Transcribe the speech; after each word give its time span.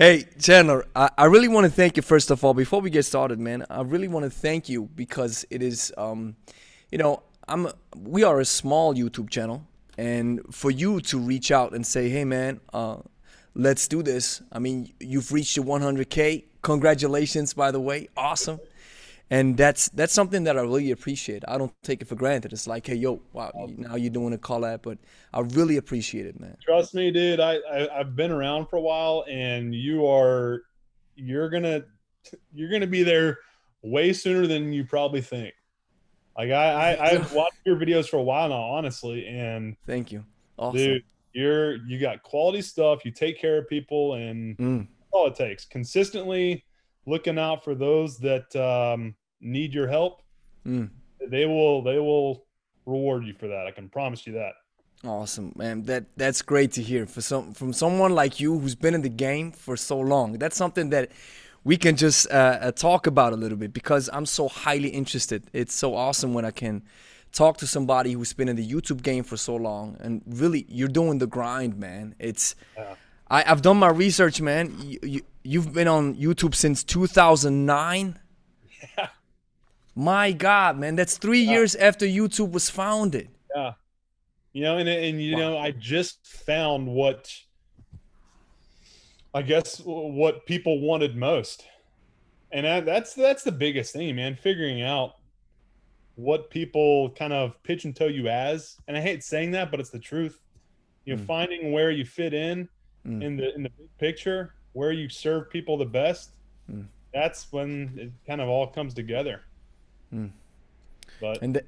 Hey, 0.00 0.24
Chandler, 0.38 0.86
I, 0.96 1.10
I 1.18 1.24
really 1.26 1.48
want 1.48 1.66
to 1.66 1.70
thank 1.70 1.98
you 1.98 2.02
first 2.02 2.30
of 2.30 2.42
all. 2.42 2.54
Before 2.54 2.80
we 2.80 2.88
get 2.88 3.04
started, 3.04 3.38
man, 3.38 3.66
I 3.68 3.82
really 3.82 4.08
want 4.08 4.24
to 4.24 4.30
thank 4.30 4.66
you 4.66 4.88
because 4.96 5.44
it 5.50 5.62
is, 5.62 5.92
um, 5.98 6.36
you 6.90 6.96
know, 6.96 7.22
I'm 7.46 7.68
we 7.94 8.24
are 8.24 8.40
a 8.40 8.46
small 8.46 8.94
YouTube 8.94 9.28
channel, 9.28 9.62
and 9.98 10.40
for 10.50 10.70
you 10.70 11.02
to 11.02 11.18
reach 11.18 11.50
out 11.50 11.74
and 11.74 11.86
say, 11.86 12.08
hey, 12.08 12.24
man, 12.24 12.60
uh, 12.72 12.96
let's 13.54 13.88
do 13.88 14.02
this. 14.02 14.40
I 14.50 14.58
mean, 14.58 14.90
you've 15.00 15.32
reached 15.32 15.56
the 15.56 15.62
100K. 15.62 16.44
Congratulations, 16.62 17.52
by 17.52 17.70
the 17.70 17.80
way. 17.80 18.08
Awesome 18.16 18.58
and 19.30 19.56
that's 19.56 19.88
that's 19.90 20.12
something 20.12 20.44
that 20.44 20.58
I 20.58 20.62
really 20.62 20.90
appreciate. 20.90 21.44
I 21.46 21.56
don't 21.56 21.72
take 21.82 22.02
it 22.02 22.08
for 22.08 22.16
granted. 22.16 22.52
It's 22.52 22.66
like, 22.66 22.86
hey, 22.86 22.96
yo, 22.96 23.20
wow, 23.32 23.52
now 23.76 23.94
you're 23.94 24.10
doing 24.10 24.34
a 24.34 24.38
collab, 24.38 24.82
but 24.82 24.98
I 25.32 25.40
really 25.40 25.76
appreciate 25.76 26.26
it, 26.26 26.40
man. 26.40 26.56
Trust 26.60 26.94
me, 26.94 27.12
dude. 27.12 27.38
I, 27.38 27.58
I 27.72 27.88
have 27.98 28.16
been 28.16 28.32
around 28.32 28.66
for 28.66 28.76
a 28.76 28.80
while, 28.80 29.24
and 29.28 29.72
you 29.72 30.06
are 30.06 30.62
you're 31.14 31.48
gonna 31.48 31.84
you're 32.52 32.70
gonna 32.70 32.88
be 32.88 33.04
there 33.04 33.38
way 33.82 34.12
sooner 34.12 34.48
than 34.48 34.72
you 34.72 34.84
probably 34.84 35.20
think. 35.20 35.54
Like 36.36 36.50
I, 36.50 36.94
I 36.94 37.06
I've 37.10 37.32
watched 37.32 37.60
your 37.64 37.76
videos 37.76 38.08
for 38.08 38.16
a 38.16 38.22
while 38.22 38.48
now, 38.48 38.62
honestly, 38.62 39.28
and 39.28 39.76
thank 39.86 40.10
you, 40.10 40.24
awesome. 40.58 40.76
dude. 40.76 41.04
You're 41.32 41.76
you 41.86 42.00
got 42.00 42.24
quality 42.24 42.62
stuff. 42.62 43.04
You 43.04 43.12
take 43.12 43.40
care 43.40 43.58
of 43.58 43.68
people, 43.68 44.14
and 44.14 44.58
mm. 44.58 44.88
all 45.12 45.28
it 45.28 45.36
takes 45.36 45.64
consistently 45.64 46.64
looking 47.06 47.38
out 47.38 47.62
for 47.62 47.74
those 47.74 48.18
that 48.18 48.54
um, 48.56 49.14
need 49.40 49.74
your 49.74 49.88
help, 49.88 50.22
mm. 50.66 50.88
they 51.28 51.46
will 51.46 51.82
they 51.82 51.98
will 51.98 52.44
reward 52.86 53.24
you 53.24 53.34
for 53.34 53.48
that. 53.48 53.66
I 53.66 53.70
can 53.70 53.88
promise 53.88 54.26
you 54.26 54.34
that. 54.34 54.52
Awesome, 55.04 55.52
man. 55.56 55.84
That 55.84 56.04
that's 56.16 56.42
great 56.42 56.72
to 56.72 56.82
hear 56.82 57.06
for 57.06 57.20
some 57.20 57.54
from 57.54 57.72
someone 57.72 58.14
like 58.14 58.40
you 58.40 58.58
who's 58.58 58.74
been 58.74 58.94
in 58.94 59.02
the 59.02 59.08
game 59.08 59.52
for 59.52 59.76
so 59.76 59.98
long. 59.98 60.34
That's 60.34 60.56
something 60.56 60.90
that 60.90 61.10
we 61.64 61.76
can 61.76 61.96
just 61.96 62.30
uh, 62.30 62.58
uh, 62.60 62.72
talk 62.72 63.06
about 63.06 63.32
a 63.32 63.36
little 63.36 63.56
bit 63.56 63.72
because 63.72 64.08
I'm 64.12 64.26
so 64.26 64.48
highly 64.48 64.88
interested. 64.88 65.44
It's 65.52 65.74
so 65.74 65.94
awesome 65.94 66.34
when 66.34 66.44
I 66.44 66.50
can 66.50 66.82
talk 67.32 67.58
to 67.58 67.66
somebody 67.66 68.12
who's 68.12 68.32
been 68.32 68.48
in 68.48 68.56
the 68.56 68.66
YouTube 68.66 69.02
game 69.02 69.24
for 69.24 69.36
so 69.36 69.56
long 69.56 69.96
and 70.00 70.22
really 70.26 70.66
you're 70.68 70.88
doing 70.88 71.18
the 71.18 71.26
grind, 71.26 71.78
man. 71.78 72.14
It's 72.18 72.54
yeah. 72.76 72.94
I, 73.30 73.42
have 73.42 73.62
done 73.62 73.76
my 73.76 73.90
research, 73.90 74.40
man. 74.40 74.74
You, 74.80 75.22
you, 75.44 75.62
have 75.62 75.72
been 75.72 75.86
on 75.86 76.16
YouTube 76.16 76.54
since 76.54 76.84
2009. 76.84 78.18
Yeah. 78.96 79.08
My 79.94 80.32
God, 80.32 80.78
man, 80.78 80.96
that's 80.96 81.18
three 81.18 81.42
yeah. 81.42 81.52
years 81.52 81.74
after 81.74 82.06
YouTube 82.06 82.52
was 82.52 82.70
founded. 82.70 83.28
Yeah, 83.54 83.72
you 84.52 84.62
know, 84.62 84.78
and 84.78 84.88
and 84.88 85.20
you 85.22 85.34
wow. 85.34 85.40
know, 85.40 85.58
I 85.58 85.72
just 85.72 86.26
found 86.26 86.86
what 86.86 87.32
I 89.34 89.42
guess 89.42 89.80
what 89.84 90.46
people 90.46 90.80
wanted 90.80 91.16
most, 91.16 91.66
and 92.52 92.66
I, 92.66 92.80
that's 92.80 93.14
that's 93.14 93.42
the 93.42 93.52
biggest 93.52 93.92
thing, 93.92 94.14
man. 94.16 94.36
Figuring 94.36 94.82
out 94.82 95.16
what 96.16 96.50
people 96.50 97.10
kind 97.10 97.32
of 97.32 97.60
pitch 97.62 97.84
and 97.84 97.94
toe 97.94 98.06
you 98.06 98.28
as, 98.28 98.76
and 98.88 98.96
I 98.96 99.00
hate 99.00 99.22
saying 99.24 99.52
that, 99.52 99.70
but 99.70 99.80
it's 99.80 99.90
the 99.90 99.98
truth. 99.98 100.42
You 101.04 101.16
know, 101.16 101.22
mm. 101.22 101.26
finding 101.26 101.72
where 101.72 101.90
you 101.90 102.04
fit 102.04 102.34
in 102.34 102.68
mm. 103.06 103.22
in 103.22 103.36
the 103.36 103.54
in 103.54 103.62
the 103.62 103.70
big 103.70 103.98
picture, 103.98 104.54
where 104.72 104.92
you 104.92 105.08
serve 105.08 105.50
people 105.50 105.76
the 105.76 105.84
best. 105.84 106.32
Mm. 106.70 106.86
That's 107.12 107.50
when 107.52 107.92
it 107.96 108.12
kind 108.26 108.40
of 108.40 108.48
all 108.48 108.66
comes 108.66 108.94
together. 108.94 109.42
Mm. 110.14 110.30
But 111.20 111.42
and 111.42 111.54
th- 111.54 111.66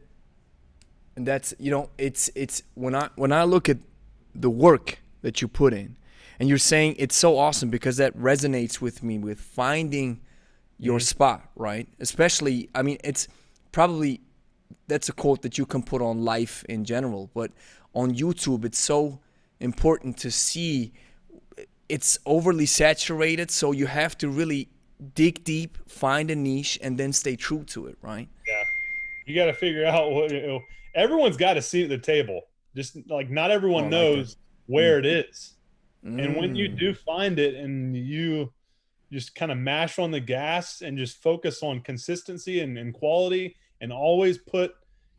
and 1.16 1.26
that's 1.26 1.54
you 1.58 1.70
know 1.70 1.90
it's 1.98 2.30
it's 2.34 2.62
when 2.74 2.94
I 2.94 3.08
when 3.16 3.32
I 3.32 3.44
look 3.44 3.68
at 3.68 3.78
the 4.34 4.50
work 4.50 4.98
that 5.22 5.42
you 5.42 5.48
put 5.48 5.72
in, 5.72 5.96
and 6.40 6.48
you're 6.48 6.58
saying 6.58 6.96
it's 6.98 7.16
so 7.16 7.38
awesome 7.38 7.70
because 7.70 7.96
that 7.98 8.16
resonates 8.16 8.80
with 8.80 9.02
me 9.02 9.18
with 9.18 9.40
finding 9.40 10.20
your 10.78 10.98
mm-hmm. 10.98 11.04
spot 11.04 11.50
right. 11.54 11.88
Especially 12.00 12.68
I 12.74 12.82
mean 12.82 12.98
it's 13.04 13.28
probably 13.70 14.20
that's 14.88 15.08
a 15.08 15.12
quote 15.12 15.42
that 15.42 15.58
you 15.58 15.66
can 15.66 15.82
put 15.82 16.02
on 16.02 16.24
life 16.24 16.64
in 16.68 16.84
general, 16.84 17.30
but 17.34 17.50
on 17.94 18.14
YouTube 18.14 18.64
it's 18.64 18.78
so 18.78 19.20
important 19.60 20.16
to 20.18 20.30
see 20.30 20.92
it's 21.88 22.18
overly 22.26 22.66
saturated 22.66 23.50
so 23.50 23.70
you 23.70 23.86
have 23.86 24.16
to 24.18 24.28
really 24.28 24.68
dig 25.14 25.44
deep, 25.44 25.78
find 25.88 26.30
a 26.30 26.36
niche, 26.36 26.78
and 26.82 26.98
then 26.98 27.12
stay 27.12 27.36
true 27.36 27.64
to 27.64 27.86
it, 27.86 27.98
right? 28.02 28.28
Yeah. 28.46 28.64
You 29.26 29.34
got 29.34 29.46
to 29.46 29.52
figure 29.52 29.86
out 29.86 30.10
what 30.12 30.30
you 30.30 30.46
know, 30.46 30.60
everyone's 30.94 31.36
got 31.36 31.56
a 31.56 31.62
seat 31.62 31.84
at 31.84 31.88
the 31.90 31.98
table. 31.98 32.42
Just 32.74 32.96
like 33.08 33.30
not 33.30 33.50
everyone 33.50 33.84
oh, 33.84 33.88
knows 33.88 34.28
like 34.28 34.36
where 34.66 34.96
mm. 34.96 35.04
it 35.04 35.26
is. 35.28 35.54
Mm. 36.04 36.24
And 36.24 36.36
when 36.36 36.54
you 36.54 36.70
mm. 36.70 36.78
do 36.78 36.94
find 36.94 37.38
it 37.38 37.54
and 37.54 37.96
you 37.96 38.52
just 39.12 39.34
kind 39.34 39.52
of 39.52 39.58
mash 39.58 39.98
on 39.98 40.10
the 40.10 40.20
gas 40.20 40.80
and 40.80 40.96
just 40.96 41.22
focus 41.22 41.62
on 41.62 41.80
consistency 41.80 42.60
and, 42.60 42.78
and 42.78 42.94
quality 42.94 43.56
and 43.80 43.92
always 43.92 44.38
put, 44.38 44.74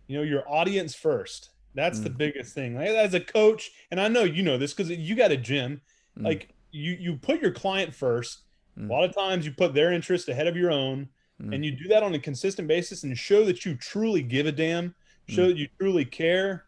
you 0.07 0.17
know, 0.17 0.23
your 0.23 0.49
audience 0.51 0.95
first. 0.95 1.51
That's 1.75 1.99
mm. 1.99 2.03
the 2.03 2.09
biggest 2.09 2.53
thing. 2.53 2.75
Like, 2.75 2.89
as 2.89 3.13
a 3.13 3.19
coach, 3.19 3.71
and 3.91 4.01
I 4.01 4.07
know 4.07 4.23
you 4.23 4.43
know 4.43 4.57
this 4.57 4.73
because 4.73 4.89
you 4.89 5.15
got 5.15 5.31
a 5.31 5.37
gym, 5.37 5.81
mm. 6.17 6.25
like 6.25 6.49
you 6.71 6.93
you 6.99 7.17
put 7.17 7.41
your 7.41 7.51
client 7.51 7.93
first 7.93 8.42
Mm. 8.77 8.89
A 8.89 8.93
lot 8.93 9.03
of 9.03 9.15
times 9.15 9.45
you 9.45 9.51
put 9.51 9.73
their 9.73 9.91
interest 9.91 10.29
ahead 10.29 10.47
of 10.47 10.55
your 10.55 10.71
own, 10.71 11.07
mm. 11.41 11.53
and 11.53 11.63
you 11.63 11.71
do 11.71 11.87
that 11.89 12.03
on 12.03 12.13
a 12.13 12.19
consistent 12.19 12.67
basis 12.67 13.03
and 13.03 13.17
show 13.17 13.45
that 13.45 13.65
you 13.65 13.75
truly 13.75 14.21
give 14.21 14.45
a 14.45 14.51
damn, 14.51 14.95
show 15.27 15.43
mm. 15.43 15.47
that 15.49 15.57
you 15.57 15.67
truly 15.79 16.05
care. 16.05 16.65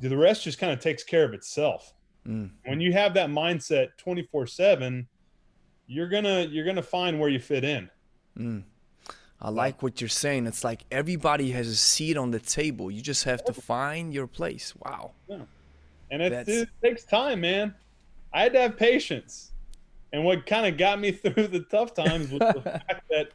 The 0.00 0.16
rest 0.16 0.44
just 0.44 0.58
kind 0.58 0.72
of 0.72 0.80
takes 0.80 1.02
care 1.02 1.24
of 1.24 1.32
itself. 1.32 1.94
Mm. 2.26 2.50
When 2.64 2.80
you 2.80 2.92
have 2.92 3.14
that 3.14 3.30
mindset 3.30 3.96
24 3.98 4.46
7, 4.46 5.06
you're 5.86 6.08
gonna 6.08 6.42
you're 6.42 6.64
gonna 6.64 6.82
find 6.82 7.18
where 7.18 7.28
you 7.28 7.38
fit 7.38 7.64
in. 7.64 7.88
Mm. 8.38 8.62
I 9.40 9.50
like 9.50 9.82
what 9.82 10.00
you're 10.00 10.08
saying. 10.08 10.46
It's 10.46 10.64
like 10.64 10.84
everybody 10.90 11.50
has 11.50 11.68
a 11.68 11.76
seat 11.76 12.16
on 12.16 12.30
the 12.30 12.40
table. 12.40 12.90
You 12.90 13.02
just 13.02 13.24
have 13.24 13.44
to 13.44 13.52
find 13.52 14.12
your 14.12 14.26
place. 14.26 14.74
Wow. 14.76 15.12
Yeah. 15.28 15.42
And 16.10 16.22
it, 16.22 16.48
it, 16.48 16.68
takes 16.82 17.04
time, 17.04 17.40
man. 17.42 17.74
I 18.32 18.42
had 18.42 18.52
to 18.54 18.60
have 18.60 18.76
patience. 18.76 19.52
And 20.12 20.24
what 20.24 20.46
kind 20.46 20.66
of 20.66 20.78
got 20.78 21.00
me 21.00 21.12
through 21.12 21.48
the 21.48 21.60
tough 21.60 21.94
times 21.94 22.30
was 22.30 22.40
the 22.40 22.60
fact 22.88 23.08
that, 23.10 23.30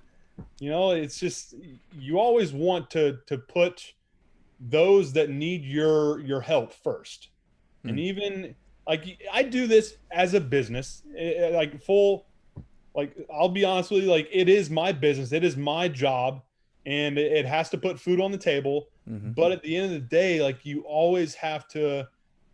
you 0.60 0.70
know, 0.70 0.92
it's 0.92 1.20
just 1.20 1.56
you 1.98 2.20
always 2.20 2.54
want 2.54 2.90
to 2.92 3.20
to 3.28 3.38
put 3.38 3.94
those 4.60 5.14
that 5.14 5.30
need 5.30 5.64
your 5.64 6.20
your 6.20 6.42
help 6.42 6.74
first. 6.74 7.30
Mm. 7.86 7.90
And 7.90 8.00
even 8.00 8.56
like 8.88 9.22
I 9.32 9.44
do 9.44 9.68
this 9.68 9.98
as 10.12 10.34
a 10.34 10.42
business, 10.42 11.04
eh, 11.18 11.34
eh, 11.34 11.56
like 11.56 11.82
full 11.82 12.26
like 12.96 13.16
I'll 13.34 13.50
be 13.50 13.64
honest 13.64 13.92
with 13.92 14.04
you, 14.04 14.10
like 14.10 14.28
it 14.32 14.50
is 14.50 14.70
my 14.70 14.92
business, 14.92 15.32
it 15.32 15.44
is 15.44 15.56
my 15.58 15.88
job, 15.88 16.42
and 16.86 17.18
it 17.18 17.46
has 17.46 17.70
to 17.70 17.78
put 17.78 18.00
food 18.00 18.20
on 18.20 18.32
the 18.32 18.38
table. 18.38 18.88
Mm-hmm. 19.10 19.32
But 19.32 19.52
at 19.52 19.64
the 19.64 19.76
end 19.76 19.86
of 19.86 19.92
the 19.92 20.00
day, 20.00 20.42
like 20.42 20.66
you 20.66 20.82
always 20.82 21.36
have 21.36 21.68
to 21.70 22.08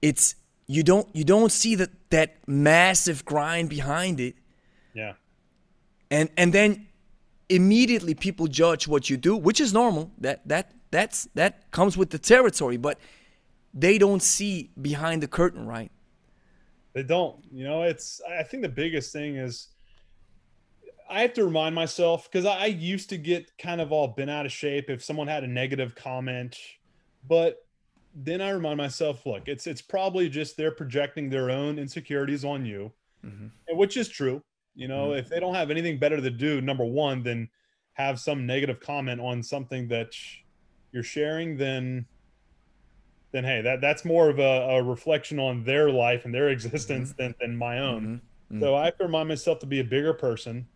it's 0.00 0.36
you 0.66 0.82
don't 0.82 1.08
you 1.14 1.24
don't 1.24 1.52
see 1.52 1.74
that 1.74 1.90
that 2.10 2.36
massive 2.46 3.24
grind 3.24 3.68
behind 3.68 4.20
it. 4.20 4.36
Yeah. 4.94 5.14
And 6.10 6.30
and 6.36 6.52
then 6.52 6.86
immediately 7.48 8.14
people 8.14 8.46
judge 8.46 8.88
what 8.88 9.10
you 9.10 9.16
do, 9.16 9.36
which 9.36 9.60
is 9.60 9.72
normal. 9.72 10.10
That 10.18 10.46
that 10.48 10.72
that's 10.90 11.28
that 11.34 11.70
comes 11.72 11.96
with 11.96 12.10
the 12.10 12.18
territory, 12.18 12.76
but 12.76 12.98
they 13.74 13.98
don't 13.98 14.22
see 14.22 14.70
behind 14.80 15.22
the 15.22 15.28
curtain, 15.28 15.66
right? 15.66 15.90
They 16.94 17.02
don't. 17.02 17.44
You 17.50 17.64
know, 17.64 17.82
it's. 17.82 18.20
I 18.28 18.42
think 18.42 18.62
the 18.62 18.68
biggest 18.68 19.12
thing 19.12 19.36
is 19.36 19.68
I 21.08 21.22
have 21.22 21.32
to 21.34 21.44
remind 21.44 21.74
myself 21.74 22.28
because 22.30 22.44
I, 22.46 22.58
I 22.62 22.66
used 22.66 23.08
to 23.10 23.18
get 23.18 23.50
kind 23.58 23.80
of 23.80 23.92
all 23.92 24.08
bent 24.08 24.30
out 24.30 24.46
of 24.46 24.52
shape 24.52 24.90
if 24.90 25.02
someone 25.02 25.28
had 25.28 25.44
a 25.44 25.48
negative 25.48 25.94
comment, 25.94 26.56
but 27.28 27.66
then 28.14 28.42
I 28.42 28.50
remind 28.50 28.76
myself, 28.76 29.24
look, 29.24 29.48
it's 29.48 29.66
it's 29.66 29.82
probably 29.82 30.28
just 30.28 30.56
they're 30.56 30.70
projecting 30.70 31.30
their 31.30 31.50
own 31.50 31.78
insecurities 31.78 32.44
on 32.44 32.66
you, 32.66 32.92
Mhm. 33.24 33.50
and 33.68 33.78
which 33.78 33.96
is 33.96 34.08
true. 34.08 34.42
You 34.74 34.88
know, 34.88 35.10
Mhm. 35.10 35.18
if 35.18 35.28
they 35.28 35.40
don't 35.40 35.54
have 35.54 35.70
anything 35.70 35.98
better 35.98 36.20
to 36.20 36.30
do, 36.30 36.60
number 36.60 36.84
one, 36.84 37.22
than 37.22 37.48
have 37.94 38.20
some 38.20 38.46
negative 38.46 38.80
comment 38.80 39.20
on 39.20 39.42
something 39.42 39.88
that 39.88 40.12
you're 40.92 41.02
sharing, 41.02 41.56
then 41.56 42.06
then 43.32 43.44
hey, 43.44 43.62
that 43.62 43.80
that's 43.80 44.04
more 44.04 44.28
of 44.28 44.38
a, 44.38 44.76
a 44.76 44.82
reflection 44.82 45.38
on 45.38 45.64
their 45.64 45.90
life 45.90 46.24
and 46.24 46.34
their 46.34 46.50
existence 46.50 47.12
than 47.12 47.34
than 47.40 47.56
my 47.56 47.78
own. 47.78 48.20
Mhm. 48.52 48.60
So 48.60 48.74
I 48.74 48.84
have 48.86 48.98
to 48.98 49.04
remind 49.04 49.28
myself 49.28 49.58
to 49.60 49.66
be 49.66 49.80
a 49.80 49.84
bigger 49.84 50.12
person. 50.12 50.66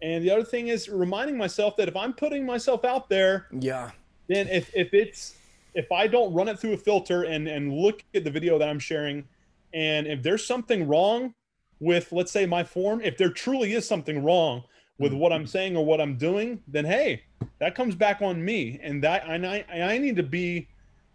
And 0.00 0.24
the 0.24 0.30
other 0.30 0.44
thing 0.44 0.68
is 0.68 0.88
reminding 0.88 1.36
myself 1.36 1.76
that 1.76 1.88
if 1.88 1.96
I'm 1.96 2.12
putting 2.12 2.46
myself 2.46 2.84
out 2.84 3.08
there, 3.08 3.46
Yeah. 3.60 3.90
then 4.28 4.48
if 4.48 4.74
if 4.74 4.94
it's 4.94 5.34
if 5.74 5.92
I 5.92 6.06
don't 6.06 6.32
run 6.32 6.48
it 6.48 6.58
through 6.58 6.72
a 6.72 6.78
filter 6.78 7.24
and 7.24 7.46
and 7.46 7.72
look 7.72 8.02
at 8.14 8.24
the 8.24 8.30
video 8.30 8.58
that 8.58 8.68
I'm 8.68 8.78
sharing, 8.78 9.28
and 9.74 10.06
if 10.06 10.22
there's 10.22 10.46
something 10.46 10.88
wrong 10.88 11.34
with 11.80 12.10
let's 12.12 12.32
say 12.32 12.46
my 12.46 12.64
form, 12.64 13.00
if 13.02 13.18
there 13.18 13.30
truly 13.30 13.74
is 13.74 13.86
something 13.86 14.24
wrong 14.24 14.64
with 14.98 15.12
what 15.12 15.32
I'm 15.32 15.46
saying 15.46 15.76
or 15.76 15.84
what 15.84 16.00
I'm 16.00 16.16
doing, 16.16 16.60
then 16.66 16.84
hey, 16.84 17.22
that 17.60 17.74
comes 17.74 17.94
back 17.94 18.22
on 18.22 18.42
me, 18.44 18.80
and 18.82 19.02
that 19.04 19.24
and 19.28 19.46
I 19.46 19.64
I 19.72 19.98
need 19.98 20.16
to 20.16 20.22
be, 20.24 20.66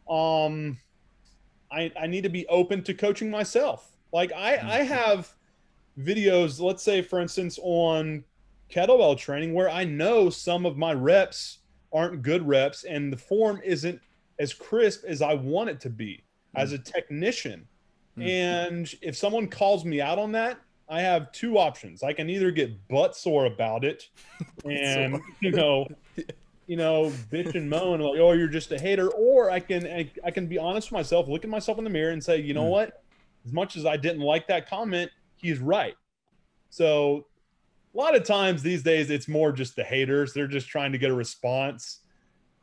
um, 0.07 0.78
I 1.74 1.92
I 2.00 2.08
need 2.08 2.24
to 2.24 2.30
be 2.30 2.48
open 2.48 2.84
to 2.84 2.94
coaching 2.94 3.30
myself. 3.30 3.98
Like 4.12 4.31
I 4.34 4.58
I 4.58 4.84
have 4.84 5.34
videos, 6.00 6.60
let's 6.60 6.84
say 6.84 7.02
for 7.02 7.20
instance 7.20 7.60
on 7.62 8.24
kettlebell 8.72 9.18
training 9.18 9.54
where 9.54 9.70
I 9.70 9.84
know 9.84 10.30
some 10.30 10.66
of 10.66 10.78
my 10.78 10.94
reps 10.94 11.60
aren't 11.92 12.22
good 12.22 12.48
reps 12.48 12.84
and 12.86 13.14
the 13.14 13.18
form 13.18 13.62
isn't 13.64 14.00
as 14.40 14.54
crisp 14.54 15.04
as 15.06 15.22
I 15.22 15.36
want 15.36 15.70
it 15.70 15.80
to 15.81 15.90
be 15.90 16.24
as 16.56 16.72
a 16.72 16.78
technician. 16.78 17.68
Mm. 18.18 18.28
And 18.28 18.96
if 19.02 19.16
someone 19.16 19.48
calls 19.48 19.86
me 19.86 20.02
out 20.02 20.18
on 20.18 20.31
that, 20.34 20.60
I 20.90 21.02
have 21.02 21.31
two 21.31 21.58
options. 21.58 22.04
I 22.04 22.14
can 22.14 22.30
either 22.30 22.52
get 22.52 22.88
butt 22.88 23.16
sore 23.16 23.46
about 23.46 23.86
it 23.86 24.10
and 24.66 25.22
you 25.40 25.52
know, 25.52 25.88
you 26.68 26.77
know, 26.77 27.12
bitch 27.31 27.56
and 27.56 27.69
moan 27.69 28.00
like, 28.00 28.19
oh, 28.19 28.31
you're 28.31 28.48
just 28.48 28.71
a 28.71 28.80
hater, 28.80 29.10
or 29.10 29.51
I 29.51 29.60
can 29.60 29.86
I, 29.86 30.12
I 30.24 30.31
can 30.31 30.48
be 30.48 30.57
honest 30.57 30.88
with 30.89 30.94
myself, 31.00 31.27
look 31.27 31.44
at 31.44 31.50
myself 31.50 31.77
in 31.77 31.83
the 31.83 31.89
mirror 31.89 32.12
and 32.12 32.24
say, 32.24 32.39
you 32.39 32.54
know 32.54 32.65
Mm. 32.65 32.69
what? 32.69 33.04
As 33.45 33.51
much 33.51 33.75
as 33.75 33.86
I 33.86 33.98
didn't 33.98 34.21
like 34.21 34.48
that 34.48 34.69
comment, 34.69 35.12
he's 35.36 35.60
right. 35.60 35.95
So 36.69 37.25
a 37.94 37.98
lot 37.98 38.15
of 38.15 38.24
times 38.24 38.63
these 38.63 38.81
days 38.83 39.10
it's 39.10 39.27
more 39.27 39.51
just 39.51 39.75
the 39.75 39.83
haters. 39.83 40.33
They're 40.33 40.48
just 40.48 40.68
trying 40.68 40.92
to 40.94 40.98
get 40.98 41.12
a 41.12 41.13
response. 41.15 42.00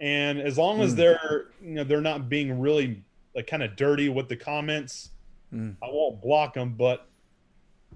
And 0.01 0.41
as 0.41 0.57
long 0.57 0.81
as 0.81 0.95
Mm. 0.95 0.97
they're 0.97 1.47
you 1.63 1.71
know 1.75 1.85
they're 1.85 2.01
not 2.01 2.29
being 2.29 2.59
really 2.59 3.03
like 3.35 3.47
kind 3.47 3.63
of 3.63 3.77
dirty 3.77 4.09
with 4.09 4.29
the 4.29 4.37
comments, 4.37 5.11
Mm. 5.53 5.77
I 5.83 5.87
won't 5.91 6.23
block 6.23 6.55
them. 6.55 6.75
But 6.79 7.07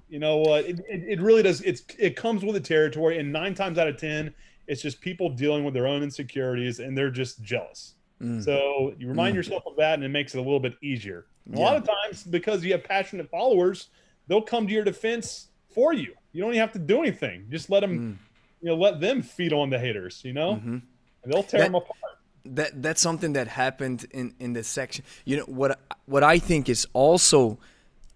you 0.09 0.19
know 0.19 0.39
what? 0.39 0.65
It, 0.67 0.81
it, 0.89 1.03
it 1.09 1.21
really 1.23 1.43
does. 1.43 1.61
It's 1.63 1.83
it 1.99 2.15
comes 2.17 2.45
with 2.45 2.55
the 2.55 2.61
territory, 2.61 3.19
and 3.19 3.33
nine 3.33 3.55
times 3.55 3.79
out 3.79 3.89
of 3.89 3.97
ten, 3.97 4.35
it's 4.67 4.83
just 4.83 5.01
people 5.01 5.29
dealing 5.31 5.65
with 5.65 5.75
their 5.75 5.87
own 5.87 6.03
insecurities, 6.03 6.79
and 6.81 6.97
they're 6.97 7.11
just 7.11 7.43
jealous. 7.43 7.95
Mm. 8.21 8.43
So 8.45 8.95
you 8.99 9.09
remind 9.09 9.35
Mm. 9.35 9.37
yourself 9.37 9.65
of 9.67 9.77
that, 9.77 9.95
and 9.95 10.05
it 10.05 10.09
makes 10.09 10.35
it 10.35 10.39
a 10.39 10.43
little 10.43 10.61
bit 10.61 10.75
easier. 10.83 11.27
And 11.47 11.57
A 11.57 11.61
lot 11.61 11.77
of 11.77 11.85
times, 11.85 12.25
because 12.25 12.65
you 12.65 12.73
have 12.73 12.85
passionate 12.85 13.29
followers, 13.31 13.89
they'll 14.29 14.41
come 14.43 14.67
to 14.67 14.73
your 14.73 14.85
defense 14.85 15.49
for 15.75 15.93
you. 15.93 16.15
You 16.33 16.41
don't 16.43 16.51
even 16.53 16.61
have 16.61 16.73
to 16.73 16.79
do 16.79 17.01
anything. 17.01 17.47
Just 17.51 17.69
let 17.71 17.81
them, 17.81 17.99
Mm. 17.99 18.17
you 18.63 18.69
know, 18.69 18.77
let 18.77 19.01
them 19.01 19.21
feed 19.23 19.53
on 19.53 19.69
the 19.71 19.79
haters. 19.79 20.23
You 20.25 20.33
know, 20.33 20.55
Mhm. 20.57 20.83
and 21.23 21.33
they'll 21.33 21.43
tear 21.43 21.61
That- 21.61 21.67
them 21.67 21.75
apart. 21.75 21.99
that 22.47 22.83
that's 22.83 23.01
something 23.01 23.33
that 23.35 23.49
happened 23.49 24.07
in 24.13 24.35
in 24.39 24.53
this 24.53 24.69
section. 24.69 25.05
You 25.25 25.39
know 25.39 25.45
what 25.45 25.79
what 26.07 26.23
I 26.23 26.39
think 26.39 26.69
is 26.69 26.87
also 26.93 27.59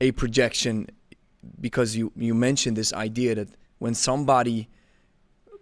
a 0.01 0.13
projection 0.13 0.87
because 1.61 1.97
you 1.97 2.13
you 2.17 2.35
mentioned 2.35 2.77
this 2.77 2.93
idea 2.93 3.35
that 3.35 3.49
when 3.79 3.95
somebody 3.95 4.69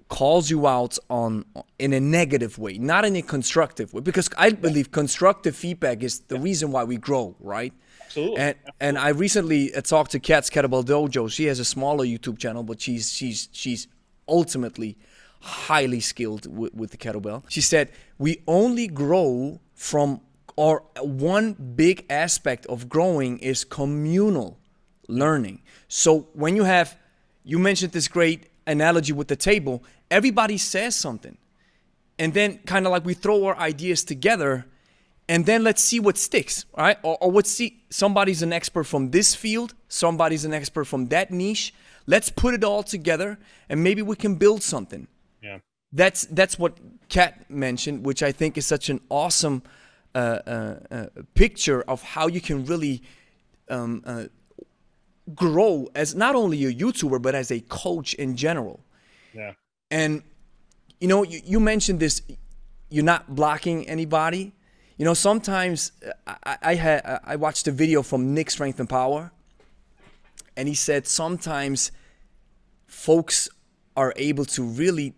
calls 0.09 0.51
you 0.51 0.67
out 0.67 0.99
on 1.11 1.45
in 1.79 1.93
a 1.93 2.01
negative 2.01 2.59
way, 2.59 2.79
not 2.79 3.05
in 3.05 3.17
a 3.17 3.23
constructive 3.23 3.93
way, 3.93 4.01
because 4.01 4.29
I 4.39 4.51
believe 4.51 4.93
constructive 4.93 5.57
feedback 5.57 6.03
is 6.03 6.21
the 6.21 6.39
reason 6.39 6.71
why 6.71 6.85
we 6.85 6.97
grow, 6.97 7.35
right? 7.41 7.73
Absolutely. 8.05 8.39
And 8.39 8.55
and 8.81 8.99
I 8.99 9.09
recently 9.09 9.75
uh, 9.75 9.81
talked 9.81 10.13
to 10.13 10.21
Kat's 10.21 10.51
Kettlebell 10.51 10.85
Dojo. 10.85 11.31
She 11.31 11.45
has 11.47 11.59
a 11.59 11.65
smaller 11.65 12.05
YouTube 12.05 12.39
channel, 12.39 12.63
but 12.63 12.81
she's 12.81 13.13
she's 13.13 13.49
she's 13.53 13.89
ultimately 14.29 14.97
highly 15.41 16.01
skilled 16.01 16.47
with, 16.47 16.75
with 16.75 16.91
the 16.91 16.97
kettlebell. 16.97 17.43
She 17.49 17.61
said 17.61 17.91
we 18.19 18.43
only 18.47 18.89
grow 18.89 19.61
from 19.75 20.21
or 20.57 20.83
one 21.01 21.53
big 21.53 22.07
aspect 22.09 22.65
of 22.67 22.89
growing 22.89 23.39
is 23.39 23.65
communal 23.65 24.59
learning. 25.09 25.63
So 25.89 26.29
when 26.33 26.57
you 26.57 26.65
have 26.65 26.97
you 27.45 27.59
mentioned 27.59 27.93
this 27.93 28.09
great 28.09 28.49
analogy 28.67 29.13
with 29.13 29.29
the 29.29 29.37
table, 29.37 29.85
everybody 30.11 30.59
says 30.59 30.97
something. 30.97 31.37
And 32.19 32.33
then 32.33 32.59
kind 32.59 32.87
of 32.87 32.93
like 32.93 33.05
we 33.05 33.15
throw 33.15 33.45
our 33.45 33.57
ideas 33.59 34.05
together 34.05 34.67
and 35.29 35.45
then 35.45 35.65
let's 35.65 35.83
see 35.83 35.99
what 35.99 36.17
sticks, 36.17 36.65
all 36.75 36.85
right? 36.85 36.99
Or, 37.03 37.19
or 37.21 37.33
let's 37.33 37.51
see 37.51 37.83
somebody's 37.91 38.43
an 38.43 38.53
expert 38.53 38.85
from 38.85 39.11
this 39.11 39.35
field, 39.35 39.75
somebody's 39.89 40.45
an 40.45 40.55
expert 40.55 40.85
from 40.85 41.09
that 41.09 41.31
niche. 41.31 41.75
Let's 42.07 42.31
put 42.31 42.55
it 42.55 42.63
all 42.63 42.83
together 42.85 43.39
and 43.69 43.83
maybe 43.83 44.03
we 44.03 44.17
can 44.17 44.37
build 44.37 44.63
something. 44.63 45.09
yeah. 45.43 45.59
That's 45.93 46.27
that's 46.27 46.59
what 46.59 46.79
Kat 47.09 47.49
mentioned, 47.51 48.05
which 48.05 48.23
I 48.23 48.33
think 48.33 48.59
is 48.59 48.67
such 48.67 48.91
an 48.91 49.01
awesome 49.09 49.63
uh, 50.15 50.19
uh, 50.19 50.81
uh, 50.91 51.07
picture 51.35 51.83
of 51.83 52.03
how 52.03 52.27
you 52.27 52.41
can 52.41 52.65
really 52.67 53.03
um, 53.69 54.03
uh, 54.05 54.25
grow 55.35 55.89
as 55.95 56.15
not 56.15 56.35
only 56.35 56.65
a 56.65 56.73
YouTuber 56.73 57.21
but 57.23 57.35
as 57.35 57.51
a 57.51 57.61
coach 57.61 58.15
in 58.15 58.37
general. 58.37 58.81
Yeah. 59.35 59.53
And 59.91 60.23
you 61.01 61.09
know, 61.09 61.23
you, 61.23 61.41
you 61.45 61.61
mentioned 61.61 62.01
this. 62.01 62.23
You're 62.89 63.05
not 63.05 63.35
blocking 63.35 63.89
anybody. 63.89 64.53
You 64.97 65.05
know, 65.05 65.15
sometimes 65.15 65.93
uh, 66.27 66.35
I, 66.45 66.57
I 66.63 66.75
had 66.75 67.21
I 67.25 67.37
watched 67.37 67.69
a 67.69 67.73
video 67.73 68.03
from 68.03 68.35
Nick 68.35 68.51
Strength 68.51 68.81
and 68.81 68.89
Power, 68.89 69.33
and 70.57 70.69
he 70.69 70.75
said 70.75 71.07
sometimes 71.07 71.93
folks 72.87 73.49
are 73.97 74.13
able 74.17 74.45
to 74.45 74.63
really 74.63 75.15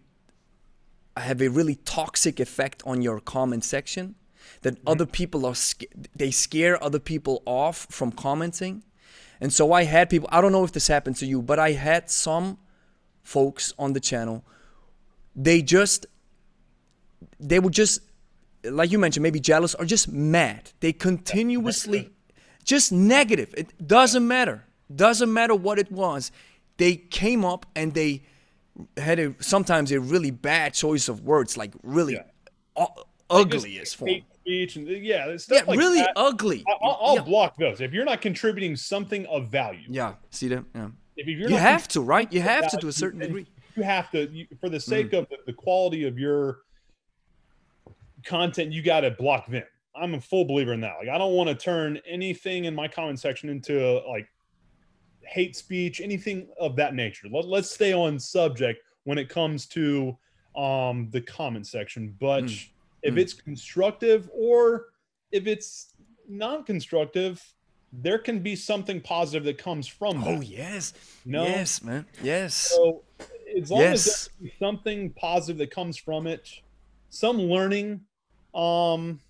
have 1.17 1.41
a 1.41 1.49
really 1.49 1.77
toxic 1.77 2.39
effect 2.41 2.83
on 2.87 3.03
your 3.03 3.21
comment 3.21 3.65
section. 3.65 4.15
That 4.63 4.79
other 4.87 5.07
people 5.07 5.47
are 5.47 5.55
they 6.17 6.31
scare 6.31 6.83
other 6.83 6.99
people 6.99 7.43
off 7.47 7.87
from 7.91 8.13
commenting, 8.13 8.83
and 9.41 9.53
so 9.53 9.73
I 9.73 9.85
had 9.85 10.11
people. 10.11 10.29
I 10.33 10.41
don't 10.41 10.53
know 10.53 10.65
if 10.65 10.73
this 10.73 10.89
happened 10.89 11.17
to 11.17 11.27
you, 11.27 11.41
but 11.41 11.59
I 11.59 11.73
had 11.73 12.11
some 12.11 12.59
folks 13.23 13.73
on 13.79 13.93
the 13.93 14.01
channel 14.01 14.45
they 15.41 15.63
just 15.63 16.07
they 17.39 17.61
were 17.61 17.71
just 17.71 18.01
like 18.65 18.91
you 18.91 18.99
mentioned 18.99 19.23
maybe 19.23 19.39
jealous 19.41 19.75
or 19.77 19.85
just 19.85 20.09
mad 20.11 20.71
they 20.81 20.93
continuously 20.93 22.11
just 22.65 22.91
negative 22.93 23.55
it 23.57 23.69
doesn't 23.87 24.27
matter 24.27 24.65
doesn't 24.95 25.33
matter 25.33 25.55
what 25.55 25.79
it 25.79 25.91
was 25.93 26.33
they 26.77 26.97
came 26.97 27.45
up 27.45 27.67
and 27.77 27.95
they 27.95 28.23
had 28.97 29.19
a 29.21 29.35
sometimes 29.39 29.93
a 29.93 30.01
really 30.01 30.33
bad 30.33 30.75
choice 30.75 31.09
of 31.09 31.21
words 31.21 31.57
like 31.57 31.73
really 31.83 32.15
Yeah. 32.15 32.23
u- 32.77 33.05
as 33.81 33.95
form 33.95 34.11
and 34.11 34.89
uh, 34.89 34.93
yeah, 34.93 35.37
stuff 35.37 35.59
yeah, 35.59 35.65
like 35.67 35.79
really 35.79 35.99
that. 35.99 36.13
ugly. 36.17 36.65
I- 36.67 36.73
I'll, 36.83 36.99
I'll 37.03 37.15
yeah. 37.17 37.23
block 37.23 37.57
those 37.59 37.83
if 37.83 37.93
you're 37.93 38.07
not 38.07 38.23
contributing 38.23 38.77
something 38.77 39.27
of 39.27 39.49
value. 39.49 39.87
yeah, 39.91 40.15
see 40.31 40.49
that? 40.49 40.65
Yeah. 40.75 40.89
If 41.17 41.27
you're 41.27 41.51
You 41.51 41.57
have 41.57 41.87
to, 41.89 42.01
right? 42.01 42.33
You 42.33 42.41
have 42.41 42.71
to 42.71 42.77
to 42.79 42.89
a 42.89 42.93
certain 42.93 43.21
degree. 43.21 43.47
You 43.79 43.85
have 43.85 44.11
to 44.11 44.29
you, 44.31 44.47
for 44.61 44.69
the 44.69 44.81
sake 44.81 45.11
Mm. 45.13 45.19
of 45.21 45.29
the, 45.29 45.37
the 45.47 45.53
quality 45.53 46.05
of 46.05 46.19
your 46.19 46.59
content 48.27 48.73
you 48.73 48.83
got 48.83 49.01
to 49.03 49.11
block 49.13 49.47
them 49.49 49.63
i'm 49.95 50.15
a 50.15 50.21
full 50.21 50.45
believer 50.45 50.73
in 50.73 50.81
that 50.81 50.97
like 50.99 51.09
i 51.09 51.17
don't 51.17 51.35
want 51.35 51.49
to 51.49 51.55
turn 51.55 51.99
anything 52.07 52.65
in 52.65 52.75
my 52.75 52.89
comment 52.89 53.21
section 53.21 53.49
into 53.49 54.01
like 54.09 54.29
hate 55.23 55.55
speech 55.55 56.01
anything 56.01 56.49
of 56.59 56.75
that 56.75 56.95
nature 56.95 57.29
Let, 57.31 57.47
let's 57.47 57.71
stay 57.71 57.93
on 57.93 58.19
subject 58.19 58.83
when 59.05 59.19
it 59.19 59.29
comes 59.29 59.67
to 59.69 60.19
um 60.57 61.09
the 61.11 61.21
comment 61.21 61.67
section 61.67 62.17
but 62.19 62.43
Mm. 62.45 62.67
if 63.05 63.15
Mm. 63.15 63.19
it's 63.19 63.35
constructive 63.35 64.29
or 64.35 64.87
if 65.31 65.47
it's 65.47 65.95
non-constructive 66.29 67.41
there 67.93 68.19
can 68.19 68.41
be 68.41 68.57
something 68.57 69.01
positive 69.01 69.45
that 69.45 69.59
comes 69.59 69.87
from 69.87 70.21
that 70.23 70.27
Oh 70.39 70.41
yes, 70.41 70.93
you 71.25 71.33
know? 71.33 71.45
yes, 71.45 71.83
man, 71.83 72.05
yes, 72.21 72.55
So 72.55 73.05
as 73.61 73.71
long 73.71 73.83
as 73.83 74.07
yes. 74.07 74.29
there's 74.41 74.53
something 74.59 75.11
positive 75.11 75.59
that 75.59 75.71
comes 75.71 75.97
from 75.97 76.27
it, 76.27 76.51
some 77.11 77.39
learning, 77.39 78.01
um, 78.55 79.21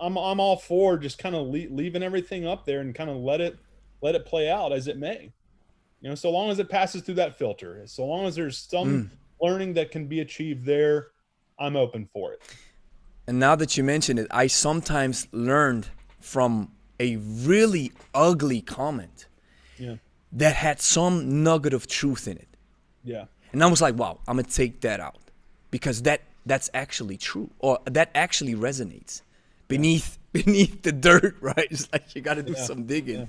I'm 0.00 0.16
I'm 0.18 0.40
all 0.40 0.56
for 0.56 0.98
just 0.98 1.18
kind 1.18 1.34
of 1.34 1.46
le- 1.46 1.70
leaving 1.74 2.02
everything 2.02 2.46
up 2.46 2.64
there 2.66 2.80
and 2.80 2.94
kind 2.94 3.10
of 3.10 3.16
let 3.16 3.40
it 3.40 3.56
let 4.02 4.14
it 4.14 4.26
play 4.26 4.50
out 4.50 4.72
as 4.72 4.88
it 4.88 4.98
may. 4.98 5.32
You 6.00 6.10
know, 6.10 6.14
so 6.14 6.30
long 6.30 6.50
as 6.50 6.58
it 6.58 6.68
passes 6.68 7.02
through 7.02 7.14
that 7.14 7.38
filter, 7.38 7.82
so 7.86 8.04
long 8.04 8.26
as 8.26 8.34
there's 8.34 8.58
some 8.58 8.88
Mm. 8.88 9.10
learning 9.40 9.74
that 9.74 9.90
can 9.90 10.06
be 10.06 10.20
achieved 10.20 10.64
there, 10.66 11.08
I'm 11.58 11.76
open 11.76 12.06
for 12.12 12.32
it. 12.34 12.42
And 13.26 13.38
now 13.40 13.56
that 13.56 13.76
you 13.76 13.82
mention 13.84 14.18
it, 14.18 14.26
I 14.30 14.46
sometimes 14.46 15.26
learned 15.32 15.88
from 16.20 16.72
a 17.00 17.16
really 17.16 17.92
ugly 18.14 18.60
comment 18.60 19.26
Yeah. 19.78 19.96
that 20.32 20.56
had 20.56 20.80
some 20.80 21.42
nugget 21.42 21.72
of 21.72 21.86
truth 21.86 22.28
in 22.28 22.36
it. 22.36 22.48
Yeah. 23.02 23.24
And 23.56 23.64
I 23.64 23.68
was 23.68 23.80
like, 23.80 23.96
wow, 23.96 24.18
I'm 24.28 24.36
gonna 24.36 24.42
take 24.48 24.82
that 24.82 25.00
out 25.00 25.16
because 25.70 26.02
that 26.02 26.20
that's 26.44 26.68
actually 26.74 27.16
true 27.16 27.48
or 27.58 27.78
that 27.86 28.10
actually 28.14 28.54
resonates 28.54 29.22
beneath 29.66 30.18
beneath 30.32 30.82
the 30.82 30.92
dirt, 30.92 31.36
right? 31.40 31.66
It's 31.70 31.90
like 31.90 32.14
you 32.14 32.20
got 32.20 32.34
to 32.34 32.42
do 32.42 32.54
Yeah, 32.54 32.64
some 32.66 32.84
digging. 32.84 33.20
yeah. 33.20 33.26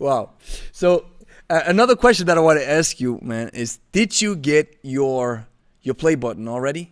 Wow. 0.00 0.30
So 0.72 1.06
uh, 1.48 1.62
another 1.66 1.94
question 1.94 2.26
that 2.26 2.36
I 2.36 2.40
want 2.40 2.58
to 2.58 2.68
ask 2.68 2.98
you, 2.98 3.20
man, 3.22 3.50
is 3.54 3.78
did 3.92 4.20
you 4.20 4.34
get 4.34 4.76
your 4.82 5.46
your 5.82 5.94
play 5.94 6.16
button 6.16 6.48
already? 6.48 6.90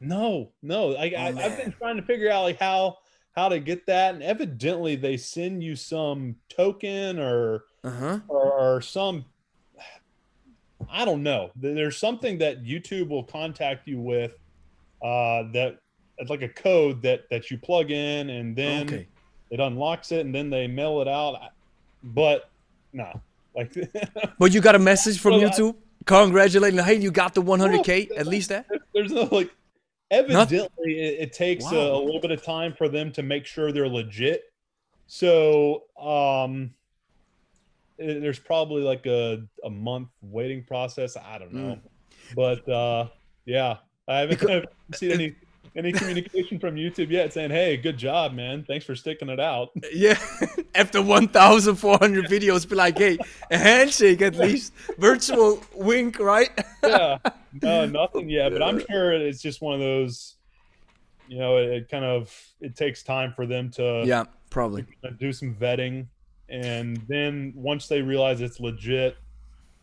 No, 0.00 0.52
no. 0.62 0.94
I, 0.94 1.06
I 1.18 1.34
I've 1.44 1.56
been 1.56 1.72
trying 1.72 1.96
to 1.96 2.02
figure 2.02 2.30
out 2.30 2.42
like 2.42 2.60
how 2.60 2.98
how 3.32 3.48
to 3.48 3.58
get 3.58 3.86
that, 3.86 4.14
and 4.14 4.22
evidently 4.22 4.96
they 4.96 5.16
send 5.16 5.62
you 5.62 5.74
some 5.76 6.36
token 6.48 7.18
or 7.18 7.64
Uh 7.84 7.90
huh. 7.90 8.18
or, 8.28 8.52
or 8.76 8.80
some 8.80 9.24
I 10.90 11.04
don't 11.04 11.22
know. 11.22 11.50
There's 11.56 11.96
something 11.96 12.38
that 12.38 12.64
YouTube 12.64 13.08
will 13.08 13.24
contact 13.24 13.86
you 13.88 14.00
with 14.00 14.34
uh, 15.02 15.44
that 15.52 15.78
it's 16.18 16.30
like 16.30 16.42
a 16.42 16.48
code 16.48 17.02
that 17.02 17.28
that 17.30 17.50
you 17.50 17.58
plug 17.58 17.90
in, 17.90 18.30
and 18.30 18.54
then 18.56 18.86
Okay. 18.86 19.06
it 19.50 19.60
unlocks 19.60 20.12
it, 20.12 20.24
and 20.26 20.34
then 20.34 20.50
they 20.50 20.66
mail 20.66 21.00
it 21.00 21.08
out. 21.08 21.36
But 22.02 22.48
no, 22.92 23.20
like 23.56 23.72
But 24.38 24.52
you 24.54 24.60
got 24.60 24.74
a 24.74 24.78
message 24.78 25.18
from 25.20 25.32
Well, 25.34 25.46
I- 25.46 25.50
YouTube 25.50 25.74
congratulating, 26.06 26.78
hey, 26.80 26.94
you 26.94 27.10
got 27.10 27.34
the 27.34 27.42
100k. 27.42 28.16
At 28.16 28.26
least 28.26 28.48
that. 28.50 28.66
there's 28.94 29.12
no 29.12 29.24
like 29.30 29.50
evidently 30.10 30.98
it, 31.00 31.20
it 31.20 31.32
takes 31.34 31.64
a, 31.70 31.74
Wow. 31.74 31.96
a 31.96 32.02
little 32.02 32.20
bit 32.20 32.30
of 32.30 32.42
time 32.42 32.72
for 32.72 32.88
them 32.88 33.12
to 33.12 33.22
make 33.22 33.44
sure 33.44 33.72
they're 33.72 33.88
legit 33.88 34.44
so 35.06 35.82
um 36.00 36.70
there's 37.98 38.38
probably 38.38 38.82
like 38.82 39.06
a, 39.06 39.42
a 39.64 39.70
month 39.70 40.08
waiting 40.22 40.64
process. 40.64 41.16
I 41.16 41.38
don't 41.38 41.52
know. 41.52 41.74
Mm. 41.76 41.80
but 42.36 42.68
uh 42.68 43.08
yeah. 43.44 43.78
I 44.06 44.20
haven't, 44.20 44.38
Because- 44.40 44.48
I 44.50 44.54
haven't 44.54 44.70
seen 44.94 45.10
any 45.12 45.34
any 45.76 45.92
communication 45.92 46.58
from 46.58 46.74
youtube 46.76 47.10
yet 47.10 47.32
saying 47.32 47.50
hey 47.50 47.76
good 47.76 47.96
job 47.98 48.32
man. 48.32 48.64
Thanks 48.66 48.84
for 48.86 48.94
sticking 48.96 49.28
it 49.28 49.38
out. 49.40 49.68
Yeah. 49.92 50.18
After 50.74 51.02
1,400 51.02 52.26
videos, 52.26 52.68
be 52.68 52.74
like, 52.76 52.98
hey, 52.98 53.18
a 53.50 53.58
handshake 53.58 54.22
at 54.22 54.36
least, 54.36 54.72
virtual 54.98 55.60
wink, 55.74 56.18
right? 56.20 56.50
yeah. 56.84 57.18
No 57.62 57.84
nothing 57.86 58.28
yet. 58.30 58.52
But 58.52 58.62
i'm 58.62 58.80
sure 58.88 59.12
it's 59.12 59.42
just 59.42 59.60
one 59.60 59.74
of 59.74 59.80
those 59.80 60.36
you 61.28 61.38
know 61.38 61.58
it, 61.58 61.68
it 61.70 61.88
kind 61.90 62.04
of 62.04 62.34
it 62.60 62.74
takes 62.76 63.02
time 63.02 63.32
for 63.36 63.44
them 63.46 63.70
to 63.72 64.02
yeah, 64.06 64.24
probably. 64.50 64.86
do 65.18 65.32
some 65.32 65.54
vetting 65.54 66.06
and 66.48 66.96
then 67.08 67.52
once 67.54 67.88
they 67.88 68.00
realize 68.02 68.40
it's 68.40 68.58
legit 68.60 69.16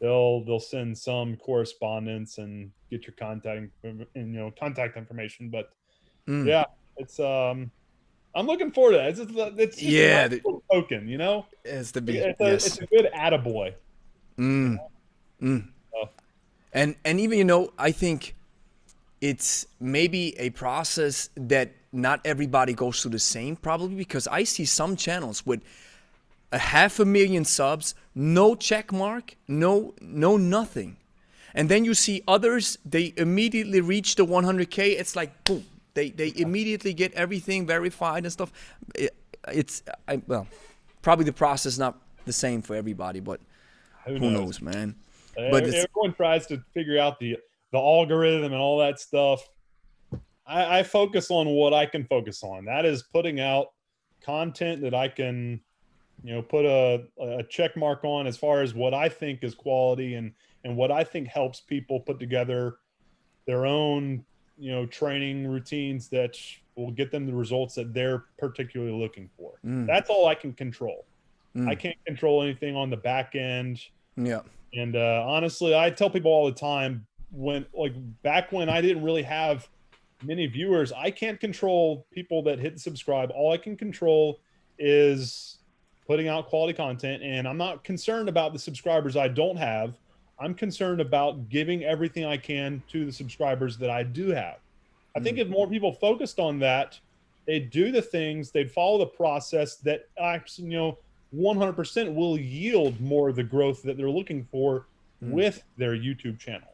they'll 0.02 0.44
they'll 0.46 0.60
send 0.60 0.98
some 0.98 1.36
correspondence 1.38 2.38
and 2.40 2.72
get 2.90 3.06
your 3.06 3.14
contact 3.20 3.70
and 3.84 4.06
you 4.16 4.24
know 4.40 4.52
contact 4.60 4.98
information 4.98 5.50
but 5.50 5.70
Mm. 6.28 6.48
yeah 6.48 6.64
it's 6.98 7.20
um 7.20 7.70
i'm 8.34 8.48
looking 8.48 8.72
forward 8.72 8.94
to 8.94 8.98
that 8.98 9.10
it's 9.10 9.20
just, 9.20 9.60
it's 9.60 9.76
just 9.78 9.88
Yeah, 9.88 10.26
a 10.26 10.30
the- 10.30 10.42
token 10.72 11.08
you 11.08 11.20
know 11.20 11.46
It's 11.64 11.92
the 11.92 12.02
beat. 12.02 12.16
it's 12.16 12.42
a, 12.42 12.44
yes. 12.46 12.66
it's 12.66 12.80
a 12.80 12.86
good 12.88 13.08
attaboy 13.16 13.74
Mm. 14.40 14.78
Mm. 15.42 15.68
Oh. 15.96 16.10
And 16.74 16.96
and 17.06 17.20
even 17.22 17.38
you 17.38 17.46
know, 17.46 17.72
I 17.78 17.92
think 17.92 18.36
it's 19.22 19.66
maybe 19.80 20.38
a 20.38 20.50
process 20.50 21.30
that 21.38 21.72
not 21.94 22.20
everybody 22.26 22.74
goes 22.74 23.02
through 23.02 23.12
the 23.12 23.20
same 23.20 23.56
probably 23.56 23.96
because 23.96 24.28
I 24.28 24.44
see 24.44 24.66
some 24.66 24.98
channels 24.98 25.46
with 25.46 25.62
a 26.52 26.58
half 26.58 27.00
a 27.00 27.06
million 27.06 27.46
subs, 27.46 27.96
no 28.14 28.56
check 28.56 28.92
mark, 28.92 29.36
no 29.48 29.94
no 30.02 30.38
nothing. 30.38 30.98
And 31.54 31.70
then 31.70 31.86
you 31.86 31.94
see 31.94 32.22
others, 32.28 32.78
they 32.84 33.14
immediately 33.16 33.80
reach 33.80 34.16
the 34.16 34.26
100k. 34.26 35.00
It's 35.00 35.16
like 35.16 35.44
boom, 35.46 35.66
they 35.94 36.10
they 36.10 36.34
immediately 36.36 36.94
get 36.94 37.14
everything 37.14 37.66
verified 37.66 38.24
and 38.24 38.32
stuff. 38.32 38.52
It, 38.94 39.16
it's 39.50 39.84
I, 40.08 40.22
well, 40.28 40.48
probably 41.02 41.26
the 41.26 41.34
process 41.34 41.78
not 41.78 41.98
the 42.26 42.34
same 42.34 42.62
for 42.62 42.76
everybody, 42.76 43.20
but 43.20 43.40
who, 44.06 44.16
who 44.16 44.32
knows, 44.32 44.62
knows, 44.62 44.62
man? 44.62 44.96
Uh, 45.38 45.52
But 45.52 45.64
everyone 45.64 46.14
tries 46.16 46.48
to 46.48 46.64
figure 46.74 47.00
out 47.00 47.20
the 47.20 47.38
the 47.76 47.82
algorithm 47.82 48.54
and 48.54 48.62
all 48.62 48.78
that 48.80 49.00
stuff 49.00 49.50
I, 50.46 50.80
I 50.80 50.84
focus 50.84 51.30
on 51.30 51.48
what 51.50 51.74
i 51.74 51.86
can 51.86 52.06
focus 52.06 52.42
on 52.42 52.66
that 52.66 52.86
is 52.86 53.04
putting 53.04 53.40
out 53.42 53.68
content 54.22 54.82
that 54.82 54.94
i 54.94 55.10
can 55.10 55.60
you 56.24 56.34
know 56.34 56.42
put 56.42 56.66
a, 56.66 57.04
a 57.22 57.44
check 57.44 57.76
mark 57.78 58.04
on 58.04 58.28
as 58.28 58.38
far 58.38 58.62
as 58.62 58.74
what 58.74 58.94
i 58.94 59.08
think 59.10 59.44
is 59.44 59.54
quality 59.54 60.16
and 60.16 60.32
and 60.64 60.76
what 60.76 60.92
i 60.92 61.04
think 61.04 61.28
helps 61.28 61.60
people 61.62 62.00
put 62.00 62.20
together 62.20 62.78
their 63.46 63.66
own 63.66 64.24
you 64.58 64.72
know 64.72 64.86
training 64.86 65.48
routines 65.48 66.08
that 66.10 66.38
will 66.76 66.92
get 66.92 67.12
them 67.12 67.26
the 67.26 67.34
results 67.34 67.76
that 67.76 67.94
they're 67.94 68.26
particularly 68.40 68.94
looking 68.94 69.30
for 69.38 69.54
Mm. 69.66 69.86
that's 69.88 70.10
all 70.10 70.28
i 70.28 70.36
can 70.36 70.54
control 70.54 71.06
Mm. 71.56 71.70
i 71.70 71.76
can't 71.76 71.98
control 72.06 72.42
anything 72.44 72.76
on 72.76 72.90
the 72.90 72.98
back 72.98 73.36
end 73.36 73.80
Yeah. 74.18 74.42
and 74.74 74.96
uh, 74.96 75.24
honestly, 75.28 75.74
I 75.76 75.90
tell 75.90 76.10
people 76.10 76.32
all 76.32 76.46
the 76.46 76.52
time 76.60 77.06
when, 77.32 77.66
like, 77.74 77.94
back 78.24 78.52
when 78.52 78.68
I 78.70 78.80
didn't 78.82 79.04
really 79.04 79.24
have 79.24 79.68
many 80.24 80.48
viewers, 80.48 80.92
I 80.94 81.12
can't 81.12 81.40
control 81.40 82.06
people 82.12 82.42
that 82.44 82.60
hit 82.60 82.80
subscribe. 82.80 83.32
All 83.34 83.52
I 83.54 83.58
can 83.58 83.76
control 83.78 84.40
is 84.80 85.55
putting 86.08 86.28
out 86.28 86.48
quality 86.48 86.74
content. 86.74 87.24
And 87.24 87.48
I'm 87.48 87.58
not 87.58 87.84
concerned 87.84 88.30
about 88.30 88.54
the 88.54 88.60
subscribers 88.60 89.16
I 89.18 89.28
don't 89.28 89.58
have. 89.58 89.94
I'm 90.40 90.54
concerned 90.54 91.02
about 91.02 91.50
giving 91.50 91.84
everything 91.84 92.26
I 92.26 92.38
can 92.38 92.84
to 92.90 93.06
the 93.06 93.12
subscribers 93.12 93.78
that 93.78 93.90
I 93.90 94.04
do 94.04 94.30
have. 94.30 94.58
I 95.16 95.20
think 95.22 95.38
if 95.38 95.48
more 95.48 95.68
people 95.68 95.94
focused 95.94 96.40
on 96.40 96.60
that, 96.60 97.00
they'd 97.46 97.70
do 97.70 97.92
the 97.92 98.02
things, 98.02 98.52
they'd 98.52 98.70
follow 98.72 98.98
the 98.98 99.06
process 99.06 99.76
that 99.78 100.08
actually, 100.22 100.68
you 100.68 100.74
know, 100.78 100.98
100% 101.34 102.14
will 102.14 102.38
yield 102.38 103.00
more 103.00 103.30
of 103.30 103.36
the 103.36 103.44
growth 103.44 103.82
that 103.84 103.98
they're 103.98 104.10
looking 104.10 104.44
for 104.52 104.86
Mm. 105.24 105.32
with 105.32 105.64
their 105.78 105.94
YouTube 105.96 106.38
channel 106.38 106.68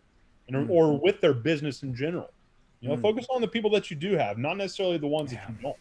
and, 0.47 0.55
Mm. 0.67 0.69
or 0.71 0.97
with 0.97 1.21
their 1.21 1.33
business 1.33 1.83
in 1.83 1.93
general. 1.95 2.31
You 2.79 2.89
know, 2.89 2.95
Mm. 2.97 3.01
focus 3.03 3.27
on 3.29 3.39
the 3.41 3.47
people 3.47 3.69
that 3.71 3.91
you 3.91 3.95
do 3.95 4.13
have, 4.17 4.39
not 4.39 4.57
necessarily 4.57 4.97
the 4.97 5.07
ones 5.07 5.29
that 5.31 5.47
you 5.47 5.55
don't. 5.61 5.75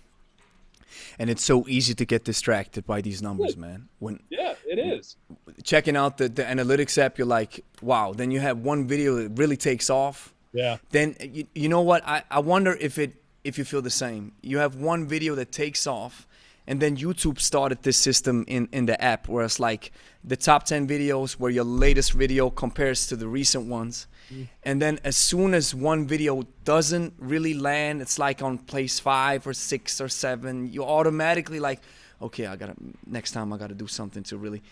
And 1.19 1.31
it's 1.31 1.45
so 1.45 1.67
easy 1.69 1.95
to 1.95 2.05
get 2.05 2.25
distracted 2.25 2.87
by 2.87 3.01
these 3.01 3.23
numbers, 3.23 3.57
man. 3.57 3.89
When 3.99 4.21
Yeah, 4.31 4.55
it 4.67 4.79
is. 4.79 5.17
checking 5.65 5.97
out 5.97 6.19
the, 6.19 6.29
the 6.29 6.43
analytics 6.43 6.99
app, 6.99 7.19
you're 7.19 7.27
like, 7.27 7.65
wow. 7.83 8.13
Then 8.13 8.31
you 8.31 8.41
have 8.41 8.59
one 8.59 8.87
video 8.87 9.17
that 9.17 9.39
really 9.39 9.57
takes 9.57 9.91
off. 9.91 10.35
Yeah. 10.53 10.79
Then 10.91 11.17
you, 11.21 11.47
you 11.55 11.69
know 11.69 11.81
what? 11.83 12.03
I, 12.07 12.23
I 12.31 12.41
wonder 12.41 12.77
if 12.81 12.99
it 12.99 13.15
if 13.43 13.57
you 13.57 13.65
feel 13.65 13.81
the 13.83 13.91
same. 13.91 14.33
You 14.43 14.59
have 14.59 14.77
one 14.77 15.07
video 15.07 15.35
that 15.37 15.51
takes 15.51 15.87
off, 15.87 16.27
and 16.71 16.81
then 16.81 16.97
YouTube 16.97 17.41
started 17.41 17.83
this 17.83 17.97
system 17.97 18.45
in 18.47 18.69
in 18.71 18.87
the 18.87 18.97
app 19.03 19.29
where 19.29 19.45
it's 19.45 19.59
like 19.59 19.91
the 20.23 20.37
top 20.37 20.63
10 20.65 20.87
videos 20.87 21.33
where 21.33 21.51
your 21.51 21.65
latest 21.65 22.13
video 22.13 22.49
compares 22.49 23.09
to 23.09 23.17
the 23.17 23.27
recent 23.27 23.67
ones. 23.67 24.07
Mm. 24.33 24.49
And 24.63 24.81
then 24.81 25.01
as 25.03 25.17
soon 25.17 25.53
as 25.53 25.75
one 25.75 26.07
video 26.07 26.45
doesn't 26.65 27.15
really 27.19 27.55
land, 27.55 28.01
it's 28.01 28.21
like 28.21 28.41
on 28.41 28.59
place 28.59 29.01
5 29.01 29.49
or 29.49 29.53
6 29.53 30.01
or 30.01 30.09
7, 30.09 30.73
you 30.73 30.85
automatically 30.85 31.59
like 31.59 31.81
okay, 32.23 32.47
I 32.47 32.55
got 32.55 32.67
to 32.67 32.77
next 33.05 33.33
time 33.33 33.53
I 33.53 33.57
got 33.57 33.71
to 33.71 33.75
do 33.75 33.89
something 33.89 34.23
to 34.25 34.39
really 34.39 34.63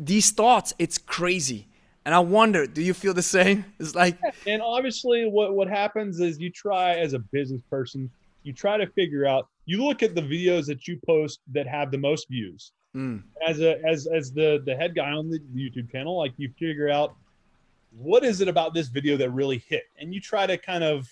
these 0.00 0.32
thoughts, 0.32 0.74
it's 0.80 0.98
crazy. 0.98 1.68
And 2.04 2.14
I 2.14 2.18
wonder, 2.18 2.66
do 2.66 2.82
you 2.82 2.94
feel 2.94 3.14
the 3.14 3.22
same? 3.22 3.64
It's 3.78 3.94
like 3.94 4.18
And 4.44 4.60
obviously 4.60 5.20
what 5.36 5.54
what 5.54 5.68
happens 5.68 6.18
is 6.18 6.40
you 6.40 6.50
try 6.50 6.96
as 6.96 7.12
a 7.12 7.20
business 7.20 7.62
person, 7.70 8.10
you 8.42 8.52
try 8.52 8.76
to 8.76 8.88
figure 8.88 9.24
out 9.24 9.46
you 9.66 9.84
look 9.84 10.02
at 10.02 10.14
the 10.14 10.22
videos 10.22 10.66
that 10.66 10.86
you 10.86 10.98
post 11.06 11.40
that 11.52 11.66
have 11.66 11.90
the 11.90 11.98
most 11.98 12.28
views 12.28 12.72
mm. 12.94 13.22
as 13.46 13.60
a 13.60 13.82
as 13.84 14.06
as 14.06 14.32
the 14.32 14.62
the 14.66 14.74
head 14.74 14.94
guy 14.94 15.10
on 15.10 15.30
the 15.30 15.38
youtube 15.54 15.90
channel 15.90 16.16
like 16.16 16.32
you 16.36 16.50
figure 16.58 16.88
out 16.88 17.14
what 17.96 18.24
is 18.24 18.40
it 18.40 18.48
about 18.48 18.74
this 18.74 18.88
video 18.88 19.16
that 19.16 19.30
really 19.30 19.64
hit 19.68 19.84
and 19.98 20.12
you 20.12 20.20
try 20.20 20.46
to 20.46 20.56
kind 20.56 20.84
of 20.84 21.08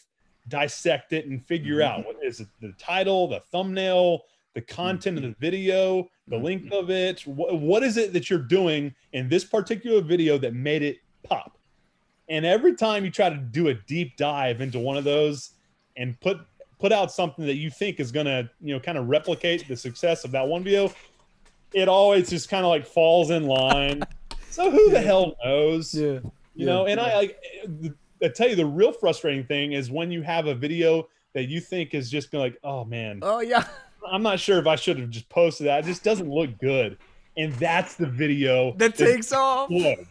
dissect 0.49 1.13
it 1.13 1.27
and 1.27 1.45
figure 1.47 1.79
mm-hmm. 1.79 2.01
out 2.01 2.07
what 2.07 2.17
is 2.23 2.41
it 2.41 2.49
the 2.61 2.73
title 2.79 3.29
the 3.29 3.41
thumbnail 3.53 4.23
the 4.55 4.61
content 4.61 5.17
mm-hmm. 5.17 5.27
of 5.27 5.35
the 5.39 5.41
video 5.41 6.09
the 6.29 6.37
mm-hmm. 6.37 6.45
length 6.45 6.73
of 6.73 6.91
it 6.91 7.21
what, 7.27 7.59
what 7.61 7.83
is 7.83 7.97
it 7.97 8.13
that 8.13 8.29
you're 8.29 8.39
doing 8.39 8.95
in 9.13 9.29
this 9.29 9.45
particular 9.45 10.01
video 10.01 10.37
that 10.39 10.55
made 10.55 10.83
it 10.83 10.99
pop 11.23 11.57
and 12.29 12.45
every 12.45 12.75
time 12.75 13.05
you 13.05 13.11
try 13.11 13.29
to 13.29 13.37
do 13.37 13.69
a 13.69 13.75
deep 13.75 14.17
dive 14.17 14.61
into 14.61 14.79
one 14.79 14.97
of 14.97 15.05
those 15.05 15.51
and 15.97 16.19
put 16.21 16.41
put 16.83 16.91
out 16.91 17.13
something 17.13 17.47
that 17.47 17.55
you 17.55 17.71
think 17.71 18.01
is 18.01 18.11
going 18.11 18.27
to, 18.27 18.51
you 18.61 18.75
know, 18.75 18.81
kind 18.81 18.99
of 18.99 19.07
replicate 19.07 19.69
the 19.69 19.77
success 19.77 20.25
of 20.25 20.33
that 20.33 20.47
one 20.47 20.65
video, 20.65 20.93
it 21.73 21.89
always 21.89 22.29
just 22.29 22.49
kind 22.49 22.65
of 22.65 22.71
like 22.71 22.85
falls 22.85 23.31
in 23.31 23.47
line. 23.47 24.03
so 24.51 24.69
who 24.69 24.91
the 24.91 25.01
hell 25.01 25.37
knows? 25.45 25.95
Yeah. 25.95 26.05
You 26.05 26.23
yeah. 26.55 26.67
know, 26.67 26.87
and 26.87 26.99
I 26.99 27.17
like 27.17 27.41
I 28.23 28.29
tell 28.29 28.49
you 28.49 28.57
the 28.57 28.67
real 28.67 28.91
frustrating 28.93 29.45
thing 29.45 29.73
is 29.73 29.93
when 29.93 30.11
you 30.11 30.23
have 30.23 30.47
a 30.47 30.57
video 30.57 31.09
that 31.35 31.49
you 31.49 31.61
think 31.61 31.95
is 31.95 32.11
just 32.11 32.33
been 32.33 32.41
like, 32.41 32.59
oh 32.65 32.85
man. 32.85 33.21
Oh 33.23 33.41
yeah. 33.41 33.65
I'm 34.11 34.25
not 34.25 34.41
sure 34.41 34.59
if 34.59 34.67
I 34.67 34.75
should 34.75 34.99
have 34.99 35.11
just 35.11 35.29
posted 35.29 35.69
that. 35.69 35.85
It 35.85 35.87
just 35.87 36.03
doesn't 36.03 36.29
look 36.29 36.59
good. 36.59 36.99
And 37.37 37.53
that's 37.55 37.95
the 37.95 38.07
video 38.07 38.73
that, 38.73 38.97
that 38.97 39.07
takes 39.07 39.33
off. 39.33 39.71
And, 39.71 40.05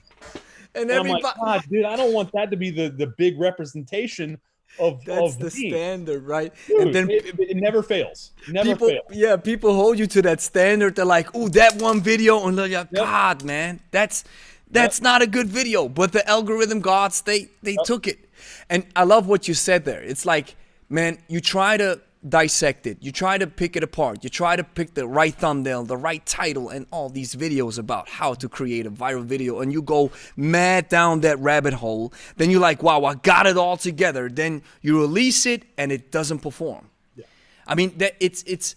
and 0.74 0.90
everybody, 0.90 1.10
I'm 1.12 1.22
like, 1.22 1.36
God, 1.36 1.64
dude, 1.70 1.84
I 1.84 1.98
don't 1.98 2.14
want 2.14 2.32
that 2.32 2.50
to 2.50 2.56
be 2.56 2.72
the 2.72 2.90
the 2.90 3.08
big 3.08 3.38
representation 3.38 4.40
of 4.80 5.04
that's 5.06 5.34
of 5.34 5.40
the 5.40 5.52
standard, 5.52 6.24
right? 6.24 6.54
Dude, 6.68 6.82
and 6.82 6.96
then 6.96 7.10
it, 7.10 7.40
it, 7.40 7.58
never 7.58 7.84
fails. 7.84 8.32
Never 8.50 8.70
people, 8.70 8.88
fails. 8.88 9.06
Yeah, 9.12 9.36
people 9.38 9.74
hold 9.74 10.00
you 10.00 10.08
to 10.08 10.22
that 10.24 10.42
standard. 10.42 10.96
They're 10.96 11.06
like, 11.06 11.30
"Oh, 11.34 11.50
that 11.50 11.82
one 11.82 12.02
video," 12.02 12.48
and 12.48 12.58
they're 12.58 12.66
like, 12.66 12.72
yep. 12.72 12.94
"God, 12.94 13.44
man, 13.44 13.80
that's 13.92 14.24
that's 14.70 15.00
yep. 15.00 15.04
not 15.04 15.22
a 15.22 15.28
good 15.28 15.48
video." 15.48 15.88
But 15.88 16.12
the 16.12 16.28
algorithm 16.28 16.80
gods, 16.80 17.22
they 17.22 17.50
they 17.62 17.74
yep. 17.74 17.86
took 17.86 18.08
it, 18.08 18.30
and 18.70 18.86
I 18.96 19.04
love 19.04 19.28
what 19.28 19.48
you 19.48 19.54
said 19.54 19.86
there. 19.86 20.02
It's 20.02 20.26
like, 20.26 20.56
man, 20.90 21.20
you 21.28 21.42
try 21.42 21.78
to 21.78 22.00
dissect 22.28 22.86
it. 22.86 22.98
You 23.02 23.12
try 23.12 23.38
to 23.38 23.48
pick 23.48 23.76
it 23.76 23.84
apart. 23.84 24.24
You 24.24 24.30
try 24.30 24.56
to 24.56 24.64
pick 24.64 24.94
the 24.94 25.08
right 25.08 25.34
thumbnail, 25.34 25.84
the 25.84 25.98
right 25.98 26.24
title, 26.26 26.70
and 26.70 26.86
all 26.92 27.10
these 27.10 27.36
videos 27.36 27.80
about 27.80 28.08
how 28.10 28.34
to 28.36 28.48
create 28.48 28.86
a 28.86 28.92
viral 28.92 29.24
video. 29.24 29.60
And 29.60 29.74
you 29.74 29.82
go 29.82 30.12
mad 30.36 30.90
down 30.90 31.22
that 31.22 31.40
rabbit 31.40 31.74
hole. 31.74 32.14
Then 32.38 32.52
you're 32.52 32.62
like, 32.62 32.84
wow, 32.84 33.06
I 33.06 33.16
got 33.16 33.48
it 33.48 33.58
all 33.58 33.78
together. 33.78 34.30
Then 34.30 34.62
you 34.82 35.00
release 35.00 35.46
it 35.46 35.64
and 35.78 35.92
it 35.92 36.12
doesn't 36.12 36.40
perform. 36.40 36.90
Yeah. 37.16 37.26
I 37.66 37.76
mean, 37.76 37.98
that 37.98 38.16
it's 38.20 38.44
it's. 38.44 38.76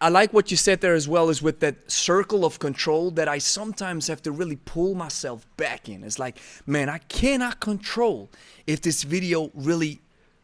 I 0.00 0.10
like 0.10 0.32
what 0.32 0.50
you 0.50 0.56
said 0.56 0.80
there 0.80 0.94
as 0.94 1.08
well 1.08 1.28
is 1.28 1.42
with 1.42 1.58
that 1.60 1.90
circle 1.90 2.44
of 2.44 2.60
control 2.60 3.10
that 3.12 3.26
I 3.26 3.38
sometimes 3.38 4.06
have 4.06 4.22
to 4.22 4.30
really 4.30 4.56
pull 4.56 4.94
myself 4.94 5.44
back 5.56 5.88
in. 5.88 6.04
It's 6.04 6.20
like, 6.20 6.38
man, 6.66 6.88
I 6.88 6.98
cannot 6.98 7.58
control 7.58 8.30
if 8.66 8.80
this 8.80 9.02
video 9.02 9.50
really 9.54 10.00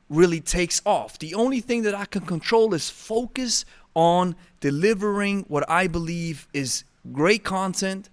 really 0.09 0.41
takes 0.41 0.81
off. 0.87 1.19
The 1.19 1.35
only 1.35 1.61
thing 1.61 1.83
that 1.83 1.95
I 1.95 2.05
can 2.05 2.23
control 2.23 2.75
is 2.75 2.89
focus 2.89 3.65
on 3.95 4.37
delivering 4.61 5.45
what 5.49 5.69
I 5.69 5.87
believe 5.87 6.47
is 6.53 6.85
great 7.13 7.45
content. 7.45 8.09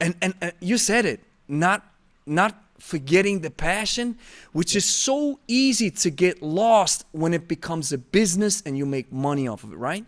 And, 0.00 0.14
and, 0.22 0.34
you 0.60 0.78
said 0.78 1.04
it, 1.04 1.20
not 1.48 1.86
not 2.26 2.62
forgetting 2.78 3.40
the 3.40 3.50
passion, 3.50 4.16
which 4.52 4.74
is 4.74 4.84
so 4.84 5.38
easy 5.46 5.90
to 5.90 6.10
get 6.10 6.42
lost 6.42 7.04
when 7.12 7.34
it 7.34 7.48
becomes 7.48 7.92
a 7.92 7.98
business 7.98 8.62
and 8.64 8.78
you 8.78 8.86
make 8.86 9.12
money 9.12 9.46
off 9.46 9.64
of 9.64 9.72
it, 9.72 9.76
right? 9.76 10.04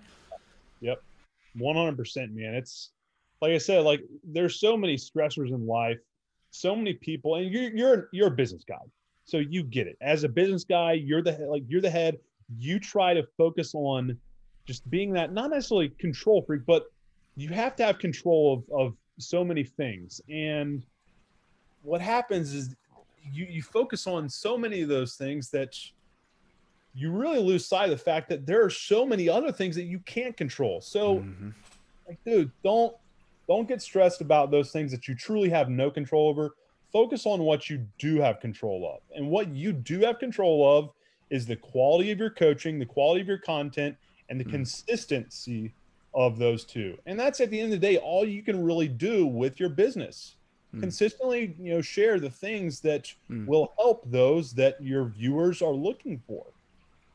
Yep. 0.81 1.03
100%, 1.59 2.35
man. 2.35 2.55
It's 2.55 2.91
like 3.43 3.53
I 3.53 3.59
said, 3.59 3.85
like 3.85 4.03
there's 4.25 4.59
so 4.61 4.77
many 4.77 4.97
stressors 4.97 5.49
in 5.49 5.67
life, 5.67 5.99
so 6.51 6.75
many 6.75 6.95
people, 6.95 7.35
and 7.35 7.51
you're 7.51 7.71
you're 7.75 8.09
you're 8.13 8.29
a 8.29 8.31
business 8.31 8.65
guy. 8.67 8.77
So 9.33 9.39
you 9.39 9.63
get 9.63 9.87
it. 9.87 9.97
As 10.03 10.25
a 10.25 10.29
business 10.29 10.63
guy, 10.63 10.93
you're 10.93 11.23
the 11.23 11.33
like 11.49 11.63
you're 11.67 11.81
the 11.81 11.89
head. 11.89 12.19
You 12.59 12.79
try 12.79 13.15
to 13.15 13.27
focus 13.39 13.75
on 13.75 14.19
just 14.67 14.89
being 14.91 15.11
that 15.15 15.33
not 15.33 15.49
necessarily 15.49 15.89
control 15.99 16.43
freak, 16.43 16.67
but 16.67 16.93
you 17.35 17.49
have 17.49 17.75
to 17.77 17.83
have 17.83 17.99
control 17.99 18.63
of, 18.69 18.79
of 18.79 18.95
so 19.19 19.43
many 19.43 19.65
things. 19.65 20.21
And 20.29 20.85
what 21.83 22.03
happens 22.03 22.53
is 22.53 22.77
you 23.33 23.47
you 23.47 23.63
focus 23.63 24.07
on 24.07 24.29
so 24.29 24.59
many 24.59 24.83
of 24.83 24.91
those 24.91 25.15
things 25.15 25.49
that 25.49 25.79
you 26.95 27.11
really 27.11 27.39
lose 27.39 27.65
sight 27.65 27.85
of 27.85 27.99
the 27.99 28.05
fact 28.05 28.29
that 28.29 28.45
there 28.45 28.63
are 28.63 28.69
so 28.69 29.07
many 29.07 29.31
other 29.31 29.51
things 29.51 29.75
that 29.77 29.85
you 29.85 30.01
can't 30.01 30.37
control. 30.37 30.83
So 30.83 31.21
mm-hmm. 31.21 31.49
like 32.07 32.19
dude, 32.27 32.51
don't 32.63 32.95
don't 33.49 33.67
get 33.67 33.81
stressed 33.81 34.21
about 34.21 34.51
those 34.51 34.73
things 34.73 34.91
that 34.91 35.09
you 35.09 35.15
truly 35.15 35.49
have 35.49 35.71
no 35.71 35.91
control 35.91 36.29
over 36.29 36.55
focus 36.93 37.27
on 37.27 37.41
what 37.43 37.71
you 37.71 37.87
do 37.99 38.21
have 38.21 38.41
control 38.41 38.91
of. 38.95 39.17
And 39.17 39.31
what 39.31 39.49
you 39.49 39.73
do 39.73 40.01
have 40.01 40.19
control 40.19 40.79
of 40.79 40.91
is 41.31 41.47
the 41.47 41.57
quality 41.57 42.11
of 42.11 42.19
your 42.19 42.31
coaching, 42.31 42.79
the 42.79 42.87
quality 42.87 43.23
of 43.23 43.29
your 43.29 43.39
content, 43.39 43.97
and 44.29 44.39
the 44.39 44.45
mm. 44.45 44.51
consistency 44.51 45.73
of 46.15 46.39
those 46.39 46.65
two. 46.65 46.99
And 47.07 47.19
that's 47.19 47.41
at 47.41 47.51
the 47.51 47.59
end 47.59 47.73
of 47.73 47.81
the 47.81 47.87
day 47.87 47.97
all 47.97 48.27
you 48.27 48.43
can 48.43 48.63
really 48.63 48.89
do 48.89 49.27
with 49.27 49.59
your 49.59 49.71
business. 49.71 50.37
Mm. 50.75 50.81
Consistently, 50.81 51.55
you 51.59 51.75
know, 51.75 51.81
share 51.81 52.21
the 52.21 52.31
things 52.31 52.81
that 52.81 53.13
mm. 53.31 53.47
will 53.47 53.73
help 53.79 54.03
those 54.11 54.53
that 54.55 54.83
your 54.83 55.07
viewers 55.07 55.63
are 55.63 55.73
looking 55.73 56.21
for. 56.27 56.45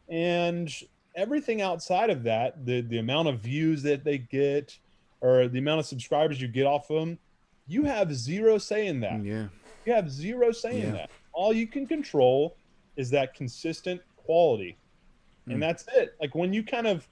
And 0.10 0.74
everything 1.16 1.62
outside 1.62 2.10
of 2.10 2.24
that, 2.24 2.66
the 2.66 2.82
the 2.82 3.00
amount 3.00 3.28
of 3.28 3.40
views 3.40 3.84
that 3.84 4.04
they 4.04 4.18
get 4.18 4.78
or 5.22 5.48
the 5.48 5.60
amount 5.60 5.80
of 5.80 5.86
subscribers 5.86 6.40
you 6.42 6.48
get 6.48 6.66
off 6.66 6.90
of 6.90 7.00
them, 7.00 7.20
you 7.68 7.84
have 7.84 8.13
zero 8.13 8.58
say 8.58 8.88
in 8.88 9.00
that. 9.02 9.24
Yeah. 9.24 9.48
You 9.88 9.93
have 9.93 10.12
zero 10.12 10.52
say 10.52 10.82
in 10.82 10.91
that. 10.91 11.10
All 11.32 11.54
you 11.54 11.65
can 11.65 11.88
control 11.88 12.58
is 12.97 13.10
that 13.12 13.34
consistent 13.34 14.02
quality. 14.17 14.76
Mm. 15.47 15.54
And 15.54 15.63
that's 15.63 15.86
it. 15.95 16.13
Like 16.19 16.36
when 16.36 16.52
you 16.52 16.62
kind 16.62 16.88
of 16.88 17.08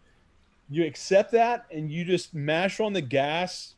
you 0.69 0.83
accept 0.83 1.31
that 1.31 1.67
and 1.71 1.89
you 1.89 2.03
just 2.03 2.33
mash 2.33 2.81
on 2.81 2.91
the 2.91 2.99
gas 2.99 3.75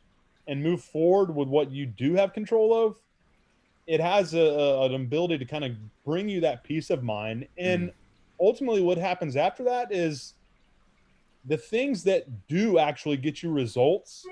and 0.48 0.64
move 0.64 0.82
forward 0.82 1.36
with 1.36 1.48
what 1.48 1.70
you 1.70 1.86
do 1.86 2.16
have 2.16 2.34
control 2.34 2.74
of, 2.74 2.96
it 3.86 4.00
has 4.00 4.34
a, 4.34 4.40
a 4.40 4.86
an 4.86 4.96
ability 4.96 5.38
to 5.38 5.46
kind 5.46 5.64
of 5.64 5.74
bring 6.04 6.28
you 6.28 6.42
that 6.42 6.64
peace 6.64 6.90
of 6.90 7.04
mind. 7.04 7.48
And 7.56 7.90
mm. 7.90 7.94
ultimately, 8.40 8.82
what 8.82 8.98
happens 8.98 9.36
after 9.36 9.64
that 9.66 9.92
is 9.92 10.34
the 11.46 11.58
things 11.58 12.04
that 12.06 12.48
do 12.48 12.80
actually 12.80 13.18
get 13.18 13.44
you 13.44 13.52
results 13.52 14.26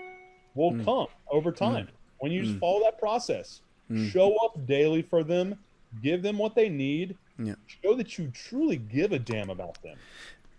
will 0.55 0.71
mm. 0.71 0.83
come 0.83 1.07
over 1.29 1.51
mm. 1.51 1.55
time 1.55 1.87
when 2.17 2.31
you 2.31 2.41
just 2.41 2.55
mm. 2.55 2.59
follow 2.59 2.81
that 2.81 2.97
process. 2.97 3.61
Mm. 3.91 4.11
Show 4.11 4.35
up 4.37 4.65
daily 4.65 5.01
for 5.01 5.23
them, 5.23 5.57
give 6.01 6.21
them 6.21 6.37
what 6.37 6.55
they 6.55 6.69
need, 6.69 7.15
yeah. 7.37 7.55
show 7.67 7.95
that 7.95 8.17
you 8.17 8.31
truly 8.33 8.77
give 8.77 9.11
a 9.11 9.19
damn 9.19 9.49
about 9.49 9.81
them. 9.83 9.97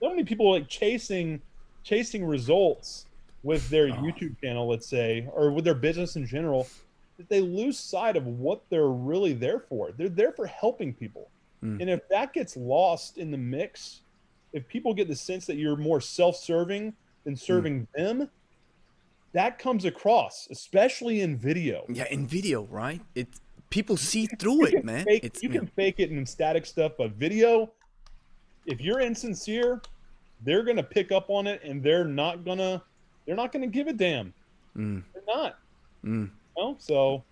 So 0.01 0.11
many 0.11 0.25
people 0.25 0.49
are 0.49 0.59
like 0.59 0.69
chasing 0.69 1.41
chasing 1.83 2.25
results 2.25 3.07
with 3.43 3.69
their 3.71 3.87
oh. 3.87 3.93
YouTube 3.93 4.41
channel, 4.41 4.69
let's 4.69 4.89
say, 4.89 5.29
or 5.33 5.53
with 5.53 5.65
their 5.65 5.75
business 5.75 6.17
in 6.17 6.27
general, 6.27 6.67
that 7.17 7.29
they 7.29 7.41
lose 7.41 7.79
sight 7.79 8.17
of 8.17 8.27
what 8.27 8.63
they're 8.71 8.89
really 8.89 9.33
there 9.33 9.61
for. 9.61 9.93
They're 9.93 10.09
there 10.09 10.33
for 10.33 10.47
helping 10.47 10.93
people. 10.93 11.29
Mm. 11.63 11.81
And 11.81 11.91
if 11.91 12.07
that 12.09 12.33
gets 12.33 12.57
lost 12.57 13.19
in 13.19 13.31
the 13.31 13.39
mix, 13.39 14.01
if 14.53 14.67
people 14.69 14.93
get 14.95 15.09
the 15.09 15.15
sense 15.15 15.47
that 15.47 15.57
you're 15.57 15.77
more 15.77 16.01
self-serving 16.01 16.93
than 17.25 17.35
mm. 17.35 17.39
serving 17.39 17.83
mm. 17.83 17.87
them, 17.97 18.29
that 19.33 19.59
comes 19.59 19.85
across, 19.85 20.49
especially 20.51 21.21
in 21.21 21.37
video. 21.37 21.85
Yeah, 21.89 22.07
in 22.11 22.27
video, 22.27 22.65
right? 22.65 23.01
It 23.15 23.29
people 23.71 23.97
see 23.97 24.27
through 24.27 24.67
it, 24.67 24.85
man. 24.85 25.05
Fake, 25.05 25.25
it's, 25.25 25.43
you 25.43 25.49
can 25.49 25.67
fake 25.67 25.97
it 25.99 26.11
in 26.11 26.25
static 26.25 26.67
stuff, 26.67 26.93
but 26.97 27.13
video, 27.13 27.73
if 28.65 28.81
you're 28.81 29.01
insincere, 29.01 29.83
they're 30.43 30.63
gonna 30.63 30.83
pick 30.83 31.13
up 31.13 31.29
on 31.29 31.47
it, 31.47 31.63
and 31.65 31.83
they're 31.83 32.05
not 32.05 32.45
gonna 32.45 32.83
they're 33.27 33.37
not 33.37 33.53
gonna 33.53 33.67
give 33.67 33.87
a 33.89 33.93
damn. 33.93 34.33
Mm. 34.77 35.03
They're 35.13 35.23
not. 35.27 35.59
Mm. 36.05 36.31
You 36.57 36.63
know? 36.63 36.77
So 36.79 37.25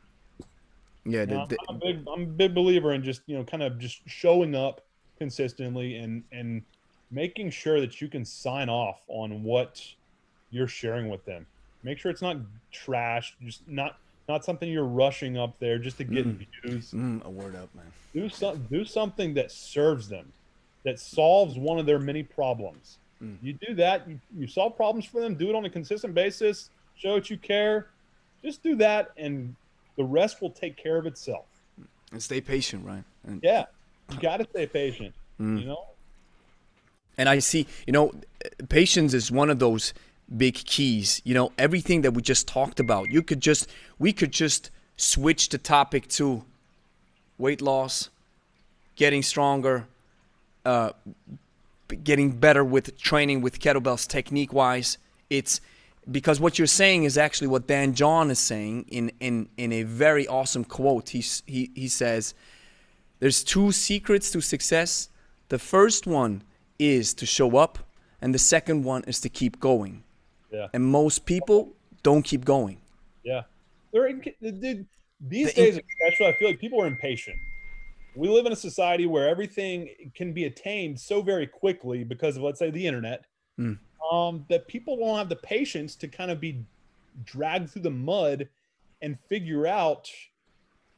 yeah, 1.07 1.25
the, 1.25 1.47
the, 1.47 1.57
I'm, 1.69 1.77
a 1.77 1.79
big, 1.79 2.05
I'm 2.13 2.23
a 2.23 2.27
big 2.27 2.55
believer 2.55 2.93
in 2.93 3.03
just 3.03 3.23
you 3.27 3.37
know 3.37 3.45
kind 3.45 3.63
of 3.63 3.79
just 3.79 4.01
showing 4.07 4.55
up 4.55 4.83
consistently 5.19 5.97
and 5.97 6.25
and 6.33 6.63
making 7.11 7.51
sure 7.51 7.81
that 7.81 8.01
you 8.01 8.09
can 8.09 8.25
sign 8.25 8.69
off 8.69 9.03
on 9.09 9.43
what 9.43 9.83
you're 10.51 10.69
sharing 10.69 11.09
with 11.09 11.25
them. 11.25 11.47
Make 11.85 11.99
sure 11.99 12.11
it's 12.11 12.23
not 12.23 12.39
trash, 12.73 13.37
just 13.43 13.67
not 13.69 13.99
not 14.27 14.43
something 14.43 14.71
you're 14.71 14.85
rushing 14.85 15.37
up 15.37 15.59
there 15.59 15.79
just 15.79 15.99
to 15.99 16.05
get 16.05 16.27
Mm. 16.27 16.47
views. 16.65 16.93
Mm, 16.93 17.23
a 17.25 17.31
word 17.31 17.55
up, 17.55 17.73
man. 17.75 17.85
Do 18.15 18.29
some 18.31 18.67
do 18.71 18.85
something 18.85 19.35
that 19.35 19.51
serves 19.53 20.09
them, 20.09 20.33
that 20.85 20.99
solves 20.99 21.59
one 21.59 21.79
of 21.79 21.85
their 21.85 21.99
many 21.99 22.23
problems. 22.23 22.97
Mm. 23.23 23.37
You 23.43 23.53
do 23.53 23.75
that, 23.75 24.09
you, 24.09 24.19
you 24.37 24.47
solve 24.47 24.77
problems 24.77 25.05
for 25.05 25.21
them, 25.21 25.35
do 25.35 25.51
it 25.51 25.55
on 25.55 25.65
a 25.67 25.71
consistent 25.71 26.15
basis, 26.15 26.71
show 26.97 27.15
that 27.17 27.29
you 27.29 27.37
care. 27.37 27.89
Just 28.43 28.63
do 28.63 28.75
that 28.77 29.11
and 29.19 29.55
the 29.97 30.05
rest 30.05 30.41
will 30.41 30.51
take 30.51 30.77
care 30.77 30.97
of 30.97 31.07
itself. 31.07 31.45
And 32.11 32.23
stay 32.23 32.41
patient, 32.41 32.85
right? 32.85 33.05
And 33.27 33.41
Yeah. 33.43 33.67
You 34.11 34.19
gotta 34.21 34.45
stay 34.49 34.67
patient. 34.67 35.15
Mm. 35.39 35.61
You 35.61 35.67
know? 35.67 35.85
and 37.19 37.29
I 37.29 37.39
see, 37.41 37.67
you 37.87 37.93
know, 37.93 38.13
patience 38.69 39.15
is 39.15 39.31
one 39.31 39.51
of 39.51 39.59
those 39.59 39.93
big 40.35 40.55
keys. 40.55 41.21
You 41.25 41.35
know, 41.35 41.53
everything 41.59 42.03
that 42.03 42.13
we 42.13 42.23
just 42.23 42.47
talked 42.49 42.81
about, 42.81 43.11
you 43.11 43.23
could 43.23 43.41
just, 43.41 43.69
we 43.99 44.13
could 44.13 44.33
just 44.33 44.71
switch 44.97 45.49
the 45.49 45.59
topic 45.59 46.09
to 46.09 46.45
weight 47.39 47.61
loss, 47.61 48.11
getting 48.97 49.23
stronger, 49.23 49.87
uh, 50.65 50.91
getting 52.03 52.31
better 52.31 52.65
with 52.65 52.99
training 52.99 53.41
with 53.41 53.59
kettlebells 53.59 54.07
technique 54.07 54.53
wise. 54.53 54.99
It's 55.31 55.61
because 56.11 56.41
what 56.41 56.59
you're 56.59 56.67
saying 56.67 57.05
is 57.05 57.19
actually 57.19 57.49
what 57.49 57.67
Dan 57.67 57.95
John 57.95 58.31
is 58.31 58.39
saying 58.39 58.87
in 58.89 59.11
in 59.21 59.49
in 59.57 59.73
a 59.73 59.83
very 59.83 60.27
awesome 60.27 60.65
quote. 60.65 61.11
He's, 61.11 61.43
he 61.47 61.71
he 61.75 61.89
says, 61.89 62.35
"There's 63.21 63.43
two 63.43 63.73
secrets 63.73 64.31
to 64.31 64.41
success. 64.41 65.09
The 65.49 65.59
first 65.59 66.07
one 66.07 66.43
is 66.79 67.15
to 67.15 67.27
show 67.27 67.57
up, 67.57 67.79
and 68.21 68.35
the 68.35 68.39
second 68.39 68.85
one 68.85 69.05
is 69.07 69.21
to 69.21 69.29
keep 69.29 69.61
going. 69.61 70.04
Yeah. 70.55 70.69
And 70.73 70.85
most 70.85 71.27
people 71.27 71.75
don't 72.03 72.23
keep 72.23 72.45
going. 72.45 72.79
Yeah. 73.25 73.43
They're 73.93 74.07
in, 74.07 74.21
dude, 74.43 74.87
these 75.21 75.53
The 75.55 75.61
in- 75.61 75.75
days 75.75 75.81
especially, 76.01 76.27
I 76.27 76.37
feel 76.37 76.49
like 76.49 76.61
people 76.61 76.81
are 76.81 76.87
impatient. 76.87 77.37
We 78.17 78.29
live 78.29 78.47
in 78.47 78.53
a 78.53 78.57
society 78.57 79.07
where 79.07 79.29
everything 79.29 79.89
can 80.15 80.33
be 80.33 80.45
attained 80.45 81.01
so 81.01 81.21
very 81.21 81.47
quickly 81.49 82.05
because 82.05 82.37
of 82.37 82.43
let's 82.45 82.61
say 82.61 82.71
the 82.71 82.87
internet. 82.87 83.25
Mm. 83.59 83.79
Um, 84.13 84.45
that 84.49 84.69
people 84.69 84.97
don't 84.99 85.17
have 85.17 85.29
the 85.29 85.37
patience 85.37 85.97
to 85.97 86.09
kind 86.09 86.31
of 86.31 86.39
be 86.41 86.65
dragged 87.25 87.71
through 87.71 87.83
the 87.83 87.91
mud 87.91 88.49
and 89.03 89.19
figure 89.29 89.67
out 89.67 90.09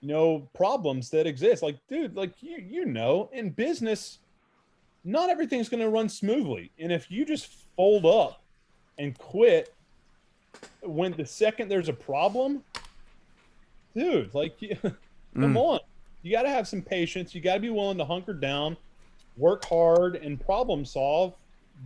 you 0.00 0.08
know 0.08 0.48
problems 0.54 1.10
that 1.10 1.26
exist 1.26 1.62
like 1.62 1.78
dude 1.88 2.14
like 2.16 2.32
you 2.40 2.58
you 2.58 2.84
know 2.84 3.28
in 3.32 3.50
business 3.50 4.18
not 5.04 5.28
everything's 5.30 5.68
going 5.68 5.80
to 5.80 5.88
run 5.88 6.08
smoothly 6.08 6.70
and 6.78 6.90
if 6.92 7.10
you 7.10 7.24
just 7.24 7.48
fold 7.76 8.06
up 8.06 8.42
and 8.98 9.16
quit 9.18 9.72
when 10.82 11.12
the 11.12 11.26
second 11.26 11.68
there's 11.68 11.88
a 11.88 11.92
problem 11.92 12.62
dude 13.94 14.32
like 14.34 14.58
come 14.82 14.96
Mm. 15.36 15.56
on 15.56 15.80
you 16.22 16.32
got 16.32 16.42
to 16.42 16.48
have 16.48 16.66
some 16.66 16.80
patience 16.80 17.34
you 17.34 17.40
got 17.42 17.54
to 17.54 17.60
be 17.60 17.68
willing 17.68 17.98
to 17.98 18.04
hunker 18.06 18.32
down 18.32 18.74
work 19.36 19.64
hard 19.66 20.16
and 20.16 20.40
problem 20.40 20.82
solve 20.84 21.34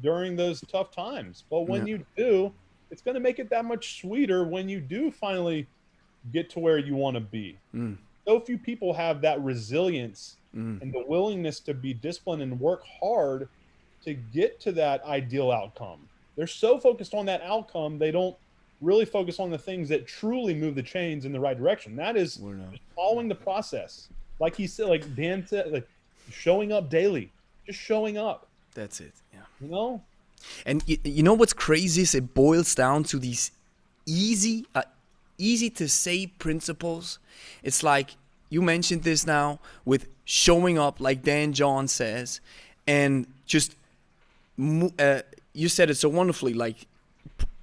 during 0.02 0.36
those 0.36 0.60
tough 0.62 0.92
times 0.94 1.42
but 1.50 1.62
when 1.62 1.84
Yeah. 1.86 1.96
you 1.96 2.06
do 2.16 2.52
it's 2.90 3.02
going 3.02 3.14
to 3.16 3.20
make 3.20 3.38
it 3.40 3.50
that 3.50 3.64
much 3.64 4.00
sweeter 4.00 4.44
when 4.44 4.68
you 4.68 4.80
do 4.80 5.10
finally 5.10 5.66
get 6.32 6.48
to 6.50 6.60
where 6.60 6.78
you 6.78 6.94
want 6.94 7.14
to 7.16 7.20
be 7.20 7.56
Mm. 7.74 7.96
so 8.24 8.38
few 8.40 8.56
people 8.58 8.92
have 8.92 9.20
that 9.22 9.40
resilience 9.42 10.36
Mm. 10.54 10.80
and 10.82 10.92
the 10.92 11.04
willingness 11.06 11.58
to 11.60 11.74
be 11.74 11.92
disciplined 11.94 12.42
and 12.42 12.58
work 12.60 12.82
hard 13.00 13.48
to 14.04 14.14
get 14.14 14.58
to 14.60 14.72
that 14.72 15.00
ideal 15.04 15.52
outcome. 15.52 16.08
They're 16.36 16.46
so 16.46 16.78
focused 16.78 17.14
on 17.14 17.26
that 17.26 17.42
outcome, 17.42 17.98
they 17.98 18.10
don't 18.10 18.36
really 18.80 19.04
focus 19.04 19.38
on 19.38 19.50
the 19.50 19.58
things 19.58 19.88
that 19.90 20.06
truly 20.06 20.54
move 20.54 20.74
the 20.74 20.82
chains 20.82 21.24
in 21.24 21.32
the 21.32 21.40
right 21.40 21.56
direction. 21.56 21.96
That 21.96 22.16
is 22.16 22.40
following 22.96 23.28
the 23.28 23.34
process. 23.34 24.08
Like 24.38 24.56
he 24.56 24.66
said, 24.66 24.86
like 24.86 25.14
Dan 25.14 25.46
said, 25.46 25.70
like 25.70 25.88
showing 26.30 26.72
up 26.72 26.88
daily, 26.88 27.30
just 27.66 27.78
showing 27.78 28.16
up, 28.16 28.46
That's 28.74 29.00
it. 29.00 29.12
Yeah. 29.34 29.40
you 29.60 29.68
know? 29.68 30.02
And 30.64 30.82
you, 30.86 30.96
you 31.04 31.22
know 31.22 31.34
what's 31.34 31.52
crazy 31.52 32.02
is 32.02 32.14
it 32.14 32.32
boils 32.32 32.74
down 32.74 33.04
to 33.04 33.18
these 33.18 33.50
easy, 34.06 34.66
uh, 34.74 34.82
easy 35.36 35.68
to 35.70 35.88
say 35.88 36.26
principles. 36.26 37.18
It's 37.62 37.82
like 37.82 38.12
you 38.48 38.62
mentioned 38.62 39.02
this 39.02 39.26
now 39.26 39.60
with 39.84 40.08
showing 40.24 40.78
up, 40.78 41.00
like 41.00 41.22
Dan 41.22 41.52
John 41.52 41.86
says, 41.86 42.40
and 42.86 43.26
just 43.44 43.74
uh, 44.98 45.20
you 45.52 45.68
said 45.68 45.90
it 45.90 45.96
so 45.96 46.08
wonderfully, 46.08 46.54
like 46.54 46.86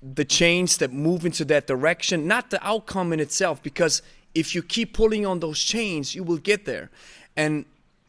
the 0.02 0.26
chains 0.26 0.78
that 0.78 0.94
move 0.94 1.26
into 1.26 1.44
that 1.46 1.68
direction, 1.68 2.28
not 2.28 2.50
the 2.50 2.66
outcome 2.66 3.14
in 3.14 3.20
itself, 3.20 3.62
because 3.64 4.02
if 4.36 4.54
you 4.54 4.62
keep 4.62 4.94
pulling 4.94 5.26
on 5.26 5.40
those 5.40 5.62
chains, 5.64 6.14
you 6.14 6.24
will 6.24 6.38
get 6.38 6.66
there. 6.66 6.90
And 7.36 7.66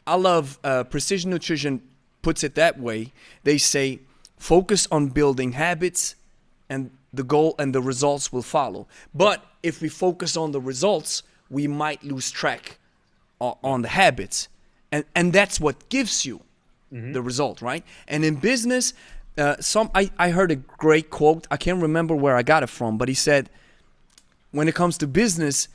I 0.06 0.16
love 0.16 0.58
uh, 0.64 0.84
Precision 0.84 1.30
Nutrition 1.30 1.82
puts 2.22 2.44
it 2.44 2.54
that 2.56 2.78
way. 2.78 3.12
They 3.44 3.58
say, 3.58 4.00
focus 4.36 4.86
on 4.90 5.08
building 5.08 5.52
habits, 5.52 6.14
and 6.68 6.90
the 7.12 7.22
goal 7.22 7.54
and 7.58 7.74
the 7.74 7.80
results 7.80 8.32
will 8.32 8.42
follow. 8.42 8.86
But 9.14 9.44
if 9.62 9.80
we 9.80 9.88
focus 9.88 10.36
on 10.36 10.52
the 10.52 10.60
results, 10.60 11.22
we 11.50 11.66
might 11.66 12.04
lose 12.04 12.30
track 12.30 12.78
on 13.40 13.82
the 13.82 13.88
habits, 13.88 14.48
and 14.92 15.04
and 15.14 15.32
that's 15.32 15.60
what 15.60 15.88
gives 15.88 16.26
you 16.26 16.40
the 16.90 17.22
result, 17.22 17.62
right? 17.62 17.84
And 18.06 18.24
in 18.24 18.36
business, 18.36 18.94
uh, 19.38 19.56
some 19.60 19.90
I, 19.94 20.10
I 20.18 20.30
heard 20.30 20.50
a 20.50 20.56
great 20.56 21.10
quote. 21.10 21.46
I 21.50 21.56
can't 21.56 21.80
remember 21.80 22.14
where 22.14 22.36
I 22.36 22.42
got 22.42 22.62
it 22.62 22.68
from, 22.68 22.98
but 22.98 23.08
he 23.08 23.14
said, 23.14 23.48
when 24.50 24.68
it 24.68 24.74
comes 24.74 24.98
to 24.98 25.06
business, 25.06 25.68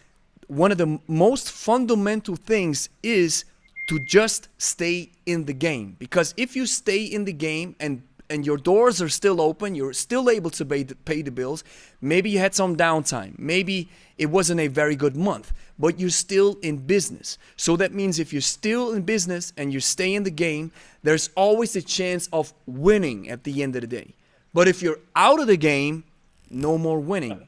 one 0.47 0.71
of 0.71 0.77
the 0.77 0.99
most 1.07 1.51
fundamental 1.51 2.35
things 2.35 2.89
is 3.01 3.45
to 3.87 3.99
just 3.99 4.47
stay 4.57 5.11
in 5.25 5.45
the 5.45 5.53
game. 5.53 5.95
Because 5.99 6.33
if 6.37 6.55
you 6.55 6.65
stay 6.65 7.03
in 7.03 7.25
the 7.25 7.33
game 7.33 7.75
and 7.79 8.03
and 8.33 8.45
your 8.45 8.57
doors 8.57 8.99
are 8.99 9.09
still 9.09 9.39
open, 9.39 9.75
you're 9.75 9.93
still 9.93 10.27
able 10.27 10.49
to 10.49 10.65
pay 10.65 10.81
the, 10.81 10.95
pay 10.95 11.21
the 11.21 11.31
bills. 11.31 11.63
Maybe 12.01 12.31
you 12.31 12.39
had 12.39 12.55
some 12.55 12.75
downtime. 12.75 13.37
Maybe 13.37 13.89
it 14.17 14.25
wasn't 14.25 14.59
a 14.59 14.67
very 14.67 14.95
good 14.95 15.15
month, 15.15 15.53
but 15.77 15.99
you're 15.99 16.09
still 16.09 16.57
in 16.63 16.77
business. 16.77 17.37
So 17.57 17.77
that 17.77 17.93
means 17.93 18.17
if 18.17 18.33
you're 18.33 18.41
still 18.41 18.93
in 18.93 19.03
business 19.03 19.53
and 19.55 19.71
you 19.71 19.79
stay 19.79 20.15
in 20.15 20.23
the 20.23 20.31
game, 20.31 20.71
there's 21.03 21.29
always 21.35 21.75
a 21.75 21.81
chance 21.81 22.27
of 22.33 22.53
winning 22.65 23.29
at 23.29 23.43
the 23.43 23.61
end 23.61 23.75
of 23.75 23.81
the 23.81 23.87
day. 23.87 24.15
But 24.51 24.67
if 24.67 24.81
you're 24.81 24.99
out 25.15 25.39
of 25.39 25.45
the 25.45 25.57
game, 25.57 26.03
no 26.49 26.77
more 26.77 26.99
winning. 26.99 27.47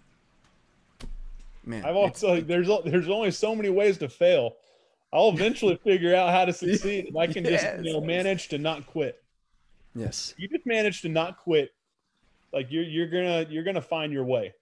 Man, 1.63 1.83
I've 1.83 1.95
also 1.95 2.35
like, 2.35 2.47
there's 2.47 2.69
there's 2.85 3.09
only 3.09 3.31
so 3.31 3.55
many 3.55 3.69
ways 3.69 3.97
to 3.97 4.07
fail. 4.07 4.55
I'll 5.11 5.29
eventually 5.29 5.79
figure 5.83 6.13
out 6.13 6.29
how 6.29 6.45
to 6.45 6.53
succeed 6.63 7.07
if 7.07 7.15
I 7.15 7.25
can 7.25 7.43
just 7.43 7.65
you 7.81 7.93
know 7.93 8.01
manage 8.01 8.49
to 8.49 8.59
not 8.59 8.85
quit. 8.85 9.23
Yes. 9.95 10.33
you 10.37 10.47
just 10.47 10.65
manage 10.65 11.01
to 11.01 11.09
not 11.09 11.37
quit 11.37 11.73
like 12.53 12.67
you're 12.71 12.83
you're 12.83 13.07
gonna 13.09 13.45
you're 13.49 13.63
gonna 13.63 13.81
find 13.81 14.11
your 14.13 14.23
way 14.25 14.53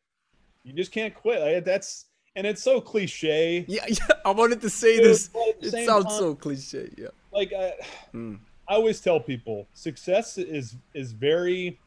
you 0.64 0.72
just 0.74 0.92
can't 0.92 1.14
quit 1.14 1.42
Like, 1.42 1.66
that's 1.66 2.06
and 2.36 2.48
it's 2.48 2.64
so 2.64 2.80
cliche 2.82 3.66
Yeah, 3.68 3.86
yeah, 3.88 3.98
I 4.26 4.32
wanted 4.32 4.62
to 4.62 4.70
say 4.70 4.98
Dude, 4.98 5.06
this. 5.06 5.28
but 5.28 5.50
at 5.50 5.62
the 5.62 5.68
It 5.80 5.86
sounds 5.86 6.06
time- 6.06 6.18
so 6.20 6.36
cliche. 6.36 6.90
Yeah. 6.98 7.08
like 7.32 7.52
I, 7.54 7.74
Mm. 8.14 8.40
I 8.68 8.76
always 8.76 9.02
tell 9.02 9.20
people 9.20 9.68
success 9.74 10.38
is 10.38 10.76
is 10.94 11.12
very 11.12 11.80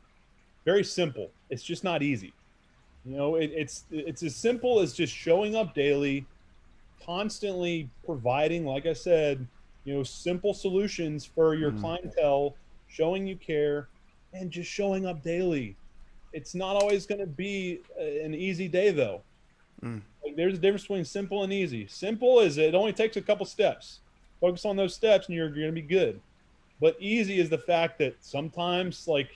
very 0.65 0.85
simple 0.85 1.31
it's 1.51 1.63
just 1.63 1.85
not 1.85 2.03
easy 2.03 2.33
you 3.05 3.17
know 3.17 3.37
it, 3.37 3.51
it's 3.55 3.85
it's 3.91 4.23
as 4.23 4.35
simple 4.37 4.81
as 4.81 4.93
just 4.93 5.15
showing 5.15 5.55
up 5.57 5.75
daily 5.75 6.27
constantly 7.05 7.89
providing 8.05 8.65
like 8.67 8.87
i 8.87 8.93
said 8.93 9.47
you 9.85 9.95
know 9.95 10.03
simple 10.03 10.53
solutions 10.53 11.25
for 11.25 11.55
your 11.55 11.71
Mhm. 11.71 11.81
clientele 11.81 12.57
showing 12.87 13.27
you 13.27 13.37
care 13.37 13.89
and 14.33 14.51
just 14.51 14.71
showing 14.71 15.07
up 15.07 15.23
daily 15.23 15.79
it's 16.33 16.55
not 16.55 16.77
always 16.77 17.07
going 17.07 17.21
to 17.21 17.27
be 17.27 17.81
uh, 18.01 18.25
an 18.25 18.35
easy 18.35 18.69
day 18.69 18.91
though 18.91 19.23
Mm. 19.85 20.01
like, 20.25 20.37
there's 20.37 20.55
a 20.55 20.59
difference 20.59 20.83
between 20.85 21.05
simple 21.05 21.43
and 21.43 21.53
easy 21.53 21.87
simple 21.87 22.41
is 22.41 22.57
it 22.57 22.75
only 22.75 22.95
takes 22.95 23.17
a 23.19 23.23
couple 23.23 23.45
steps 23.45 24.01
focus 24.41 24.65
on 24.65 24.75
those 24.77 24.95
steps 24.95 25.29
and 25.29 25.37
you're, 25.37 25.49
you're 25.49 25.67
going 25.71 25.75
to 25.75 25.83
be 25.83 25.87
good 25.87 26.23
but 26.81 26.97
easy 26.99 27.39
is 27.41 27.51
the 27.51 27.59
fact 27.59 27.99
that 27.99 28.15
sometimes 28.21 29.05
like 29.07 29.31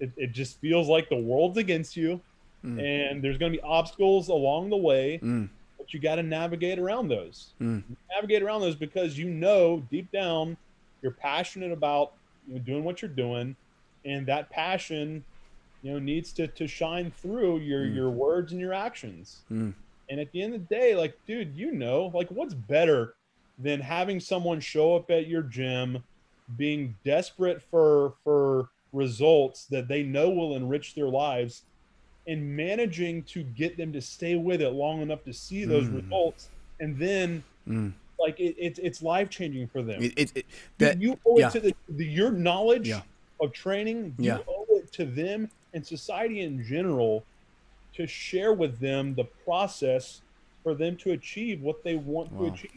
it, 0.00 0.10
it 0.16 0.32
just 0.32 0.58
feels 0.60 0.88
like 0.88 1.08
the 1.08 1.16
world's 1.16 1.58
against 1.58 1.96
you 1.96 2.20
Mm. 2.64 2.78
and 2.78 3.24
there's 3.24 3.38
going 3.38 3.52
to 3.52 3.58
be 3.58 3.62
obstacles 3.64 4.28
along 4.28 4.70
the 4.70 4.76
way 4.76 5.18
Mm. 5.22 5.50
but 5.76 5.92
you 5.92 6.00
got 6.00 6.14
to 6.14 6.22
navigate 6.22 6.78
around 6.78 7.08
those 7.08 7.54
Mm. 7.60 7.82
navigate 8.14 8.42
around 8.42 8.62
those 8.62 8.76
because 8.76 9.18
you 9.18 9.28
know 9.28 9.80
deep 9.90 10.10
down 10.10 10.56
you're 11.02 11.16
passionate 11.20 11.72
about 11.72 12.12
you 12.46 12.54
know, 12.54 12.60
doing 12.60 12.84
what 12.84 13.02
you're 13.02 13.10
doing 13.10 13.56
and 14.04 14.26
that 14.26 14.50
passion 14.50 15.24
you 15.82 15.92
know 15.92 15.98
needs 15.98 16.32
to 16.34 16.48
to 16.48 16.66
shine 16.66 17.10
through 17.10 17.58
your 17.60 17.84
Mm. 17.86 17.94
your 17.94 18.10
words 18.10 18.52
and 18.52 18.60
your 18.60 18.72
actions 18.74 19.44
Mm. 19.50 19.74
and 20.08 20.20
at 20.20 20.32
the 20.32 20.42
end 20.42 20.54
of 20.54 20.60
the 20.68 20.74
day 20.74 20.94
like 20.94 21.14
dude 21.26 21.56
you 21.56 21.72
know 21.72 22.06
like 22.14 22.30
what's 22.30 22.54
better 22.54 23.14
than 23.58 23.80
having 23.80 24.20
someone 24.20 24.60
show 24.60 24.96
up 24.96 25.10
at 25.10 25.26
your 25.28 25.42
gym 25.42 26.04
being 26.56 26.98
desperate 27.04 27.62
for 27.62 28.14
for 28.24 28.68
results 28.92 29.66
that 29.66 29.88
they 29.88 30.02
know 30.02 30.30
will 30.30 30.54
enrich 30.56 30.94
their 30.94 31.08
lives 31.08 31.64
and 32.26 32.56
managing 32.56 33.24
to 33.24 33.42
get 33.42 33.76
them 33.76 33.92
to 33.92 34.00
stay 34.00 34.36
with 34.36 34.60
it 34.62 34.70
long 34.70 35.00
enough 35.00 35.22
to 35.24 35.32
see 35.32 35.64
those 35.64 35.88
Mm. 35.88 35.96
results 35.96 36.50
and 36.80 36.98
then 37.00 37.44
Mm. 37.68 37.94
Like 38.18 38.38
it, 38.40 38.54
it, 38.58 38.78
it's 38.82 39.02
life 39.02 39.28
changing 39.30 39.66
for 39.68 39.82
them 39.82 40.02
It, 40.02 40.12
it, 40.16 40.32
it- 40.34 40.46
that 40.78 41.00
you 41.00 41.18
owe 41.26 41.38
yeah. 41.38 41.48
it 41.48 41.52
to 41.52 41.60
the, 41.60 41.74
the 41.88 42.04
your 42.06 42.30
knowledge 42.30 42.88
Yeah. 42.88 43.02
of 43.40 43.52
training 43.52 44.14
you 44.18 44.26
Yeah. 44.32 44.38
owe 44.48 44.66
it 44.70 44.92
to 44.92 45.04
them 45.04 45.50
and 45.74 45.86
society 45.86 46.40
in 46.40 46.64
general 46.64 47.24
to 47.94 48.06
share 48.06 48.52
with 48.52 48.78
them 48.78 49.14
the 49.14 49.24
process 49.44 50.22
for 50.62 50.74
them 50.74 50.96
to 50.98 51.12
achieve 51.12 51.60
what 51.62 51.82
they 51.82 51.96
want 51.96 52.30
to 52.38 52.46
achieve 52.46 52.70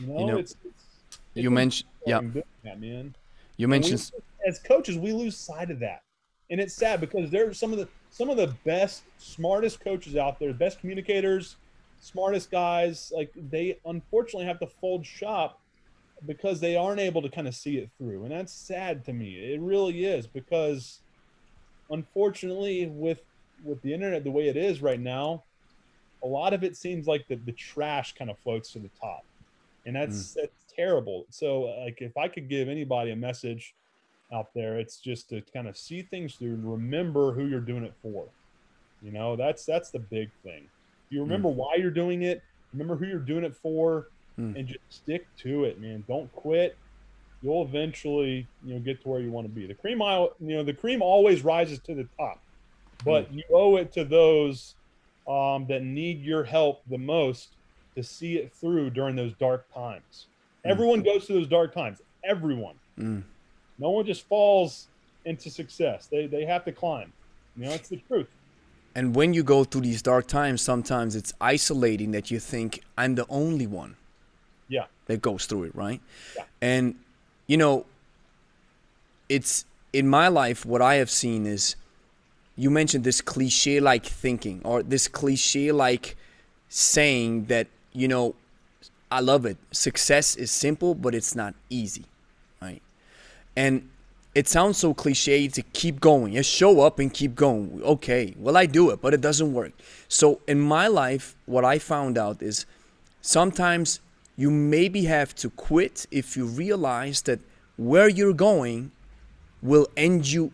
you 0.00 0.06
know, 0.08 0.26
know, 0.26 0.36
it's, 0.38 0.56
it's 0.64 1.18
you 1.34 1.48
it's 1.48 1.54
mentioned 1.54 1.88
yeah 2.06 2.20
that, 2.64 2.80
man 2.80 3.14
you 3.56 3.66
and 3.66 3.66
we 3.66 3.66
mentioned 3.66 4.10
as 4.46 4.58
coaches 4.58 4.98
we 4.98 5.12
lose 5.12 5.36
sight 5.36 5.70
of 5.70 5.78
that 5.78 6.02
and 6.50 6.60
it's 6.60 6.74
sad 6.74 7.00
because 7.00 7.30
they're 7.30 7.52
some 7.54 7.72
of 7.72 7.78
the 7.78 7.88
some 8.10 8.28
of 8.30 8.36
the 8.36 8.48
best 8.64 9.02
smartest 9.18 9.80
coaches 9.80 10.16
out 10.16 10.38
there 10.38 10.52
best 10.52 10.80
communicators 10.80 11.56
smartest 12.04 12.50
guys 12.50 13.10
like 13.16 13.32
they 13.48 13.78
unfortunately 13.86 14.44
have 14.44 14.60
to 14.60 14.66
fold 14.66 15.06
shop 15.06 15.58
because 16.26 16.60
they 16.60 16.76
aren't 16.76 17.00
able 17.00 17.22
to 17.22 17.30
kind 17.30 17.48
of 17.48 17.54
see 17.54 17.78
it 17.78 17.88
through 17.96 18.22
and 18.24 18.30
that's 18.30 18.52
sad 18.52 19.02
to 19.06 19.12
me. 19.14 19.36
It 19.36 19.58
really 19.60 20.04
is 20.04 20.26
because 20.26 21.00
unfortunately 21.90 22.86
with 22.88 23.22
with 23.64 23.80
the 23.80 23.94
internet 23.94 24.22
the 24.22 24.30
way 24.30 24.48
it 24.48 24.56
is 24.56 24.82
right 24.82 25.00
now 25.00 25.44
a 26.22 26.26
lot 26.26 26.52
of 26.52 26.62
it 26.62 26.76
seems 26.76 27.06
like 27.06 27.26
the, 27.28 27.36
the 27.36 27.52
trash 27.52 28.14
kind 28.14 28.30
of 28.30 28.38
floats 28.38 28.72
to 28.72 28.78
the 28.78 28.90
top 29.00 29.24
and 29.86 29.96
that's 29.96 30.32
mm. 30.32 30.34
that's 30.42 30.74
terrible. 30.76 31.24
So 31.30 31.62
like 31.84 32.02
if 32.02 32.18
i 32.18 32.28
could 32.28 32.50
give 32.50 32.68
anybody 32.68 33.12
a 33.12 33.16
message 33.16 33.74
out 34.30 34.52
there 34.54 34.78
it's 34.78 34.98
just 34.98 35.30
to 35.30 35.40
kind 35.54 35.68
of 35.68 35.76
see 35.78 36.02
things 36.02 36.34
through 36.34 36.52
and 36.52 36.70
remember 36.70 37.32
who 37.32 37.46
you're 37.46 37.60
doing 37.60 37.84
it 37.84 37.94
for. 38.02 38.26
You 39.02 39.10
know 39.10 39.36
that's 39.36 39.64
that's 39.64 39.90
the 39.90 40.00
big 40.00 40.30
thing 40.42 40.68
you 41.14 41.22
remember 41.22 41.48
why 41.48 41.76
you're 41.76 41.90
doing 41.90 42.22
it 42.22 42.42
remember 42.72 42.96
who 42.96 43.06
you're 43.06 43.18
doing 43.18 43.44
it 43.44 43.54
for 43.56 44.08
Mm. 44.36 44.58
and 44.58 44.66
just 44.66 44.80
stick 44.90 45.24
to 45.38 45.62
it 45.62 45.80
man. 45.80 46.02
Don't 46.08 46.28
quit. 46.34 46.76
You'll 47.40 47.62
eventually 47.62 48.48
you 48.64 48.74
know 48.74 48.80
get 48.80 49.00
to 49.02 49.08
where 49.08 49.20
you 49.20 49.30
want 49.30 49.46
to 49.46 49.52
be. 49.52 49.64
The 49.68 49.74
cream 49.74 50.00
you 50.00 50.56
know 50.56 50.64
the 50.64 50.72
cream 50.72 51.02
always 51.02 51.44
rises 51.44 51.78
to 51.80 51.94
the 51.94 52.08
top 52.18 52.40
but 53.04 53.32
you 53.32 53.44
owe 53.52 53.76
it 53.76 53.92
to 53.92 54.04
those 54.04 54.74
um, 55.28 55.66
that 55.68 55.84
need 55.84 56.20
your 56.20 56.42
help 56.42 56.82
the 56.90 56.98
most 56.98 57.50
to 57.96 58.02
see 58.02 58.38
it 58.38 58.52
through 58.52 58.90
during 58.90 59.14
those 59.14 59.34
dark 59.34 59.72
times. 59.72 60.26
Mm. 60.66 60.70
everyone 60.72 61.02
goes 61.04 61.26
through 61.26 61.36
those 61.36 61.46
dark 61.46 61.72
times. 61.72 62.02
Everyone. 62.24 62.74
Mm. 62.98 63.22
no 63.78 63.90
one 63.90 64.04
just 64.04 64.26
falls 64.26 64.88
into 65.24 65.48
success. 65.48 66.08
They 66.10 66.26
they 66.26 66.44
have 66.44 66.64
to 66.64 66.72
climb. 66.72 67.12
You 67.56 67.66
know 67.66 67.72
it's 67.72 67.88
the 67.88 67.98
truth 68.08 68.26
And 68.94 69.14
when 69.14 69.34
you 69.34 69.42
go 69.42 69.64
through 69.64 69.82
these 69.82 70.02
dark 70.02 70.26
times, 70.26 70.62
sometimes 70.62 71.16
it's 71.16 71.32
isolating 71.40 72.12
that 72.12 72.30
you 72.30 72.38
think 72.38 72.82
I'm 72.96 73.14
the 73.16 73.26
only 73.28 73.66
one 73.66 73.96
yeah 74.68 74.86
that 75.06 75.20
goes 75.20 75.46
through 75.46 75.64
it, 75.64 75.74
right? 75.74 76.00
Yeah. 76.36 76.44
And 76.62 76.94
you 77.46 77.56
know, 77.56 77.86
it's 79.28 79.64
in 79.92 80.08
my 80.08 80.28
life 80.28 80.64
what 80.64 80.80
I 80.80 80.94
have 80.96 81.10
seen 81.10 81.46
is 81.46 81.76
you 82.56 82.70
mentioned 82.70 83.04
this 83.04 83.20
cliche 83.20 83.80
like 83.80 84.06
thinking 84.06 84.60
or 84.64 84.82
this 84.82 85.08
cliche 85.08 85.72
like 85.72 86.16
saying 86.68 87.46
that, 87.46 87.66
you 87.92 88.08
know, 88.08 88.34
I 89.10 89.20
love 89.20 89.44
it. 89.46 89.58
Success 89.70 90.36
is 90.36 90.50
simple, 90.50 90.94
but 90.94 91.14
it's 91.14 91.34
not 91.34 91.54
easy, 91.68 92.04
right? 92.60 92.82
And 93.56 93.88
it 94.34 94.48
sounds 94.48 94.78
so 94.78 94.92
cliche 94.94 95.48
to 95.48 95.62
keep 95.62 96.00
going. 96.00 96.34
Just 96.34 96.50
show 96.50 96.80
up 96.80 96.98
and 96.98 97.12
keep 97.12 97.34
going. 97.34 97.80
Okay, 97.82 98.34
well, 98.38 98.56
I 98.56 98.66
do 98.66 98.90
it, 98.90 99.00
but 99.00 99.14
it 99.14 99.20
doesn't 99.20 99.52
work. 99.52 99.72
So 100.08 100.40
in 100.48 100.60
my 100.60 100.88
life, 100.88 101.36
what 101.46 101.64
I 101.64 101.78
found 101.78 102.18
out 102.18 102.42
is 102.42 102.66
sometimes 103.20 104.00
you 104.36 104.50
maybe 104.50 105.04
have 105.04 105.34
to 105.36 105.50
quit 105.50 106.06
if 106.10 106.36
you 106.36 106.46
realize 106.46 107.22
that 107.22 107.40
where 107.76 108.08
you're 108.08 108.32
going 108.32 108.90
will 109.62 109.88
end 109.96 110.30
you 110.30 110.52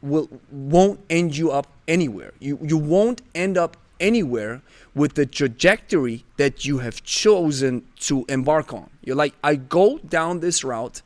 will 0.00 0.28
won't 0.50 1.00
end 1.10 1.36
you 1.36 1.50
up 1.50 1.66
anywhere. 1.88 2.32
You 2.38 2.58
you 2.62 2.78
won't 2.78 3.20
end 3.34 3.58
up 3.58 3.76
anywhere 4.00 4.62
with 4.94 5.14
the 5.14 5.26
trajectory 5.26 6.24
that 6.36 6.64
you 6.64 6.78
have 6.78 7.02
chosen 7.02 7.84
to 7.96 8.24
embark 8.28 8.72
on. 8.72 8.90
You're 9.02 9.16
like, 9.16 9.34
I 9.42 9.56
go 9.56 9.98
down 9.98 10.40
this 10.40 10.62
route, 10.62 11.02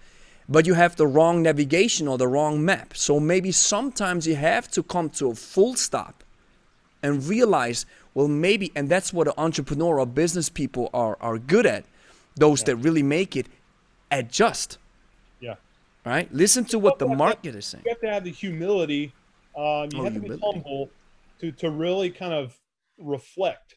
but 0.52 0.66
you 0.66 0.74
have 0.74 0.96
the 0.96 1.06
wrong 1.06 1.42
navigation 1.42 2.08
or 2.08 2.18
the 2.18 2.28
wrong 2.28 2.64
map. 2.64 2.94
So 2.96 3.18
maybe 3.20 3.52
sometimes 3.52 4.26
you 4.26 4.36
have 4.36 4.70
to 4.72 4.82
come 4.82 5.10
to 5.20 5.30
a 5.30 5.34
full 5.34 5.74
stop 5.76 6.24
and 7.02 7.24
realize, 7.26 7.86
well, 8.14 8.28
maybe, 8.28 8.70
and 8.76 8.88
that's 8.88 9.12
what 9.12 9.26
an 9.28 9.34
entrepreneur 9.38 10.00
or 10.00 10.06
business 10.06 10.48
people 10.50 10.90
are 10.94 11.16
are 11.20 11.38
good 11.38 11.66
at. 11.66 11.84
Those 12.36 12.62
that 12.64 12.76
really 12.76 13.02
make 13.02 13.36
it, 13.36 13.46
adjust. 14.10 14.78
yeah 15.40 15.56
Right? 16.04 16.28
Listen 16.32 16.64
to 16.66 16.78
what 16.78 16.98
the 16.98 17.06
market 17.08 17.54
is 17.54 17.66
saying. 17.66 17.84
you 17.86 17.92
have 17.92 18.00
to 18.00 18.10
have 18.10 18.24
the 18.24 18.32
humility 18.32 19.04
um, 19.56 19.92
you 19.92 20.00
Oh, 20.00 20.04
have 20.04 20.14
to 20.14 20.20
be 20.20 20.28
humility. 20.28 20.42
humble 20.44 20.92
to 21.40 21.52
to 21.52 21.70
really 21.70 22.10
kind 22.10 22.34
of 22.34 22.56
reflect 22.98 23.76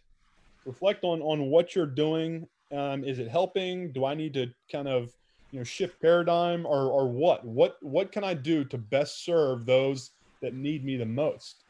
reflect 0.66 1.04
on 1.04 1.22
on 1.22 1.38
what 1.54 1.76
you're 1.76 1.94
doing 2.06 2.48
um, 2.80 3.04
is 3.04 3.20
it 3.20 3.30
helping 3.30 3.92
do 3.94 4.06
i 4.06 4.14
need 4.16 4.34
to 4.34 4.46
kind 4.72 4.88
of 4.88 5.12
you 5.56 5.62
know 5.62 5.64
shift 5.64 6.02
paradigm 6.02 6.66
or 6.66 6.90
or 6.90 7.08
what? 7.08 7.46
What 7.46 7.78
what 7.82 8.12
can 8.12 8.26
i 8.26 8.34
do 8.34 8.66
to 8.66 8.78
best 8.78 9.24
serve 9.24 9.66
those 9.66 10.12
that 10.42 10.54
need 10.54 10.84
me 10.84 10.98
the 10.98 11.06
most? 11.06 11.64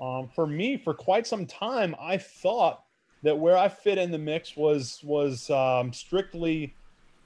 Um, 0.00 0.28
for 0.36 0.46
me 0.46 0.76
for 0.76 0.94
quite 0.94 1.26
some 1.26 1.46
time 1.46 1.94
i 2.00 2.16
thought 2.16 2.82
that 3.22 3.38
where 3.38 3.56
i 3.56 3.68
fit 3.68 3.96
in 3.96 4.10
the 4.10 4.18
mix 4.18 4.56
was 4.56 5.00
was 5.02 5.48
um, 5.50 5.92
strictly 5.92 6.74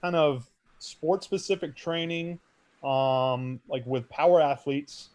kind 0.02 0.14
of 0.14 0.46
sport 0.78 1.24
specific 1.24 1.76
training 1.76 2.38
um, 2.84 3.60
like 3.68 3.84
with 3.86 4.08
power 4.08 4.40
athletes 4.40 5.10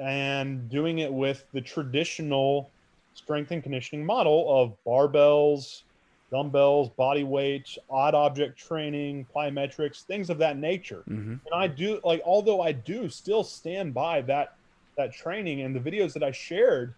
and 0.00 0.68
doing 0.70 0.98
it 0.98 1.12
with 1.12 1.44
the 1.52 1.60
traditional 1.60 2.72
strength 3.14 3.50
and 3.50 3.62
conditioning 3.62 4.06
model 4.06 4.46
of 4.48 4.76
barbells, 4.86 5.82
dumbbells, 6.32 6.88
body 6.90 7.22
weights, 7.22 7.78
odd 7.90 8.14
object 8.14 8.58
training, 8.58 9.26
plyometrics, 9.34 10.02
things 10.02 10.30
of 10.30 10.38
that 10.38 10.56
nature. 10.56 11.02
hmm 11.06 11.34
And 11.44 11.54
I 11.54 11.68
do 11.68 12.00
like 12.02 12.22
although 12.24 12.60
I 12.60 12.72
do 12.72 13.08
still 13.08 13.44
stand 13.44 13.94
by 13.94 14.22
that 14.22 14.54
that 14.96 15.12
training 15.12 15.62
and 15.62 15.74
the 15.74 15.80
videos 15.80 16.12
that 16.14 16.22
I 16.22 16.32
shared 16.32 16.94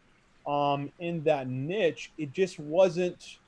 um, 0.46 0.90
in 0.98 1.22
that 1.24 1.48
niche, 1.48 2.12
it 2.18 2.32
just 2.32 2.58
wasn't 2.58 3.38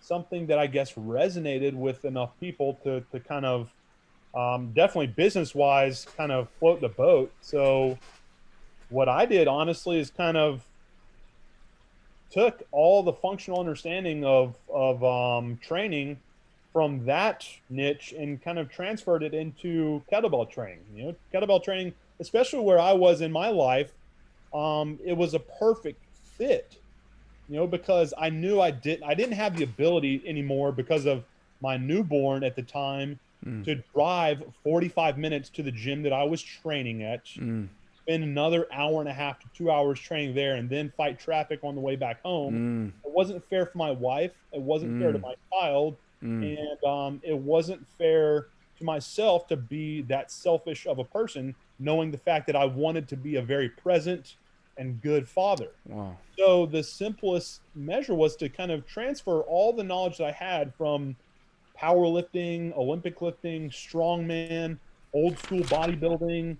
something 0.00 0.46
that 0.46 0.58
I 0.58 0.66
guess 0.66 0.94
resonated 0.94 1.74
with 1.74 2.04
enough 2.04 2.38
people 2.40 2.78
to 2.84 3.00
to 3.12 3.20
kind 3.20 3.46
of 3.46 3.72
um, 4.34 4.72
definitely 4.74 5.08
business 5.08 5.54
wise 5.54 6.06
kind 6.16 6.32
of 6.32 6.48
float 6.58 6.80
the 6.80 6.88
boat. 6.88 7.32
So 7.40 7.98
what 8.88 9.08
I 9.08 9.26
did 9.26 9.48
honestly 9.48 9.98
is 9.98 10.10
kind 10.10 10.36
of 10.36 10.67
took 12.30 12.62
all 12.72 13.02
the 13.02 13.12
functional 13.12 13.60
understanding 13.60 14.24
of 14.24 14.56
of 14.72 15.02
um, 15.04 15.58
training 15.62 16.18
from 16.72 17.04
that 17.06 17.46
niche 17.70 18.12
and 18.16 18.42
kind 18.42 18.58
of 18.58 18.68
transferred 18.70 19.22
it 19.22 19.34
into 19.34 20.02
kettlebell 20.12 20.50
training. 20.50 20.84
You 20.92 21.04
know, 21.06 21.16
kettlebell 21.34 21.62
training, 21.64 21.94
especially 22.20 22.60
where 22.60 22.78
I 22.78 22.92
was 22.92 23.20
in 23.22 23.32
my 23.32 23.48
life, 23.48 23.90
um, 24.52 24.98
it 25.04 25.16
was 25.16 25.34
a 25.34 25.38
perfect 25.40 26.04
fit. 26.36 26.76
You 27.48 27.56
know, 27.56 27.66
because 27.66 28.12
I 28.18 28.28
knew 28.28 28.60
I 28.60 28.70
didn't 28.70 29.04
I 29.04 29.14
didn't 29.14 29.32
have 29.36 29.56
the 29.56 29.64
ability 29.64 30.22
anymore 30.26 30.70
because 30.72 31.06
of 31.06 31.24
my 31.62 31.76
newborn 31.76 32.44
at 32.44 32.56
the 32.56 32.62
time 32.62 33.18
Mm. 33.46 33.64
to 33.66 33.76
drive 33.94 34.42
45 34.64 35.16
minutes 35.16 35.48
to 35.50 35.62
the 35.62 35.70
gym 35.70 36.02
that 36.02 36.12
I 36.12 36.24
was 36.24 36.42
training 36.42 37.04
at 37.04 37.24
Mm. 37.36 37.68
Spend 38.08 38.24
another 38.24 38.66
hour 38.72 39.00
and 39.00 39.08
a 39.08 39.12
half 39.12 39.38
to 39.38 39.46
two 39.54 39.70
hours 39.70 40.00
training 40.00 40.34
there 40.34 40.54
and 40.54 40.70
then 40.70 40.90
fight 40.96 41.18
traffic 41.20 41.60
on 41.62 41.74
the 41.74 41.80
way 41.80 41.94
back 41.94 42.22
home. 42.22 42.54
Mm. 42.54 43.06
It 43.06 43.12
wasn't 43.12 43.44
fair 43.50 43.66
for 43.66 43.76
my 43.76 43.90
wife. 43.90 44.32
It 44.52 44.62
wasn't 44.62 44.98
fair 44.98 45.12
to 45.12 45.18
Mm. 45.18 45.22
my 45.22 45.34
child. 45.52 45.96
Mm. 46.22 46.58
And 46.58 46.84
um, 46.84 47.20
it 47.22 47.36
wasn't 47.36 47.86
fair 47.98 48.46
to 48.78 48.84
myself 48.84 49.46
to 49.48 49.56
be 49.56 50.02
that 50.02 50.30
selfish 50.30 50.86
of 50.86 50.98
a 50.98 51.04
person, 51.04 51.54
knowing 51.78 52.10
the 52.10 52.16
fact 52.18 52.46
that 52.46 52.56
I 52.56 52.64
wanted 52.64 53.08
to 53.08 53.16
be 53.16 53.36
a 53.36 53.42
very 53.42 53.68
present 53.68 54.36
and 54.78 55.02
good 55.02 55.28
father. 55.28 55.68
Wow. 55.86 56.16
So 56.38 56.64
the 56.64 56.82
simplest 56.82 57.60
measure 57.74 58.14
was 58.14 58.36
to 58.36 58.48
kind 58.48 58.70
of 58.70 58.86
transfer 58.86 59.42
all 59.42 59.74
the 59.74 59.84
knowledge 59.84 60.16
that 60.18 60.28
I 60.28 60.32
had 60.32 60.72
from 60.76 61.14
powerlifting, 61.78 62.74
Olympic 62.74 63.20
lifting, 63.20 63.68
strongman, 63.68 64.78
old 65.12 65.38
school 65.38 65.60
bodybuilding, 65.60 66.56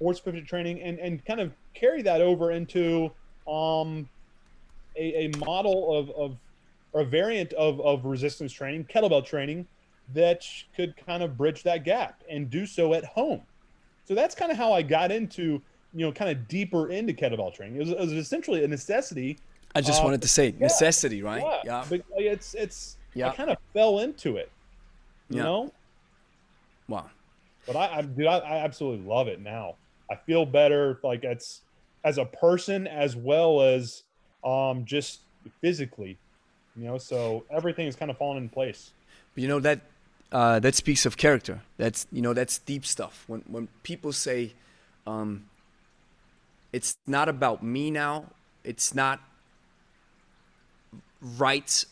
sports 0.00 0.18
specific 0.18 0.46
training, 0.46 0.80
and, 0.80 0.98
and 0.98 1.22
kind 1.26 1.40
of 1.40 1.52
carry 1.74 2.00
that 2.00 2.22
over 2.22 2.52
into 2.52 3.10
um, 3.46 4.08
a, 4.96 5.24
a 5.24 5.28
model 5.28 5.94
of, 5.94 6.10
of 6.10 6.38
or 6.92 7.02
a 7.02 7.04
variant 7.04 7.52
of, 7.52 7.80
of 7.82 8.04
resistance 8.06 8.52
training, 8.52 8.84
kettlebell 8.92 9.24
training, 9.24 9.66
that 10.14 10.42
could 10.74 10.94
kind 11.06 11.22
of 11.22 11.36
bridge 11.36 11.62
that 11.62 11.84
gap 11.84 12.22
and 12.30 12.48
do 12.48 12.64
so 12.64 12.94
at 12.94 13.04
home. 13.04 13.42
So 14.06 14.14
that's 14.14 14.34
kind 14.34 14.50
of 14.50 14.56
how 14.56 14.72
I 14.72 14.82
got 14.82 15.12
into, 15.12 15.62
you 15.92 16.06
know, 16.06 16.10
kind 16.12 16.30
of 16.30 16.48
deeper 16.48 16.90
into 16.90 17.12
kettlebell 17.12 17.54
training. 17.54 17.76
It 17.76 17.80
was, 17.80 17.90
it 17.90 17.98
was 17.98 18.12
essentially 18.12 18.64
a 18.64 18.68
necessity 18.68 19.38
I 19.72 19.82
just 19.82 20.02
Uh, 20.02 20.06
wanted 20.06 20.22
to 20.22 20.28
say 20.28 20.46
yeah, 20.46 20.58
necessity, 20.58 21.22
right? 21.22 21.44
Yeah, 21.64 21.86
but 21.88 22.00
it's 22.16 22.54
it's 22.54 22.96
Yeah. 23.14 23.28
I 23.28 23.36
kind 23.36 23.50
of 23.50 23.56
fell 23.72 24.00
into 24.00 24.36
it, 24.36 24.50
you 25.28 25.36
Yeah. 25.36 25.44
know. 25.44 25.72
Wow. 26.88 27.08
But 27.68 27.76
I, 27.76 27.98
I 27.98 28.02
dude, 28.02 28.26
I, 28.26 28.38
I 28.38 28.64
absolutely 28.64 29.06
love 29.06 29.28
it 29.28 29.40
now. 29.40 29.76
I 30.10 30.16
feel 30.16 30.44
better, 30.44 30.98
like 31.02 31.24
it's 31.24 31.60
as 32.04 32.18
a 32.18 32.24
person 32.24 32.86
as 32.86 33.14
well 33.14 33.62
as 33.62 34.02
um 34.42 34.84
just 34.84 35.20
physically, 35.60 36.18
you 36.76 36.84
know. 36.84 36.98
So 36.98 37.44
everything 37.50 37.86
is 37.86 37.96
kind 37.96 38.10
of 38.10 38.18
falling 38.18 38.38
in 38.38 38.48
place. 38.48 38.90
But 39.34 39.42
you 39.42 39.48
know 39.48 39.60
that 39.60 39.80
uh, 40.32 40.60
that 40.60 40.74
speaks 40.74 41.06
of 41.06 41.16
character. 41.16 41.62
That's 41.76 42.06
you 42.10 42.22
know 42.22 42.32
that's 42.32 42.58
deep 42.58 42.84
stuff. 42.84 43.24
When 43.26 43.42
when 43.46 43.68
people 43.82 44.12
say, 44.12 44.54
um, 45.06 45.46
it's 46.72 46.96
not 47.06 47.28
about 47.28 47.62
me 47.62 47.90
now. 47.90 48.26
It's 48.64 48.94
not 48.94 49.20
right. 51.38 51.84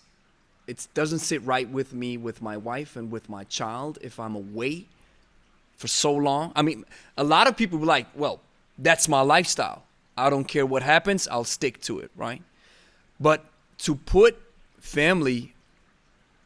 It 0.67 0.87
doesn't 0.93 1.21
sit 1.21 1.43
right 1.45 1.69
with 1.69 1.95
me, 1.95 2.19
with 2.19 2.43
my 2.43 2.57
wife, 2.57 2.97
and 2.97 3.11
with 3.11 3.29
my 3.29 3.45
child 3.45 3.99
if 4.03 4.21
I'm 4.21 4.35
away 4.35 4.87
for 5.79 5.89
so 5.89 6.13
long. 6.13 6.53
I 6.55 6.63
mean, 6.63 6.85
a 7.17 7.25
lot 7.25 7.47
of 7.47 7.57
people 7.57 7.79
be 7.79 7.87
like, 7.87 8.07
well, 8.15 8.41
that's 8.77 9.09
my 9.09 9.23
lifestyle. 9.23 9.85
I 10.17 10.29
don't 10.29 10.45
care 10.45 10.67
what 10.67 10.83
happens. 10.83 11.27
I'll 11.29 11.45
stick 11.45 11.81
to 11.83 12.01
it, 12.01 12.11
right? 12.17 12.43
But 13.19 13.45
to 13.79 13.95
put 13.95 14.37
family 14.81 15.55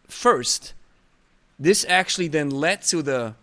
first 0.07 0.75
this 1.59 1.87
actually 1.89 2.29
then 2.29 2.51
led 2.51 2.83
to 2.83 3.03
the 3.03 3.35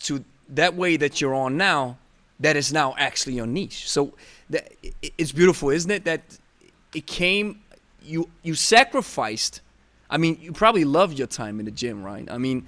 to 0.00 0.24
that 0.48 0.74
way 0.74 0.96
that 0.96 1.20
you're 1.20 1.34
on 1.34 1.56
now 1.56 1.96
that 2.40 2.56
is 2.56 2.72
now 2.72 2.94
actually 2.98 3.34
your 3.34 3.46
niche 3.46 3.88
so 3.88 4.12
that 4.50 4.70
it's 5.16 5.32
beautiful 5.32 5.70
isn't 5.70 5.90
it 5.90 6.04
that 6.04 6.20
it 6.94 7.06
came 7.06 7.60
you 8.02 8.28
you 8.42 8.54
sacrificed 8.54 9.60
i 10.10 10.18
mean 10.18 10.36
you 10.42 10.52
probably 10.52 10.84
love 10.84 11.12
your 11.12 11.26
time 11.26 11.58
in 11.60 11.64
the 11.64 11.70
gym 11.70 12.02
right 12.02 12.30
i 12.30 12.36
mean 12.36 12.66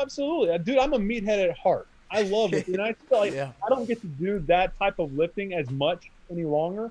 absolutely, 0.00 0.58
dude. 0.58 0.78
I'm 0.78 0.92
a 0.92 0.98
meathead 0.98 1.50
at 1.50 1.56
heart. 1.56 1.86
I 2.10 2.22
love 2.22 2.54
it, 2.54 2.68
and 2.68 2.80
I 2.80 2.92
feel 2.92 3.18
like 3.18 3.32
Yeah. 3.32 3.52
I 3.64 3.68
don't 3.68 3.86
get 3.86 4.00
to 4.00 4.06
do 4.06 4.38
that 4.40 4.78
type 4.78 4.98
of 4.98 5.14
lifting 5.14 5.52
as 5.54 5.68
much 5.70 6.10
any 6.30 6.44
longer. 6.44 6.90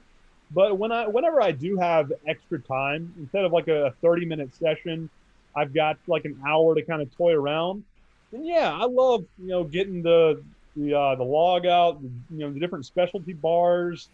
But 0.51 0.77
when 0.77 0.91
I, 0.91 1.07
whenever 1.07 1.41
I 1.41 1.51
do 1.51 1.77
have 1.77 2.11
extra 2.25 2.59
time, 2.59 3.13
instead 3.19 3.43
of 3.43 3.51
like 3.51 3.67
a 3.67 3.93
30 4.01 4.25
minute 4.25 4.55
session, 4.55 5.09
I've 5.55 5.73
got 5.73 5.97
like 6.07 6.25
an 6.25 6.39
hour 6.47 6.75
to 6.75 6.81
kind 6.83 7.01
of 7.01 7.15
toy 7.17 7.33
around. 7.33 7.83
And 8.31 8.45
yeah, 8.45 8.71
I 8.71 8.85
love 8.85 9.25
you 9.39 9.47
know 9.47 9.63
getting 9.63 10.01
the 10.03 10.41
the 10.75 10.93
uh, 10.93 11.15
the 11.15 11.23
log 11.23 11.65
out, 11.65 11.99
you 12.01 12.37
know 12.37 12.51
the 12.51 12.59
different 12.59 12.85
specialty 12.85 13.33
bars, 13.33 14.09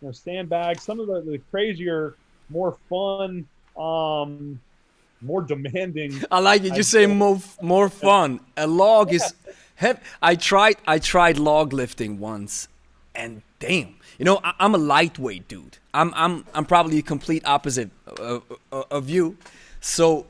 you 0.00 0.08
know 0.08 0.12
sandbags, 0.12 0.82
some 0.82 0.98
of 1.00 1.06
the, 1.06 1.20
the 1.20 1.38
crazier, 1.50 2.14
more 2.48 2.76
fun, 2.88 3.46
um, 3.76 4.58
more 5.22 5.42
demanding 5.42 6.12
i 6.30 6.38
like 6.38 6.62
it 6.62 6.74
you 6.74 6.78
I 6.78 6.82
say 6.82 7.06
more 7.06 7.40
more 7.62 7.88
fun 7.88 8.40
a 8.56 8.66
log 8.66 9.12
is 9.12 9.34
hev- 9.76 10.00
i 10.22 10.34
tried 10.34 10.76
i 10.86 10.98
tried 10.98 11.38
log 11.38 11.72
lifting 11.72 12.18
once 12.18 12.68
and 13.14 13.42
damn. 13.58 13.94
You 14.18 14.24
know 14.24 14.40
I, 14.44 14.54
i'm 14.58 14.74
a 14.74 14.78
lightweight 14.78 15.48
dude. 15.48 15.78
I'm 15.94 16.12
i'm 16.14 16.44
i'm 16.54 16.64
probably 16.64 16.98
a 16.98 17.02
complete 17.02 17.42
opposite 17.46 17.90
of, 18.06 18.42
of, 18.72 18.84
of 18.90 19.10
you. 19.10 19.36
So 19.80 20.26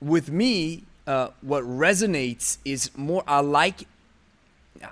with 0.00 0.30
me 0.30 0.84
uh, 1.06 1.28
what 1.40 1.64
resonates 1.64 2.58
is 2.64 2.90
more 2.96 3.24
i 3.26 3.40
like 3.40 3.86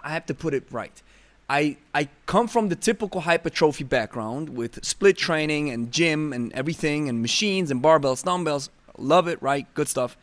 i 0.02 0.10
have 0.10 0.26
to 0.26 0.34
put 0.34 0.54
it 0.54 0.64
right. 0.70 1.02
I 1.48 1.76
i 1.94 2.08
come 2.26 2.48
from 2.48 2.68
the 2.68 2.76
typical 2.76 3.22
hypertrophy 3.22 3.84
background 3.84 4.50
with 4.50 4.84
split 4.84 5.16
training 5.16 5.70
and 5.70 5.92
gym 5.92 6.32
and 6.32 6.52
everything 6.52 7.08
and 7.08 7.20
machines 7.20 7.70
and 7.70 7.82
barbells 7.82 8.24
dumbbells 8.24 8.70
love 8.98 9.28
it 9.28 9.40
right? 9.42 9.66
Good 9.74 9.88
stuff. 9.88 10.16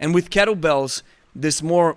And 0.00 0.14
with 0.14 0.30
kettlebells 0.30 1.02
this 1.34 1.62
more 1.62 1.96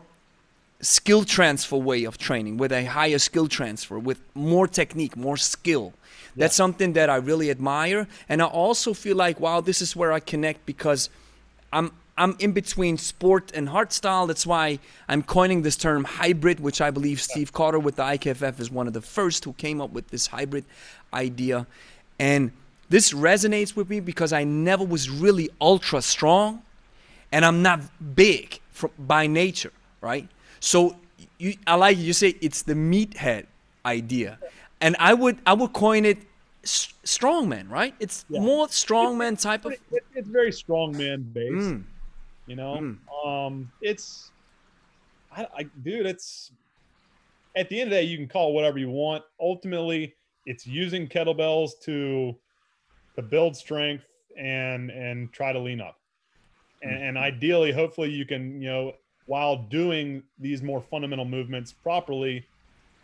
skill 0.82 1.24
transfer 1.24 1.78
way 1.78 2.04
of 2.04 2.18
training 2.18 2.58
with 2.58 2.72
a 2.72 2.86
higher 2.86 3.20
skill 3.20 3.48
transfer 3.48 4.00
with 4.00 4.20
more 4.34 4.68
technique 4.68 5.16
more 5.16 5.38
skill. 5.38 5.94
That's 6.36 6.56
something 6.56 6.94
that 6.94 7.10
i 7.10 7.18
really 7.18 7.52
admire 7.52 8.08
and 8.30 8.42
i 8.42 8.46
also 8.46 8.94
feel 8.94 9.18
like 9.18 9.40
wow 9.40 9.62
this 9.62 9.82
is 9.82 9.96
where 9.96 10.12
i 10.12 10.20
connect 10.20 10.66
because 10.66 11.10
i'm 11.74 11.92
i'm 12.18 12.36
in 12.40 12.52
between 12.54 12.98
sport 12.98 13.52
and 13.54 13.70
hard 13.70 13.92
style. 13.92 14.28
That's 14.28 14.48
why 14.48 14.80
i'm 15.08 15.24
coining 15.24 15.62
this 15.62 15.76
term 15.76 16.04
hybrid 16.04 16.60
which 16.60 16.82
i 16.82 16.90
believe 16.90 17.22
Steve 17.22 17.52
Cotter 17.54 17.80
with 17.80 17.98
the 17.98 18.04
ikff 18.04 18.60
is 18.60 18.72
one 18.72 18.88
of 18.88 18.94
the 18.94 19.02
first 19.02 19.44
who 19.46 19.54
came 19.54 19.82
up 19.82 19.92
with 19.92 20.08
this 20.10 20.28
hybrid 20.28 20.66
idea. 21.14 21.68
And 22.18 22.52
this 22.90 23.14
resonates 23.14 23.76
with 23.76 23.90
me 23.90 24.00
because 24.00 24.34
i 24.34 24.44
never 24.44 24.86
was 24.86 25.10
really 25.10 25.50
ultra 25.60 26.02
strong 26.02 26.64
and 27.32 27.46
I'm 27.46 27.62
not 27.62 27.82
big 28.16 28.60
from, 28.72 28.92
by 29.00 29.28
nature, 29.28 29.72
right? 30.02 30.28
So 30.62 30.96
you, 31.38 31.56
I 31.68 31.76
like 31.76 31.98
you 31.98 32.14
say 32.14 32.36
it's 32.42 32.62
the 32.62 32.74
meathead 32.76 33.48
idea, 33.86 34.40
and 34.80 34.96
I 35.00 35.14
would 35.14 35.40
I 35.46 35.54
would 35.54 35.74
coin 35.74 36.06
it 36.06 36.20
s- 36.64 36.94
strongman, 37.04 37.70
right? 37.70 37.94
It's 38.00 38.26
Yeah. 38.30 38.40
more 38.42 38.68
strongman 38.68 39.42
type 39.42 39.66
of. 39.66 39.74
it, 39.74 39.82
it- 39.92 40.06
it's 40.16 40.30
very 40.30 40.52
strong 40.54 40.96
man 40.96 41.24
based. 41.34 41.54
Mm. 41.56 41.84
You 42.48 42.56
know, 42.56 42.76
Mm. 42.80 43.28
um, 43.28 43.72
it's, 43.82 44.32
I, 45.32 45.48
I, 45.58 45.64
dude, 45.84 46.06
it's 46.06 46.52
at 47.56 47.70
the 47.70 47.80
end 47.82 47.88
of 47.88 47.92
the 47.92 47.96
day, 47.98 48.04
you 48.04 48.18
can 48.18 48.28
call 48.28 48.52
it 48.52 48.54
whatever 48.54 48.78
you 48.78 48.90
want. 48.90 49.24
Ultimately, 49.40 50.16
it's 50.46 50.66
using 50.66 51.08
kettlebells 51.08 51.72
to 51.84 52.38
to 53.16 53.22
build 53.22 53.56
strength 53.58 54.06
and 54.38 54.90
and 54.92 55.32
try 55.34 55.52
to 55.54 55.60
lean 55.60 55.82
up, 55.82 55.98
and, 56.82 56.96
and 57.04 57.18
ideally, 57.18 57.72
hopefully, 57.72 58.10
you 58.12 58.26
can 58.26 58.62
you 58.62 58.70
know 58.70 58.94
while 59.32 59.56
doing 59.56 60.24
these 60.38 60.62
more 60.62 60.82
fundamental 60.82 61.24
movements 61.24 61.72
properly, 61.72 62.46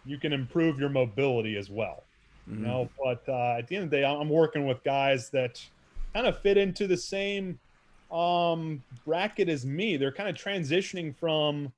you 0.05 0.19
can 0.19 0.33
improve 0.33 0.77
your 0.77 0.89
mobility 0.89 1.55
as 1.57 1.69
well 1.69 2.03
Mm-hmm. 2.49 2.63
you 2.63 2.67
know 2.67 2.89
but 3.03 3.23
uh, 3.27 3.55
at 3.57 3.67
the 3.67 3.75
end 3.75 3.85
of 3.85 3.91
the 3.91 3.97
day 3.97 4.05
i'm 4.05 4.29
working 4.29 4.65
with 4.65 4.83
guys 4.83 5.29
that 5.31 5.61
kind 6.13 6.27
of 6.27 6.39
fit 6.39 6.57
into 6.57 6.87
the 6.87 6.95
same 6.95 7.59
um 8.09 8.81
bracket 9.05 9.49
as 9.49 9.65
me 9.65 9.97
they're 9.97 10.13
kind 10.13 10.29
of 10.29 10.35
transitioning 10.35 11.13
from 11.17 11.73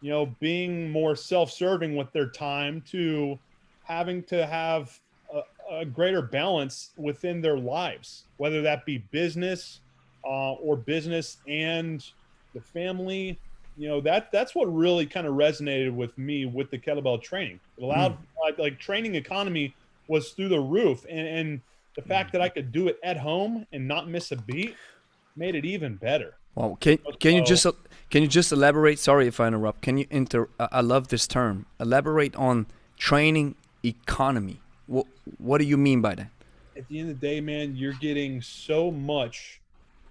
you 0.00 0.10
know 0.10 0.26
being 0.40 0.90
more 0.90 1.14
self-serving 1.14 1.94
with 1.94 2.12
their 2.12 2.28
time 2.28 2.82
to 2.90 3.38
having 3.84 4.22
to 4.24 4.44
have 4.46 4.98
a, 5.32 5.42
a 5.82 5.84
greater 5.84 6.22
balance 6.22 6.90
within 6.96 7.40
their 7.40 7.58
lives 7.58 8.24
whether 8.38 8.62
that 8.62 8.84
be 8.84 8.98
business 9.12 9.80
uh, 10.24 10.54
or 10.54 10.76
business 10.76 11.38
and 11.46 12.04
the 12.54 12.60
family 12.60 13.38
you 13.80 13.88
know 13.88 14.00
that 14.00 14.30
that's 14.30 14.54
what 14.54 14.66
really 14.66 15.06
kind 15.06 15.26
of 15.26 15.34
resonated 15.34 15.92
with 15.92 16.16
me 16.18 16.44
with 16.44 16.70
the 16.70 16.78
kettlebell 16.78 17.20
training 17.20 17.58
it 17.76 17.82
allowed 17.82 18.12
hmm. 18.12 18.24
like, 18.42 18.58
like 18.58 18.78
training 18.78 19.14
economy 19.14 19.74
was 20.08 20.30
through 20.30 20.48
the 20.48 20.60
roof 20.60 21.04
and 21.08 21.26
and 21.26 21.60
the 21.96 22.02
fact 22.02 22.30
hmm. 22.30 22.36
that 22.36 22.42
i 22.42 22.48
could 22.48 22.70
do 22.72 22.88
it 22.88 22.98
at 23.02 23.16
home 23.16 23.66
and 23.72 23.86
not 23.86 24.08
miss 24.08 24.32
a 24.32 24.36
beat 24.36 24.74
made 25.36 25.54
it 25.54 25.64
even 25.64 25.96
better 25.96 26.34
Well, 26.54 26.76
can 26.80 26.98
can 27.20 27.34
you 27.34 27.44
just 27.44 27.66
can 28.10 28.22
you 28.22 28.28
just 28.28 28.50
elaborate? 28.50 28.98
Sorry 28.98 29.28
if 29.28 29.38
I 29.38 29.46
interrupt. 29.46 29.82
Can 29.86 29.96
you 29.98 30.06
inter? 30.10 30.48
I 30.58 30.66
I 30.78 30.80
love 30.82 31.06
this 31.08 31.28
term. 31.28 31.66
Elaborate 31.78 32.34
on 32.34 32.66
training 32.98 33.54
economy. 33.84 34.58
What 34.88 35.06
what 35.38 35.58
do 35.62 35.64
you 35.64 35.78
mean 35.78 36.02
by 36.02 36.16
that? 36.16 36.30
at 36.80 36.88
the 36.88 36.98
end 36.98 37.10
of 37.10 37.20
the 37.20 37.26
day 37.26 37.40
man 37.40 37.76
you're 37.76 37.92
getting 37.94 38.40
so 38.40 38.90
much 38.90 39.60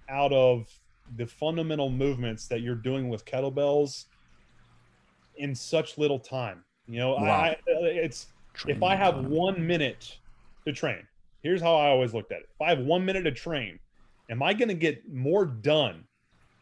out 0.08 0.32
of 0.32 0.68
the 1.16 1.26
fundamental 1.26 1.90
movements 1.90 2.46
that 2.46 2.60
you're 2.60 2.74
doing 2.74 3.08
with 3.08 3.24
kettlebells 3.24 4.04
in 5.36 5.54
such 5.54 5.98
little 5.98 6.18
time 6.18 6.64
you 6.86 6.98
know 6.98 7.12
Wow. 7.12 7.22
I, 7.22 7.56
it's 7.66 8.26
if 8.66 8.82
I 8.82 8.94
have 8.96 9.14
economy. 9.14 9.36
one 9.36 9.66
minute 9.66 10.18
to 10.66 10.72
train, 10.72 11.06
here's 11.42 11.62
how 11.62 11.74
I 11.74 11.88
always 11.88 12.12
looked 12.12 12.32
at 12.32 12.40
it. 12.40 12.48
If 12.54 12.60
I 12.60 12.68
have 12.70 12.80
one 12.80 13.04
minute 13.04 13.22
to 13.22 13.32
train, 13.32 13.78
am 14.28 14.42
I 14.42 14.52
going 14.52 14.68
to 14.68 14.74
get 14.74 15.10
more 15.10 15.44
done, 15.44 16.04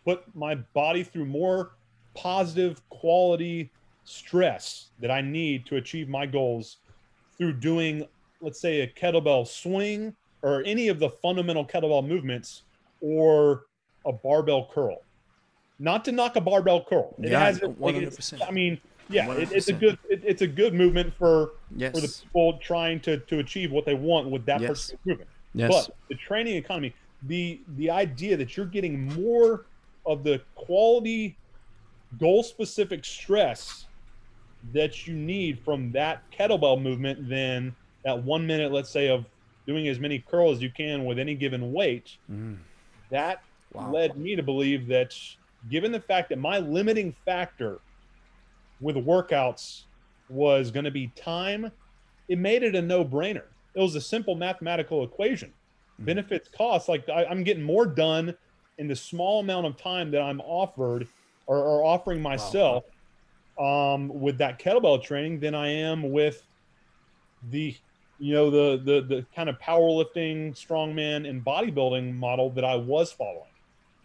put 0.04 0.22
my 0.34 0.56
body 0.74 1.02
through 1.02 1.26
more 1.26 1.72
positive 2.14 2.86
quality 2.88 3.72
stress 4.04 4.90
that 5.00 5.10
I 5.10 5.20
need 5.20 5.66
to 5.66 5.76
achieve 5.76 6.08
my 6.08 6.26
goals 6.26 6.78
through 7.36 7.54
doing, 7.54 8.06
let's 8.40 8.60
say, 8.60 8.80
a 8.80 8.86
kettlebell 8.86 9.46
swing 9.46 10.14
or 10.42 10.62
any 10.64 10.88
of 10.88 10.98
the 10.98 11.10
fundamental 11.10 11.64
kettlebell 11.64 12.06
movements 12.06 12.62
or 13.00 13.64
a 14.06 14.12
barbell 14.12 14.68
curl? 14.72 14.98
Not 15.78 16.04
to 16.06 16.12
knock 16.12 16.36
a 16.36 16.40
barbell 16.40 16.84
curl. 16.84 17.14
It 17.22 17.30
Yeah, 17.30 17.40
has, 17.40 17.62
like, 17.62 17.76
100%. 17.94 18.46
I 18.46 18.50
mean, 18.50 18.80
yeah, 19.08 19.30
it, 19.32 19.52
it's 19.52 19.68
a 19.68 19.72
good, 19.72 19.98
it, 20.10 20.22
it's 20.24 20.42
a 20.42 20.46
good 20.46 20.74
movement 20.74 21.14
for 21.14 21.52
Yes. 21.76 21.94
for 21.94 22.00
the 22.00 22.08
people 22.24 22.58
trying 22.58 23.00
to 23.00 23.18
to 23.18 23.38
achieve 23.38 23.70
what 23.70 23.84
they 23.86 23.94
want 23.94 24.28
with 24.30 24.44
that 24.46 24.60
Yes. 24.60 24.86
particular 24.86 25.00
movement. 25.16 25.30
yes. 25.54 25.86
But 25.86 25.96
the 26.08 26.16
training 26.16 26.56
economy, 26.56 26.94
the 27.22 27.62
the 27.76 27.90
idea 27.90 28.36
that 28.36 28.56
you're 28.56 28.66
getting 28.66 29.04
more 29.14 29.66
of 30.04 30.24
the 30.24 30.42
quality 30.56 31.38
goal 32.18 32.42
specific 32.42 33.04
stress 33.04 33.86
that 34.72 35.06
you 35.06 35.14
need 35.14 35.60
from 35.64 35.92
that 35.92 36.24
kettlebell 36.32 36.80
movement 36.82 37.28
than 37.28 37.74
that 38.04 38.22
one 38.24 38.46
minute, 38.46 38.72
let's 38.72 38.90
say, 38.90 39.08
of 39.08 39.24
doing 39.66 39.86
as 39.88 39.98
many 40.00 40.18
curls 40.18 40.58
as 40.58 40.62
you 40.62 40.70
can 40.70 41.04
with 41.04 41.18
any 41.18 41.34
given 41.34 41.72
weight, 41.72 42.16
Mm. 42.30 42.58
that 43.10 43.42
Wow. 43.72 43.92
led 43.92 44.16
me 44.16 44.34
to 44.36 44.42
believe 44.42 44.86
that 44.88 45.14
given 45.68 45.92
the 45.92 46.00
fact 46.00 46.30
that 46.30 46.38
my 46.38 46.58
limiting 46.58 47.14
factor 47.24 47.80
with 48.80 48.96
workouts 48.96 49.82
was 50.28 50.70
going 50.70 50.84
to 50.84 50.90
be 50.90 51.08
time, 51.08 51.70
it 52.28 52.38
made 52.38 52.62
it 52.62 52.74
a 52.74 52.82
no 52.82 53.04
brainer. 53.04 53.44
It 53.74 53.80
was 53.80 53.94
a 53.94 54.00
simple 54.00 54.34
mathematical 54.34 55.04
equation. 55.04 55.52
Mhm. 56.00 56.06
Benefits 56.06 56.48
costs, 56.48 56.88
like 56.88 57.08
I, 57.08 57.24
I'm 57.26 57.44
getting 57.44 57.62
more 57.62 57.86
done 57.86 58.34
in 58.78 58.88
the 58.88 58.96
small 58.96 59.40
amount 59.40 59.66
of 59.66 59.76
time 59.76 60.10
that 60.12 60.22
I'm 60.22 60.40
offered 60.40 61.08
or, 61.46 61.58
or 61.58 61.84
offering 61.84 62.22
myself 62.22 62.84
um, 63.58 64.08
with 64.08 64.38
that 64.38 64.60
kettlebell 64.60 65.02
training 65.02 65.40
than 65.40 65.54
I 65.54 65.68
am 65.68 66.10
with 66.12 66.42
the 67.50 67.74
you 68.18 68.34
know 68.34 68.50
the 68.50 68.82
the 68.82 69.00
the 69.02 69.26
kind 69.34 69.48
of 69.48 69.58
powerlifting 69.58 70.52
strongman 70.54 71.28
and 71.28 71.44
bodybuilding 71.44 72.14
model 72.14 72.50
that 72.50 72.64
I 72.64 72.76
was 72.76 73.12
following. 73.12 73.50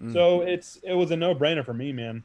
Mm. 0.01 0.13
So 0.13 0.41
it's 0.41 0.77
it 0.83 0.93
was 0.93 1.11
a 1.11 1.15
no 1.15 1.33
brainer 1.35 1.63
for 1.65 1.73
me, 1.73 1.91
man. 1.93 2.23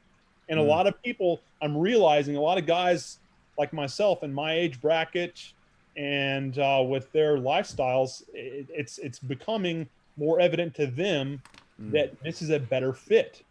And 0.49 0.59
a 0.59 0.62
Mm. 0.62 0.69
lot 0.69 0.87
of 0.87 1.01
people, 1.03 1.41
I'm 1.61 1.77
realizing 1.77 2.37
a 2.37 2.41
lot 2.41 2.59
of 2.59 2.66
guys 2.66 3.19
like 3.59 3.73
myself 3.73 4.23
in 4.23 4.33
my 4.33 4.53
age 4.55 4.81
bracket 4.81 5.53
and 5.97 6.59
uh, 6.59 6.83
with 6.87 7.11
their 7.12 7.37
lifestyles, 7.39 8.23
it, 8.33 8.66
it's 8.71 8.99
it's 8.99 9.19
becoming 9.19 9.89
more 10.16 10.41
evident 10.41 10.75
to 10.77 10.87
them 10.87 11.43
Mm. 11.81 11.93
that 11.93 12.21
this 12.25 12.43
is 12.43 12.51
a 12.51 12.59
better 12.59 12.93
fit. 12.93 13.43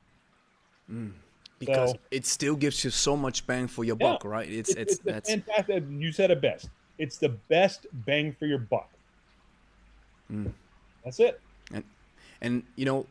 Mm. 0.91 1.13
Because 1.59 1.91
So- 1.91 1.97
it 2.11 2.25
still 2.25 2.55
gives 2.57 2.83
you 2.83 2.89
so 2.89 3.15
much 3.15 3.47
bang 3.47 3.67
for 3.67 3.85
your 3.85 3.95
Yeah. 3.99 4.11
buck, 4.11 4.25
right? 4.25 4.49
It's 4.49 4.69
It's, 4.71 4.93
it's, 4.95 4.97
that's 5.01 5.29
fantastic. 5.29 5.83
You 5.89 6.11
said 6.11 6.29
it 6.31 6.41
best. 6.41 6.69
It's 6.97 7.17
the 7.17 7.29
best 7.29 7.85
bang 7.93 8.33
for 8.33 8.45
your 8.45 8.57
buck. 8.59 8.89
Mm. 10.31 10.51
That's 11.05 11.19
it. 11.21 11.39
And 11.73 11.83
and 12.41 12.63
you 12.75 12.83
know, 12.85 13.05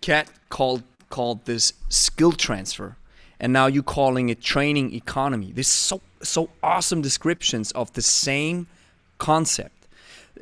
Kat 0.00 0.28
called 0.48 0.82
called 1.08 1.44
this 1.44 1.72
skill 1.88 2.32
transfer, 2.32 2.96
and 3.38 3.52
now 3.52 3.66
you're 3.66 3.82
calling 3.82 4.28
it 4.28 4.40
training 4.40 4.94
economy. 4.94 5.52
This 5.52 5.68
so 5.68 6.00
so 6.22 6.50
awesome 6.62 7.02
descriptions 7.02 7.72
of 7.72 7.92
the 7.92 8.02
same 8.02 8.66
concept, 9.18 9.86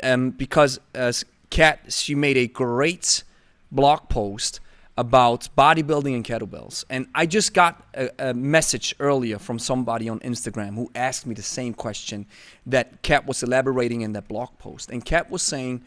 um, 0.03 0.31
because 0.31 0.79
as 0.95 1.25
Kat 1.51 1.93
she 1.93 2.15
made 2.15 2.37
a 2.37 2.47
great 2.47 3.25
blog 3.73 4.09
post 4.09 4.61
about 4.97 5.49
bodybuilding 5.57 6.15
and 6.15 6.25
kettlebells, 6.25 6.85
and 6.91 7.07
I 7.15 7.27
just 7.27 7.55
got 7.55 7.85
a, 7.95 8.31
a 8.31 8.35
message 8.35 8.95
earlier 8.99 9.39
from 9.39 9.59
somebody 9.59 10.09
on 10.09 10.19
Instagram 10.21 10.75
who 10.75 10.91
asked 10.95 11.25
me 11.25 11.35
the 11.35 11.43
same 11.43 11.73
question 11.73 12.27
that 12.67 13.03
Kat 13.03 13.27
was 13.27 13.43
elaborating 13.43 14.03
in 14.03 14.13
that 14.13 14.29
blog 14.29 14.51
post, 14.59 14.91
and 14.91 15.05
Kat 15.05 15.31
was 15.31 15.43
saying 15.43 15.83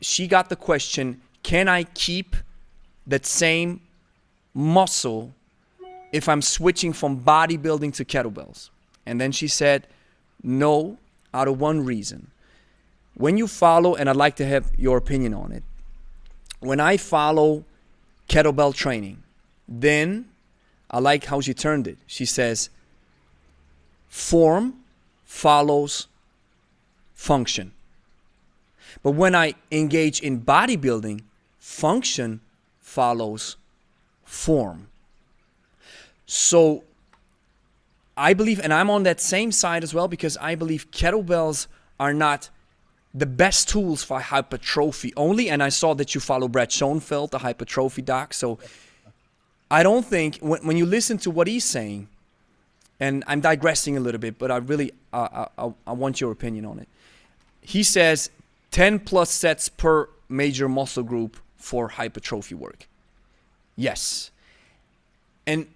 she 0.00 0.26
got 0.26 0.48
the 0.48 0.56
question 0.56 1.20
can 1.42 1.68
i 1.68 1.84
keep 1.84 2.34
that 3.06 3.26
same 3.26 3.80
muscle 4.54 5.32
if 6.12 6.28
i'm 6.28 6.42
switching 6.42 6.92
from 6.92 7.20
bodybuilding 7.20 7.92
to 7.92 8.04
kettlebells. 8.04 8.70
And 9.04 9.20
then 9.20 9.30
she 9.32 9.48
said 9.48 9.86
no 10.42 10.98
out 11.32 11.46
of 11.48 11.60
one 11.60 11.84
reason. 11.84 12.30
When 13.14 13.36
you 13.36 13.46
follow 13.46 13.94
and 13.94 14.08
i'd 14.08 14.16
like 14.16 14.36
to 14.36 14.46
have 14.46 14.72
your 14.76 14.98
opinion 14.98 15.34
on 15.34 15.52
it 15.52 15.62
when 16.60 16.80
i 16.80 16.96
follow 16.96 17.64
kettlebell 18.28 18.74
training 18.74 19.22
then 19.68 20.26
i 20.90 20.98
like 20.98 21.24
how 21.24 21.40
she 21.40 21.54
turned 21.54 21.86
it. 21.86 21.98
She 22.06 22.24
says 22.24 22.70
form 24.08 24.74
follows 25.24 26.08
function. 27.14 27.72
But 29.02 29.12
when 29.12 29.34
I 29.34 29.54
engage 29.70 30.20
in 30.20 30.42
bodybuilding, 30.42 31.22
function 31.58 32.40
follows 32.96 33.56
form. 34.24 34.88
So 36.24 36.82
I 38.16 38.32
believe, 38.32 38.58
and 38.64 38.72
I'm 38.72 38.88
on 38.88 39.02
that 39.02 39.20
same 39.20 39.52
side 39.52 39.82
as 39.84 39.92
well, 39.92 40.08
because 40.08 40.36
I 40.38 40.54
believe 40.54 40.90
kettlebells 40.90 41.66
are 42.00 42.14
not 42.14 42.48
the 43.12 43.26
best 43.26 43.68
tools 43.68 44.02
for 44.02 44.18
hypertrophy 44.20 45.12
only. 45.14 45.50
And 45.50 45.62
I 45.62 45.68
saw 45.68 45.92
that 45.94 46.14
you 46.14 46.20
follow 46.22 46.48
Brad 46.48 46.72
Schoenfeld, 46.72 47.32
the 47.32 47.38
hypertrophy 47.38 48.00
doc. 48.00 48.32
So 48.32 48.58
I 49.70 49.82
don't 49.82 50.06
think, 50.06 50.38
when, 50.38 50.66
when 50.66 50.76
you 50.78 50.86
listen 50.86 51.18
to 51.18 51.30
what 51.30 51.46
he's 51.46 51.66
saying, 51.66 52.08
and 52.98 53.24
I'm 53.26 53.42
digressing 53.42 53.98
a 53.98 54.00
little 54.00 54.22
bit, 54.26 54.38
but 54.38 54.50
I 54.50 54.56
really 54.56 54.92
I, 55.12 55.48
I, 55.58 55.70
I 55.86 55.92
want 55.92 56.18
your 56.22 56.32
opinion 56.32 56.64
on 56.64 56.78
it. 56.78 56.88
He 57.60 57.82
says 57.82 58.30
10 58.70 59.00
plus 59.00 59.30
sets 59.30 59.68
per 59.68 60.08
major 60.30 60.66
muscle 60.66 61.02
group 61.02 61.36
for 61.66 61.88
hypertrophy 61.88 62.54
work. 62.54 62.86
Yes. 63.74 64.30
And 65.48 65.66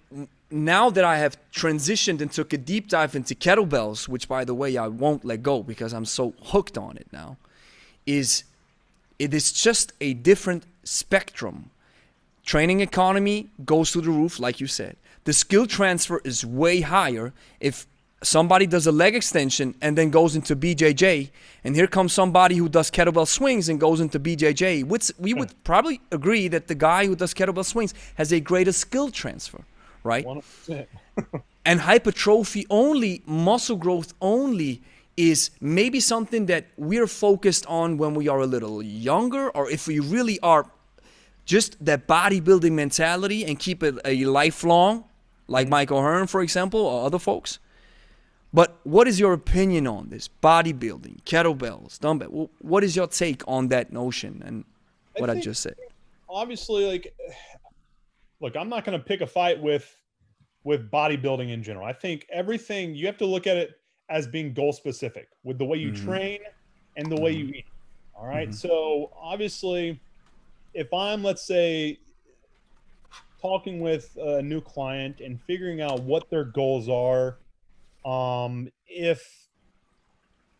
now 0.49 0.89
that 0.89 1.03
I 1.03 1.17
have 1.17 1.37
transitioned 1.53 2.21
and 2.21 2.31
took 2.31 2.53
a 2.53 2.57
deep 2.57 2.87
dive 2.87 3.13
into 3.13 3.35
kettlebells, 3.35 4.07
which 4.07 4.29
by 4.29 4.45
the 4.45 4.53
way 4.53 4.77
I 4.77 4.87
won't 4.87 5.25
let 5.25 5.43
go 5.43 5.61
because 5.61 5.91
I'm 5.93 6.05
so 6.05 6.33
hooked 6.43 6.77
on 6.77 6.95
it 6.95 7.07
now, 7.11 7.35
is 8.05 8.45
it 9.19 9.33
is 9.33 9.51
just 9.51 9.91
a 9.99 10.13
different 10.13 10.63
spectrum. 10.85 11.71
Training 12.45 12.79
economy 12.79 13.49
goes 13.65 13.91
through 13.91 14.03
the 14.03 14.11
roof, 14.11 14.39
like 14.39 14.61
you 14.61 14.67
said. 14.67 14.95
The 15.25 15.33
skill 15.33 15.67
transfer 15.67 16.21
is 16.23 16.45
way 16.45 16.81
higher 16.81 17.33
if 17.59 17.85
somebody 18.23 18.67
does 18.67 18.87
a 18.87 18.91
leg 18.91 19.15
extension 19.15 19.75
and 19.81 19.97
then 19.97 20.09
goes 20.09 20.35
into 20.35 20.55
BJJ, 20.55 21.31
and 21.63 21.75
here 21.75 21.87
comes 21.87 22.13
somebody 22.13 22.55
who 22.55 22.69
does 22.69 22.91
kettlebell 22.91 23.27
swings 23.27 23.69
and 23.69 23.79
goes 23.79 23.99
into 23.99 24.19
BJJ. 24.19 24.83
Which 24.85 25.11
we 25.17 25.33
would 25.33 25.63
probably 25.63 26.01
agree 26.11 26.47
that 26.49 26.67
the 26.67 26.75
guy 26.75 27.05
who 27.05 27.15
does 27.15 27.33
kettlebell 27.33 27.65
swings 27.65 27.93
has 28.15 28.31
a 28.31 28.39
greater 28.39 28.71
skill 28.71 29.09
transfer, 29.11 29.63
right? 30.03 30.25
And 31.63 31.81
hypertrophy 31.81 32.65
only, 32.71 33.21
muscle 33.27 33.75
growth 33.75 34.15
only, 34.19 34.81
is 35.15 35.51
maybe 35.59 35.99
something 35.99 36.47
that 36.47 36.65
we're 36.75 37.05
focused 37.05 37.65
on 37.67 37.97
when 37.97 38.15
we 38.15 38.27
are 38.27 38.39
a 38.39 38.47
little 38.47 38.81
younger, 38.81 39.51
or 39.51 39.69
if 39.69 39.87
we 39.87 39.99
really 39.99 40.39
are 40.39 40.65
just 41.45 41.83
that 41.85 42.07
bodybuilding 42.07 42.71
mentality 42.71 43.45
and 43.45 43.59
keep 43.59 43.83
it 43.83 43.95
a 44.05 44.25
lifelong, 44.25 45.03
like 45.47 45.67
Michael 45.67 46.01
Hearn, 46.01 46.25
for 46.25 46.41
example, 46.41 46.79
or 46.79 47.05
other 47.05 47.19
folks. 47.19 47.59
But 48.53 48.79
what 48.83 49.07
is 49.07 49.19
your 49.19 49.31
opinion 49.33 49.87
on 49.87 50.09
this? 50.09 50.27
Bodybuilding, 50.27 51.23
kettlebells, 51.23 51.99
dumbbell. 51.99 52.49
What 52.59 52.83
is 52.83 52.95
your 52.95 53.07
take 53.07 53.43
on 53.47 53.69
that 53.69 53.93
notion 53.93 54.41
and 54.45 54.65
what 55.17 55.29
I, 55.29 55.33
think- 55.33 55.45
just 55.45 55.61
said? 55.61 55.75
obviously 56.33 56.85
like 56.85 57.13
look 58.39 58.55
i'm 58.55 58.69
not 58.69 58.85
going 58.85 58.97
to 58.97 59.03
pick 59.03 59.19
a 59.19 59.27
fight 59.27 59.61
with 59.61 59.93
with 60.63 60.89
bodybuilding 60.89 61.51
in 61.51 61.61
general 61.61 61.85
i 61.85 61.91
think 61.91 62.25
everything 62.31 62.95
you 62.95 63.05
have 63.05 63.17
to 63.17 63.25
look 63.25 63.45
at 63.47 63.57
it 63.57 63.71
as 64.09 64.27
being 64.27 64.53
goal 64.53 64.71
specific 64.71 65.27
with 65.43 65.57
the 65.57 65.65
way 65.65 65.77
you 65.77 65.91
Mhm. 65.91 66.05
train 66.05 66.39
and 66.95 67.11
the 67.11 67.19
way 67.19 67.33
you 67.33 67.47
eat 67.49 67.65
all 68.15 68.25
right? 68.25 68.47
Mhm. 68.47 68.53
so 68.55 69.11
obviously 69.19 69.99
if 70.73 70.87
i'm 70.93 71.21
let's 71.21 71.41
say 71.45 71.99
talking 73.41 73.81
with 73.81 74.15
a 74.15 74.41
new 74.41 74.61
client 74.61 75.19
and 75.19 75.37
figuring 75.41 75.81
out 75.81 76.01
what 76.03 76.29
their 76.29 76.45
goals 76.45 76.87
are 76.87 77.39
um 78.05 78.67
if 78.87 79.21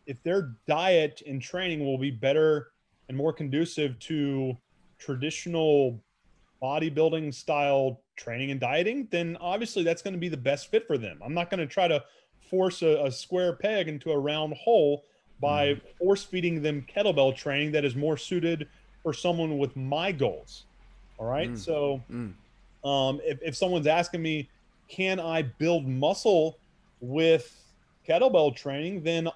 if 0.06 0.22
their 0.22 0.56
diet 0.66 1.22
and 1.26 1.40
training 1.40 1.84
will 1.84 1.98
be 1.98 2.10
better 2.10 2.68
and 3.08 3.16
more 3.16 3.32
conducive 3.32 3.98
to 4.00 4.56
traditional 4.98 6.02
bodybuilding 6.62 7.34
style 7.34 8.02
training 8.16 8.50
and 8.50 8.60
dieting, 8.60 9.08
then 9.10 9.36
obviously 9.40 9.82
that's 9.82 10.02
going 10.02 10.14
to 10.14 10.20
be 10.20 10.28
the 10.28 10.36
best 10.36 10.70
fit 10.70 10.86
for 10.86 10.96
them. 10.96 11.18
I'm 11.24 11.34
not 11.34 11.50
going 11.50 11.60
to 11.60 11.66
try 11.66 11.88
to 11.88 12.02
force 12.50 12.82
a, 12.82 13.04
a 13.04 13.10
square 13.10 13.56
peg 13.56 13.88
into 13.88 14.10
a 14.10 14.18
round 14.18 14.54
hole 14.54 15.04
by 15.40 15.80
force 15.98 16.22
feeding 16.22 16.62
them 16.62 16.86
kettlebell 16.94 17.36
training 17.36 17.72
that 17.72 17.84
is 17.84 17.96
more 17.96 18.16
suited 18.16 18.68
for 19.02 19.12
someone 19.12 19.58
with 19.58 19.74
my 19.76 20.12
goals. 20.12 20.66
All 21.18 21.26
right. 21.26 21.50
Mm. 21.50 21.58
So 21.58 22.04
Mm. 22.10 22.34
um, 22.84 23.20
if, 23.24 23.38
if 23.42 23.56
someone's 23.56 23.86
asking 23.86 24.22
me, 24.22 24.48
can 24.88 25.18
I 25.18 25.42
build 25.42 25.88
muscle 25.88 26.58
with 27.02 27.54
kettlebell 28.08 28.54
training, 28.56 29.02
then 29.02 29.28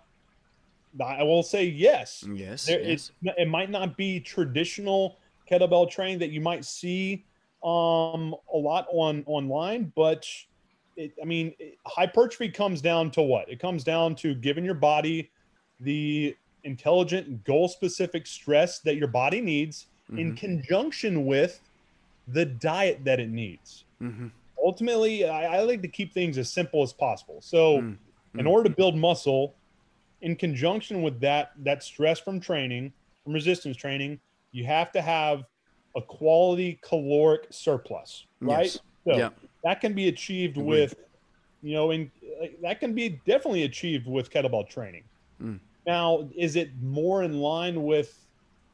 I 1.04 1.22
will 1.22 1.42
say 1.42 1.64
yes. 1.66 2.24
Yes. 2.32 2.64
There, 2.64 2.80
yes. 2.80 3.10
it 3.22 3.48
might 3.48 3.70
not 3.70 3.96
be 3.98 4.20
traditional 4.20 5.18
kettlebell 5.50 5.90
training 5.90 6.18
that 6.20 6.30
you 6.30 6.40
might 6.40 6.64
see 6.64 7.24
um, 7.62 8.34
a 8.52 8.56
lot 8.56 8.86
on 8.90 9.22
online, 9.26 9.92
but 9.94 10.26
it, 10.96 11.12
I 11.20 11.26
mean, 11.26 11.52
it- 11.58 11.76
hypertrophy 11.86 12.48
comes 12.48 12.80
down 12.80 13.10
to 13.12 13.22
what? 13.22 13.48
It 13.50 13.58
comes 13.60 13.84
down 13.84 14.14
to 14.16 14.34
giving 14.34 14.64
your 14.64 14.74
body 14.74 15.30
the 15.80 16.34
intelligent, 16.64 17.44
goal-specific 17.44 18.26
stress 18.26 18.78
that 18.80 18.96
your 18.96 19.08
body 19.08 19.40
needs 19.40 19.86
in 20.16 20.32
Mhm. 20.32 20.36
conjunction 20.36 21.26
with 21.26 21.60
the 22.28 22.44
diet 22.44 23.04
that 23.04 23.20
it 23.20 23.28
needs. 23.28 23.84
Mhm. 24.00 24.30
Ultimately, 24.66 25.24
I, 25.24 25.58
I 25.58 25.60
like 25.60 25.80
to 25.82 25.88
keep 25.88 26.12
things 26.12 26.38
as 26.38 26.52
simple 26.52 26.82
as 26.82 26.92
possible. 26.92 27.40
So, 27.40 27.78
Mm. 27.82 27.98
in 28.34 28.44
Mm. 28.46 28.50
order 28.50 28.68
to 28.68 28.74
build 28.74 28.96
muscle, 28.96 29.58
in 30.22 30.34
conjunction 30.34 31.02
with 31.02 31.20
that 31.20 31.52
that 31.62 31.84
stress 31.84 32.18
from 32.18 32.40
training, 32.40 32.92
from 33.22 33.32
resistance 33.32 33.76
training, 33.76 34.18
you 34.50 34.64
have 34.64 34.90
to 34.92 35.00
have 35.00 35.44
a 35.94 36.02
quality 36.02 36.80
caloric 36.82 37.46
surplus, 37.52 38.26
right? 38.40 38.64
Yes. 38.64 38.80
So 39.06 39.16
Yeah. 39.18 39.30
that 39.62 39.80
can 39.80 39.94
be 39.94 40.08
achieved 40.08 40.56
Agreed. 40.56 40.66
with, 40.66 40.94
you 41.62 41.74
know, 41.74 41.92
in 41.92 42.10
like, 42.40 42.58
that 42.62 42.80
can 42.80 42.92
be 42.92 43.20
definitely 43.24 43.62
achieved 43.62 44.06
with 44.08 44.30
kettlebell 44.30 44.68
training. 44.68 45.04
Mm. 45.40 45.60
Now, 45.86 46.28
is 46.36 46.56
it 46.56 46.70
more 46.82 47.22
in 47.22 47.38
line 47.38 47.84
with, 47.84 48.10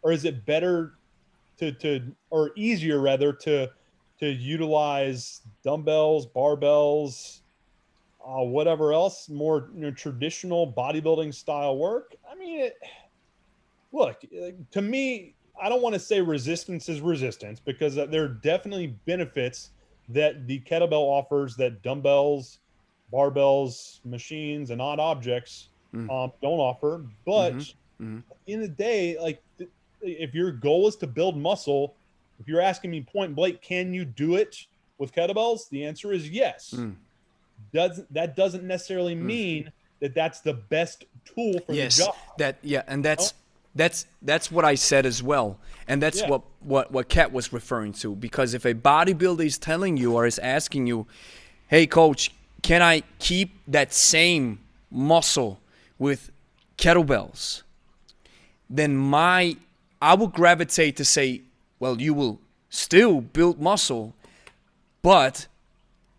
or 0.02 0.10
is 0.12 0.24
it 0.24 0.46
better 0.46 0.94
to 1.58 1.70
to 1.72 2.16
or 2.30 2.50
easier 2.56 2.98
rather 3.00 3.32
to 3.44 3.70
to 4.22 4.30
utilize 4.30 5.40
dumbbells, 5.64 6.28
barbells, 6.28 7.40
uh, 8.24 8.44
whatever 8.44 8.92
else, 8.92 9.28
more 9.28 9.72
you 9.74 9.80
know, 9.80 9.90
traditional 9.90 10.72
bodybuilding 10.72 11.34
style 11.34 11.76
work? 11.76 12.14
I 12.30 12.36
mean, 12.36 12.60
it, 12.60 12.74
look 13.92 14.20
to 14.70 14.80
me, 14.80 15.34
I 15.60 15.68
don't 15.68 15.82
want 15.82 15.94
to 15.94 15.98
say 15.98 16.20
resistance 16.20 16.88
is 16.88 17.00
resistance 17.00 17.58
because 17.58 17.96
there 17.96 18.22
are 18.22 18.28
definitely 18.44 18.98
benefits 19.06 19.72
that 20.08 20.46
the 20.46 20.60
kettlebell 20.60 20.92
offers 21.02 21.56
that 21.56 21.82
dumbbells, 21.82 22.60
barbells, 23.12 24.04
machines, 24.04 24.70
and 24.70 24.80
odd 24.80 25.00
objects 25.00 25.70
Mm. 25.94 26.08
um, 26.10 26.32
don't 26.40 26.58
offer. 26.58 27.06
But 27.26 27.52
Mhm, 27.54 27.74
mhm. 28.00 28.18
at 28.30 28.36
the 28.46 28.52
end 28.54 28.62
of 28.62 28.70
the 28.70 28.76
day, 28.76 29.18
like 29.20 29.42
th- 29.58 29.68
if 30.00 30.32
your 30.32 30.52
goal 30.52 30.88
is 30.88 30.96
to 30.96 31.06
build 31.06 31.36
muscle, 31.36 31.98
if 32.42 32.48
you're 32.48 32.60
asking 32.60 32.90
me 32.90 33.00
point 33.00 33.34
blank, 33.34 33.62
can 33.62 33.94
you 33.94 34.04
do 34.04 34.36
it 34.36 34.56
with 34.98 35.12
kettlebells? 35.14 35.68
The 35.70 35.84
answer 35.84 36.12
is 36.12 36.28
yes. 36.28 36.74
Mm. 36.76 36.96
Doesn't 37.72 38.12
that 38.12 38.34
doesn't 38.36 38.64
necessarily 38.64 39.14
mean 39.14 39.70
that 40.00 40.14
that's 40.14 40.40
the 40.40 40.54
best 40.54 41.04
tool 41.24 41.60
for 41.64 41.72
yes 41.72 41.96
the 41.96 42.04
job? 42.06 42.14
that 42.38 42.56
yeah 42.62 42.82
and 42.88 43.04
that's 43.04 43.34
that's 43.76 44.04
that's 44.22 44.50
what 44.50 44.64
i 44.64 44.74
said 44.74 45.06
as 45.06 45.22
well 45.22 45.58
and 45.86 46.02
that's 46.02 46.20
Yeah. 46.20 46.28
what 46.28 46.42
what 46.58 46.90
what 46.90 47.08
kat 47.08 47.32
was 47.32 47.52
referring 47.52 47.92
to 47.94 48.16
because 48.16 48.52
if 48.52 48.64
a 48.64 48.74
bodybuilder 48.74 49.46
is 49.46 49.58
telling 49.58 49.96
you 49.96 50.14
or 50.14 50.26
is 50.26 50.40
asking 50.40 50.88
you 50.88 51.06
hey 51.68 51.86
coach 51.86 52.32
can 52.62 52.82
i 52.82 53.04
keep 53.20 53.56
that 53.68 53.94
same 53.94 54.58
muscle 54.90 55.60
with 56.00 56.32
kettlebells 56.76 57.62
then 58.68 58.96
my 58.96 59.56
i 60.02 60.14
will 60.14 60.26
gravitate 60.28 60.96
to 60.96 61.04
say 61.04 61.42
well 61.82 62.00
you 62.00 62.14
will 62.14 62.40
still 62.70 63.20
build 63.20 63.60
muscle 63.60 64.14
but 65.02 65.48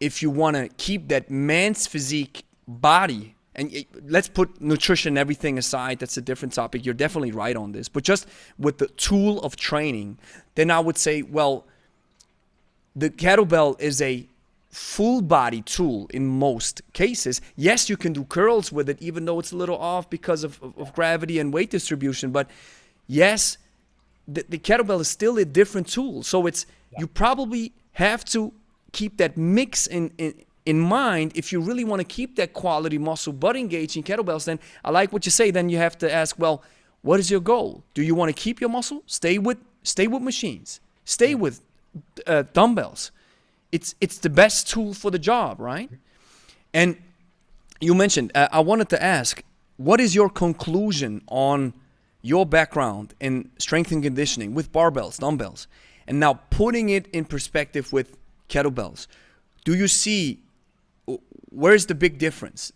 if 0.02 0.22
you 0.22 0.30
want 0.30 0.58
to 0.58 0.68
keep 0.76 1.08
that 1.08 1.32
man's 1.32 1.88
physique 1.88 2.44
body 2.68 3.34
and 3.56 3.72
y- 3.72 3.86
let's 4.16 4.28
put 4.28 4.60
nutrition 4.60 5.18
everything 5.18 5.58
aside 5.58 6.00
that's 6.00 6.18
a 6.18 6.22
different 6.22 6.54
topic 6.54 6.86
you're 6.86 6.94
definitely 7.06 7.32
right 7.32 7.56
on 7.56 7.72
this 7.72 7.88
but 7.88 8.04
just 8.04 8.28
with 8.60 8.78
the 8.78 8.88
tool 9.08 9.40
of 9.40 9.56
training 9.56 10.18
then 10.56 10.70
i 10.70 10.80
would 10.80 10.98
say 10.98 11.22
well 11.22 11.66
the 12.94 13.10
kettlebell 13.10 13.80
is 13.80 14.02
a 14.02 14.28
full 14.70 15.22
body 15.22 15.62
tool 15.62 16.08
in 16.12 16.26
most 16.26 16.82
cases. 16.94 17.42
Yes 17.56 17.92
you 17.92 17.96
can 17.96 18.12
do 18.12 18.24
curls 18.24 18.72
with 18.72 18.90
it 18.90 19.00
even 19.00 19.26
though 19.26 19.40
it's 19.40 19.52
a 19.52 19.56
little 19.56 19.78
off 19.78 20.10
because 20.10 20.44
of, 20.44 20.62
of, 20.64 20.76
of 20.80 20.94
gravity 20.94 21.38
and 21.38 21.54
weight 21.54 21.70
distribution 21.70 22.32
but 22.32 22.50
yes 23.06 23.58
the, 24.28 24.46
the 24.50 24.58
kettlebell 24.58 25.00
is 25.02 25.08
still 25.08 25.38
a 25.38 25.46
different 25.46 25.88
tool. 25.88 26.24
So 26.24 26.46
it's 26.48 26.66
you 26.98 27.08
probably 27.08 27.74
have 27.94 28.24
to 28.26 28.54
keep 28.92 29.18
that 29.18 29.38
mix 29.38 29.88
in, 29.88 30.12
in 30.18 30.34
in 30.66 30.80
mind 30.80 31.34
if 31.36 31.52
you 31.52 31.60
really 31.60 31.84
want 31.84 32.00
to 32.00 32.06
keep 32.06 32.36
that 32.38 32.54
quality 32.54 32.98
muscle 32.98 33.34
but 33.34 33.56
engaging 33.56 34.04
kettlebells. 34.04 34.46
Then 34.46 34.60
I 34.84 34.92
like 34.92 35.12
what 35.12 35.26
you 35.26 35.32
say. 35.32 35.52
Then 35.52 35.70
you 35.70 35.78
have 35.78 35.98
to 35.98 36.14
ask, 36.14 36.40
well, 36.40 36.64
what 37.02 37.20
is 37.20 37.30
your 37.30 37.42
goal? 37.42 37.84
Do 37.94 38.02
you 38.02 38.16
want 38.16 38.30
to 38.36 38.42
keep 38.42 38.62
your 38.62 38.70
muscle? 38.70 39.04
Stay 39.06 39.38
with 39.38 39.58
stay 39.84 40.08
with 40.08 40.22
machines. 40.22 40.80
Stay 41.06 41.36
with 41.36 41.62
uh, 42.26 42.44
dumbbells. 42.54 43.12
It's 43.72 43.96
it's 44.00 44.20
the 44.20 44.30
best 44.30 44.70
tool 44.70 44.94
for 44.94 45.12
the 45.12 45.20
job, 45.20 45.60
right? 45.60 45.90
And 46.74 46.98
you 47.82 47.94
mentioned 47.94 48.32
uh, 48.34 48.48
I 48.52 48.62
wanted 48.62 48.90
to 48.90 49.04
ask, 49.04 49.44
what 49.78 50.00
is 50.00 50.16
your 50.16 50.30
conclusion 50.30 51.22
on 51.28 51.74
your 52.24 52.46
background 52.46 53.14
in 53.20 53.52
strength 53.60 53.92
and 53.92 54.02
conditioning 54.02 54.56
with 54.56 54.72
barbells, 54.72 55.20
dumbbells, 55.20 55.68
and 56.08 56.20
now 56.20 56.34
putting 56.50 56.90
it 56.90 57.06
in 57.08 57.26
perspective 57.26 57.94
with 57.94 58.18
kettlebells? 58.50 59.06
Do 59.64 59.76
you 59.76 59.88
see 59.88 60.40
where's 61.50 61.86
the 61.86 61.96
big 61.96 62.18
difference? 62.18 62.72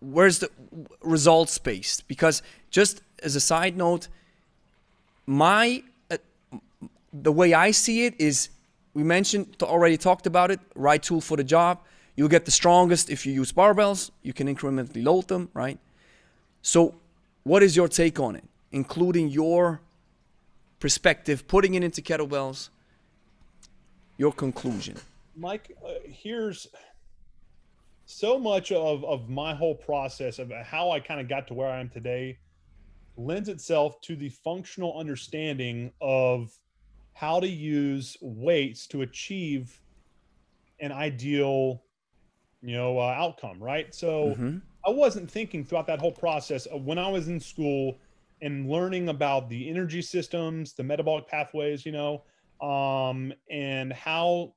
Where's 0.00 0.40
the 0.40 0.50
results 1.00 1.56
based? 1.56 2.06
Because 2.06 2.42
just 2.70 3.00
as 3.22 3.34
a 3.34 3.40
side 3.40 3.76
note, 3.76 4.08
my 5.24 5.82
uh, 6.10 6.18
the 7.12 7.32
way 7.32 7.54
I 7.54 7.70
see 7.70 8.04
it 8.04 8.14
is 8.20 8.50
we 8.92 9.02
mentioned 9.02 9.56
already 9.62 9.96
talked 9.96 10.26
about 10.26 10.50
it, 10.50 10.60
right 10.74 11.02
tool 11.02 11.20
for 11.20 11.36
the 11.36 11.44
job. 11.44 11.80
You'll 12.16 12.28
get 12.28 12.44
the 12.44 12.50
strongest 12.50 13.10
if 13.10 13.26
you 13.26 13.32
use 13.32 13.52
barbells. 13.52 14.10
You 14.22 14.32
can 14.32 14.54
incrementally 14.54 15.04
load 15.04 15.28
them, 15.28 15.50
right? 15.52 15.78
So, 16.62 16.94
what 17.46 17.62
is 17.62 17.76
your 17.76 17.86
take 17.86 18.18
on 18.18 18.34
it, 18.34 18.42
including 18.72 19.28
your 19.28 19.80
perspective, 20.80 21.46
putting 21.46 21.74
it 21.74 21.84
into 21.84 22.02
kettlebells? 22.02 22.70
Your 24.18 24.32
conclusion. 24.32 24.96
Mike, 25.36 25.70
uh, 25.86 25.90
here's 26.04 26.66
so 28.04 28.36
much 28.36 28.72
of, 28.72 29.04
of 29.04 29.28
my 29.28 29.54
whole 29.54 29.76
process 29.76 30.40
of 30.40 30.50
how 30.64 30.90
I 30.90 30.98
kind 30.98 31.20
of 31.20 31.28
got 31.28 31.46
to 31.48 31.54
where 31.54 31.70
I 31.70 31.78
am 31.78 31.88
today 31.88 32.38
lends 33.16 33.48
itself 33.48 34.00
to 34.02 34.16
the 34.16 34.28
functional 34.28 34.98
understanding 34.98 35.92
of 36.00 36.50
how 37.12 37.38
to 37.38 37.48
use 37.48 38.16
weights 38.20 38.88
to 38.88 39.02
achieve 39.02 39.80
an 40.80 40.90
ideal, 40.90 41.84
you 42.60 42.76
know, 42.76 42.98
uh, 42.98 43.14
outcome, 43.16 43.62
right? 43.62 43.94
So 43.94 44.34
Mhm. 44.34 44.62
I 44.86 44.90
wasn't 44.90 45.28
thinking 45.28 45.64
throughout 45.64 45.88
that 45.88 45.98
whole 45.98 46.12
process 46.12 46.66
of 46.66 46.84
when 46.84 46.96
I 46.98 47.08
was 47.08 47.26
in 47.26 47.40
school 47.40 47.98
and 48.40 48.70
learning 48.70 49.08
about 49.08 49.48
the 49.48 49.68
energy 49.68 50.00
systems, 50.00 50.74
the 50.74 50.84
metabolic 50.84 51.26
pathways, 51.26 51.84
you 51.84 51.90
know, 51.90 52.22
um, 52.60 53.32
and 53.50 53.92
how 53.92 54.54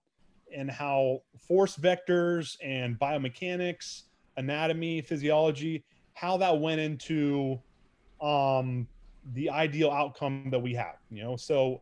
and 0.56 0.70
how 0.70 1.22
force 1.48 1.78
vectors 1.78 2.58
and 2.64 3.00
biomechanics, 3.00 4.04
anatomy, 4.38 5.02
physiology, 5.02 5.84
how 6.14 6.38
that 6.38 6.60
went 6.60 6.80
into 6.80 7.60
um, 8.22 8.88
the 9.34 9.50
ideal 9.50 9.90
outcome 9.90 10.50
that 10.52 10.60
we 10.60 10.74
have. 10.76 10.98
You 11.10 11.24
know, 11.24 11.36
so 11.38 11.82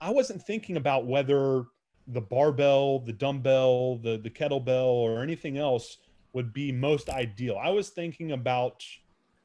I 0.00 0.10
wasn't 0.10 0.42
thinking 0.42 0.76
about 0.76 1.06
whether 1.06 1.64
the 2.06 2.20
barbell, 2.20 3.00
the 3.00 3.12
dumbbell, 3.12 3.98
the 3.98 4.16
the 4.18 4.30
kettlebell, 4.30 4.86
or 4.86 5.22
anything 5.24 5.58
else 5.58 5.98
would 6.32 6.52
be 6.52 6.72
most 6.72 7.08
ideal. 7.08 7.58
I 7.62 7.70
was 7.70 7.90
thinking 7.90 8.32
about 8.32 8.84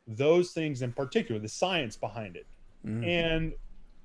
those 0.07 0.51
things 0.53 0.81
in 0.81 0.93
particular, 0.93 1.39
the 1.39 1.47
science 1.47 1.97
behind 1.97 2.35
it, 2.35 2.47
Mm. 2.83 3.09
and 3.09 3.53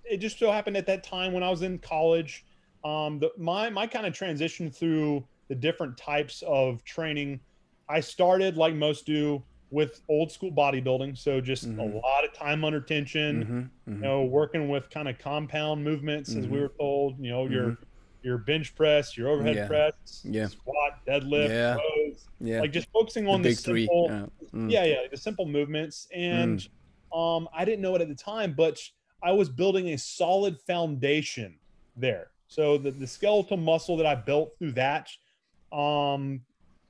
it 0.04 0.18
just 0.18 0.38
so 0.38 0.50
happened 0.52 0.76
at 0.76 0.86
that 0.86 1.04
time 1.04 1.32
when 1.32 1.42
I 1.42 1.50
was 1.50 1.62
in 1.62 1.78
college, 1.78 2.44
um, 2.84 3.18
the, 3.20 3.30
my 3.38 3.70
my 3.70 3.86
kind 3.86 4.06
of 4.06 4.14
transition 4.14 4.70
through 4.70 5.28
the 5.48 5.54
different 5.54 5.96
types 5.98 6.42
of 6.42 6.84
training. 6.84 7.40
I 7.88 8.00
started 8.00 8.56
like 8.56 8.74
most 8.74 9.06
do 9.06 9.46
with 9.70 10.00
old 10.08 10.32
school 10.32 10.52
bodybuilding, 10.52 11.18
so 11.18 11.40
just 11.40 11.72
a 11.78 11.84
Mhm. 11.84 11.94
lot 12.04 12.24
of 12.24 12.32
time 12.34 12.64
under 12.64 12.80
tension 12.82 13.44
Mhm, 13.44 13.70
you 14.00 14.06
mhm. 14.06 14.06
know, 14.06 14.24
working 14.24 14.68
with 14.68 14.90
kind 14.90 15.08
of 15.08 15.18
compound 15.18 15.82
movements 15.84 16.36
as 16.36 16.46
we 16.48 16.58
Mhm. 16.58 16.60
were 16.60 16.72
told, 16.80 17.18
you 17.20 17.30
know, 17.30 17.46
your 17.48 17.78
your 18.22 18.38
bench 18.38 18.74
press, 18.76 19.16
your 19.16 19.28
overhead 19.28 19.58
Yeah. 19.58 19.66
press, 19.66 19.92
Yeah. 20.22 20.50
squat, 20.50 20.92
deadlift, 21.08 21.50
Yeah. 21.50 21.74
rows, 21.74 21.97
Yeah. 22.40 22.60
like 22.60 22.72
just 22.72 22.88
focusing 22.92 23.26
on 23.28 23.42
the, 23.42 23.54
three. 23.54 23.82
simple, 23.86 24.06
Yeah. 24.08 24.26
Mm. 24.54 24.70
yeah, 24.70 24.84
yeah, 24.84 24.96
the 25.10 25.16
simple 25.16 25.46
movements. 25.46 26.06
And 26.14 26.66
um, 27.12 27.48
I 27.54 27.64
didn't 27.64 27.80
know 27.82 27.94
it 27.94 28.00
at 28.02 28.08
the 28.08 28.14
time, 28.14 28.54
but 28.56 28.78
I 29.22 29.32
was 29.32 29.48
building 29.48 29.88
a 29.90 29.98
solid 29.98 30.60
foundation 30.60 31.58
there. 31.96 32.28
So 32.46 32.78
the, 32.78 32.90
the 32.92 33.06
skeletal 33.06 33.56
muscle 33.56 33.96
that 33.96 34.06
I 34.06 34.14
built 34.14 34.52
through 34.58 34.72
that, 34.72 35.08
um, 35.72 36.42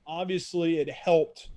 obviously 0.07 0.79
it 0.79 0.91
helped 0.91 1.49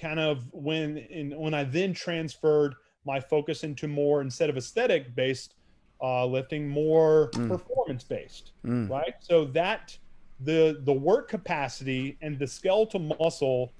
kind 0.00 0.18
of 0.18 0.44
when 0.52 0.98
in 0.98 1.38
when 1.38 1.54
I 1.54 1.64
then 1.64 1.94
transferred 1.94 2.74
my 3.06 3.20
focus 3.20 3.64
into 3.64 3.86
more 3.86 4.20
instead 4.22 4.50
of 4.50 4.56
aesthetic 4.56 5.14
based 5.14 5.54
uh, 6.02 6.26
lifting, 6.26 6.68
more 6.68 7.30
Mm. 7.34 7.48
performance 7.48 8.04
based 8.04 8.52
Mm. 8.66 8.90
right 8.90 9.14
so 9.20 9.44
that 9.46 9.96
the 10.40 10.80
the 10.84 10.92
work 10.92 11.28
capacity 11.28 12.18
and 12.22 12.38
the 12.38 12.46
skeletal 12.46 13.00
muscle 13.20 13.72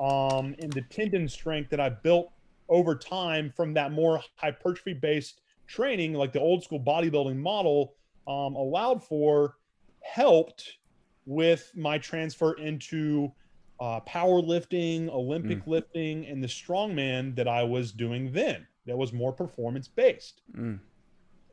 um 0.00 0.54
and 0.58 0.72
the 0.72 0.82
tendon 0.90 1.28
strength 1.28 1.70
that 1.70 1.80
i 1.80 1.88
built 1.88 2.30
over 2.68 2.94
time 2.94 3.52
from 3.54 3.72
that 3.74 3.92
more 3.92 4.20
hypertrophy 4.36 4.92
based 4.92 5.40
training 5.66 6.12
like 6.12 6.32
the 6.32 6.40
old 6.40 6.62
school 6.62 6.80
bodybuilding 6.80 7.36
model 7.36 7.94
um, 8.26 8.54
allowed 8.54 9.02
for 9.02 9.56
helped 10.02 10.78
with 11.26 11.70
my 11.74 11.98
transfer 11.98 12.52
into 12.54 13.32
uh, 13.80 14.00
powerlifting, 14.00 15.08
Olympic 15.08 15.66
lifting, 15.66 16.26
and 16.26 16.42
the 16.42 16.48
strongman 16.48 17.34
that 17.34 17.48
I 17.48 17.62
was 17.62 17.92
doing 17.92 18.32
then. 18.32 18.66
That 18.86 18.96
was 18.96 19.12
more 19.12 19.32
performance 19.32 19.88
based. 19.88 20.42
Mm. 20.56 20.78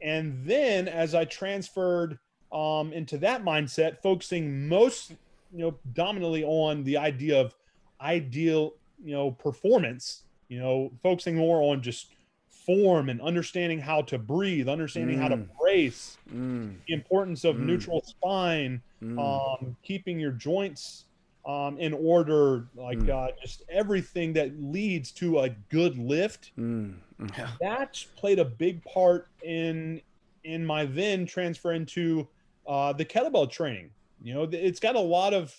And 0.01 0.45
then 0.45 0.87
as 0.87 1.15
I 1.15 1.25
transferred 1.25 2.19
um, 2.51 2.91
into 2.93 3.17
that 3.19 3.43
mindset, 3.43 4.01
focusing 4.01 4.67
most, 4.67 5.11
you 5.53 5.59
know, 5.59 5.75
dominantly 5.93 6.43
on 6.43 6.83
the 6.83 6.97
idea 6.97 7.39
of 7.39 7.55
ideal, 8.01 8.73
you 9.03 9.13
know, 9.13 9.31
performance, 9.31 10.23
you 10.49 10.59
know, 10.59 10.91
focusing 11.01 11.35
more 11.35 11.61
on 11.61 11.81
just 11.81 12.13
form 12.49 13.09
and 13.09 13.21
understanding 13.21 13.79
how 13.79 14.01
to 14.01 14.17
breathe, 14.17 14.67
understanding 14.69 15.17
how 15.17 15.27
to 15.27 15.37
Mm. 15.37 15.47
brace, 15.59 16.17
Mm. 16.31 16.75
the 16.87 16.93
importance 16.93 17.43
of 17.43 17.55
Mm. 17.55 17.65
neutral 17.65 18.01
spine, 18.01 18.81
Mm. 19.01 19.17
um, 19.19 19.75
keeping 19.83 20.19
your 20.19 20.31
joints 20.31 21.05
um, 21.43 21.79
in 21.79 21.91
order, 21.91 22.67
like 22.75 22.99
Mm. 22.99 23.09
uh, 23.09 23.31
just 23.41 23.63
everything 23.67 24.31
that 24.33 24.61
leads 24.61 25.11
to 25.11 25.39
a 25.39 25.49
good 25.69 25.97
lift. 25.97 26.51
Mm. 26.55 26.97
Yeah. 27.35 27.49
That 27.59 28.05
played 28.15 28.37
a 28.37 28.45
big 28.45 28.83
part 28.83 29.27
in 29.43 30.01
in 30.43 30.63
my 30.65 30.85
then 30.85 31.25
transfer 31.25 31.71
into 31.73 32.27
uh, 32.67 32.93
the 32.93 33.05
kettlebell 33.05 33.49
training. 33.49 33.89
You 34.23 34.33
know, 34.35 34.49
it's 34.51 34.79
got 34.79 34.95
a 34.95 34.99
lot 34.99 35.33
of 35.33 35.53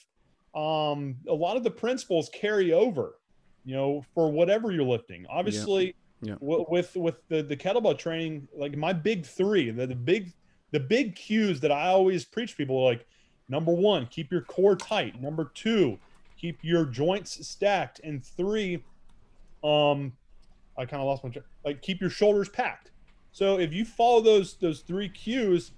um, 0.55 1.16
a 1.28 1.34
lot 1.34 1.57
of 1.57 1.64
the 1.64 1.70
principles 1.70 2.28
carry 2.32 2.72
over. 2.72 3.18
You 3.64 3.76
know, 3.76 4.05
for 4.14 4.30
whatever 4.30 4.72
you're 4.72 4.84
lifting. 4.84 5.24
Obviously, 5.30 5.94
Yeah. 6.20 6.34
w- 6.34 6.64
with 6.68 6.96
with 6.96 7.16
the 7.28 7.42
the 7.42 7.57
kettlebell 7.57 7.96
training, 7.98 8.48
like 8.57 8.76
my 8.76 8.92
big 8.92 9.24
three, 9.24 9.70
the, 9.70 9.86
the 9.86 9.94
big 9.94 10.32
the 10.72 10.80
big 10.80 11.14
cues 11.14 11.61
that 11.61 11.70
I 11.70 11.88
always 11.88 12.24
preach 12.24 12.57
people 12.57 12.76
are 12.78 12.84
like 12.92 13.07
number 13.48 13.72
one, 13.72 14.07
keep 14.07 14.32
your 14.32 14.40
core 14.42 14.74
tight. 14.74 15.20
Number 15.20 15.50
two, 15.55 15.98
keep 16.36 16.59
your 16.62 16.84
joints 16.86 17.46
stacked. 17.46 18.00
And 18.03 18.24
three, 18.24 18.82
um, 19.62 20.12
I 20.76 20.84
kind 20.86 21.00
of 21.00 21.07
lost 21.07 21.22
my. 21.24 21.32
Like 21.64 21.82
keep 21.82 22.00
your 22.00 22.11
shoulders 22.11 22.48
packed. 22.48 22.90
So 23.30 23.59
if 23.59 23.72
you 23.72 23.84
follow 23.84 24.20
those 24.20 24.55
those 24.55 24.80
three 24.80 25.09
cues, 25.09 25.70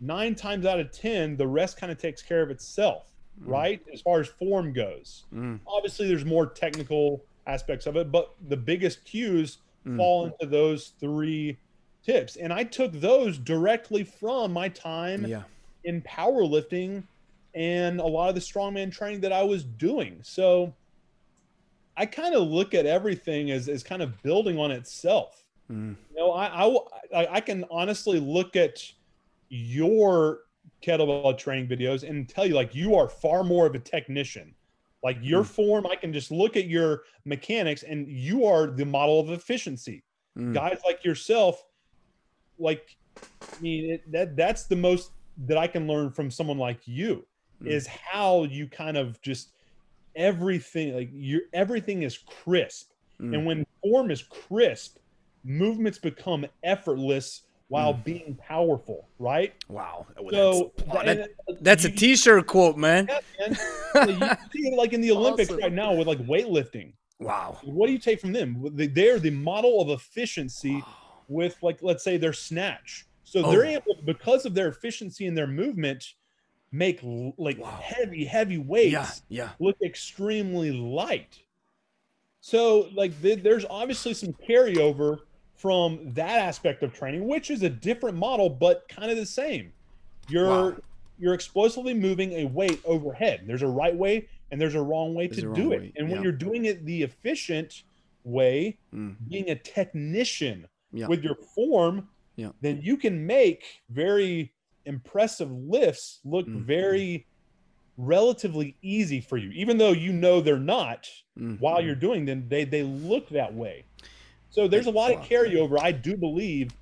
nine 0.00 0.34
times 0.34 0.66
out 0.66 0.80
of 0.80 0.90
ten, 0.92 1.36
the 1.36 1.46
rest 1.46 1.76
kind 1.76 1.92
of 1.92 1.98
takes 1.98 2.22
care 2.22 2.42
of 2.42 2.50
itself, 2.50 3.10
right? 3.44 3.80
As 3.92 4.00
far 4.00 4.20
as 4.20 4.28
form 4.28 4.72
goes. 4.72 5.24
Mm. 5.34 5.60
Obviously, 5.66 6.08
there's 6.08 6.24
more 6.24 6.46
technical 6.46 7.22
aspects 7.46 7.86
of 7.86 7.96
it, 7.96 8.10
but 8.12 8.34
the 8.48 8.56
biggest 8.56 9.04
cues 9.04 9.58
Mm. 9.86 9.96
fall 9.96 10.26
into 10.26 10.44
those 10.44 10.92
three 11.00 11.56
tips. 12.04 12.36
And 12.36 12.52
I 12.52 12.64
took 12.64 12.92
those 12.92 13.38
directly 13.38 14.04
from 14.04 14.52
my 14.52 14.68
time 14.68 15.24
Yeah. 15.26 15.44
in 15.84 16.02
powerlifting 16.02 17.02
and 17.54 17.98
a 17.98 18.04
lot 18.06 18.28
of 18.28 18.34
the 18.34 18.42
strongman 18.42 18.92
training 18.92 19.20
that 19.22 19.32
I 19.32 19.42
was 19.42 19.64
doing. 19.64 20.18
So 20.22 20.74
I 21.96 22.04
kind 22.06 22.34
of 22.34 22.46
look 22.46 22.74
at 22.74 22.84
everything 22.84 23.50
as, 23.50 23.68
as 23.70 23.82
kind 23.82 24.02
of 24.02 24.22
building 24.22 24.58
on 24.58 24.70
itself. 24.70 25.44
Mm. 25.70 25.96
You 26.10 26.16
know, 26.16 26.32
I, 26.32 26.66
I- 27.14 27.36
I 27.36 27.40
can 27.40 27.64
honestly 27.70 28.20
look 28.20 28.56
at 28.56 28.82
your 29.50 30.40
kettlebell 30.84 31.36
training 31.36 31.68
videos 31.68 32.08
and 32.08 32.28
tell 32.28 32.46
you 32.46 32.54
like 32.54 32.74
you 32.74 32.94
are 32.94 33.08
far 33.08 33.44
more 33.44 33.66
of 33.66 33.74
a 33.74 33.78
technician. 33.78 34.54
Like 35.02 35.18
your 35.20 35.42
Mm. 35.44 35.46
form, 35.46 35.86
I 35.86 35.96
can 35.96 36.12
just 36.12 36.30
look 36.30 36.56
at 36.56 36.66
your 36.66 37.02
mechanics 37.24 37.82
and 37.82 38.08
you 38.08 38.46
are 38.46 38.66
the 38.70 38.86
model 38.86 39.20
of 39.20 39.30
efficiency 39.30 40.04
Mm. 40.38 40.54
guys 40.54 40.78
like 40.86 41.04
yourself 41.04 41.60
like 42.58 42.82
i 43.58 43.60
mean 43.60 43.90
it, 43.94 44.12
that 44.12 44.36
that's 44.36 44.66
the 44.66 44.76
most 44.76 45.10
that 45.36 45.58
i 45.58 45.66
can 45.66 45.86
learn 45.86 46.10
from 46.12 46.30
someone 46.30 46.58
like 46.58 46.86
you 46.86 47.26
Mm. 47.62 47.68
is 47.72 47.86
how 47.86 48.44
you 48.44 48.68
kind 48.68 48.96
of 48.96 49.20
just 49.22 49.52
everything 50.16 50.94
like 50.94 51.10
you 51.12 51.42
everything 51.52 52.02
is 52.02 52.18
crisp 52.18 52.90
Mm. 53.20 53.34
and 53.34 53.46
when 53.46 53.64
form 53.82 54.10
is 54.10 54.22
crisp 54.22 54.98
movements 55.44 55.98
become 55.98 56.46
effortless 56.62 57.46
while 57.70 57.94
Mm. 57.94 58.04
being 58.04 58.34
powerful 58.34 59.08
right 59.18 59.54
Wow. 59.68 60.06
Oh, 60.18 60.30
so 60.30 60.72
that's, 60.76 60.90
oh, 60.92 60.98
and- 60.98 61.18
that- 61.20 61.30
that's 61.62 61.84
a 61.86 61.90
you- 61.90 61.96
T-shirt 61.96 62.46
quote, 62.46 62.76
man. 62.76 63.08
yeah, 63.08 63.20
man. 63.48 63.56
So 63.92 64.08
you 64.08 64.36
see 64.70 64.76
like 64.76 64.92
in 64.92 65.00
the 65.00 65.10
olympics 65.12 65.48
Awesome. 65.50 65.62
right 65.62 65.72
now 65.72 65.94
with 65.94 66.06
like 66.06 66.18
weightlifting 66.26 66.92
Wow. 67.20 67.58
what 67.64 67.86
do 67.86 67.92
you 67.92 67.98
take 67.98 68.20
from 68.20 68.32
them 68.32 68.70
They- 68.76 68.86
they're 68.88 69.18
the 69.18 69.30
model 69.30 69.80
of 69.80 69.88
efficiency 69.90 70.82
with 71.28 71.56
like 71.62 71.78
let's 71.82 72.02
say 72.04 72.16
their 72.18 72.32
snatch 72.32 73.06
so 73.24 73.42
they're 73.50 73.64
Oh. 73.64 73.68
able 73.78 73.96
because 74.04 74.44
of 74.46 74.54
their 74.54 74.68
efficiency 74.68 75.26
and 75.26 75.38
their 75.38 75.46
movement 75.46 76.14
make 76.72 77.00
like 77.36 77.58
Wow. 77.58 77.78
heavy 77.82 78.24
heavy 78.24 78.58
weights 78.58 78.92
Yeah. 78.92 79.44
Yeah. 79.44 79.48
look 79.60 79.76
extremely 79.82 80.72
light 80.72 81.38
so 82.40 82.88
like 82.94 83.20
th- 83.22 83.42
there's 83.42 83.64
obviously 83.70 84.14
some 84.14 84.32
carryover 84.32 85.18
from 85.60 85.98
that 86.14 86.38
aspect 86.38 86.82
of 86.82 86.92
training 86.92 87.26
which 87.28 87.50
is 87.50 87.62
a 87.62 87.68
different 87.68 88.16
model 88.16 88.48
but 88.48 88.88
kind 88.88 89.10
of 89.10 89.16
the 89.16 89.26
same 89.26 89.70
you're 90.28 90.46
Wow. 90.70 90.76
you're 91.18 91.34
explosively 91.34 91.92
moving 91.92 92.32
a 92.32 92.44
weight 92.46 92.80
overhead 92.84 93.42
there's 93.46 93.62
a 93.62 93.66
right 93.68 93.94
way 93.94 94.26
and 94.50 94.60
there's 94.60 94.74
a 94.74 94.82
wrong 94.82 95.14
way 95.14 95.26
There's 95.26 95.42
to 95.42 95.52
do 95.54 95.72
it 95.72 95.80
way, 95.80 95.92
and 95.96 96.08
when 96.08 96.16
yeah. 96.18 96.22
you're 96.24 96.32
doing 96.32 96.64
it 96.64 96.84
the 96.86 97.02
efficient 97.02 97.82
way 98.24 98.78
Mm. 98.94 99.16
being 99.28 99.50
a 99.50 99.54
technician 99.54 100.66
Yeah. 100.92 101.06
with 101.08 101.22
your 101.22 101.36
form, 101.36 102.08
Yeah. 102.36 102.50
then 102.62 102.80
you 102.82 102.96
can 102.96 103.26
make 103.26 103.82
very 103.90 104.52
impressive 104.86 105.50
lifts 105.52 106.20
look 106.24 106.46
Mm. 106.48 106.62
very 106.64 107.26
relatively 107.96 108.76
easy 108.82 109.20
for 109.20 109.36
you, 109.36 109.50
even 109.50 109.76
though 109.78 109.92
you 109.92 110.12
know 110.12 110.40
they're 110.40 110.58
not 110.58 111.06
Mm. 111.38 111.60
while 111.60 111.80
you're 111.84 111.94
doing 111.94 112.24
them, 112.24 112.48
they 112.48 112.64
they 112.64 112.82
look 112.82 113.28
that 113.30 113.54
way. 113.54 113.84
So 114.50 114.66
there's 114.68 114.86
a 114.86 114.90
lot 114.90 115.12
of 115.12 115.20
carryover, 115.20 115.78
I 115.80 115.92
do 115.92 116.16
believe, 116.16 116.72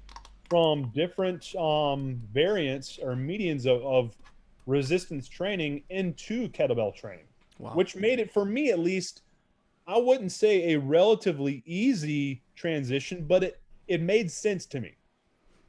from 0.49 0.91
different 0.95 1.55
um, 1.57 2.21
variants 2.33 2.99
or 3.01 3.15
medians 3.15 3.67
of, 3.67 3.83
of 3.83 4.17
resistance 4.67 5.29
training 5.29 5.83
into 5.91 6.49
kettlebell 6.51 6.95
training 6.95 7.25
Wow. 7.59 7.73
which 7.75 7.97
made 7.97 8.21
it 8.21 8.31
for 8.33 8.45
me 8.45 8.71
at 8.71 8.79
least 8.79 9.23
i 9.89 9.99
wouldn't 9.99 10.31
say 10.31 10.75
a 10.75 10.79
relatively 10.79 11.63
easy 11.67 12.45
transition 12.55 13.27
but 13.27 13.43
it 13.43 13.61
it 13.89 14.01
made 14.03 14.31
sense 14.31 14.67
to 14.67 14.81
me. 14.81 14.95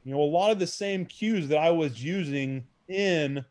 You 0.04 0.12
know 0.12 0.20
a 0.20 0.22
lot 0.22 0.50
of 0.52 0.58
the 0.60 0.66
same 0.68 1.04
cues 1.06 1.48
that 1.48 1.58
i 1.58 1.70
was 1.70 2.02
using 2.04 2.64
in 2.88 3.44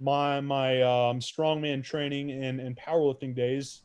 my 0.00 0.40
my 0.40 0.80
um, 0.82 1.20
strongman 1.20 1.84
training 1.84 2.30
and, 2.30 2.60
and 2.60 2.76
powerlifting 2.76 3.34
days 3.34 3.82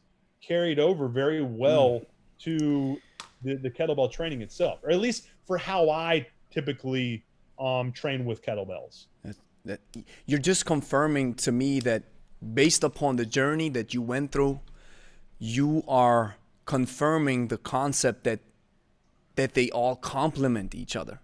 carried 0.48 0.80
over 0.80 1.08
very 1.10 1.42
well 1.42 2.02
to 2.44 2.98
the, 3.44 3.56
the 3.56 3.70
kettlebell 3.70 4.12
training 4.12 4.42
itself 4.42 4.80
or 4.84 4.92
at 4.92 5.00
least 5.00 5.28
for 5.46 5.58
how 5.58 5.90
i 5.90 6.26
typically 6.52 7.24
um, 7.62 7.92
train 7.92 8.26
with 8.26 8.44
kettlebells. 8.44 9.06
That 9.66 9.80
you're 10.26 10.40
just 10.40 10.66
confirming 10.66 11.36
to 11.36 11.52
me 11.52 11.80
that 11.82 12.04
based 12.54 12.84
upon 12.84 13.18
the 13.18 13.26
journey 13.26 13.70
that 13.70 13.94
you 13.94 14.02
went 14.02 14.32
through 14.32 14.60
you 15.38 15.84
are 15.88 16.36
confirming 16.66 17.48
the 17.48 17.58
concept 17.58 18.24
that 18.24 18.40
that 19.36 19.54
they 19.54 19.70
all 19.70 19.96
complement 19.96 20.74
each 20.74 20.96
other. 20.96 21.20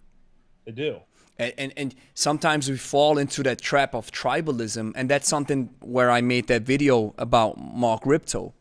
They 0.64 0.72
do. 0.72 1.00
And, 1.36 1.52
and 1.58 1.72
and 1.76 1.94
sometimes 2.14 2.70
we 2.70 2.76
fall 2.76 3.18
into 3.18 3.42
that 3.42 3.60
trap 3.60 3.94
of 3.94 4.12
tribalism 4.12 4.92
and 4.94 5.08
that's 5.08 5.28
something 5.28 5.70
where 5.80 6.10
i 6.10 6.20
made 6.20 6.46
that 6.46 6.62
video 6.62 7.14
about 7.18 7.58
Mark 7.58 8.02
Rippetoe 8.04 8.54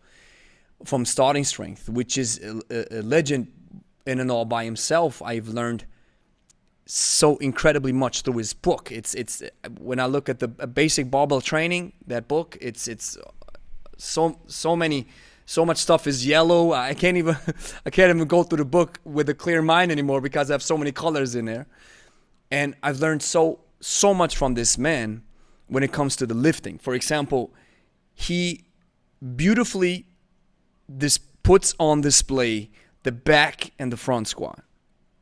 from 0.86 1.06
starting 1.06 1.44
strength 1.44 1.90
which 1.90 2.18
is 2.18 2.40
a, 2.44 3.00
a- 3.00 3.02
legend 3.02 3.48
in 4.06 4.20
and 4.20 4.32
all 4.32 4.46
by 4.46 4.64
himself 4.64 5.22
i've 5.22 5.48
learned 5.48 5.86
so 6.90 7.36
incredibly 7.38 7.92
much 7.92 8.22
through 8.22 8.38
his 8.38 8.54
book. 8.54 8.92
It's 8.92 9.14
it's 9.14 9.44
when 9.80 10.00
i 10.00 10.06
look 10.06 10.30
at 10.30 10.40
the 10.40 10.48
basic 10.48 11.12
barbell 11.12 11.42
training 11.42 11.94
that 12.08 12.28
book 12.28 12.58
it's 12.62 12.88
it's 12.88 13.18
so 13.98 14.40
so 14.48 14.76
many 14.76 15.08
so 15.46 15.66
much 15.66 15.78
stuff 15.78 16.08
is 16.08 16.26
yellow. 16.26 16.74
I 16.74 16.94
can't 16.94 17.18
even 17.18 17.36
i 17.86 17.90
can't 17.90 18.10
even 18.10 18.28
go 18.28 18.44
through 18.44 18.60
the 18.60 18.66
book 18.66 19.00
with 19.04 19.30
a 19.30 19.34
clear 19.34 19.62
mind 19.62 19.92
anymore 19.92 20.22
because 20.22 20.50
i 20.50 20.54
have 20.54 20.64
so 20.64 20.78
many 20.78 20.92
colors 20.92 21.36
in 21.36 21.46
there. 21.46 21.68
And 22.50 22.76
I've 22.82 23.00
learned 23.00 23.22
so 23.22 23.60
so 23.82 24.14
much 24.14 24.38
from 24.38 24.54
this 24.54 24.78
man 24.78 25.24
when 25.68 25.84
it 25.84 25.92
comes 25.92 26.16
to 26.16 26.26
the 26.26 26.34
lifting. 26.34 26.78
For 26.80 26.94
example, 26.94 27.54
he 28.14 28.64
beautifully 29.36 30.07
this 30.88 31.18
puts 31.18 31.74
on 31.80 32.02
display 32.02 32.70
the 33.04 33.12
back 33.12 33.72
and 33.80 33.92
the 33.92 33.98
front 33.98 34.28
squat, 34.28 34.64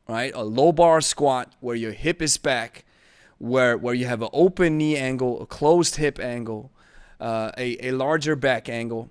right? 0.08 0.32
A 0.34 0.42
low 0.42 0.72
bar 0.72 1.00
squat 1.00 1.52
where 1.60 1.76
your 1.76 1.92
hip 1.92 2.20
is 2.22 2.36
back, 2.36 2.84
where 3.38 3.76
where 3.76 3.94
you 3.94 4.06
have 4.06 4.22
an 4.22 4.28
open 4.32 4.78
knee 4.78 4.96
angle, 4.96 5.42
a 5.42 5.46
closed 5.46 5.96
hip 5.96 6.18
angle, 6.18 6.72
uh, 7.20 7.52
a 7.56 7.88
a 7.88 7.92
larger 7.92 8.36
back 8.36 8.68
angle. 8.68 9.10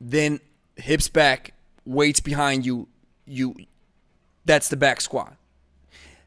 Then 0.00 0.40
hips 0.76 1.08
back, 1.08 1.54
weights 1.84 2.20
behind 2.20 2.66
you. 2.66 2.88
You 3.26 3.54
that's 4.44 4.68
the 4.68 4.76
back 4.76 5.00
squat. 5.00 5.36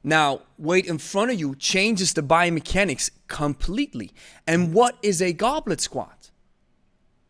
Now, 0.04 0.42
weight 0.58 0.86
in 0.86 1.00
front 1.00 1.32
of 1.32 1.40
you 1.40 1.56
changes 1.56 2.14
the 2.14 2.24
biomechanics 2.24 3.12
completely. 3.28 4.12
And 4.48 4.74
what 4.74 4.98
is 5.02 5.22
a 5.22 5.34
goblet 5.34 5.82
squat? 5.82 6.17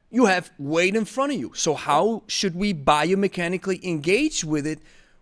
You 0.09 0.25
have 0.25 0.51
weight 0.57 0.95
in 0.95 1.05
front 1.05 1.33
of 1.33 1.39
you. 1.39 1.51
So 1.53 1.73
how 1.73 2.23
should 2.27 2.55
we 2.55 2.73
biomechanically 2.73 3.83
engage 3.83 4.43
with 4.43 4.65
it? 4.65 4.79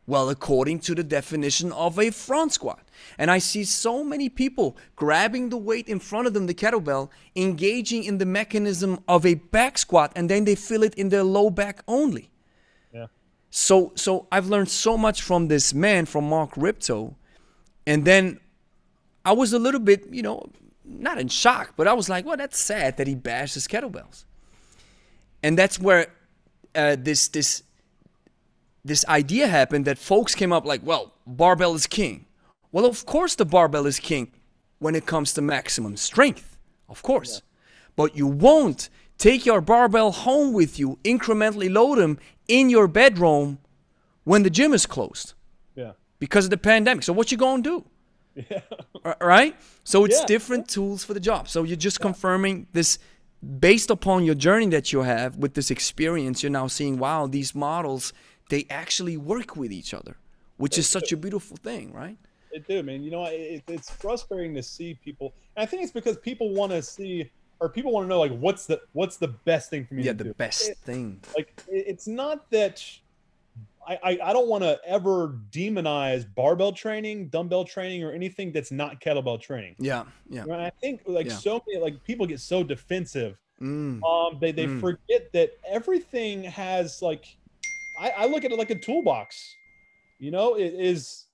Well, 0.07 0.29
according 0.29 0.81
to 0.81 0.93
the 0.93 1.03
definition 1.03 1.71
of 1.71 1.97
a 1.97 2.11
front 2.11 2.53
squat. 2.53 2.87
And 3.17 3.31
I 3.31 3.39
see 3.39 3.63
so 3.63 4.03
many 4.03 4.29
people 4.29 4.77
grabbing 4.95 5.49
the 5.49 5.57
weight 5.57 5.87
in 5.87 5.99
front 5.99 6.27
of 6.27 6.35
them, 6.35 6.45
the 6.45 6.53
kettlebell, 6.53 7.09
engaging 7.35 8.03
in 8.03 8.19
the 8.19 8.25
mechanism 8.25 8.99
of 9.07 9.25
a 9.25 9.33
back 9.33 9.79
squat, 9.79 10.11
and 10.15 10.29
then 10.29 10.45
they 10.45 10.53
feel 10.53 10.83
it 10.83 10.93
in 10.93 11.09
their 11.09 11.23
low 11.23 11.49
back 11.49 11.81
only. 11.87 12.29
Yeah. 12.93 13.07
So 13.49 13.93
so 13.95 14.27
I've 14.31 14.47
learned 14.47 14.69
so 14.69 14.95
much 14.95 15.23
from 15.23 15.47
this 15.47 15.73
man, 15.73 16.05
from 16.05 16.29
Mark 16.29 16.51
Rippetoe. 16.55 17.15
And 17.87 18.05
then 18.05 18.39
I 19.23 19.31
was 19.31 19.53
a 19.53 19.59
little 19.59 19.79
bit, 19.79 20.05
you 20.11 20.21
know, 20.21 20.51
not 20.83 21.17
in 21.17 21.29
shock, 21.29 21.73
but 21.75 21.87
I 21.87 21.93
was 21.93 22.09
like, 22.09 22.25
well, 22.25 22.37
that's 22.37 22.59
sad 22.59 22.97
that 22.97 23.07
he 23.07 23.15
bashes 23.15 23.67
kettlebells. 23.67 24.25
And 25.45 25.55
that's 25.59 25.79
where 25.79 26.07
uh, 26.73 26.95
this 27.07 27.27
this 27.29 27.63
this 28.83 29.05
idea 29.07 29.47
happened 29.47 29.85
that 29.85 29.97
folks 29.97 30.35
came 30.35 30.51
up 30.55 30.65
like, 30.65 30.81
well, 30.83 31.13
barbell 31.25 31.75
is 31.75 31.87
king. 31.87 32.25
Well, 32.71 32.85
of 32.85 33.05
course 33.05 33.35
the 33.35 33.45
barbell 33.45 33.85
is 33.85 33.99
king 33.99 34.31
when 34.79 34.95
it 34.95 35.05
comes 35.05 35.33
to 35.33 35.41
maximum 35.41 35.97
strength, 35.97 36.57
of 36.89 37.01
course. 37.01 37.41
But 37.95 38.15
you 38.17 38.27
won't 38.27 38.89
take 39.17 39.45
your 39.45 39.61
barbell 39.61 40.11
home 40.11 40.51
with 40.53 40.79
you, 40.79 40.97
incrementally 41.03 41.69
load 41.71 41.97
them 41.99 42.17
in 42.47 42.69
your 42.69 42.87
bedroom 42.87 43.59
when 44.23 44.43
the 44.43 44.49
gym 44.49 44.73
is 44.73 44.85
closed 44.87 45.33
Yeah. 45.75 45.91
because 46.19 46.45
of 46.45 46.49
the 46.51 46.57
pandemic. 46.57 47.03
So 47.03 47.13
what 47.13 47.31
you 47.31 47.37
gonna 47.37 47.61
do? 47.63 47.85
Yeah. 48.51 48.61
Right? 49.21 49.55
So 49.83 50.05
it's 50.05 50.19
Yeah. 50.19 50.25
different 50.25 50.67
tools 50.67 51.03
for 51.05 51.13
the 51.13 51.21
job. 51.21 51.47
So 51.47 51.63
you're 51.63 51.83
just 51.89 51.99
confirming 52.01 52.67
this 52.73 52.99
based 53.45 53.89
upon 53.89 54.25
your 54.25 54.35
journey 54.35 54.67
that 54.67 54.91
you 54.91 55.01
have 55.03 55.37
with 55.37 55.53
this 55.53 55.69
experience. 55.71 56.41
You're 56.43 56.51
now 56.51 56.67
seeing, 56.67 56.97
wow, 56.97 57.27
these 57.27 57.53
models 57.55 58.13
they 58.49 58.65
actually 58.69 59.17
work 59.17 59.55
with 59.55 59.71
each 59.71 59.93
other, 59.93 60.17
which 60.57 60.77
is 60.77 60.87
such 60.87 61.11
a 61.11 61.17
beautiful 61.17 61.57
thing, 61.57 61.91
right? 61.93 62.17
It 62.51 62.67
do, 62.67 62.83
man. 62.83 63.01
You 63.03 63.11
know, 63.11 63.25
it, 63.25 63.63
it's 63.67 63.89
frustrating 63.89 64.53
to 64.53 64.63
see 64.63 64.93
people. 65.03 65.33
And 65.55 65.63
I 65.63 65.65
think 65.65 65.81
it's 65.83 65.91
because 65.91 66.17
people 66.17 66.53
want 66.53 66.71
to 66.71 66.81
see, 66.81 67.29
or 67.59 67.69
people 67.69 67.91
want 67.91 68.05
to 68.05 68.07
know, 68.09 68.19
like, 68.19 68.37
what's 68.37 68.65
the 68.67 68.79
what's 68.93 69.17
the 69.17 69.29
best 69.29 69.69
thing 69.71 69.85
for 69.85 69.95
me 69.95 70.03
Yeah, 70.03 70.13
the 70.13 70.25
do. 70.25 70.33
best 70.35 70.69
It- 70.69 70.77
thing. 70.77 71.19
like, 71.35 71.59
it- 71.67 71.85
it's 71.87 72.07
not 72.07 72.49
that. 72.51 72.83
I, 73.87 73.99
I, 74.03 74.19
I 74.23 74.33
don't 74.33 74.47
want 74.47 74.63
to 74.63 74.79
ever 74.85 75.39
demonize 75.51 76.25
barbell 76.33 76.71
training, 76.71 77.29
dumbbell 77.29 77.65
training, 77.65 78.03
or 78.03 78.11
anything 78.11 78.51
that's 78.51 78.71
not 78.71 78.99
kettlebell 78.99 79.39
training. 79.39 79.75
Yeah, 79.79 80.05
yeah. 80.29 80.43
And 80.43 80.53
I 80.53 80.71
think 80.81 81.01
like 81.05 81.27
Yeah. 81.27 81.37
so 81.37 81.61
many 81.67 81.79
like 81.81 82.03
people 82.03 82.25
get 82.25 82.39
so 82.39 82.63
defensive 82.63 83.37
Mm, 83.61 84.01
um 84.03 84.37
they 84.41 84.51
they 84.51 84.67
Mm. 84.67 84.81
forget 84.81 85.31
that 85.31 85.51
everything 85.65 86.43
has 86.43 87.01
like 87.01 87.37
I, 87.97 88.09
I 88.09 88.25
look 88.25 88.43
at 88.43 88.51
it 88.51 88.57
like 88.57 88.69
a 88.69 88.75
toolbox 88.77 89.55
you 90.19 90.29
know 90.29 90.55
it 90.57 90.73
is 90.73 91.27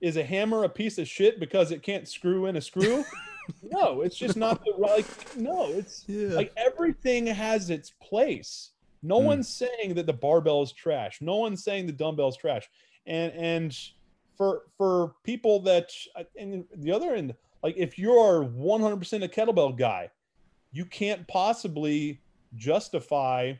is 0.00 0.16
a 0.16 0.24
hammer 0.24 0.64
a 0.64 0.68
piece 0.68 0.98
of 0.98 1.06
shit 1.06 1.38
because 1.38 1.70
it 1.70 1.84
can't 1.84 2.08
screw 2.08 2.46
in 2.46 2.56
a 2.56 2.60
screw 2.60 3.04
no 3.62 4.00
it's 4.00 4.16
just 4.16 4.36
not 4.36 4.64
the 4.64 4.72
right 4.78 5.06
like 5.06 5.36
no 5.36 5.66
it's 5.66 6.04
yeah. 6.08 6.34
like 6.34 6.52
everything 6.56 7.24
has 7.24 7.70
its 7.70 7.92
place 8.02 8.70
no 9.02 9.20
Mm. 9.20 9.24
one's 9.24 9.48
saying 9.48 9.94
that 9.94 10.06
the 10.06 10.12
barbell 10.12 10.62
is 10.62 10.72
trash 10.72 11.20
no 11.20 11.36
one's 11.36 11.62
saying 11.64 11.86
the 11.86 11.92
dumbbell 11.92 12.28
is 12.28 12.36
trash 12.36 12.68
and 13.06 13.32
and 13.32 13.78
for 14.36 14.62
for 14.76 15.14
people 15.24 15.60
that 15.60 15.90
and 16.38 16.64
the 16.76 16.90
other 16.92 17.14
end 17.14 17.34
like 17.62 17.74
if 17.76 17.98
you're 17.98 18.44
100% 18.44 19.22
a 19.24 19.28
kettlebell 19.28 19.76
guy 19.76 20.10
you 20.72 20.84
can't 20.84 21.26
possibly 21.28 22.20
justify 22.56 23.52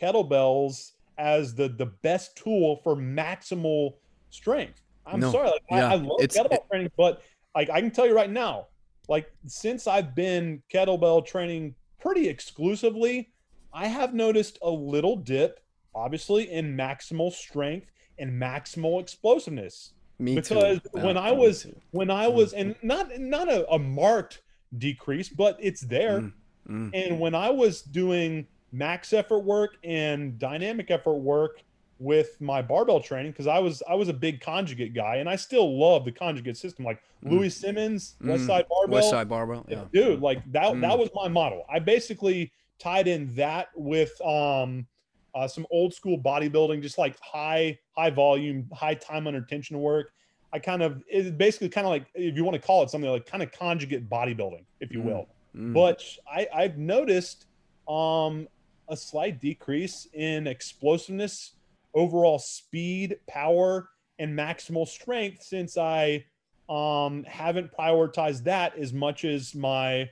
kettlebells 0.00 0.92
as 1.18 1.54
the 1.54 1.68
the 1.68 1.86
best 1.86 2.36
tool 2.36 2.76
for 2.84 2.94
maximal 2.96 3.94
strength 4.30 4.82
i'm 5.06 5.20
No. 5.20 5.32
sorry 5.32 5.48
like, 5.50 5.62
Yeah. 5.70 5.88
I, 5.88 5.92
I 5.92 5.94
love 5.96 6.20
It's- 6.20 6.36
kettlebell 6.38 6.68
training 6.68 6.90
but 6.96 7.22
like 7.54 7.70
i 7.70 7.80
can 7.80 7.90
tell 7.90 8.06
you 8.06 8.14
right 8.14 8.30
now 8.30 8.68
like 9.10 9.32
since 9.46 9.86
I've 9.86 10.14
been 10.14 10.62
kettlebell 10.70 11.24
training 11.24 11.74
pretty 11.98 12.28
exclusively, 12.28 13.32
I 13.78 13.86
have 13.86 14.12
noticed 14.12 14.58
a 14.62 14.70
little 14.70 15.14
dip, 15.16 15.60
obviously, 15.94 16.50
in 16.50 16.76
maximal 16.76 17.32
strength 17.32 17.90
and 18.18 18.30
maximal 18.40 19.00
explosiveness. 19.00 19.92
me 20.18 20.34
because 20.34 20.80
too. 20.82 21.00
when 21.00 21.16
I 21.16 21.30
was 21.30 21.62
too. 21.62 21.76
when 21.92 22.10
I 22.10 22.26
was 22.26 22.52
and 22.54 22.74
not 22.82 23.06
not 23.20 23.48
a, 23.48 23.70
a 23.70 23.78
marked 23.78 24.42
decrease, 24.76 25.28
but 25.28 25.56
it's 25.60 25.82
there. 25.82 26.20
Mm, 26.22 26.32
mm. 26.68 26.90
And 26.92 27.20
when 27.20 27.34
I 27.36 27.50
was 27.50 27.82
doing 27.82 28.46
max 28.72 29.12
effort 29.12 29.40
work 29.44 29.76
and 29.84 30.38
dynamic 30.38 30.90
effort 30.90 31.14
work 31.18 31.62
with 32.00 32.40
my 32.40 32.60
barbell 32.62 33.00
training, 33.00 33.30
because 33.30 33.46
I 33.46 33.60
was 33.60 33.80
I 33.88 33.94
was 33.94 34.08
a 34.08 34.12
big 34.12 34.40
conjugate 34.40 34.92
guy, 34.94 35.16
and 35.16 35.28
I 35.28 35.36
still 35.36 35.78
love 35.78 36.04
the 36.04 36.12
conjugate 36.12 36.56
system, 36.56 36.84
like 36.84 37.00
Mm. 37.24 37.32
Louie 37.32 37.50
Simmons, 37.50 38.14
West 38.20 38.44
Mm. 38.44 38.46
Side 38.46 38.66
Barbell, 38.68 38.94
West 38.94 39.10
Side 39.10 39.28
Barbell. 39.28 39.66
Yeah. 39.68 39.84
dude. 39.92 40.20
Like 40.20 40.40
that 40.52 40.72
Mm. 40.74 40.80
that 40.82 40.98
was 40.98 41.10
my 41.14 41.28
model. 41.28 41.64
I 41.68 41.78
basically 41.80 42.52
tied 42.78 43.08
in 43.08 43.34
that 43.34 43.68
with 43.74 44.12
um 44.22 44.86
uh, 45.34 45.46
some 45.46 45.66
old 45.70 45.94
school 45.94 46.20
bodybuilding, 46.20 46.82
just 46.82 46.98
like 46.98 47.16
high 47.20 47.78
high 47.96 48.10
volume, 48.10 48.68
high 48.72 48.94
time 48.94 49.26
under 49.26 49.42
tension 49.42 49.78
work. 49.78 50.10
I 50.52 50.58
kind 50.58 50.82
of 50.82 51.02
it's 51.06 51.30
basically 51.30 51.68
kind 51.68 51.86
of 51.86 51.90
like 51.90 52.06
if 52.14 52.34
you 52.36 52.44
want 52.44 52.54
to 52.54 52.66
call 52.66 52.82
it 52.82 52.90
something 52.90 53.10
like 53.10 53.26
kind 53.26 53.42
of 53.42 53.52
conjugate 53.52 54.08
bodybuilding, 54.08 54.64
if 54.80 54.92
you 54.92 55.00
Mm. 55.00 55.04
will 55.04 55.28
Mm. 55.56 55.74
but 55.74 56.02
I, 56.30 56.46
I've 56.54 56.78
noticed 56.78 57.46
um, 57.88 58.48
a 58.88 58.96
slight 58.96 59.40
decrease 59.40 60.06
in 60.12 60.46
explosiveness, 60.46 61.54
overall 61.94 62.38
speed, 62.38 63.16
power, 63.28 63.88
and 64.18 64.38
maximal 64.38 64.86
strength 64.86 65.42
since 65.42 65.76
I 65.76 66.24
um, 66.68 67.24
haven't 67.24 67.72
prioritized 67.72 68.44
that 68.44 68.78
as 68.78 68.92
much 68.92 69.24
as 69.24 69.54
my 69.54 70.08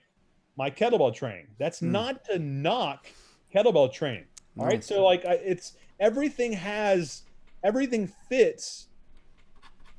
my 0.56 0.70
kettlebell 0.70 1.14
training. 1.14 1.46
That's 1.58 1.80
Hmm. 1.80 1.92
not 1.92 2.24
to 2.26 2.38
knock 2.38 3.06
kettlebell 3.54 3.92
training. 3.92 4.24
All 4.58 4.66
right, 4.66 4.82
so 4.82 5.04
like 5.04 5.24
I, 5.26 5.34
it's 5.34 5.74
everything 6.00 6.52
has 6.54 7.22
everything 7.62 8.06
fits, 8.28 8.88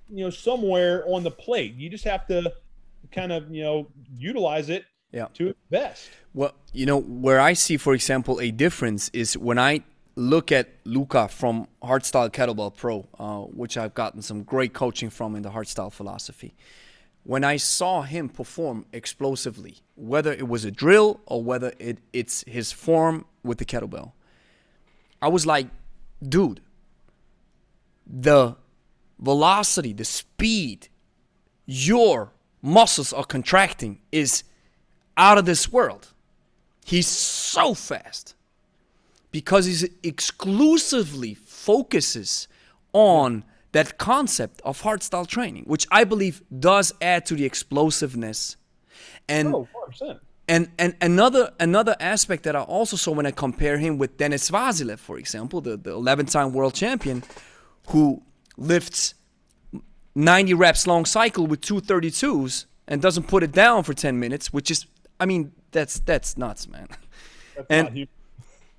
you 0.09 0.23
know, 0.23 0.29
somewhere 0.29 1.03
on 1.07 1.23
the 1.23 1.31
plate. 1.31 1.75
You 1.75 1.89
just 1.89 2.05
have 2.05 2.25
to 2.27 2.53
kind 3.11 3.31
of 3.31 3.51
you 3.51 3.63
know 3.63 3.87
utilize 4.17 4.69
it 4.69 4.85
Yeah. 5.11 5.27
to 5.35 5.49
its 5.49 5.59
best. 5.69 6.09
Well, 6.33 6.53
you 6.73 6.85
know, 6.85 6.99
where 6.99 7.39
I 7.39 7.53
see, 7.53 7.77
for 7.77 7.93
example, 7.93 8.39
a 8.41 8.51
difference 8.51 9.09
is 9.13 9.37
when 9.37 9.59
I 9.59 9.81
look 10.15 10.51
at 10.51 10.69
Luca 10.83 11.27
from 11.27 11.67
Hardstyle 11.83 12.31
Kettlebell 12.31 12.75
Pro, 12.75 13.07
uh, 13.19 13.41
which 13.41 13.77
I've 13.77 13.93
gotten 13.93 14.21
some 14.23 14.41
great 14.43 14.73
coaching 14.73 15.11
from 15.11 15.35
in 15.35 15.43
the 15.43 15.51
Hardstyle 15.51 15.91
philosophy. 15.93 16.55
When 17.27 17.43
I 17.43 17.57
saw 17.57 18.03
him 18.03 18.29
perform 18.29 18.85
explosively, 18.93 19.79
whether 19.95 20.31
it 20.31 20.47
was 20.47 20.63
a 20.63 20.71
drill 20.71 21.19
or 21.25 21.43
whether 21.43 21.73
it, 21.77 21.97
it's 22.13 22.45
his 22.47 22.71
form 22.71 23.25
with 23.43 23.57
the 23.57 23.65
kettlebell, 23.65 24.13
I 25.21 25.27
was 25.27 25.45
like, 25.45 25.67
dude, 26.23 26.61
the 28.05 28.55
velocity, 29.19 29.91
the 29.91 30.05
speed 30.05 30.87
your 31.65 32.31
muscles 32.61 33.11
are 33.11 33.25
contracting 33.25 33.99
is 34.09 34.45
out 35.17 35.37
of 35.37 35.43
this 35.43 35.69
world. 35.69 36.13
He's 36.85 37.07
so 37.07 37.73
fast 37.73 38.35
because 39.31 39.65
he 39.65 39.89
exclusively 40.01 41.33
focuses 41.33 42.47
on 42.93 43.43
that 43.77 43.89
concept 44.11 44.55
of 44.69 44.81
hardstyle 44.85 45.27
training, 45.35 45.63
which 45.73 45.85
I 45.99 46.03
believe 46.11 46.35
does 46.71 46.87
add 47.01 47.21
to 47.29 47.33
the 47.39 47.45
explosiveness. 47.51 48.57
And 49.29 49.47
Oh, 49.55 49.67
100%. 49.73 50.19
and 50.53 50.63
and 50.83 50.91
another 51.01 51.43
another 51.59 51.95
aspect 52.15 52.41
that 52.43 52.55
I 52.55 52.63
also 52.77 52.95
saw 52.97 53.11
when 53.17 53.25
I 53.31 53.33
compare 53.45 53.77
him 53.85 53.93
with 54.01 54.11
Denis 54.21 54.49
Vasilev, 54.51 54.99
for 54.99 55.17
example, 55.23 55.57
the, 55.61 55.73
the 55.77 55.91
11-time 55.91 56.49
world 56.57 56.73
champion, 56.83 57.17
who 57.91 58.03
lifts 58.57 59.13
90 60.15 60.53
reps 60.55 60.87
long 60.87 61.05
cycle 61.05 61.45
with 61.47 61.61
232s 61.61 62.65
and 62.87 63.01
doesn't 63.01 63.27
put 63.27 63.43
it 63.43 63.51
down 63.51 63.83
for 63.83 63.93
10 63.93 64.19
minutes, 64.19 64.51
which 64.53 64.71
is 64.71 64.85
I 65.19 65.25
mean, 65.25 65.51
that's 65.71 65.99
that's 66.09 66.37
nuts, 66.37 66.67
man. 66.67 66.87
That's 67.55 67.67
And- 67.69 67.85
not 67.87 67.93
huge. 67.93 68.09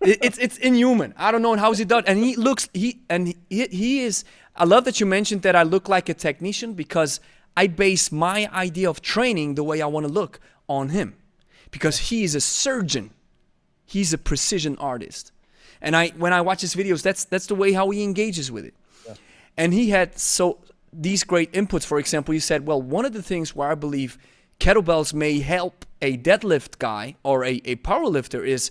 It- 0.01 0.18
it's 0.26 0.38
it's 0.38 0.57
inhuman. 0.59 1.12
I 1.16 1.32
don't 1.32 1.42
know 1.42 1.57
how 1.57 1.72
he 1.74 1.84
does, 1.84 2.05
and 2.07 2.16
he 2.24 2.36
looks 2.36 2.68
he 2.72 2.88
and 3.11 3.22
he, 3.51 3.66
he 3.80 3.92
is. 4.07 4.24
I 4.59 4.65
love 4.65 4.85
that 4.85 5.01
you 5.01 5.07
mentioned 5.07 5.43
that 5.43 5.57
I 5.57 5.63
look 5.63 5.89
like 5.89 6.09
a 6.09 6.15
technician 6.15 6.75
because 6.75 7.21
I 7.57 7.69
base 7.69 8.13
my 8.13 8.51
idea 8.53 8.91
of 8.91 9.01
training 9.01 9.55
the 9.55 9.65
way 9.65 9.81
I 9.81 9.87
want 9.87 10.07
to 10.07 10.13
look 10.13 10.41
on 10.69 10.91
him, 10.91 11.15
because 11.71 11.99
he 12.11 12.25
is 12.25 12.35
a 12.35 12.41
surgeon. 12.41 13.11
He's 13.87 14.13
a 14.13 14.19
precision 14.19 14.77
artist, 14.79 15.33
and 15.81 15.97
I 15.97 16.09
when 16.09 16.33
I 16.33 16.41
watch 16.43 16.61
his 16.61 16.75
videos, 16.75 17.03
that's 17.03 17.25
that's 17.25 17.47
the 17.47 17.55
way 17.55 17.73
how 17.73 17.89
he 17.91 18.03
engages 18.03 18.53
with 18.53 18.65
it. 18.67 18.75
And 19.57 19.73
he 19.73 19.91
had 19.91 20.19
so 20.19 20.59
these 20.93 21.25
great 21.25 21.53
inputs. 21.53 21.87
For 21.87 21.99
example, 21.99 22.35
you 22.35 22.41
said, 22.41 22.67
well, 22.67 22.83
one 22.83 23.05
of 23.05 23.13
the 23.13 23.23
things 23.23 23.57
where 23.57 23.71
I 23.71 23.75
believe 23.75 24.19
kettlebells 24.61 25.15
may 25.15 25.41
help 25.41 25.87
a 26.03 26.19
deadlift 26.19 26.79
guy 26.79 27.17
or 27.23 27.45
a, 27.45 27.61
a 27.65 27.77
power 27.77 28.07
lifter 28.07 28.45
is 28.45 28.71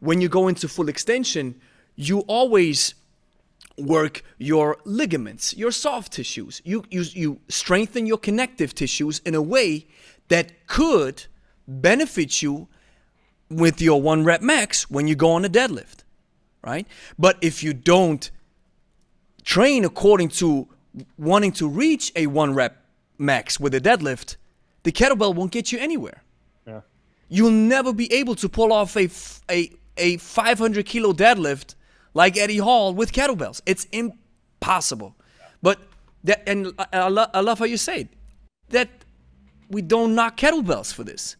when 0.00 0.20
you 0.20 0.28
go 0.28 0.48
into 0.48 0.68
full 0.68 0.88
extension, 0.88 1.60
you 1.96 2.20
always 2.20 2.94
work 3.78 4.22
your 4.38 4.78
ligaments, 4.84 5.56
your 5.56 5.70
soft 5.70 6.12
tissues. 6.12 6.60
You, 6.64 6.84
you, 6.90 7.04
you 7.12 7.40
strengthen 7.48 8.06
your 8.06 8.18
connective 8.18 8.74
tissues 8.74 9.20
in 9.24 9.34
a 9.34 9.42
way 9.42 9.86
that 10.28 10.66
could 10.66 11.26
benefit 11.66 12.42
you 12.42 12.68
with 13.48 13.80
your 13.80 14.00
one 14.00 14.24
rep 14.24 14.40
max 14.40 14.90
when 14.90 15.06
you 15.06 15.14
go 15.14 15.32
on 15.32 15.44
a 15.44 15.48
deadlift, 15.48 16.04
right? 16.62 16.86
But 17.18 17.36
if 17.40 17.62
you 17.62 17.72
don't 17.72 18.30
train 19.44 19.84
according 19.84 20.28
to 20.28 20.68
wanting 21.18 21.52
to 21.52 21.68
reach 21.68 22.12
a 22.16 22.26
one 22.26 22.54
rep 22.54 22.84
max 23.18 23.58
with 23.60 23.74
a 23.74 23.80
deadlift, 23.80 24.36
the 24.82 24.92
kettlebell 24.92 25.34
won't 25.34 25.52
get 25.52 25.72
you 25.72 25.78
anywhere. 25.78 26.22
Yeah. 26.66 26.80
You'll 27.28 27.50
never 27.50 27.92
be 27.92 28.12
able 28.12 28.34
to 28.36 28.48
pull 28.48 28.72
off 28.72 28.96
a, 28.96 29.08
a, 29.50 29.70
a 29.96 30.16
500 30.16 30.86
kilo 30.86 31.12
deadlift 31.12 31.74
like 32.14 32.36
Eddie 32.36 32.58
Hall 32.58 32.94
with 32.94 33.12
kettlebells. 33.12 33.60
It's 33.66 33.86
impossible. 33.92 35.16
But 35.62 35.80
that, 36.24 36.42
and 36.46 36.72
I, 36.78 36.86
I, 36.92 37.08
lo- 37.08 37.30
I 37.32 37.40
love 37.40 37.58
how 37.58 37.64
you 37.64 37.76
say 37.76 38.02
it, 38.02 38.08
that 38.70 38.88
we 39.68 39.82
don't 39.82 40.14
knock 40.14 40.36
kettlebells 40.36 40.92
for 40.92 41.04
this. 41.04 41.36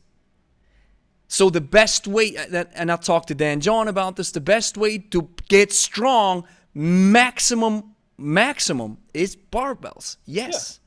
So 1.28 1.48
the 1.48 1.60
best 1.62 2.06
way, 2.06 2.36
uh, 2.36 2.64
and 2.74 2.92
I 2.92 2.96
talked 2.96 3.28
to 3.28 3.34
Dan 3.34 3.60
John 3.60 3.88
about 3.88 4.16
this, 4.16 4.32
the 4.32 4.40
best 4.40 4.76
way 4.76 4.98
to 4.98 5.30
get 5.48 5.72
strong, 5.72 6.44
maximum, 6.74 7.94
maximum 8.18 8.98
is 9.14 9.36
barbells. 9.50 10.18
Yes. 10.26 10.78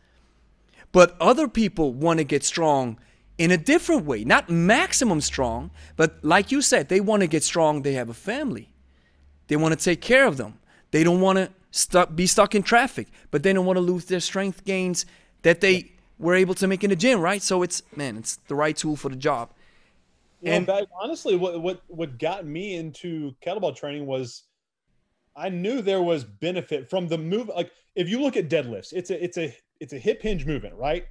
Yeah. 0.74 0.82
But 0.92 1.16
other 1.20 1.48
people 1.48 1.94
want 1.94 2.20
to 2.20 2.24
get 2.24 2.44
strong 2.44 3.00
in 3.38 3.52
a 3.52 3.58
different 3.58 4.06
way, 4.06 4.24
not 4.24 4.50
maximum 4.50 5.20
strong, 5.20 5.72
but 5.96 6.24
like 6.24 6.52
you 6.52 6.62
said, 6.62 6.90
they 6.90 7.02
want 7.02 7.22
to 7.22 7.28
get 7.28 7.44
strong. 7.44 7.82
They 7.82 7.94
have 7.94 8.10
a 8.10 8.14
family. 8.14 8.70
They 9.48 9.56
want 9.56 9.78
to 9.78 9.84
take 9.84 10.02
care 10.02 10.28
of 10.28 10.38
them. 10.38 10.60
They 10.92 11.04
don't 11.04 11.22
want 11.22 11.38
to 11.38 11.50
stuck, 11.72 12.16
be 12.16 12.28
stuck 12.28 12.56
in 12.56 12.64
traffic, 12.64 13.08
but 13.32 13.44
they 13.44 13.54
don't 13.54 13.66
want 13.66 13.78
to 13.78 13.82
lose 13.82 14.06
their 14.06 14.20
strength 14.20 14.64
gains 14.66 15.06
that 15.42 15.62
they 15.62 15.92
were 16.18 16.34
able 16.34 16.54
to 16.56 16.68
make 16.68 16.84
in 16.84 16.90
the 16.90 16.96
gym, 16.96 17.20
right? 17.20 17.42
So 17.42 17.62
it's 17.62 17.84
man, 17.96 18.18
it's 18.18 18.38
the 18.48 18.56
right 18.56 18.76
tool 18.76 18.96
for 18.96 19.10
the 19.10 19.16
job. 19.16 19.52
and 20.44 20.66
back, 20.66 20.86
honestly, 21.02 21.36
what 21.36 21.62
what 21.62 21.82
what 21.88 22.18
got 22.18 22.46
me 22.46 22.76
into 22.76 23.36
kettlebell 23.46 23.76
training 23.76 24.06
was 24.06 24.44
I 25.36 25.50
knew 25.50 25.82
there 25.82 26.02
was 26.02 26.24
benefit 26.24 26.90
from 26.90 27.08
the 27.08 27.18
move. 27.18 27.50
Like 27.54 27.72
if 27.96 28.10
you 28.10 28.22
look 28.22 28.38
at 28.38 28.50
deadlifts, 28.50 28.94
it's 28.94 29.10
a 29.10 29.24
it's 29.24 29.38
a 29.38 29.56
it's 29.80 29.94
a 29.94 30.00
hip 30.00 30.22
hinge 30.22 30.46
movement, 30.46 30.76
right? 30.76 31.06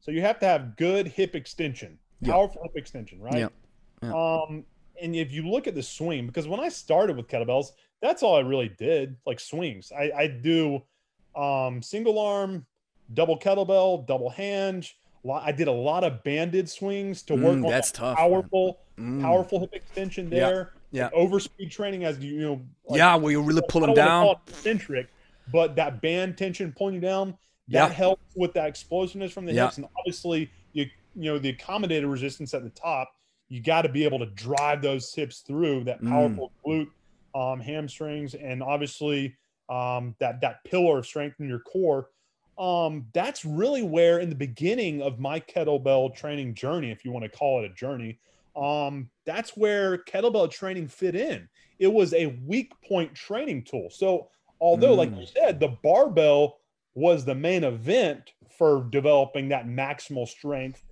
So 0.00 0.10
you 0.10 0.22
have 0.22 0.38
to 0.40 0.46
have 0.46 0.76
good 0.76 1.08
hip 1.08 1.34
extension, 1.34 1.98
powerful 2.24 2.62
yep. 2.62 2.72
hip 2.72 2.80
extension, 2.80 3.20
right? 3.20 3.38
Yeah. 3.38 3.48
Yep. 4.02 4.14
Um, 4.14 4.64
and 5.00 5.14
if 5.14 5.32
you 5.32 5.48
look 5.48 5.66
at 5.66 5.74
the 5.74 5.82
swing, 5.82 6.26
because 6.26 6.48
when 6.48 6.60
I 6.60 6.68
started 6.68 7.16
with 7.16 7.28
kettlebells, 7.28 7.72
that's 8.00 8.22
all 8.22 8.36
I 8.36 8.40
really 8.40 8.68
did, 8.68 9.16
like 9.26 9.40
swings. 9.40 9.92
I, 9.96 10.12
I 10.16 10.26
do 10.26 10.82
um, 11.34 11.82
single 11.82 12.18
arm, 12.18 12.66
double 13.14 13.38
kettlebell, 13.38 14.06
double 14.06 14.30
hinge. 14.30 14.98
I 15.28 15.50
did 15.50 15.66
a 15.66 15.72
lot 15.72 16.04
of 16.04 16.22
banded 16.22 16.68
swings 16.68 17.22
to 17.22 17.34
work 17.34 17.56
mm, 17.56 17.64
on 17.64 17.70
that's 17.70 17.90
that 17.90 17.98
tough, 17.98 18.16
powerful, 18.16 18.78
mm. 18.96 19.20
powerful 19.20 19.58
hip 19.58 19.74
extension 19.74 20.30
there. 20.30 20.72
Yeah. 20.92 21.06
Like 21.06 21.14
overspeed 21.14 21.70
training 21.70 22.04
as 22.04 22.18
you, 22.20 22.34
you 22.34 22.40
know. 22.42 22.62
Like, 22.86 22.98
yeah, 22.98 23.16
where 23.16 23.32
you 23.32 23.42
really 23.42 23.62
pull 23.68 23.80
them 23.80 23.94
down. 23.94 24.36
Centric, 24.46 25.08
but 25.50 25.74
that 25.76 26.00
band 26.00 26.38
tension 26.38 26.72
pulling 26.76 26.94
you 26.94 27.00
down 27.00 27.36
that 27.68 27.88
yeah. 27.90 27.94
helps 27.94 28.36
with 28.36 28.52
that 28.54 28.68
explosiveness 28.68 29.32
from 29.32 29.46
the 29.46 29.52
yeah. 29.52 29.64
hips, 29.64 29.78
and 29.78 29.86
obviously 29.98 30.50
you 30.72 30.86
you 31.16 31.32
know 31.32 31.38
the 31.38 31.48
accommodated 31.48 32.08
resistance 32.08 32.54
at 32.54 32.62
the 32.62 32.70
top 32.70 33.15
you 33.48 33.62
got 33.62 33.82
to 33.82 33.88
be 33.88 34.04
able 34.04 34.18
to 34.18 34.26
drive 34.26 34.82
those 34.82 35.12
hips 35.14 35.40
through 35.40 35.84
that 35.84 36.02
Mm. 36.02 36.10
powerful 36.10 36.52
glute, 36.64 36.90
um, 37.34 37.60
hamstrings, 37.60 38.34
and 38.34 38.62
obviously 38.62 39.36
um, 39.68 40.14
that 40.20 40.40
that 40.40 40.62
pillar 40.64 40.98
of 40.98 41.06
strength 41.06 41.40
in 41.40 41.48
your 41.48 41.60
core. 41.60 42.08
Um, 42.58 43.06
that's 43.12 43.44
really 43.44 43.82
where, 43.82 44.18
in 44.20 44.30
the 44.30 44.34
beginning 44.36 45.02
of 45.02 45.18
my 45.18 45.40
kettlebell 45.40 46.14
training 46.14 46.54
journey, 46.54 46.90
if 46.90 47.04
you 47.04 47.10
want 47.12 47.24
to 47.24 47.28
call 47.38 47.62
it 47.62 47.70
a 47.70 47.74
journey, 47.74 48.18
um, 48.54 49.10
that's 49.26 49.56
where 49.56 49.98
kettlebell 49.98 50.50
training 50.50 50.88
fit 50.88 51.14
in. 51.14 51.48
It 51.78 51.92
was 51.92 52.14
a 52.14 52.38
weak 52.46 52.72
point 52.88 53.14
training 53.14 53.64
tool. 53.64 53.90
So, 53.90 54.30
although, 54.60 54.94
like 54.94 55.10
Mm. 55.10 55.20
you 55.20 55.26
said, 55.26 55.60
the 55.60 55.76
barbell 55.82 56.60
was 56.94 57.24
the 57.24 57.34
main 57.34 57.64
event 57.64 58.32
for 58.56 58.84
developing 58.90 59.48
that 59.50 59.66
maximal 59.66 60.26
strength, 60.26 60.82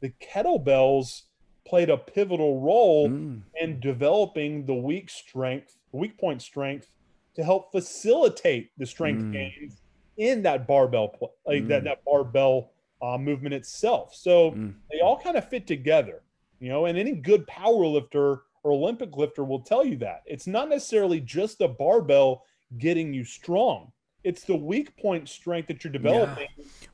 the 0.00 0.14
kettlebells 0.22 1.22
played 1.64 1.90
a 1.90 1.96
pivotal 1.96 2.60
role 2.60 3.08
Mm. 3.08 3.42
in 3.60 3.80
developing 3.80 4.66
the 4.66 4.74
weak 4.74 5.10
strength, 5.10 5.76
weak 5.92 6.18
point 6.18 6.42
strength 6.42 6.90
to 7.34 7.44
help 7.44 7.70
facilitate 7.72 8.70
the 8.78 8.86
strength 8.86 9.22
Mm. 9.22 9.32
gains 9.32 9.80
in 10.16 10.42
that 10.42 10.66
barbell, 10.66 11.08
pl- 11.08 11.34
like 11.46 11.66
that, 11.68 11.82
Mm. 11.82 11.84
that 11.84 12.04
barbell 12.04 12.72
uh, 13.02 13.16
movement 13.16 13.54
itself. 13.54 14.14
So 14.14 14.50
Mm. 14.50 14.74
they 14.90 15.00
all 15.00 15.18
kind 15.18 15.38
of 15.38 15.48
fit 15.48 15.66
together, 15.66 16.22
you 16.58 16.68
know, 16.68 16.84
and 16.84 16.98
any 16.98 17.12
good 17.12 17.46
power 17.46 17.86
lifter 17.86 18.42
or 18.62 18.72
Olympic 18.72 19.16
lifter 19.16 19.42
will 19.42 19.62
tell 19.62 19.86
you 19.86 19.96
that 19.96 20.22
it's 20.26 20.46
not 20.46 20.68
necessarily 20.68 21.18
just 21.18 21.58
the 21.58 21.68
barbell 21.68 22.44
getting 22.76 23.14
you 23.14 23.24
strong. 23.24 23.90
It's 24.22 24.44
the 24.44 24.54
weak 24.54 24.94
point 24.98 25.30
strength 25.30 25.68
that 25.68 25.82
you're 25.82 25.92
developing 25.94 26.48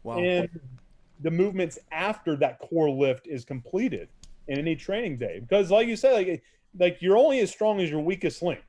Wow. 0.05 0.19
in 0.21 0.49
the 1.19 1.31
movements 1.33 1.77
after 1.91 2.37
that 2.37 2.61
core 2.61 2.89
lift 2.91 3.27
is 3.27 3.45
completed 3.45 4.09
in 4.49 4.59
any 4.59 4.77
training 4.77 5.19
day. 5.19 5.41
Because 5.41 5.71
like 5.71 5.89
you 5.89 5.97
said, 5.97 6.13
like 6.13 6.43
like 6.79 6.99
you're 7.01 7.17
only 7.17 7.41
as 7.41 7.51
strong 7.51 7.81
as 7.81 7.91
your 7.91 8.01
weakest 8.01 8.43
link. 8.43 8.61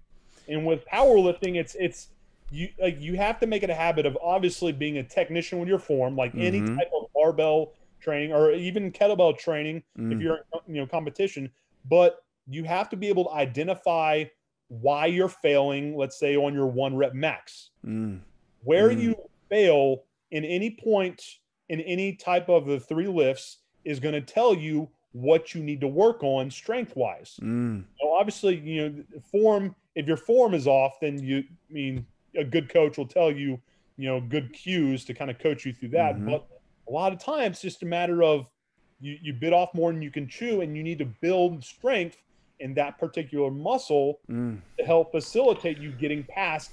And 0.47 0.65
with 0.65 0.85
powerlifting, 0.85 1.55
it's 1.55 1.75
it's 1.75 2.09
you 2.49 2.69
like 2.79 2.99
you 3.01 3.15
have 3.15 3.39
to 3.39 3.47
make 3.47 3.63
it 3.63 3.69
a 3.69 3.75
habit 3.75 4.05
of 4.05 4.17
obviously 4.21 4.71
being 4.71 4.97
a 4.97 5.03
technician 5.03 5.59
with 5.59 5.67
your 5.67 5.79
form, 5.79 6.15
like 6.15 6.33
any 6.35 6.61
Mhm. 6.61 6.75
type 6.77 6.91
of 6.95 7.07
barbell 7.13 7.73
training 7.99 8.31
or 8.31 8.51
even 8.51 8.91
kettlebell 8.91 9.37
training 9.37 9.83
if 9.97 10.19
Mm. 10.19 10.21
you're 10.21 10.37
in 10.37 10.75
you 10.75 10.81
know 10.81 10.87
competition. 10.87 11.51
But 11.85 12.19
you 12.47 12.63
have 12.63 12.89
to 12.89 12.95
be 12.95 13.09
able 13.09 13.25
to 13.25 13.31
identify 13.31 14.23
why 14.69 15.07
you're 15.07 15.29
failing, 15.29 15.95
let's 15.97 16.17
say 16.19 16.35
on 16.37 16.53
your 16.53 16.67
one 16.67 16.95
rep 16.95 17.13
max 17.13 17.71
Mm. 17.85 18.21
where 18.63 18.89
Mm. 18.89 19.01
you 19.01 19.15
fail 19.49 20.05
in 20.31 20.43
any 20.45 20.71
point 20.71 21.21
in 21.69 21.81
any 21.81 22.15
type 22.15 22.47
of 22.49 22.65
the 22.65 22.79
three 22.79 23.07
lifts 23.07 23.59
is 23.83 23.99
going 23.99 24.13
to 24.13 24.21
tell 24.21 24.53
you 24.53 24.89
what 25.13 25.55
you 25.55 25.63
need 25.63 25.81
to 25.81 25.87
work 25.87 26.23
on 26.23 26.51
strength 26.51 26.95
wise. 26.95 27.39
Mm. 27.41 27.83
So 27.99 28.13
obviously, 28.13 28.57
you 28.57 28.89
know, 28.89 29.03
form 29.31 29.75
if 29.95 30.05
your 30.07 30.17
form 30.17 30.53
is 30.53 30.67
off, 30.67 30.99
then 30.99 31.17
you 31.23 31.39
I 31.39 31.73
mean 31.73 32.05
a 32.35 32.43
good 32.43 32.69
coach 32.69 32.97
will 32.97 33.07
tell 33.07 33.31
you, 33.31 33.59
you 33.97 34.07
know, 34.07 34.21
good 34.21 34.53
cues 34.53 35.03
to 35.05 35.13
kind 35.13 35.31
of 35.31 35.39
coach 35.39 35.65
you 35.65 35.73
through 35.73 35.89
that. 35.89 36.17
Mhm. 36.17 36.25
But 36.25 36.47
a 36.87 36.91
lot 36.91 37.13
of 37.13 37.19
times 37.19 37.55
it's 37.55 37.61
just 37.61 37.83
a 37.83 37.85
matter 37.85 38.21
of 38.23 38.49
you, 38.99 39.17
you 39.21 39.33
bit 39.33 39.53
off 39.53 39.73
more 39.73 39.91
than 39.91 40.01
you 40.01 40.11
can 40.11 40.27
chew 40.27 40.61
and 40.61 40.75
you 40.75 40.83
need 40.83 40.99
to 40.99 41.05
build 41.05 41.63
strength 41.63 42.17
in 42.59 42.73
that 42.75 42.97
particular 42.97 43.51
muscle 43.51 44.19
Mm. 44.29 44.59
to 44.77 44.85
help 44.85 45.11
facilitate 45.11 45.77
you 45.77 45.91
getting 45.91 46.23
past 46.23 46.71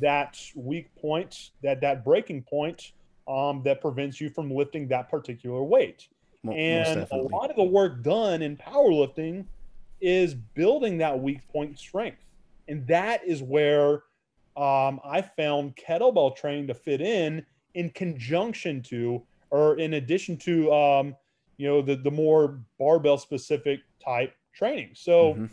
that 0.00 0.38
weak 0.54 0.94
point, 0.96 1.50
that 1.62 1.80
that 1.80 2.04
breaking 2.04 2.42
point 2.42 2.92
um, 3.28 3.62
that 3.64 3.80
prevents 3.80 4.20
you 4.20 4.28
from 4.30 4.50
lifting 4.50 4.86
that 4.88 5.08
particular 5.10 5.62
weight. 5.62 6.08
And 6.54 7.06
a 7.10 7.16
lot 7.16 7.50
of 7.50 7.56
the 7.56 7.64
work 7.64 8.02
done 8.02 8.42
in 8.42 8.56
powerlifting 8.56 9.46
is 10.00 10.34
building 10.34 10.98
that 10.98 11.18
weak 11.20 11.46
point 11.48 11.78
strength, 11.78 12.22
and 12.68 12.86
that 12.88 13.24
is 13.26 13.42
where 13.42 14.02
um, 14.56 15.00
I 15.04 15.22
found 15.36 15.76
kettlebell 15.76 16.36
training 16.36 16.66
to 16.68 16.74
fit 16.74 17.00
in 17.00 17.44
in 17.74 17.90
conjunction 17.90 18.82
to, 18.84 19.26
or 19.50 19.78
in 19.78 19.94
addition 19.94 20.38
to, 20.38 20.72
um, 20.72 21.16
you 21.58 21.66
know, 21.66 21.82
the 21.82 21.96
the 21.96 22.10
more 22.10 22.60
barbell 22.78 23.18
specific 23.18 23.80
type 24.04 24.34
training. 24.54 24.90
So 24.94 25.34
Mhm. 25.34 25.50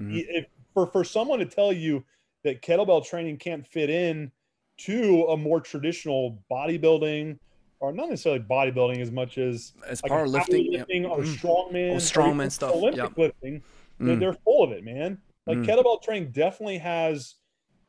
Mhm. 0.00 0.26
if 0.26 0.46
for 0.74 0.86
for 0.86 1.04
someone 1.04 1.38
to 1.40 1.46
tell 1.46 1.72
you 1.72 2.04
that 2.44 2.62
kettlebell 2.62 3.04
training 3.04 3.38
can't 3.38 3.66
fit 3.66 3.90
in 3.90 4.32
to 4.78 5.26
a 5.26 5.36
more 5.36 5.60
traditional 5.60 6.42
bodybuilding 6.50 7.38
or 7.80 7.92
not 7.92 8.08
necessarily 8.10 8.40
bodybuilding 8.42 9.00
as 9.00 9.10
much 9.10 9.38
as 9.38 9.72
As 9.86 10.02
like 10.02 10.12
powerlifting, 10.12 10.66
yeah. 10.70 10.84
powerlifting 10.84 11.08
or 11.10 11.18
strongman 11.22 11.90
Or 11.90 11.94
or 11.94 11.98
strongman 11.98 12.34
even 12.36 12.50
stuff, 12.50 12.74
olympic 12.74 12.98
yeah. 12.98 13.08
lifting 13.24 13.62
they're, 13.98 14.16
Mm. 14.16 14.20
they're 14.20 14.32
full 14.44 14.62
of 14.62 14.70
it 14.72 14.84
man 14.84 15.18
like 15.46 15.58
Mm. 15.58 15.66
kettlebell 15.66 16.00
training 16.02 16.30
definitely 16.30 16.78
has 16.78 17.34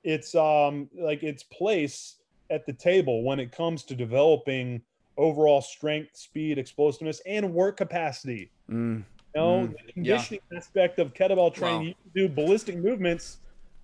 its 0.03 0.33
um 0.35 0.89
like 0.97 1.21
its 1.23 1.43
place 1.43 2.17
at 2.49 2.65
the 2.65 2.73
table 2.73 3.23
when 3.23 3.39
it 3.39 3.51
comes 3.51 3.83
to 3.83 3.95
developing 3.95 4.81
overall 5.17 5.61
strength 5.61 6.15
speed 6.17 6.57
explosiveness 6.57 7.21
and 7.25 7.53
work 7.53 7.77
capacity 7.77 8.51
Mm. 8.69 9.03
you 9.35 9.41
know, 9.41 9.67
Mm, 9.67 9.75
the 9.85 9.93
conditioning 9.93 10.41
aspect 10.55 10.99
of 10.99 11.13
kettlebell 11.13 11.53
training, 11.53 11.79
Wow. 11.79 11.87
you 11.87 11.93
can 11.95 12.11
do 12.15 12.29
ballistic 12.29 12.77
movements 12.77 13.39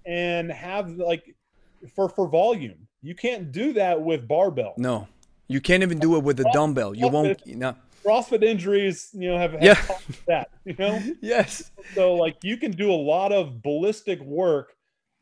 and 0.05 0.51
have 0.51 0.91
like 0.97 1.35
for 1.95 2.09
for 2.09 2.27
volume. 2.27 2.87
You 3.01 3.13
can't 3.15 3.51
do 3.51 3.71
that 3.73 4.01
with 4.01 4.27
barbell. 4.27 4.73
No, 4.77 5.07
you 5.47 5.61
can't 5.61 5.83
even 5.83 5.99
do 5.99 6.15
it 6.15 6.23
with 6.23 6.39
a 6.39 6.49
dumbbell. 6.53 6.95
You 6.95 7.07
won't. 7.07 7.45
You 7.45 7.55
know, 7.55 7.75
CrossFit 8.03 8.43
injuries, 8.43 9.09
you 9.13 9.29
know, 9.29 9.37
have, 9.37 9.53
have 9.53 9.61
Yeah. 9.63 9.97
that. 10.27 10.49
You 10.65 10.75
know? 10.79 11.01
Yes. 11.21 11.71
So 11.93 12.13
like 12.15 12.37
you 12.43 12.57
can 12.57 12.71
do 12.71 12.91
a 12.91 12.95
lot 12.95 13.31
of 13.31 13.61
ballistic 13.61 14.21
work, 14.21 14.73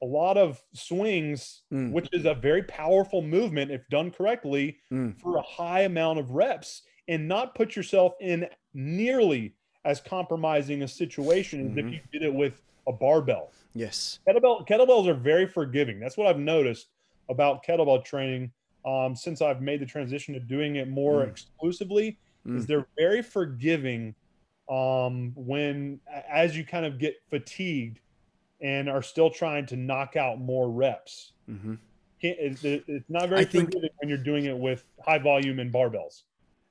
a 0.04 0.06
lot 0.06 0.38
of 0.38 0.62
swings, 0.74 1.64
Mm. 1.74 1.92
which 1.92 2.08
is 2.14 2.26
a 2.26 2.34
very 2.34 2.64
powerful 2.64 3.22
movement 3.22 3.72
if 3.72 3.88
done 3.90 4.12
correctly 4.12 4.78
Mm. 4.92 5.20
for 5.20 5.38
a 5.38 5.42
high 5.42 5.82
amount 5.82 6.20
of 6.20 6.32
reps 6.32 6.84
and 7.08 7.28
not 7.28 7.56
put 7.56 7.76
yourself 7.76 8.14
in 8.22 8.48
nearly 8.74 9.56
as 9.84 10.02
compromising 10.02 10.82
a 10.84 10.88
situation 10.88 11.72
as 11.72 11.78
if 11.78 11.86
Mhm. 11.86 11.94
you 11.94 12.00
did 12.12 12.24
it 12.24 12.34
with 12.34 12.62
a 12.88 12.92
barbell. 12.92 13.52
Yes. 13.74 14.20
Kettlebell 14.28 14.68
kettlebells 14.68 15.08
are 15.08 15.14
very 15.14 15.48
forgiving. 15.48 16.00
That's 16.00 16.18
what 16.18 16.28
I've 16.28 16.40
noticed 16.40 16.88
about 17.30 17.64
kettlebell 17.66 18.04
training 18.04 18.52
um, 18.86 19.16
since 19.16 19.42
I've 19.42 19.62
made 19.62 19.80
the 19.80 19.86
transition 19.86 20.34
to 20.36 20.40
doing 20.40 20.76
it 20.76 20.88
more 20.88 21.26
Mm. 21.26 21.30
exclusively. 21.30 22.18
Is 22.46 22.66
Mm. 22.66 22.68
they're 22.68 22.88
very 22.98 23.22
forgiving 23.24 24.14
um, 24.70 25.32
when 25.36 26.00
as 26.30 26.56
you 26.58 26.64
kind 26.66 26.86
of 26.86 26.98
get 27.00 27.16
fatigued 27.30 28.00
and 28.62 28.90
are 28.90 29.02
still 29.04 29.30
trying 29.30 29.66
to 29.68 29.76
knock 29.76 30.16
out 30.16 30.40
more 30.40 30.70
reps. 30.70 31.34
hmm 31.48 31.76
Can't, 32.22 32.40
it, 32.40 32.64
it- 32.64 32.84
it's 32.88 33.10
not 33.10 33.30
very 33.30 33.42
I 33.42 33.46
think- 33.46 33.66
forgiving 33.68 33.90
when 34.00 34.10
you're 34.10 34.18
doing 34.18 34.46
it 34.46 34.58
with 34.58 34.84
high 35.04 35.20
volume 35.20 35.60
and 35.60 35.72
barbells. 35.72 36.24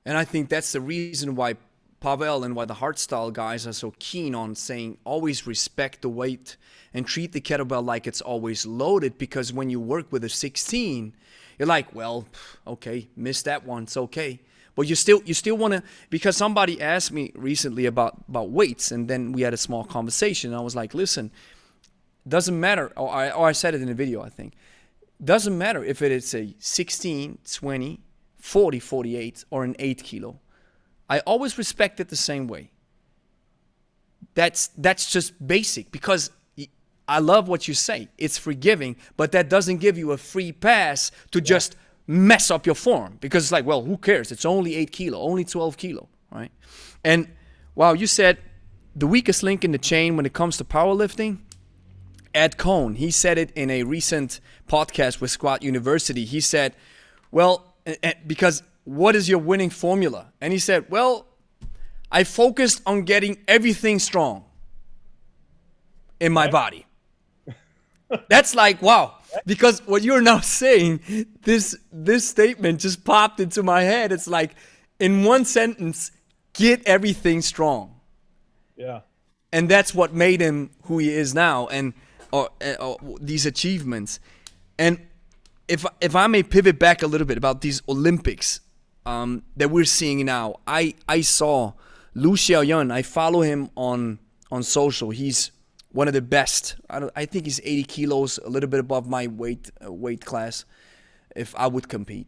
And 0.05 0.17
I 0.17 0.25
think 0.25 0.49
that's 0.49 0.71
the 0.73 0.81
reason 0.81 1.35
why 1.35 1.55
Pavel 2.01 2.43
and 2.43 2.55
why 2.55 2.65
the 2.65 2.75
hardstyle 2.75 3.31
guys 3.33 3.65
are 3.65 3.73
so 3.73 3.93
keen 3.99 4.35
on 4.35 4.53
saying 4.55 4.97
always 5.05 5.47
respect 5.47 6.01
the 6.01 6.09
weight 6.09 6.57
and 6.93 7.05
treat 7.07 7.31
the 7.31 7.41
kettlebell 7.41 7.83
like 7.85 8.05
it's 8.05 8.21
always 8.21 8.65
loaded 8.65 9.17
because 9.17 9.51
when 9.53 9.69
you 9.69 9.79
work 9.79 10.11
with 10.11 10.23
a 10.23 10.29
16, 10.29 11.15
you're 11.57 11.67
like, 11.67 11.93
well, 11.93 12.27
okay, 12.65 13.07
missed 13.15 13.45
that 13.45 13.65
one, 13.65 13.83
it's 13.83 13.97
okay. 13.97 14.39
But 14.75 14.87
you 14.87 14.95
still 14.95 15.21
you 15.25 15.33
still 15.33 15.55
want 15.55 15.73
to 15.73 15.83
because 16.09 16.35
somebody 16.35 16.81
asked 16.81 17.11
me 17.11 17.31
recently 17.33 17.85
about 17.85 18.23
about 18.27 18.49
weights 18.49 18.91
and 18.91 19.07
then 19.07 19.31
we 19.31 19.41
had 19.41 19.53
a 19.53 19.57
small 19.57 19.85
conversation 19.85 20.53
I 20.53 20.59
was 20.59 20.75
like, 20.75 20.93
listen, 20.93 21.31
doesn't 22.27 22.59
matter 22.59 22.91
or 22.97 23.09
I, 23.09 23.29
or 23.31 23.47
I 23.47 23.53
said 23.53 23.73
it 23.73 23.81
in 23.81 23.89
a 23.89 23.93
video 23.93 24.21
I 24.21 24.29
think. 24.29 24.53
Doesn't 25.23 25.57
matter 25.57 25.81
if 25.81 26.01
it 26.01 26.11
is 26.11 26.35
a 26.35 26.53
16 26.59 27.37
20 27.49 28.01
40 28.37 28.79
48 28.79 29.45
or 29.49 29.63
an 29.63 29.75
8 29.79 30.03
kilo. 30.03 30.39
I 31.09 31.19
always 31.19 31.57
respect 31.57 31.99
it 32.01 32.09
the 32.09 32.17
same 32.17 32.47
way. 32.47 32.71
That's 34.33 34.67
that's 34.77 35.09
just 35.09 35.47
basic 35.47 35.89
because 35.91 36.31
i 37.07 37.19
love 37.19 37.47
what 37.47 37.67
you 37.67 37.73
say 37.73 38.07
it's 38.17 38.37
forgiving 38.37 38.95
but 39.17 39.31
that 39.31 39.49
doesn't 39.49 39.77
give 39.77 39.97
you 39.97 40.11
a 40.11 40.17
free 40.17 40.51
pass 40.51 41.11
to 41.31 41.41
just 41.41 41.75
mess 42.07 42.51
up 42.51 42.65
your 42.65 42.75
form 42.75 43.17
because 43.19 43.43
it's 43.43 43.51
like 43.51 43.65
well 43.65 43.83
who 43.83 43.97
cares 43.97 44.31
it's 44.31 44.45
only 44.45 44.75
8 44.75 44.91
kilo 44.91 45.19
only 45.19 45.43
12 45.43 45.77
kilo 45.77 46.07
right 46.31 46.51
and 47.03 47.27
wow 47.73 47.93
you 47.93 48.07
said 48.07 48.37
the 48.95 49.07
weakest 49.07 49.43
link 49.43 49.63
in 49.63 49.71
the 49.71 49.77
chain 49.77 50.15
when 50.15 50.25
it 50.25 50.33
comes 50.33 50.57
to 50.57 50.63
powerlifting 50.63 51.39
Ed 52.35 52.57
Coan, 52.57 52.97
he 52.97 53.11
said 53.11 53.37
it 53.37 53.51
in 53.51 53.71
a 53.71 53.83
recent 53.83 54.41
podcast 54.67 55.21
with 55.21 55.31
Squat 55.31 55.63
University. 55.63 56.25
He 56.25 56.41
said, 56.41 56.75
Well, 57.31 57.73
because 58.27 58.61
what 58.83 59.15
is 59.15 59.29
your 59.29 59.39
winning 59.39 59.69
formula? 59.69 60.33
And 60.41 60.51
he 60.51 60.59
said, 60.59 60.85
Well, 60.89 61.27
I 62.11 62.25
focused 62.25 62.81
on 62.85 63.03
getting 63.03 63.37
everything 63.47 63.99
strong 63.99 64.43
in 66.19 66.33
my 66.33 66.49
body. 66.49 66.85
That's 68.29 68.53
like, 68.55 68.81
wow. 68.81 69.15
Because 69.45 69.81
what 69.87 70.03
you're 70.03 70.21
now 70.21 70.39
saying, 70.61 70.99
this 71.43 71.75
this 71.91 72.27
statement 72.29 72.79
just 72.81 73.03
popped 73.03 73.39
into 73.39 73.63
my 73.63 73.81
head. 73.81 74.11
It's 74.11 74.27
like, 74.27 74.51
in 74.99 75.23
one 75.23 75.45
sentence, 75.45 76.11
get 76.53 76.81
everything 76.85 77.41
strong 77.41 77.99
Yeah. 78.77 79.01
and 79.51 79.67
that's 79.69 79.93
what 79.93 80.13
made 80.13 80.39
him 80.39 80.69
who 80.83 80.99
he 80.99 81.09
is 81.09 81.33
now 81.33 81.67
and 81.67 81.93
or, 82.31 82.49
uh, 82.61 82.75
or 82.79 82.97
these 83.19 83.45
achievements 83.45 84.19
and 84.79 84.99
if 85.67 85.85
if 85.99 86.15
I 86.15 86.27
may 86.27 86.43
pivot 86.43 86.79
back 86.79 87.03
a 87.03 87.07
little 87.07 87.27
bit 87.27 87.37
about 87.37 87.59
these 87.59 87.81
Olympics 87.89 88.61
um, 89.05 89.43
that 89.57 89.69
we're 89.69 89.83
seeing 89.99 90.25
now 90.25 90.55
I 90.65 90.93
I 91.09 91.19
saw 91.21 91.73
Lu 92.13 92.37
Xiaojun 92.37 92.89
I 92.89 93.01
follow 93.01 93.41
him 93.41 93.69
on 93.75 94.19
on 94.49 94.63
social 94.63 95.09
he's 95.09 95.51
one 95.95 96.07
of 96.07 96.13
the 96.13 96.21
best 96.21 96.75
I, 96.89 97.09
I 97.15 97.25
think 97.25 97.45
he's 97.45 97.61
80 97.63 97.83
kilos 97.83 98.37
a 98.39 98.49
little 98.49 98.69
bit 98.69 98.79
above 98.79 99.07
my 99.07 99.27
weight 99.27 99.71
uh, 99.83 99.91
weight 99.91 100.23
class 100.25 100.65
if 101.35 101.55
I 101.55 101.67
would 101.67 101.87
compete 101.89 102.27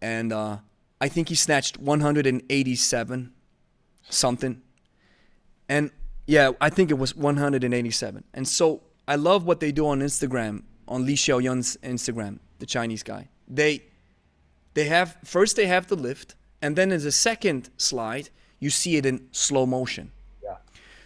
and 0.00 0.32
uh, 0.32 0.58
I 1.00 1.08
think 1.08 1.28
he 1.28 1.34
snatched 1.34 1.78
187 1.78 3.32
something 4.08 4.62
and 5.70 5.90
yeah, 6.30 6.52
I 6.60 6.70
think 6.70 6.92
it 6.92 6.98
was 6.98 7.16
187. 7.16 8.24
And 8.34 8.46
so 8.46 8.82
I 9.08 9.16
love 9.16 9.44
what 9.44 9.58
they 9.58 9.72
do 9.72 9.88
on 9.88 10.00
Instagram, 10.00 10.62
on 10.86 11.04
Li 11.04 11.14
Xiaojun's 11.14 11.76
Instagram, 11.82 12.38
the 12.60 12.66
Chinese 12.66 13.02
guy. 13.02 13.28
They 13.48 13.82
they 14.74 14.84
have 14.84 15.16
first 15.24 15.56
they 15.56 15.66
have 15.66 15.88
the 15.88 15.96
lift, 15.96 16.36
and 16.62 16.76
then 16.76 16.92
in 16.92 17.02
the 17.02 17.10
second 17.10 17.70
slide, 17.76 18.30
you 18.60 18.70
see 18.70 18.96
it 18.96 19.06
in 19.06 19.26
slow 19.32 19.66
motion. 19.66 20.12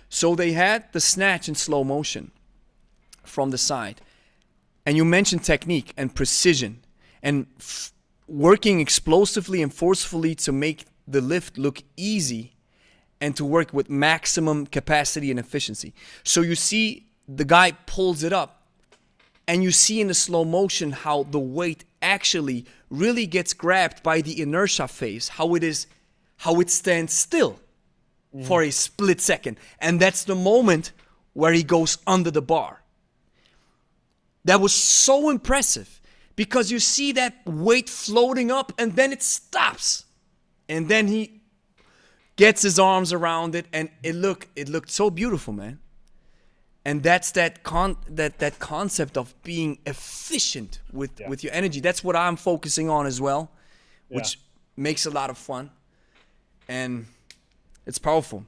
So 0.08 0.34
they 0.34 0.52
had 0.52 0.92
the 0.92 1.00
snatch 1.00 1.48
in 1.48 1.54
slow 1.54 1.84
motion 1.84 2.30
from 3.22 3.50
the 3.50 3.58
side. 3.58 4.00
And 4.86 4.96
you 4.96 5.04
mentioned 5.04 5.44
technique 5.44 5.92
and 5.96 6.14
precision 6.14 6.84
and 7.22 7.46
f- 7.58 7.92
working 8.28 8.80
explosively 8.80 9.62
and 9.62 9.72
forcefully 9.72 10.34
to 10.36 10.52
make 10.52 10.86
the 11.06 11.20
lift 11.20 11.58
look 11.58 11.82
easy 11.96 12.52
and 13.20 13.36
to 13.36 13.44
work 13.44 13.72
with 13.72 13.88
maximum 13.88 14.66
capacity 14.66 15.30
and 15.30 15.40
efficiency. 15.40 15.94
So 16.22 16.42
you 16.42 16.54
see 16.54 17.06
the 17.26 17.44
guy 17.44 17.72
pulls 17.86 18.22
it 18.22 18.32
up 18.32 18.62
and 19.46 19.62
you 19.62 19.70
see 19.70 20.00
in 20.00 20.08
the 20.08 20.14
slow 20.14 20.44
motion 20.44 20.92
how 20.92 21.24
the 21.24 21.38
weight 21.38 21.84
actually 22.02 22.66
really 22.90 23.26
gets 23.26 23.52
grabbed 23.52 24.02
by 24.02 24.20
the 24.20 24.40
inertia 24.40 24.88
phase, 24.88 25.28
how 25.28 25.54
it 25.54 25.62
is 25.62 25.86
how 26.38 26.60
it 26.60 26.68
stands 26.68 27.12
still 27.12 27.60
Mm. 28.34 28.46
for 28.46 28.62
a 28.62 28.70
split 28.70 29.20
second. 29.20 29.58
And 29.78 30.00
that's 30.00 30.24
the 30.24 30.34
moment 30.34 30.92
where 31.34 31.52
he 31.52 31.62
goes 31.62 31.98
under 32.06 32.30
the 32.30 32.42
bar. 32.42 32.82
That 34.44 34.60
was 34.60 34.74
so 34.74 35.30
impressive 35.30 36.00
because 36.36 36.70
you 36.70 36.78
see 36.80 37.12
that 37.12 37.34
weight 37.46 37.88
floating 37.88 38.50
up 38.50 38.72
and 38.78 38.96
then 38.96 39.12
it 39.12 39.22
stops. 39.22 40.04
And 40.68 40.88
then 40.88 41.06
he 41.08 41.40
gets 42.36 42.62
his 42.62 42.78
arms 42.78 43.12
around 43.12 43.54
it 43.54 43.66
and 43.72 43.88
it 44.02 44.14
look 44.14 44.48
it 44.56 44.68
looked 44.68 44.90
so 44.90 45.10
beautiful, 45.10 45.52
man. 45.52 45.78
And 46.84 47.02
that's 47.02 47.30
that 47.32 47.62
con 47.62 47.96
that 48.08 48.38
that 48.40 48.58
concept 48.58 49.16
of 49.16 49.34
being 49.42 49.78
efficient 49.86 50.80
with 50.92 51.12
Yeah. 51.20 51.28
with 51.28 51.42
your 51.44 51.52
energy. 51.54 51.80
That's 51.80 52.02
what 52.04 52.16
I'm 52.16 52.36
focusing 52.36 52.90
on 52.90 53.06
as 53.06 53.20
well, 53.20 53.50
which 54.08 54.34
Yeah. 54.34 54.40
makes 54.82 55.06
a 55.06 55.10
lot 55.10 55.30
of 55.30 55.38
fun. 55.38 55.70
And 56.68 57.06
it's 57.86 57.98
powerful. 57.98 58.44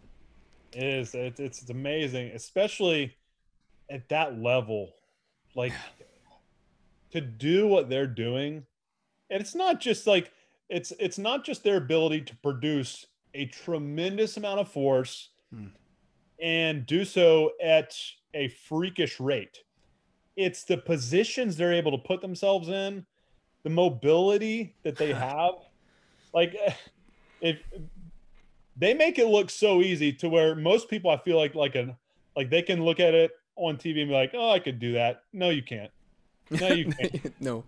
It 0.72 0.82
is. 0.82 1.14
It's, 1.14 1.40
it's 1.40 1.62
it's 1.62 1.70
amazing, 1.70 2.30
especially 2.34 3.16
at 3.90 4.08
that 4.08 4.38
level. 4.38 4.92
Like 5.54 5.72
to 7.12 7.20
do 7.20 7.66
what 7.66 7.88
they're 7.88 8.06
doing, 8.06 8.64
and 9.30 9.40
it's 9.40 9.54
not 9.54 9.80
just 9.80 10.06
like 10.06 10.32
it's 10.68 10.92
it's 10.98 11.18
not 11.18 11.44
just 11.44 11.64
their 11.64 11.76
ability 11.76 12.22
to 12.22 12.36
produce 12.36 13.06
a 13.34 13.46
tremendous 13.46 14.36
amount 14.36 14.60
of 14.60 14.68
force 14.68 15.30
Hmm. 15.52 15.66
and 16.42 16.84
do 16.86 17.04
so 17.04 17.52
at 17.62 17.94
a 18.34 18.48
freakish 18.48 19.20
rate. 19.20 19.60
It's 20.36 20.64
the 20.64 20.76
positions 20.76 21.56
they're 21.56 21.72
able 21.72 21.92
to 21.92 21.98
put 21.98 22.20
themselves 22.20 22.68
in, 22.68 23.06
the 23.62 23.70
mobility 23.70 24.74
that 24.82 24.96
they 24.96 25.12
have. 25.14 25.54
Like 26.34 26.56
if 27.40 27.58
they 28.76 28.94
make 28.94 29.18
it 29.18 29.26
look 29.26 29.50
so 29.50 29.80
easy 29.80 30.12
to 30.14 30.28
where 30.28 30.54
most 30.54 30.88
people 30.88 31.10
I 31.10 31.16
feel 31.18 31.36
like 31.36 31.54
like 31.54 31.74
a 31.74 31.96
like 32.36 32.50
they 32.50 32.62
can 32.62 32.84
look 32.84 33.00
at 33.00 33.14
it 33.14 33.30
on 33.56 33.76
TV 33.76 34.00
and 34.02 34.08
be 34.10 34.14
like, 34.14 34.32
"Oh, 34.34 34.50
I 34.50 34.58
could 34.58 34.78
do 34.78 34.92
that." 34.92 35.22
No, 35.32 35.48
you 35.50 35.62
can't. 35.62 35.90
No, 36.50 36.68
you 36.68 36.92
can't. 36.92 37.32
no, 37.40 37.64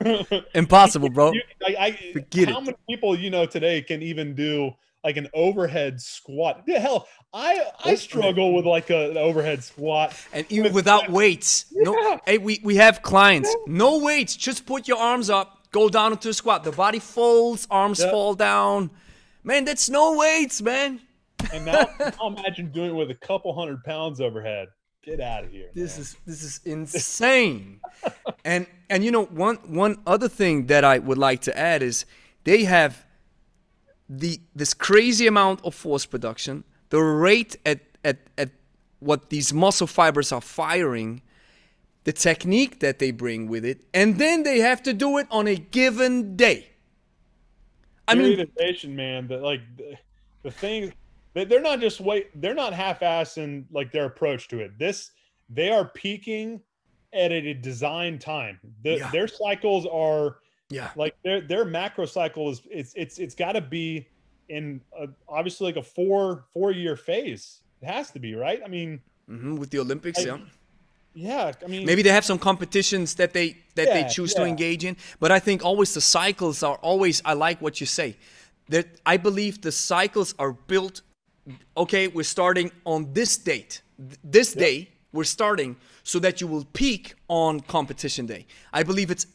impossible, 0.54 1.09
bro. 1.11 1.32
You- 1.32 1.42
I, 1.66 1.76
I, 1.78 2.12
Forget 2.12 2.48
how 2.48 2.59
it. 2.59 2.64
many 2.64 2.76
people 2.88 3.18
you 3.18 3.30
know 3.30 3.46
today 3.46 3.82
can 3.82 4.02
even 4.02 4.34
do 4.34 4.72
like 5.04 5.16
an 5.16 5.28
overhead 5.34 6.00
squat? 6.00 6.62
Hell, 6.68 7.09
I 7.32 7.62
I 7.84 7.94
struggle 7.94 8.54
with 8.54 8.66
like 8.66 8.90
a, 8.90 9.11
an 9.11 9.16
overhead 9.16 9.64
squat. 9.64 10.14
And 10.32 10.46
even 10.50 10.72
without 10.72 11.09
weights. 11.11 11.66
No, 11.72 11.92
Yeah. 11.94 12.18
hey, 12.26 12.38
we, 12.38 12.61
we 12.62 12.76
have 12.76 13.02
clients. 13.02 13.54
No 13.66 13.98
weights. 13.98 14.36
Just 14.36 14.66
put 14.66 14.86
your 14.88 14.98
arms 14.98 15.28
up, 15.30 15.66
go 15.72 15.88
down 15.88 16.12
into 16.12 16.28
a 16.28 16.34
squat. 16.34 16.64
The 16.64 16.72
body 16.72 16.98
folds, 16.98 17.66
arms 17.70 18.00
Yeah. 18.00 18.11
fall 18.11 18.34
down. 18.34 18.90
Man, 19.49 19.64
that's 19.64 19.88
no 19.88 20.14
weights, 20.14 20.61
man. 20.61 21.01
And 21.55 21.64
now, 21.64 21.88
now 21.99 22.26
imagine 22.26 22.70
doing 22.70 22.90
it 22.90 22.92
with 22.92 23.11
a 23.11 23.14
couple 23.14 23.55
hundred 23.55 23.82
pounds 23.82 24.20
overhead. 24.20 24.68
Get 25.03 25.20
out 25.20 25.44
of 25.44 25.51
here. 25.51 25.70
This 25.74 25.94
man. 25.94 26.01
is 26.03 26.16
this 26.26 26.42
is 26.42 26.61
insane. 26.66 27.80
and 28.44 28.66
and 28.90 29.03
you 29.03 29.11
know 29.11 29.24
one 29.24 29.57
one 29.66 30.03
other 30.07 30.28
thing 30.28 30.66
that 30.66 30.84
I 30.84 30.99
would 30.99 31.16
like 31.16 31.40
to 31.42 31.59
add 31.59 31.82
is 31.82 32.05
they 32.44 32.64
have 32.64 33.07
the 34.07 34.38
this 34.55 34.74
crazy 34.74 35.26
amount 35.26 35.64
of 35.64 35.74
force 35.74 36.05
production, 36.05 36.64
the 36.90 37.01
rate 37.01 37.57
at 37.64 37.80
at 38.05 38.18
at 38.36 38.51
what 38.99 39.30
these 39.30 39.55
muscle 39.55 39.86
fibers 39.86 40.30
are 40.30 40.42
firing, 40.42 41.22
the 42.05 42.12
technique 42.12 42.80
that 42.80 42.99
they 42.99 43.12
bring 43.12 43.49
with 43.49 43.64
it, 43.64 43.80
and 43.94 44.18
then 44.18 44.42
they 44.42 44.59
have 44.59 44.82
to 44.82 44.92
do 44.92 45.16
it 45.16 45.26
on 45.30 45.49
a 45.49 45.57
given 45.57 46.36
day. 46.36 46.68
I 48.09 48.14
mean, 48.14 48.38
Periodization, 48.38 48.90
man. 48.90 49.28
That 49.28 49.42
like 49.42 49.61
the, 49.76 49.96
the 50.42 50.50
thing, 50.50 50.92
they're 51.34 51.61
not 51.61 51.80
just 51.80 52.00
wait. 52.00 52.28
They're 52.40 52.54
not 52.54 52.72
half-assing 52.72 53.66
like 53.70 53.92
their 53.92 54.06
approach 54.06 54.48
to 54.48 54.61
it. 54.61 54.78
This 54.78 55.11
they 55.50 55.70
are 55.70 55.84
peaking 55.84 56.61
at 57.12 57.32
a 57.32 57.54
design 57.54 58.18
time. 58.18 58.59
The, 58.82 58.98
yeah. 58.98 59.11
Their 59.11 59.28
cycles 59.28 59.86
are 59.86 60.38
yeah 60.70 60.90
like 60.96 61.16
their 61.24 61.40
their 61.40 61.64
macro 61.64 62.06
cycle 62.06 62.50
is 62.50 62.62
it's 62.70 62.92
it's 62.94 63.18
it's 63.18 63.34
got 63.34 63.52
to 63.52 63.61
be 63.61 64.06
in 64.48 64.80
a, 64.98 65.09
obviously 65.28 65.66
like 65.66 65.76
a 65.76 65.82
four 65.82 66.46
four 66.52 66.72
year 66.72 66.96
phase. 66.96 67.62
It 67.82 67.86
has 67.86 68.11
to 68.12 68.18
be 68.18 68.34
right. 68.34 68.61
I 68.64 68.68
mean, 68.68 69.00
mm-hmm, 69.30 69.56
with 69.56 69.70
the 69.70 69.78
Olympics, 69.78 70.20
I, 70.20 70.22
yeah. 70.22 70.38
Yeah, 71.14 71.52
I 71.64 71.68
mean, 71.68 71.84
maybe 71.84 72.02
they 72.02 72.11
have 72.11 72.24
some 72.24 72.38
competitions 72.38 73.14
that 73.16 73.32
they 73.32 73.56
that 73.74 73.88
yeah, 73.88 74.02
they 74.02 74.09
choose 74.09 74.34
yeah. 74.34 74.44
to 74.44 74.48
engage 74.48 74.84
in, 74.84 74.96
but 75.18 75.32
I 75.32 75.40
think 75.40 75.64
always 75.64 75.92
the 75.94 76.00
cycles 76.00 76.62
are 76.62 76.76
always. 76.76 77.22
I 77.24 77.32
like 77.32 77.61
what 77.61 77.80
you 77.80 77.86
say. 77.86 78.16
That 78.68 78.86
I 79.04 79.16
believe 79.16 79.62
the 79.62 79.72
cycles 79.72 80.34
are 80.38 80.52
built. 80.52 81.02
Okay, 81.76 82.09
we're 82.09 82.22
starting 82.22 82.70
on 82.84 83.12
this 83.14 83.36
date. 83.38 83.82
This 84.22 84.54
yep. 84.54 84.64
day 84.64 84.88
we're 85.12 85.24
starting 85.24 85.76
so 86.02 86.18
that 86.20 86.40
you 86.40 86.46
will 86.46 86.64
peak 86.72 87.14
on 87.28 87.61
competition 87.61 88.26
day. 88.26 88.46
I 88.72 88.82
believe 88.82 89.11
it's 89.11 89.26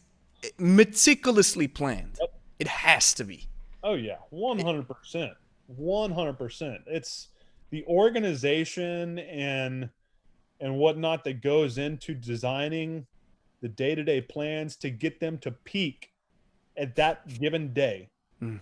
eh, 0.43 0.49
meticulously 0.57 1.67
planned. 1.67 2.17
Yep. 2.21 2.34
It 2.59 2.67
has 2.67 3.13
to 3.15 3.24
be. 3.24 3.47
Oh 3.84 3.95
yeah, 3.95 4.17
one 4.30 4.59
hundred 4.59 4.88
percent, 4.88 5.34
one 5.67 6.11
hundred 6.11 6.38
percent. 6.38 6.82
It's 6.88 7.28
the 7.71 7.84
organization 7.86 9.19
and 9.19 9.89
and 10.60 10.78
whatnot 10.78 11.24
that 11.24 11.41
goes 11.41 11.78
into 11.78 12.14
designing 12.14 13.06
the 13.62 13.68
day-to-day 13.68 14.22
plans 14.22 14.76
to 14.78 14.89
get 14.89 15.20
them 15.20 15.38
to 15.39 15.51
peak 15.51 16.12
at 16.78 16.95
that 16.95 17.28
given 17.39 17.74
day. 17.74 18.10
Mm. 18.41 18.60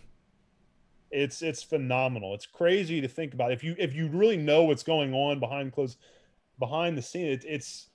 It's 1.12 1.42
it's 1.42 1.62
phenomenal. 1.62 2.34
It's 2.34 2.46
crazy 2.46 3.02
to 3.02 3.08
think 3.08 3.34
about. 3.34 3.52
If 3.52 3.64
you 3.64 3.76
if 3.78 3.94
you 3.94 4.08
really 4.08 4.38
know 4.38 4.64
what's 4.64 4.84
going 4.84 5.14
on 5.14 5.40
behind 5.40 5.74
closed 5.74 5.98
behind 6.58 6.98
the 6.98 7.02
scene, 7.02 7.28
it, 7.28 7.44
it's 7.46 7.88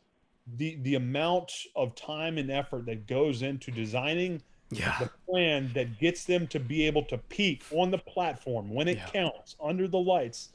the 0.56 0.76
the 0.82 0.96
amount 0.96 1.50
of 1.74 1.94
time 1.94 2.38
and 2.38 2.50
effort 2.50 2.86
that 2.86 3.06
goes 3.06 3.42
into 3.42 3.70
designing 3.70 4.42
yeah. 4.70 4.96
the 4.98 5.10
plan 5.28 5.70
that 5.74 5.98
gets 5.98 6.24
them 6.24 6.46
to 6.48 6.60
be 6.60 6.86
able 6.86 7.04
to 7.04 7.18
peak 7.18 7.62
on 7.70 7.90
the 7.90 7.98
platform 7.98 8.68
when 8.68 8.88
it 8.88 8.98
yeah. 8.98 9.06
counts 9.06 9.56
under 9.62 9.88
the 9.88 9.98
lights. 9.98 10.50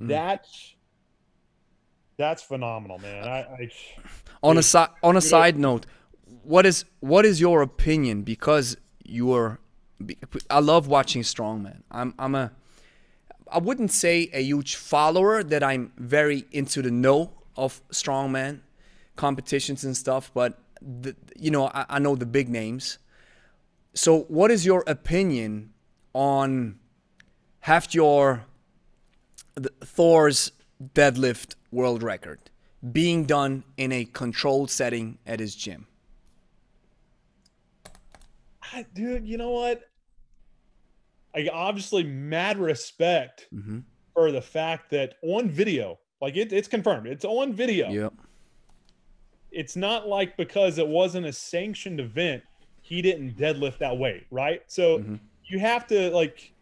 Mm. 0.00 0.08
That's 0.08 0.73
that's 2.16 2.42
phenomenal, 2.42 2.98
man. 2.98 3.26
I, 3.26 3.40
I 3.40 3.70
on 4.42 4.56
dude, 4.56 4.60
a 4.60 4.62
side 4.62 4.88
on 5.02 5.16
a 5.16 5.20
side 5.20 5.58
note, 5.58 5.86
what 6.42 6.66
is 6.66 6.84
what 7.00 7.24
is 7.24 7.40
your 7.40 7.62
opinion? 7.62 8.22
Because 8.22 8.76
you're, 9.04 9.58
I 10.50 10.60
love 10.60 10.86
watching 10.86 11.22
strongman. 11.22 11.82
I'm 11.90 12.14
I'm 12.18 12.34
a, 12.34 12.52
I 13.50 13.58
wouldn't 13.58 13.92
say 13.92 14.30
a 14.32 14.42
huge 14.42 14.76
follower 14.76 15.42
that 15.42 15.62
I'm 15.62 15.92
very 15.96 16.44
into 16.52 16.82
the 16.82 16.90
know 16.90 17.32
of 17.56 17.80
strongman 17.90 18.60
competitions 19.16 19.84
and 19.84 19.96
stuff, 19.96 20.30
but 20.34 20.58
the, 20.80 21.14
you 21.36 21.50
know 21.50 21.68
I, 21.68 21.86
I 21.88 21.98
know 21.98 22.16
the 22.16 22.26
big 22.26 22.48
names. 22.48 22.98
So, 23.94 24.22
what 24.22 24.50
is 24.50 24.66
your 24.66 24.82
opinion 24.86 25.72
on 26.12 26.78
Hafthor 27.64 28.42
Thor's 29.82 30.52
deadlift 30.94 31.54
world 31.70 32.02
record 32.02 32.40
being 32.92 33.24
done 33.24 33.64
in 33.76 33.92
a 33.92 34.04
controlled 34.04 34.70
setting 34.70 35.18
at 35.26 35.40
his 35.40 35.54
gym? 35.54 35.86
Dude, 38.94 39.26
you 39.26 39.38
know 39.38 39.50
what? 39.50 39.82
I 41.34 41.48
obviously 41.52 42.02
mad 42.02 42.58
respect 42.58 43.46
mm-hmm. 43.54 43.80
for 44.12 44.32
the 44.32 44.42
fact 44.42 44.90
that 44.90 45.14
on 45.22 45.48
video, 45.48 45.98
like 46.20 46.36
it, 46.36 46.52
it's 46.52 46.68
confirmed, 46.68 47.06
it's 47.06 47.24
on 47.24 47.52
video. 47.52 47.90
Yep. 47.90 48.14
It's 49.50 49.76
not 49.76 50.08
like 50.08 50.36
because 50.36 50.78
it 50.78 50.86
wasn't 50.86 51.26
a 51.26 51.32
sanctioned 51.32 52.00
event, 52.00 52.42
he 52.82 53.00
didn't 53.00 53.36
deadlift 53.36 53.78
that 53.78 53.96
weight, 53.96 54.26
right? 54.30 54.62
So 54.66 54.98
mm-hmm. 54.98 55.16
you 55.44 55.58
have 55.60 55.86
to 55.88 56.10
like, 56.10 56.52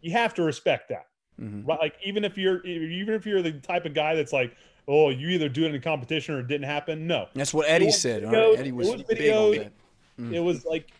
you 0.00 0.12
have 0.12 0.34
to 0.34 0.42
respect 0.42 0.90
that. 0.90 1.06
Mm-hmm. 1.40 1.66
Right? 1.66 1.78
Like 1.78 1.96
even 2.04 2.24
if 2.24 2.38
you're 2.38 2.64
even 2.64 3.14
if 3.14 3.26
you're 3.26 3.42
the 3.42 3.52
type 3.52 3.84
of 3.84 3.94
guy 3.94 4.14
that's 4.14 4.32
like, 4.32 4.56
oh, 4.88 5.10
you 5.10 5.28
either 5.28 5.48
do 5.48 5.64
it 5.64 5.68
in 5.68 5.74
a 5.74 5.80
competition 5.80 6.34
or 6.34 6.40
it 6.40 6.48
didn't 6.48 6.66
happen. 6.66 7.06
No, 7.06 7.28
that's 7.34 7.52
what 7.52 7.68
Eddie 7.68 7.90
said. 7.90 8.22
Videos, 8.22 8.32
right? 8.32 8.58
Eddie 8.58 8.72
was, 8.72 8.88
was 8.88 9.02
big 9.02 9.32
on 9.32 9.50
that. 9.52 9.72
Mm. 10.18 10.34
It 10.34 10.40
was 10.40 10.64
like 10.64 10.90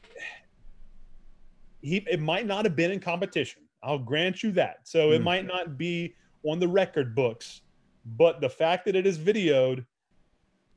he. 1.81 2.05
It 2.11 2.21
might 2.21 2.47
not 2.47 2.65
have 2.65 2.77
been 2.77 2.91
in 2.91 3.01
competition. 3.01 3.63
I'll 3.83 3.99
grant 3.99 4.43
you 4.43 4.53
that. 4.53 4.81
So 4.85 5.13
it 5.13 5.23
might 5.23 5.47
not 5.47 5.79
be 5.79 6.15
on 6.43 6.59
the 6.59 6.67
record 6.69 7.15
books, 7.15 7.63
but 8.17 8.41
the 8.41 8.49
fact 8.49 8.85
that 8.87 8.97
it 8.97 9.07
is 9.07 9.19
videoed 9.19 9.85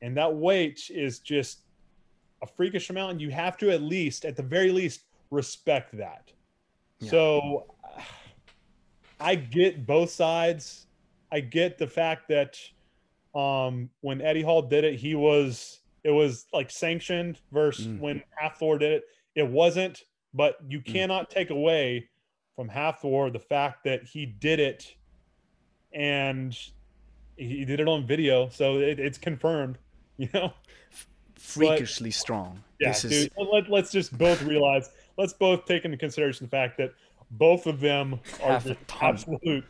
and 0.02 0.16
that 0.16 0.34
weight 0.34 0.90
is 0.90 1.18
just 1.18 1.60
a 2.42 2.46
freakish 2.46 2.90
amount, 2.90 3.12
And 3.12 3.20
you 3.20 3.30
have 3.30 3.56
to 3.58 3.70
at 3.70 3.82
least, 3.82 4.24
at 4.24 4.36
the 4.36 4.42
very 4.42 4.70
least, 4.70 5.02
respect 5.30 5.96
that. 5.98 6.30
Yeah. 7.00 7.10
So 7.10 7.74
I 9.20 9.34
get 9.34 9.86
both 9.86 10.10
sides. 10.10 10.86
I 11.30 11.40
get 11.40 11.78
the 11.78 11.86
fact 11.86 12.28
that 12.28 12.58
um, 13.34 13.90
when 14.00 14.20
Eddie 14.20 14.42
Hall 14.42 14.62
did 14.62 14.84
it, 14.84 14.98
he 14.98 15.14
was 15.14 15.80
it 16.02 16.10
was 16.10 16.46
like 16.52 16.70
sanctioned 16.70 17.40
versus 17.52 17.86
mm. 17.86 18.00
when 18.00 18.22
Hafthor 18.42 18.78
did 18.78 18.92
it, 18.92 19.04
it 19.34 19.46
wasn't. 19.46 20.04
But 20.32 20.56
you 20.68 20.80
mm. 20.80 20.86
cannot 20.86 21.30
take 21.30 21.50
away 21.50 22.08
from 22.56 22.68
Hafthor 22.68 23.32
the 23.32 23.38
fact 23.38 23.84
that 23.84 24.04
he 24.04 24.26
did 24.26 24.60
it 24.60 24.94
and 25.92 26.56
he 27.36 27.64
did 27.64 27.80
it 27.80 27.88
on 27.88 28.06
video, 28.06 28.48
so 28.48 28.78
it, 28.78 28.98
it's 28.98 29.18
confirmed. 29.18 29.78
You 30.20 30.28
know, 30.34 30.52
freakishly 31.36 32.10
but, 32.10 32.14
strong. 32.14 32.62
Yeah, 32.78 32.90
this 32.90 33.00
dude. 33.00 33.12
Is... 33.12 33.30
Let, 33.38 33.70
let's 33.70 33.90
just 33.90 34.18
both 34.18 34.42
realize. 34.42 34.90
Let's 35.16 35.32
both 35.32 35.64
take 35.64 35.86
into 35.86 35.96
consideration 35.96 36.44
the 36.44 36.50
fact 36.50 36.76
that 36.76 36.92
both 37.30 37.66
of 37.66 37.80
them 37.80 38.20
are 38.42 38.60
just 38.60 38.80
absolute 39.00 39.64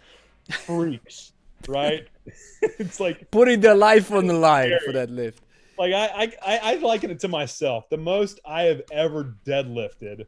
freaks, 0.50 1.32
right? 1.68 2.06
it's 2.62 3.00
like 3.00 3.30
putting 3.30 3.60
their 3.60 3.74
life 3.74 4.12
on 4.12 4.26
the 4.26 4.34
line 4.34 4.72
for 4.84 4.92
that 4.92 5.10
lift. 5.10 5.42
Like 5.78 5.94
I, 5.94 6.32
I, 6.44 6.58
I 6.62 6.74
liken 6.76 7.10
it 7.10 7.20
to 7.20 7.28
myself. 7.28 7.88
The 7.88 7.96
most 7.96 8.40
I 8.44 8.64
have 8.64 8.82
ever 8.92 9.34
deadlifted 9.46 10.26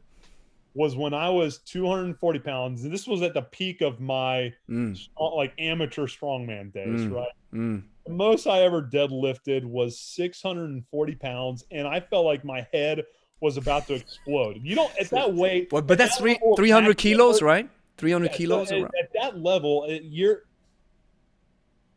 was 0.73 0.95
when 0.95 1.13
I 1.13 1.29
was 1.29 1.59
240 1.59 2.39
pounds, 2.39 2.83
and 2.83 2.91
this 2.91 3.07
was 3.07 3.21
at 3.21 3.33
the 3.33 3.43
peak 3.43 3.81
of 3.81 3.99
my 3.99 4.51
mm. 4.67 4.99
like 5.19 5.53
amateur 5.59 6.07
strongman 6.07 6.73
days, 6.73 7.01
mm. 7.01 7.13
right? 7.13 7.31
Mm. 7.53 7.83
The 8.05 8.11
most 8.11 8.47
I 8.47 8.63
ever 8.63 8.81
deadlifted 8.81 9.63
was 9.63 9.99
640 9.99 11.15
pounds, 11.15 11.65
and 11.71 11.87
I 11.87 11.99
felt 11.99 12.25
like 12.25 12.43
my 12.43 12.67
head 12.73 13.03
was 13.39 13.57
about 13.57 13.87
to 13.87 13.95
explode. 13.95 14.59
You 14.63 14.75
don't 14.75 14.91
at 14.99 15.09
that 15.09 15.33
weight. 15.33 15.71
Well, 15.71 15.81
but 15.81 15.97
that's 15.97 16.17
three 16.17 16.39
three 16.55 16.69
hundred 16.69 16.97
kilos, 16.97 17.41
right? 17.41 17.69
Three 17.97 18.11
hundred 18.11 18.31
yeah, 18.31 18.37
kilos. 18.37 18.69
So 18.69 18.77
at, 18.77 18.83
at, 18.83 19.11
that 19.21 19.39
level, 19.39 19.87
you're 19.89 20.43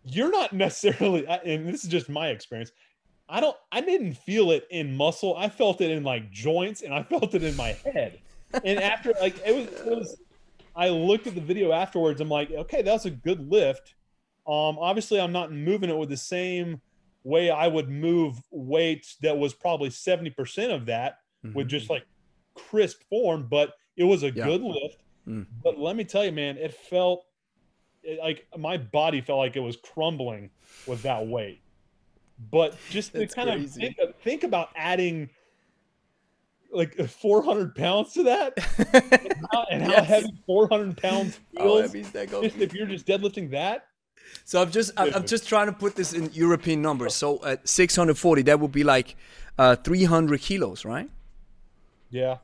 you're 0.05 0.31
not 0.31 0.53
necessarily. 0.53 1.27
And 1.27 1.69
this 1.69 1.85
is 1.85 1.91
just 1.91 2.09
my 2.09 2.29
experience. 2.29 2.73
I 3.29 3.41
don't. 3.41 3.57
I 3.73 3.81
didn't 3.81 4.15
feel 4.15 4.51
it 4.51 4.67
in 4.71 4.97
muscle. 4.97 5.37
I 5.37 5.49
felt 5.49 5.81
it 5.81 5.91
in 5.91 6.05
like 6.05 6.31
joints, 6.31 6.83
and 6.83 6.93
I 6.93 7.03
felt 7.11 7.35
it 7.35 7.43
in 7.43 7.57
my 7.57 7.77
head. 7.85 8.21
and 8.65 8.81
after 8.81 9.13
like 9.21 9.37
it 9.45 9.55
was, 9.55 9.81
it 9.81 9.97
was. 9.97 10.17
I 10.75 10.91
looked 10.91 11.27
at 11.27 11.35
the 11.35 11.41
video 11.41 11.73
afterwards. 11.73 12.21
I'm 12.21 12.29
like, 12.29 12.51
okay, 12.51 12.83
that 12.83 12.93
was 12.93 13.07
a 13.07 13.11
good 13.11 13.51
lift. 13.51 13.95
Um, 14.47 14.79
obviously, 14.79 15.19
I'm 15.21 15.33
not 15.33 15.51
moving 15.51 15.91
it 15.91 15.97
with 15.97 16.11
the 16.11 16.17
same 16.17 16.81
way 17.25 17.51
I 17.51 17.67
would 17.67 17.89
move 17.89 18.41
weights 18.53 19.17
that 19.23 19.37
was 19.37 19.53
probably 19.53 19.89
70% 19.89 20.73
of 20.73 20.87
that 20.87 21.19
mm-hmm. 21.49 21.59
with 21.59 21.69
just 21.69 21.91
like 21.91 22.05
crisp 22.55 23.03
form, 23.09 23.47
but 23.49 23.75
it 23.97 24.05
was 24.05 24.23
a 24.23 24.31
yeah. 24.31 24.45
good 24.45 24.63
lift. 24.63 25.03
Mm. 25.29 25.47
But 25.63 25.79
let 25.79 25.97
me 25.97 26.05
tell 26.05 26.25
you, 26.25 26.33
man, 26.33 26.57
it 26.57 26.73
felt 26.73 27.27
it, 28.03 28.21
like 28.21 28.47
my 28.57 28.77
body 28.77 29.21
felt 29.21 29.39
like 29.39 29.57
it 29.57 29.61
was 29.61 29.77
crumbling 29.77 30.51
with 30.87 31.03
that 31.03 31.27
weight. 31.27 31.61
But 32.51 32.77
just 32.91 33.15
to 33.15 33.27
kind 33.27 33.49
of 33.49 33.71
think, 33.71 33.97
think 34.23 34.45
about 34.45 34.69
adding 34.77 35.31
like 36.71 36.95
400 37.09 37.75
pounds 37.75 38.13
to 38.15 38.25
that 38.25 38.53
and 38.93 39.47
how, 39.53 39.67
and 39.71 39.87
yes. 39.87 39.99
how 39.99 40.05
heavy 40.05 40.33
400 40.47 40.97
pounds 40.97 41.41
feels 41.57 41.93
just 41.93 42.15
if 42.59 42.75
you're 42.75 42.87
just 42.87 43.07
deadlifting 43.07 43.51
that 43.53 43.87
so 44.45 44.61
i'm 44.61 44.71
just 44.71 44.91
I'm, 44.97 45.15
I'm, 45.15 45.27
just 45.27 45.49
trying 45.49 45.67
to 45.67 45.73
put 45.73 45.95
this 45.95 46.13
in 46.13 46.31
european 46.33 46.83
numbers 46.83 47.15
so 47.15 47.43
at 47.45 47.67
640 47.69 48.43
that 48.43 48.61
would 48.61 48.73
be 48.73 48.85
like 48.85 49.17
uh, 49.59 49.77
300 49.77 50.41
kilos 50.41 50.85
right 50.85 51.09
yeah. 52.17 52.39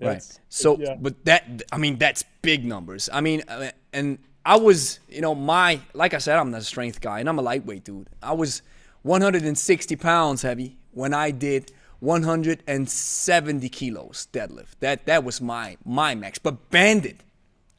Right. 0.00 0.40
so, 0.48 0.78
yeah. 0.78 0.96
but 0.98 1.24
that 1.26 1.62
I 1.70 1.78
mean 1.78 1.96
that's 1.96 2.24
big 2.42 2.64
numbers. 2.64 3.08
I 3.12 3.20
mean, 3.20 3.42
uh, 3.46 3.70
and 3.92 4.18
I 4.44 4.56
was, 4.56 4.98
you 5.08 5.20
know, 5.20 5.34
my 5.34 5.80
like 5.94 6.14
I 6.14 6.18
said, 6.18 6.38
I'm 6.38 6.50
not 6.50 6.60
a 6.60 6.64
strength 6.64 7.00
guy, 7.00 7.20
and 7.20 7.28
I'm 7.28 7.38
a 7.38 7.42
lightweight 7.42 7.84
dude. 7.84 8.08
I 8.22 8.32
was 8.32 8.62
160 9.02 9.96
pounds 9.96 10.42
heavy 10.42 10.76
when 10.90 11.14
I 11.14 11.30
did 11.30 11.72
170 12.00 13.68
kilos 13.68 14.26
deadlift. 14.32 14.78
That 14.80 15.06
that 15.06 15.22
was 15.22 15.40
my 15.40 15.76
my 15.84 16.14
max. 16.14 16.38
But 16.38 16.70
banded, 16.70 17.22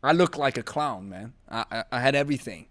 I 0.02 0.14
looked 0.14 0.38
like 0.38 0.58
a 0.58 0.64
clown, 0.64 1.10
man. 1.10 1.34
I, 1.50 1.66
I, 1.72 1.84
I 1.92 2.00
had 2.00 2.16
everything, 2.16 2.68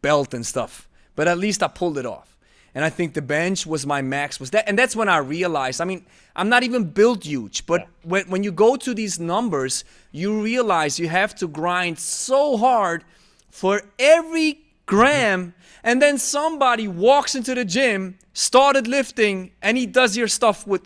belt 0.00 0.32
and 0.32 0.46
stuff. 0.46 0.88
But 1.14 1.28
at 1.28 1.38
least 1.38 1.62
I 1.62 1.68
pulled 1.68 1.98
it 1.98 2.06
off. 2.06 2.33
And 2.74 2.84
I 2.84 2.90
think 2.90 3.14
the 3.14 3.22
bench 3.22 3.66
was 3.66 3.86
my 3.86 4.02
max. 4.02 4.40
Was 4.40 4.50
that? 4.50 4.68
And 4.68 4.76
that's 4.78 4.96
when 4.96 5.08
I 5.08 5.18
realized. 5.18 5.80
I 5.80 5.84
mean, 5.84 6.04
I'm 6.34 6.48
not 6.48 6.62
even 6.64 6.84
built 6.90 7.24
huge, 7.24 7.66
but 7.66 7.86
when 8.02 8.24
when 8.28 8.42
you 8.42 8.50
go 8.52 8.76
to 8.76 8.94
these 8.94 9.20
numbers, 9.20 9.84
you 10.10 10.42
realize 10.42 10.98
you 10.98 11.08
have 11.08 11.34
to 11.36 11.46
grind 11.48 11.98
so 11.98 12.56
hard 12.56 13.04
for 13.50 13.82
every 13.98 14.60
gram 14.86 15.54
and 15.82 16.02
then 16.02 16.18
somebody 16.18 16.86
walks 16.88 17.34
into 17.34 17.54
the 17.54 17.64
gym 17.64 18.18
started 18.34 18.86
lifting 18.86 19.50
and 19.62 19.78
he 19.78 19.86
does 19.86 20.14
your 20.14 20.28
stuff 20.28 20.66
with 20.66 20.82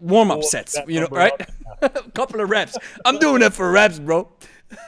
warm-up 0.00 0.42
sets 0.42 0.78
you 0.86 1.00
know 1.00 1.08
right 1.10 1.34
a 1.82 1.88
couple 2.14 2.40
of 2.40 2.48
reps 2.48 2.78
i'm 3.04 3.18
doing 3.18 3.42
it 3.42 3.52
for 3.52 3.70
reps 3.70 3.98
bro 3.98 4.26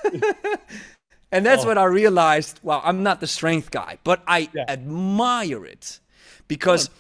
and 1.33 1.45
that's 1.45 1.65
Oh. 1.65 1.69
when 1.69 1.79
i 1.79 1.85
realized 1.85 2.61
well 2.63 2.81
i'm 2.85 3.03
not 3.03 3.21
the 3.21 3.27
strength 3.27 3.71
guy 3.71 3.99
but 4.05 4.23
i 4.27 4.49
Yeah. 4.55 4.65
admire 4.69 5.65
it 5.67 6.01
because 6.49 6.91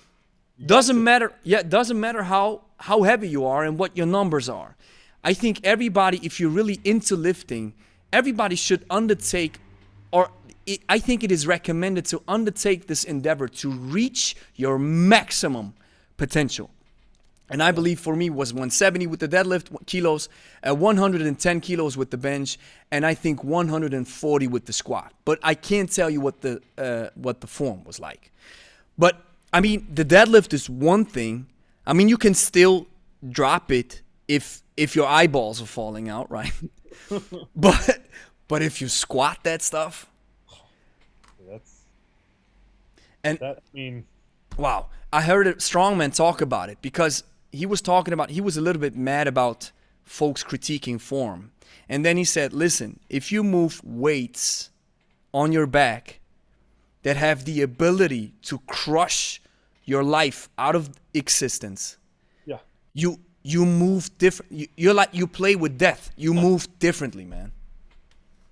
doesn't 0.64 1.02
matter 1.02 1.32
yeah 1.42 1.58
it 1.58 1.68
doesn't 1.68 1.98
matter 1.98 2.22
how 2.22 2.62
how 2.78 3.02
heavy 3.02 3.28
you 3.28 3.44
are 3.44 3.64
and 3.64 3.78
what 3.78 3.96
your 3.96 4.06
numbers 4.06 4.48
are 4.48 4.76
i 5.24 5.32
think 5.32 5.60
everybody 5.64 6.20
if 6.22 6.38
you're 6.38 6.50
really 6.50 6.80
into 6.84 7.16
lifting 7.16 7.72
everybody 8.12 8.54
should 8.54 8.84
undertake 8.90 9.58
or 10.12 10.30
it, 10.66 10.80
i 10.88 10.98
think 10.98 11.24
it 11.24 11.32
is 11.32 11.46
recommended 11.46 12.04
to 12.04 12.22
undertake 12.28 12.86
this 12.86 13.04
endeavor 13.04 13.48
to 13.48 13.70
reach 13.70 14.36
your 14.54 14.78
maximum 14.78 15.74
potential 16.16 16.70
and 17.50 17.62
I 17.62 17.72
believe 17.72 17.98
for 17.98 18.14
me 18.14 18.28
was 18.28 18.52
170 18.52 19.06
with 19.06 19.20
the 19.20 19.28
deadlift 19.28 19.74
kilos, 19.86 20.28
uh, 20.68 20.74
110 20.74 21.60
kilos 21.60 21.96
with 21.96 22.10
the 22.10 22.18
bench, 22.18 22.58
and 22.90 23.06
I 23.06 23.14
think 23.14 23.42
140 23.42 24.46
with 24.48 24.66
the 24.66 24.72
squat. 24.72 25.12
But 25.24 25.38
I 25.42 25.54
can't 25.54 25.90
tell 25.90 26.10
you 26.10 26.20
what 26.20 26.42
the 26.42 26.60
uh, 26.76 27.08
what 27.14 27.40
the 27.40 27.46
form 27.46 27.84
was 27.84 27.98
like. 27.98 28.32
But 28.98 29.16
I 29.52 29.60
mean, 29.60 29.86
the 29.92 30.04
deadlift 30.04 30.52
is 30.52 30.68
one 30.68 31.04
thing. 31.04 31.46
I 31.86 31.92
mean, 31.92 32.08
you 32.08 32.18
can 32.18 32.34
still 32.34 32.86
drop 33.28 33.70
it 33.72 34.02
if 34.26 34.62
if 34.76 34.94
your 34.94 35.06
eyeballs 35.06 35.60
are 35.62 35.66
falling 35.66 36.08
out, 36.08 36.30
right? 36.38 36.52
but 37.56 38.00
but 38.48 38.62
if 38.62 38.80
you 38.80 38.88
squat 38.88 39.38
that 39.44 39.62
stuff, 39.62 40.06
That's 41.48 41.80
and 43.24 43.38
that. 43.38 43.56
I 43.58 43.76
mean, 43.76 44.06
Wow. 44.56 44.86
I 45.12 45.22
heard 45.22 45.46
a 45.46 45.54
strongman 45.54 46.14
talk 46.14 46.40
about 46.40 46.68
it 46.68 46.78
because 46.82 47.24
he 47.52 47.64
was 47.64 47.80
talking 47.80 48.12
about, 48.12 48.30
he 48.30 48.40
was 48.40 48.56
a 48.56 48.60
little 48.60 48.80
bit 48.80 48.96
mad 48.96 49.26
about 49.26 49.70
folks 50.04 50.44
critiquing 50.44 51.00
form. 51.00 51.52
And 51.88 52.04
then 52.04 52.16
he 52.16 52.24
said, 52.24 52.52
listen, 52.52 53.00
if 53.08 53.32
you 53.32 53.42
move 53.42 53.80
weights 53.84 54.70
on 55.32 55.52
your 55.52 55.66
back 55.66 56.20
that 57.08 57.16
have 57.16 57.46
the 57.46 57.62
ability 57.62 58.34
to 58.42 58.58
crush 58.66 59.40
your 59.86 60.04
life 60.04 60.50
out 60.58 60.76
of 60.76 60.90
existence, 61.14 61.96
yeah. 62.44 62.58
you 62.92 63.18
you 63.42 63.64
move 63.64 64.10
different. 64.18 64.52
You, 64.52 64.66
you're 64.76 64.92
like 64.92 65.08
you 65.12 65.26
play 65.26 65.56
with 65.56 65.78
death. 65.78 66.10
You 66.16 66.34
move 66.34 66.68
differently, 66.78 67.24
man. 67.24 67.52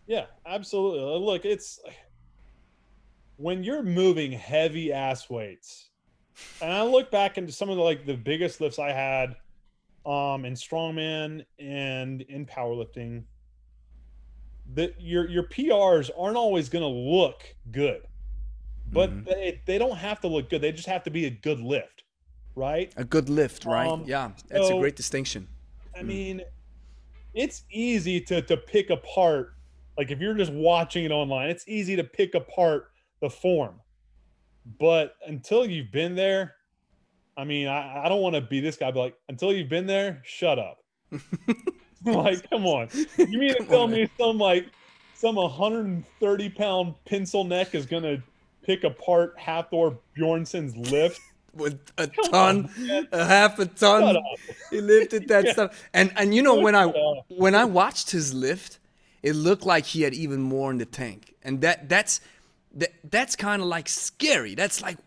Yeah, 0.06 0.24
absolutely. 0.46 1.00
Uh, 1.00 1.18
Look, 1.18 1.44
it's 1.44 1.80
when 3.36 3.62
you're 3.62 3.82
moving 3.82 4.32
heavy 4.32 4.90
ass 4.90 5.28
weights, 5.28 5.90
and 6.62 6.72
I 6.72 6.82
look 6.82 7.10
back 7.10 7.36
into 7.36 7.52
some 7.52 7.68
of 7.68 7.76
the 7.76 7.82
like 7.82 8.06
the 8.06 8.16
biggest 8.16 8.62
lifts 8.62 8.78
I 8.78 8.92
had 8.92 9.36
um 10.06 10.46
in 10.46 10.54
strongman 10.54 11.44
and 11.58 12.22
in 12.22 12.46
powerlifting. 12.46 13.24
That 14.72 14.98
your 14.98 15.28
your 15.28 15.42
PRs 15.42 16.08
aren't 16.16 16.38
always 16.38 16.70
gonna 16.70 16.88
look 16.88 17.54
good. 17.70 18.00
But 18.92 19.10
Mhm. 19.10 19.24
they, 19.26 19.60
they 19.66 19.78
don't 19.78 19.96
have 19.96 20.20
to 20.20 20.28
look 20.28 20.48
good. 20.48 20.62
They 20.62 20.72
just 20.72 20.88
have 20.88 21.02
to 21.04 21.10
be 21.10 21.26
a 21.26 21.30
good 21.30 21.60
lift, 21.60 22.04
right? 22.54 22.92
A 22.96 23.04
good 23.04 23.28
lift, 23.28 23.64
right? 23.64 23.90
Um, 23.90 24.04
yeah, 24.06 24.30
that's 24.48 24.70
a 24.70 24.74
great 24.74 24.96
distinction. 24.96 25.48
I 25.96 26.02
mean, 26.02 26.42
it's 27.34 27.64
easy 27.70 28.20
to 28.22 28.42
to 28.42 28.56
pick 28.56 28.90
apart. 28.90 29.52
Like 29.98 30.10
if 30.10 30.20
you're 30.20 30.34
just 30.34 30.52
watching 30.52 31.04
it 31.04 31.10
online, 31.10 31.50
it's 31.50 31.66
easy 31.68 31.96
to 31.96 32.04
pick 32.04 32.34
apart 32.34 32.88
the 33.20 33.30
form. 33.30 33.80
But 34.78 35.14
until 35.26 35.64
you've 35.66 35.92
been 35.92 36.16
there, 36.16 36.54
I 37.36 37.44
mean, 37.44 37.68
I, 37.68 38.04
I 38.04 38.08
don't 38.08 38.22
want 38.22 38.34
to 38.34 38.40
be 38.40 38.60
this 38.60 38.76
guy, 38.76 38.90
but 38.90 39.00
like 39.00 39.14
until 39.28 39.52
you've 39.52 39.68
been 39.68 39.86
there, 39.86 40.22
shut 40.24 40.58
up. 40.58 40.78
like, 42.04 42.48
come 42.50 42.66
on. 42.66 42.88
You 43.18 43.38
mean 43.38 43.54
to 43.58 43.66
tell 43.66 43.84
on, 43.84 43.90
me 43.90 44.08
some 44.18 44.38
like 44.38 44.66
some 45.14 45.36
130 45.36 46.50
pound 46.50 46.94
pencil 47.06 47.44
neck 47.44 47.74
is 47.74 47.86
gonna 47.86 48.18
pick 48.66 48.84
apart 48.84 49.38
Hafthor 49.38 49.96
Bjornsson's 50.16 50.76
lift? 50.76 51.20
with 51.54 51.80
a 51.96 52.06
Come 52.06 52.24
ton, 52.30 52.70
on, 52.90 53.08
a 53.12 53.24
half 53.24 53.58
a 53.58 53.64
ton. 53.66 54.16
He 54.70 54.80
lifted 54.82 55.26
that 55.28 55.44
Yeah. 55.46 55.52
stuff, 55.52 55.88
and 55.94 56.12
and 56.16 56.34
you 56.34 56.42
know 56.42 56.56
when 56.56 56.74
I 56.74 56.86
when 57.28 57.54
I 57.54 57.64
watched 57.64 58.10
his 58.10 58.34
lift, 58.34 58.78
it 59.22 59.34
looked 59.34 59.64
like 59.64 59.86
he 59.86 60.02
had 60.02 60.12
even 60.12 60.42
more 60.42 60.70
in 60.70 60.76
the 60.78 60.84
tank, 60.84 61.34
and 61.42 61.62
that 61.62 61.88
that's 61.88 62.20
that 62.74 62.92
that's 63.10 63.36
kind 63.36 63.62
of 63.62 63.68
like 63.68 63.88
scary. 63.88 64.54
That's 64.54 64.82
like 64.82 64.98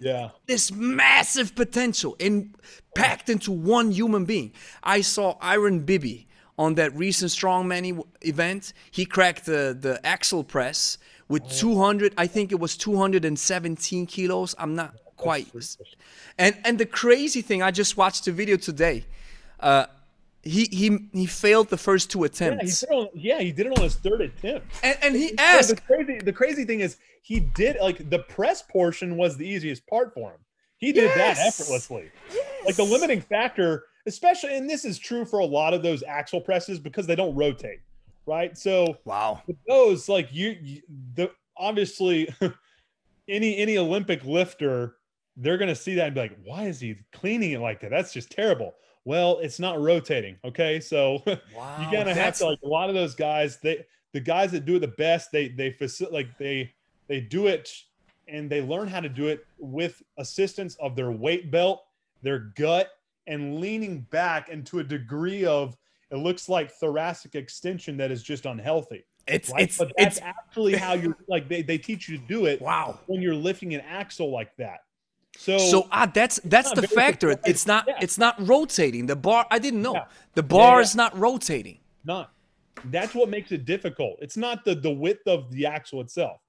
Yeah. 0.00 0.30
this 0.46 0.72
massive 0.72 1.54
potential 1.54 2.16
in 2.18 2.54
packed 2.94 3.28
into 3.28 3.52
one 3.52 3.90
human 3.90 4.24
being. 4.24 4.52
I 4.82 5.02
saw 5.02 5.36
Iron 5.42 5.84
Biby 5.84 6.26
on 6.56 6.76
that 6.76 6.94
recent 6.96 7.30
strongman 7.30 8.02
event. 8.22 8.72
He 8.90 9.04
cracked 9.04 9.44
the 9.44 9.76
the 9.78 10.00
axle 10.06 10.44
press 10.44 10.96
with 11.28 11.48
200. 11.50 12.14
I 12.16 12.26
think 12.26 12.52
it 12.52 12.58
was 12.60 12.76
217 12.76 14.06
kilos. 14.06 14.54
I'm 14.58 14.74
not 14.74 14.94
quite. 15.16 15.48
And 16.38 16.56
and 16.64 16.78
the 16.78 16.86
crazy 16.86 17.42
thing, 17.42 17.62
I 17.62 17.70
just 17.70 17.96
watched 17.96 18.24
the 18.24 18.32
video 18.32 18.56
today. 18.56 19.04
Uh, 19.60 19.86
he 20.42 20.64
he 20.66 20.98
he 21.12 21.26
failed 21.26 21.68
the 21.70 21.78
first 21.78 22.10
two 22.10 22.18
Yeah, 22.18 22.22
he 22.22 22.26
attempts, 22.26 22.80
did 22.80 22.88
it 22.90 22.92
on, 22.92 23.08
yeah, 23.14 23.40
he 23.40 23.52
did 23.52 23.66
it 23.66 23.78
on 23.78 23.82
his 23.84 23.94
third 23.96 24.20
attempt. 24.20 24.66
and 24.82 24.98
and 25.02 25.14
he 25.16 25.28
So 25.28 25.34
asked, 25.38 25.68
the 25.70 25.80
crazy, 25.80 26.18
the 26.18 26.32
crazy 26.32 26.64
thing 26.64 26.80
is 26.80 26.98
he 27.22 27.40
did 27.40 27.76
like 27.80 28.10
the 28.10 28.18
press 28.18 28.60
portion 28.62 29.16
was 29.16 29.36
the 29.38 29.48
easiest 29.48 29.86
part 29.86 30.12
for 30.12 30.32
him. 30.32 30.38
He 30.76 30.92
did 30.92 31.08
that 31.16 31.38
effortlessly. 31.38 32.10
Yes. 32.28 32.36
effortlessly. 32.36 32.66
Like 32.66 32.76
the 32.76 32.82
limiting 32.84 33.22
factor, 33.22 33.84
especially, 34.06 34.54
and 34.56 34.68
this 34.68 34.84
is 34.84 34.98
true 34.98 35.24
for 35.24 35.38
a 35.38 35.44
lot 35.46 35.72
of 35.72 35.82
those 35.82 36.02
axle 36.02 36.40
presses 36.42 36.78
because 36.78 37.06
they 37.06 37.14
don't 37.16 37.34
rotate, 37.34 37.80
right? 38.26 38.56
So 38.56 38.96
"Wow, 39.04 39.42
those, 39.68 40.08
like 40.08 40.32
you, 40.32 40.56
you 40.60 40.82
the 41.14 41.30
obviously 41.56 42.28
any 43.28 43.56
any 43.58 43.78
Olympic 43.78 44.24
lifter, 44.24 44.96
they're 45.36 45.58
gonna 45.58 45.74
see 45.74 45.94
that 45.94 46.06
and 46.06 46.14
be 46.14 46.20
like, 46.20 46.38
why 46.44 46.64
is 46.64 46.80
he 46.80 46.96
cleaning 47.12 47.52
it 47.52 47.60
like 47.60 47.80
that? 47.80 47.90
That's 47.90 48.12
just 48.12 48.30
terrible. 48.30 48.74
Well, 49.04 49.38
it's 49.40 49.60
not 49.60 49.80
rotating. 49.80 50.36
Okay, 50.44 50.80
so 50.80 51.22
wow." 51.54 51.78
you 51.80 51.90
gotta 51.92 52.14
have 52.14 52.36
to 52.38 52.46
like 52.46 52.58
a 52.64 52.68
lot 52.68 52.88
of 52.88 52.94
those 52.94 53.14
guys 53.14 53.58
they 53.60 53.84
the 54.12 54.20
guys 54.20 54.52
that 54.52 54.64
do 54.64 54.76
it 54.76 54.80
the 54.80 54.88
best 54.88 55.30
they 55.32 55.48
they 55.48 55.72
facil- 55.72 56.12
like 56.12 56.38
they 56.38 56.72
they 57.08 57.20
do 57.20 57.46
it 57.46 57.70
and 58.26 58.48
they 58.48 58.62
learn 58.62 58.88
how 58.88 59.00
to 59.00 59.08
do 59.08 59.26
it 59.26 59.44
with 59.58 60.02
assistance 60.18 60.76
of 60.76 60.96
their 60.96 61.10
weight 61.10 61.50
belt 61.50 61.84
their 62.22 62.50
gut 62.56 62.90
and 63.26 63.60
leaning 63.60 64.00
back 64.10 64.48
into 64.48 64.78
a 64.78 64.84
degree 64.84 65.44
of 65.44 65.76
it 66.10 66.16
looks 66.16 66.48
like 66.48 66.70
thoracic 66.70 67.34
extension 67.34 67.96
that 67.96 68.10
is 68.10 68.22
just 68.22 68.46
unhealthy 68.46 69.04
It's 69.26 69.50
right 69.50 69.62
it's 69.62 69.78
but 69.78 69.92
that's 69.96 70.18
it's 70.18 70.26
actually 70.26 70.76
how 70.76 70.94
you're 70.94 71.16
like 71.28 71.48
they, 71.48 71.62
they 71.62 71.78
teach 71.78 72.08
you 72.08 72.18
to 72.18 72.24
do 72.26 72.46
it 72.46 72.60
wow. 72.60 72.98
when 73.06 73.22
you're 73.22 73.34
lifting 73.34 73.74
an 73.74 73.80
axle 73.82 74.30
like 74.30 74.54
that 74.56 74.80
so 75.36 75.58
So 75.58 75.88
ah, 75.90 76.06
that's 76.06 76.38
that's 76.44 76.70
the 76.72 76.86
factor. 76.86 77.32
surprising. 77.32 77.50
It's 77.50 77.66
not 77.66 77.84
Yeah. 77.88 77.98
it's 78.00 78.18
not 78.18 78.36
rotating. 78.46 79.06
The 79.06 79.16
bar 79.16 79.44
I 79.50 79.58
didn't 79.58 79.82
know. 79.82 79.94
Yeah. 79.94 80.04
The 80.34 80.44
bar 80.44 80.76
yeah. 80.78 80.82
is 80.82 80.94
not 80.94 81.18
rotating. 81.18 81.78
not 82.04 82.30
that's 82.90 83.14
what 83.14 83.28
makes 83.28 83.52
it 83.52 83.64
difficult 83.64 84.18
it's 84.20 84.36
not 84.36 84.64
the 84.64 84.74
the 84.74 84.90
width 84.90 85.26
of 85.26 85.50
the 85.52 85.64
axle 85.64 86.00
itself 86.00 86.40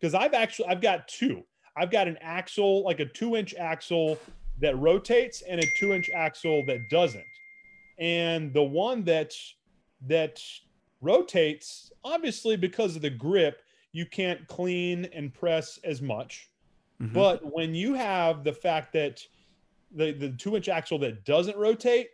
because 0.00 0.14
i've 0.14 0.34
actually 0.34 0.66
i've 0.68 0.80
got 0.80 1.06
two 1.08 1.42
i've 1.76 1.90
got 1.90 2.08
an 2.08 2.16
axle 2.20 2.82
like 2.84 3.00
a 3.00 3.04
two 3.04 3.36
inch 3.36 3.54
axle 3.54 4.18
that 4.60 4.76
rotates 4.78 5.42
and 5.42 5.60
a 5.60 5.66
two 5.78 5.92
inch 5.92 6.10
axle 6.10 6.64
that 6.66 6.78
doesn't 6.90 7.24
and 7.98 8.52
the 8.52 8.62
one 8.62 9.04
that 9.04 9.34
that 10.06 10.40
rotates 11.00 11.92
obviously 12.04 12.56
because 12.56 12.96
of 12.96 13.02
the 13.02 13.10
grip 13.10 13.62
you 13.92 14.06
can't 14.06 14.46
clean 14.48 15.04
and 15.12 15.32
press 15.34 15.78
as 15.84 16.00
much 16.02 16.50
Mhm. 17.00 17.12
but 17.12 17.40
when 17.54 17.74
you 17.74 17.94
have 17.94 18.44
the 18.44 18.52
fact 18.52 18.92
that 18.94 19.20
the 19.92 20.12
the 20.12 20.30
two 20.30 20.56
inch 20.56 20.68
axle 20.68 20.98
that 21.00 21.24
doesn't 21.24 21.56
rotate 21.56 22.08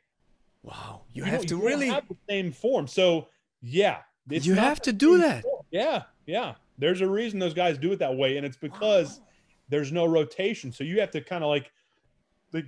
Wow, 0.63 1.03
you, 1.13 1.25
you 1.25 1.31
have 1.31 1.47
to 1.47 1.57
you 1.57 1.67
really 1.67 1.89
have 1.89 2.07
the 2.07 2.17
same 2.29 2.53
form. 2.53 2.87
So 2.87 3.29
yeah, 3.63 4.03
it's 4.31 4.45
You 4.45 4.57
have 4.57 4.79
to 4.83 4.93
do 4.93 5.17
that. 5.17 5.43
form. 5.43 5.65
Yeah, 5.71 6.03
yeah. 6.27 6.57
There's 6.77 7.01
a 7.01 7.09
reason 7.09 7.39
those 7.39 7.55
guys 7.55 7.79
do 7.79 7.93
it 7.93 7.99
that 8.01 8.15
way, 8.15 8.37
and 8.37 8.45
it's 8.45 8.59
because 8.59 9.21
Wow. 9.21 9.27
there's 9.71 9.91
no 9.91 10.05
rotation. 10.05 10.71
So 10.71 10.85
you 10.85 11.01
have 11.01 11.11
to 11.13 11.23
kind 11.23 11.43
of 11.43 11.49
like, 11.49 11.73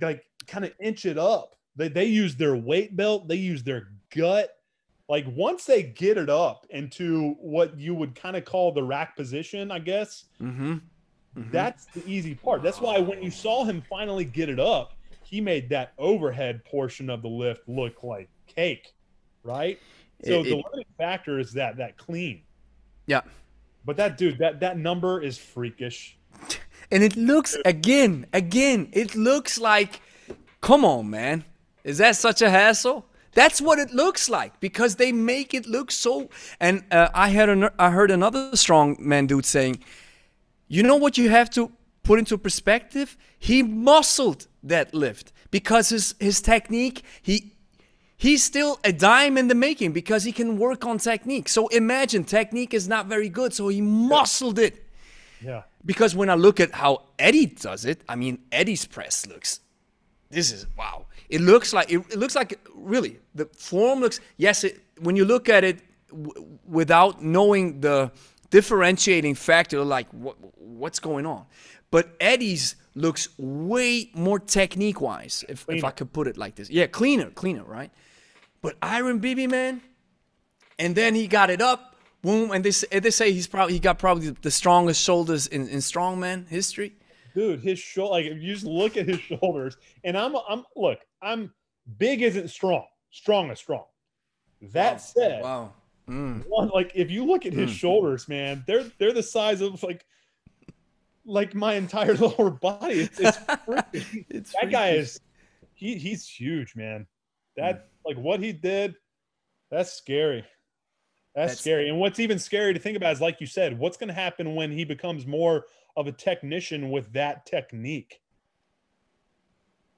like 0.01 0.25
kind 0.47 0.65
of 0.65 0.73
inch 0.79 1.05
it 1.05 1.19
up. 1.19 1.55
They 1.75 1.87
they 1.87 2.05
use 2.05 2.35
their 2.35 2.55
weight 2.55 2.95
belt, 2.95 3.27
they 3.27 3.35
use 3.35 3.63
their 3.63 3.89
gut. 4.15 4.49
Like 5.09 5.25
once 5.27 5.65
they 5.65 5.83
get 5.83 6.17
it 6.17 6.29
up 6.29 6.65
into 6.69 7.31
what 7.39 7.77
you 7.77 7.93
would 7.95 8.15
kind 8.15 8.35
of 8.37 8.45
call 8.45 8.71
the 8.71 8.83
rack 8.83 9.15
position, 9.15 9.69
I 9.71 9.79
guess 9.79 10.25
Mm-hmm. 10.41 10.77
that's 11.51 11.85
the 11.87 12.03
easy 12.07 12.35
part. 12.35 12.61
That's 12.63 12.79
why 12.79 12.99
when 12.99 13.21
you 13.23 13.31
saw 13.31 13.63
him 13.65 13.83
finally 13.89 14.23
get 14.25 14.49
it 14.49 14.59
up, 14.59 14.93
he 15.23 15.41
made 15.41 15.69
that 15.69 15.93
overhead 15.97 16.63
portion 16.63 17.09
of 17.09 17.21
the 17.21 17.27
lift 17.27 17.67
look 17.67 18.03
like 18.03 18.29
cake, 18.47 18.93
right? 19.43 19.79
So 20.25 20.39
It- 20.39 20.43
the 20.43 20.49
it- 20.59 20.65
limiting 20.65 20.85
factor 20.97 21.39
is 21.39 21.53
that 21.53 21.77
that 21.77 21.97
clean. 21.97 22.43
Yeah. 23.07 23.21
But 23.83 23.97
that 23.97 24.17
dude, 24.17 24.37
that 24.37 24.59
that 24.61 24.77
number 24.77 25.21
is 25.21 25.37
freakish. 25.37 26.17
And 26.91 27.01
it 27.01 27.15
looks 27.15 27.57
again, 27.65 28.27
again, 28.33 28.89
it 28.91 29.15
looks 29.15 29.57
like, 29.57 29.99
come 30.61 30.85
on, 30.85 31.09
man. 31.09 31.43
Is 31.83 31.97
that 31.97 32.15
such 32.15 32.41
a 32.41 32.49
hassle? 32.49 33.05
That's 33.33 33.59
what 33.59 33.79
it 33.79 33.91
looks 33.91 34.29
like 34.29 34.59
because 34.59 34.95
they 34.95 35.11
make 35.11 35.53
it 35.53 35.65
look 35.65 35.91
so. 35.91 36.29
And 36.59 36.83
uh, 36.91 37.09
I 37.13 37.29
had 37.29 37.49
an, 37.49 37.69
I 37.79 37.89
heard 37.89 38.11
another 38.11 38.55
strong 38.55 38.95
man 38.99 39.25
dude 39.27 39.45
saying, 39.45 39.83
you 40.67 40.83
know 40.83 40.95
what 40.95 41.17
you 41.17 41.29
have 41.29 41.49
to 41.51 41.71
put 42.03 42.19
into 42.19 42.37
perspective? 42.37 43.17
He 43.39 43.63
muscled 43.63 44.47
that 44.63 44.93
lift 44.93 45.33
because 45.51 45.89
his 45.89 46.15
his 46.19 46.41
technique 46.41 47.03
he 47.21 47.53
he's 48.15 48.43
still 48.43 48.79
a 48.83 48.93
dime 48.93 49.37
in 49.37 49.47
the 49.49 49.55
making 49.55 49.91
because 49.93 50.23
he 50.23 50.31
can 50.31 50.57
work 50.57 50.85
on 50.85 50.97
technique. 50.99 51.49
So 51.49 51.67
imagine 51.67 52.23
technique 52.23 52.73
is 52.73 52.87
not 52.87 53.07
very 53.07 53.29
good, 53.29 53.53
so 53.53 53.67
he 53.67 53.81
muscled 53.81 54.59
it 54.59 54.87
Yeah. 55.41 55.63
because 55.83 56.15
when 56.15 56.29
I 56.29 56.35
look 56.35 56.59
at 56.59 56.71
how 56.71 57.03
Eddie 57.19 57.47
does 57.47 57.83
it, 57.83 58.01
I 58.07 58.15
mean 58.15 58.39
Eddie's 58.51 58.85
press 58.85 59.25
looks. 59.27 59.59
This 60.33 60.51
is 60.51 60.67
wow. 60.77 61.05
It 61.29 61.41
looks 61.41 61.73
like 61.73 61.91
it, 61.91 61.99
it 62.11 62.19
looks 62.19 62.35
like 62.35 62.59
really 62.75 63.19
the 63.35 63.45
form 63.45 63.99
looks. 63.99 64.19
Yes, 64.37 64.63
it, 64.63 64.81
when 64.99 65.15
you 65.15 65.25
look 65.25 65.49
at 65.49 65.63
it 65.63 65.79
w- 66.09 66.57
without 66.67 67.23
knowing 67.23 67.81
the 67.81 68.11
differentiating 68.49 69.35
factor, 69.35 69.83
like 69.83 70.07
what 70.11 70.37
what's 70.57 70.99
going 70.99 71.25
on. 71.25 71.45
But 71.91 72.15
Eddie's 72.19 72.75
looks 72.95 73.29
way 73.37 74.09
more 74.13 74.39
technique 74.39 74.99
wise, 75.01 75.43
if, 75.47 75.65
if 75.69 75.83
I 75.83 75.91
could 75.91 76.11
put 76.11 76.27
it 76.27 76.37
like 76.37 76.55
this. 76.55 76.69
Yeah, 76.69 76.87
cleaner, 76.87 77.29
cleaner, 77.29 77.63
right? 77.63 77.91
But 78.61 78.77
Iron 78.81 79.19
Biby, 79.19 79.49
man, 79.49 79.81
and 80.79 80.95
then 80.95 81.15
he 81.15 81.27
got 81.27 81.49
it 81.49 81.61
up, 81.61 81.95
boom, 82.21 82.51
and 82.51 82.63
they 82.63 82.71
say, 82.71 82.99
they 82.99 83.11
say 83.11 83.31
he's 83.31 83.47
probably 83.47 83.73
he 83.73 83.79
got 83.79 83.99
probably 83.99 84.29
the 84.29 84.51
strongest 84.51 85.01
shoulders 85.01 85.47
in, 85.47 85.67
in 85.67 85.79
strongman 85.79 86.47
history. 86.47 86.93
Dude, 87.33 87.61
his 87.61 87.79
shoulder 87.79 88.11
like 88.11 88.25
if 88.25 88.41
you 88.41 88.53
just 88.53 88.65
look 88.65 88.95
at 88.97 89.07
his 89.07 89.19
shoulders, 89.19 89.77
and 90.03 90.17
I'm 90.17 90.35
I'm 90.47 90.63
look, 90.75 90.99
I'm 91.21 91.51
big 91.97 92.21
isn't 92.21 92.49
strong. 92.49 92.85
Strong 93.11 93.51
is 93.51 93.59
strong. 93.59 93.85
That 94.71 95.01
said, 95.01 95.41
Wow. 95.43 95.73
Mm. 96.09 96.43
one 96.47 96.69
like 96.73 96.91
if 96.95 97.09
you 97.09 97.25
look 97.25 97.45
at 97.45 97.53
his 97.53 97.71
shoulders, 97.71 98.27
man, 98.27 98.63
they're 98.67 98.85
they're 98.97 99.13
the 99.13 99.23
size 99.23 99.61
of 99.61 99.81
like 99.83 100.05
like 101.25 101.55
my 101.55 101.75
entire 101.75 102.15
lower 102.17 102.49
body. 102.51 103.09
It's, 103.11 103.19
it's 103.19 103.37
It's 104.29 104.53
that 104.61 104.69
guy 104.71 104.89
is 104.91 105.19
he 105.73 105.95
he's 105.95 106.27
huge, 106.27 106.75
man. 106.75 107.07
That 107.57 107.89
like 108.05 108.17
what 108.17 108.39
he 108.41 108.51
did, 108.51 108.95
that's 109.71 109.93
scary. 109.93 110.43
That's, 111.35 111.53
That's- 111.53 111.59
scary. 111.61 111.89
And 111.89 111.99
what's 111.99 112.19
even 112.19 112.37
scary 112.37 112.73
to 112.73 112.79
think 112.79 112.95
about 112.95 113.13
is 113.13 113.21
like 113.21 113.41
you 113.41 113.47
said, 113.47 113.79
what's 113.79 113.97
going 113.97 114.09
to 114.09 114.13
happen 114.13 114.53
when 114.55 114.71
he 114.71 114.85
becomes 114.85 115.25
more 115.25 115.65
of 115.95 116.07
a 116.07 116.11
technician 116.11 116.89
with 116.89 117.13
that 117.13 117.45
technique? 117.45 118.21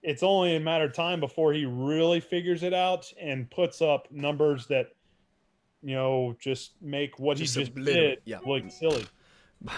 It's 0.03 0.21
only 0.23 0.55
a 0.55 0.59
matter 0.59 0.85
of 0.85 0.93
time 0.93 1.19
before 1.19 1.51
he 1.53 1.65
really 1.65 2.19
figures 2.19 2.61
it 2.63 2.73
out 2.73 3.11
and 3.19 3.49
puts 3.49 3.81
up 3.81 4.07
numbers 4.11 4.67
that 4.67 4.87
you 5.81 5.95
know 5.95 6.35
just 6.39 6.73
make 6.81 7.17
what 7.19 7.37
Just 7.37 7.55
he 7.55 7.61
just 7.61 7.71
obliterate- 7.71 8.23
did 8.25 8.31
yeah. 8.31 8.39
look 8.45 8.63
silly. 8.71 9.05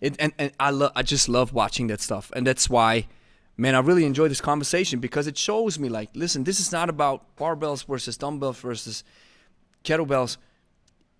It, 0.00 0.14
and 0.20 0.32
and 0.38 0.52
I 0.60 0.70
love 0.70 0.92
I 0.94 1.02
just 1.02 1.28
love 1.28 1.52
watching 1.52 1.88
that 1.88 2.00
stuff, 2.00 2.30
and 2.36 2.46
that's 2.46 2.70
why, 2.70 3.08
man, 3.56 3.74
I 3.74 3.80
really 3.80 4.04
enjoy 4.04 4.28
this 4.28 4.40
conversation 4.40 5.00
because 5.00 5.26
it 5.26 5.36
shows 5.36 5.76
me 5.76 5.88
like, 5.88 6.10
listen, 6.14 6.44
this 6.44 6.60
is 6.60 6.70
not 6.70 6.88
about 6.88 7.34
barbells 7.36 7.84
versus 7.84 8.16
dumbbells 8.16 8.60
versus 8.60 9.02
kettlebells. 9.82 10.36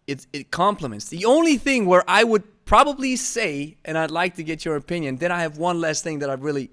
It 0.07 0.29
it 0.33 0.53
complements. 0.53 1.09
The 1.09 1.25
only 1.25 1.57
thing 1.57 1.87
where 1.87 2.05
I 2.07 2.23
would 2.23 2.45
probably 2.69 3.17
say, 3.17 3.79
and 3.87 3.97
I'd 3.97 4.11
like 4.11 4.37
to 4.37 4.45
get 4.45 4.63
your 4.63 4.77
opinion. 4.77 5.17
Then 5.17 5.33
I 5.33 5.41
have 5.41 5.57
one 5.57 5.81
last 5.81 6.05
thing 6.05 6.19
that 6.19 6.29
I 6.29 6.35
really 6.35 6.71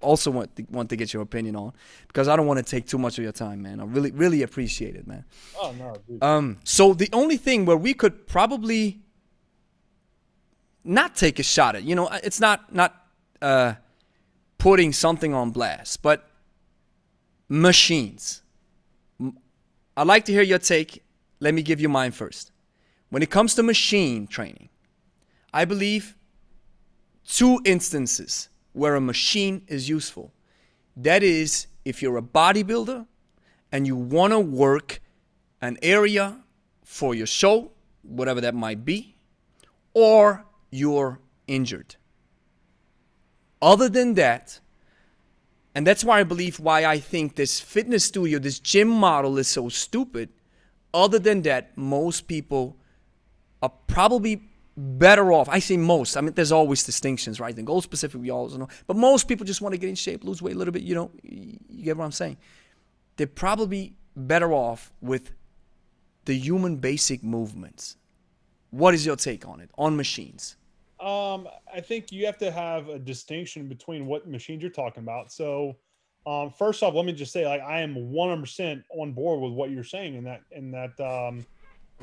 also 0.00 0.30
want 0.30 0.56
to, 0.56 0.64
want 0.70 0.88
to 0.88 0.96
get 0.96 1.12
your 1.12 1.22
opinion 1.22 1.54
on 1.54 1.74
because 2.06 2.28
I 2.28 2.36
don't 2.36 2.46
want 2.46 2.64
to 2.64 2.64
take 2.64 2.86
too 2.86 2.96
much 2.96 3.18
of 3.18 3.24
your 3.24 3.32
time, 3.32 3.60
man. 3.60 3.78
I 3.78 3.84
really 3.84 4.10
really 4.10 4.42
appreciate 4.42 4.96
it, 4.96 5.06
man. 5.06 5.24
Oh 5.60 5.74
no, 5.78 5.94
dude. 6.08 6.24
Um, 6.24 6.56
so 6.64 6.94
the 6.94 7.10
only 7.12 7.36
thing 7.36 7.66
where 7.66 7.76
we 7.76 7.92
could 7.92 8.26
probably 8.26 9.02
not 10.82 11.14
take 11.14 11.38
a 11.38 11.42
shot 11.42 11.76
at, 11.76 11.82
you 11.82 11.94
know, 11.94 12.08
it's 12.22 12.40
not 12.40 12.74
not 12.74 12.94
uh, 13.42 13.74
putting 14.56 14.94
something 14.94 15.34
on 15.34 15.50
blast, 15.50 16.00
but 16.00 16.26
machines. 17.50 18.40
I'd 19.94 20.06
like 20.06 20.24
to 20.24 20.32
hear 20.32 20.42
your 20.42 20.58
take. 20.58 21.02
Let 21.38 21.52
me 21.52 21.62
give 21.62 21.82
you 21.82 21.90
mine 21.90 22.12
first. 22.12 22.50
When 23.10 23.22
it 23.22 23.30
comes 23.30 23.54
to 23.56 23.62
machine 23.62 24.26
training, 24.26 24.70
I 25.54 25.64
believe 25.64 26.16
two 27.24 27.60
instances 27.64 28.48
where 28.72 28.96
a 28.96 29.00
machine 29.00 29.62
is 29.68 29.88
useful. 29.88 30.32
That 30.96 31.22
is, 31.22 31.68
if 31.84 32.02
you're 32.02 32.16
a 32.16 32.22
bodybuilder 32.22 33.06
and 33.70 33.86
you 33.86 33.94
want 33.94 34.32
to 34.32 34.40
work 34.40 35.00
an 35.60 35.78
area 35.80 36.40
for 36.82 37.14
your 37.14 37.28
show, 37.28 37.70
whatever 38.02 38.40
that 38.40 38.56
might 38.56 38.84
be, 38.84 39.16
or 39.94 40.44
you're 40.72 41.20
injured. 41.46 41.94
Other 43.62 43.88
than 43.88 44.14
that, 44.14 44.58
and 45.72 45.86
that's 45.86 46.02
why 46.02 46.18
I 46.18 46.24
believe 46.24 46.58
why 46.58 46.84
I 46.84 46.98
think 46.98 47.36
this 47.36 47.60
fitness 47.60 48.04
studio, 48.04 48.40
this 48.40 48.58
gym 48.58 48.88
model 48.88 49.38
is 49.38 49.46
so 49.46 49.68
stupid. 49.68 50.30
Other 50.92 51.20
than 51.20 51.42
that, 51.42 51.78
most 51.78 52.26
people 52.26 52.76
are 53.62 53.72
probably 53.86 54.48
better 54.76 55.32
off. 55.32 55.48
I 55.48 55.58
say 55.58 55.76
most. 55.76 56.16
I 56.16 56.20
mean, 56.20 56.34
there's 56.34 56.52
always 56.52 56.84
distinctions, 56.84 57.40
right? 57.40 57.56
And 57.56 57.66
goal 57.66 57.80
specific, 57.80 58.20
we 58.20 58.30
always 58.30 58.56
know. 58.56 58.68
But 58.86 58.96
most 58.96 59.28
people 59.28 59.46
just 59.46 59.60
want 59.60 59.72
to 59.74 59.78
get 59.78 59.88
in 59.88 59.94
shape, 59.94 60.24
lose 60.24 60.42
weight 60.42 60.54
a 60.54 60.58
little 60.58 60.72
bit. 60.72 60.82
You 60.82 60.94
know, 60.94 61.10
you 61.22 61.84
get 61.84 61.96
what 61.96 62.04
I'm 62.04 62.12
saying? 62.12 62.36
They're 63.16 63.26
probably 63.26 63.94
better 64.16 64.52
off 64.52 64.92
with 65.00 65.32
the 66.24 66.34
human 66.34 66.76
basic 66.76 67.22
movements. 67.22 67.96
What 68.70 68.94
is 68.94 69.06
your 69.06 69.16
take 69.16 69.46
on 69.46 69.60
it 69.60 69.70
on 69.78 69.96
machines? 69.96 70.56
Um, 71.00 71.48
I 71.72 71.80
think 71.80 72.10
you 72.10 72.26
have 72.26 72.38
to 72.38 72.50
have 72.50 72.88
a 72.88 72.98
distinction 72.98 73.68
between 73.68 74.06
what 74.06 74.26
machines 74.26 74.62
you're 74.62 74.70
talking 74.70 75.02
about. 75.02 75.30
So, 75.30 75.76
um, 76.26 76.50
first 76.50 76.82
off, 76.82 76.94
let 76.94 77.04
me 77.04 77.12
just 77.12 77.32
say, 77.32 77.46
like, 77.46 77.60
I 77.60 77.80
am 77.80 77.94
100% 77.94 78.82
on 78.98 79.12
board 79.12 79.40
with 79.40 79.52
what 79.52 79.70
you're 79.70 79.84
saying 79.84 80.14
in 80.14 80.24
that, 80.24 80.40
in 80.50 80.70
that, 80.70 80.98
um, 81.00 81.44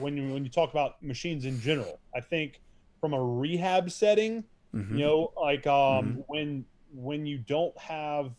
when 0.02 0.18
you 0.18 0.34
when 0.34 0.44
you 0.44 0.50
talk 0.52 0.72
about 0.72 1.02
machines 1.02 1.46
in 1.46 1.60
general, 1.60 2.00
I 2.16 2.22
think 2.22 2.60
from 3.00 3.14
a 3.14 3.24
rehab 3.24 3.90
setting, 3.92 4.44
Mhm. 4.76 4.92
you 4.98 5.06
know, 5.06 5.32
like 5.40 5.66
um, 5.68 6.24
when 6.28 6.66
when 6.94 7.26
you 7.26 7.38
don't 7.38 7.78
have 7.80 8.32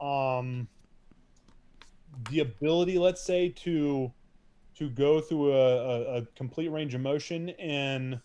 um, 0.00 0.68
the 2.30 2.40
ability, 2.40 2.98
let's 2.98 3.22
say, 3.22 3.50
to 3.50 4.12
to 4.78 4.90
go 4.90 5.20
through 5.20 5.52
a, 5.52 5.56
a, 5.56 6.16
a 6.18 6.26
complete 6.36 6.68
range 6.68 6.94
of 6.94 7.00
motion 7.00 7.48
in 7.50 8.20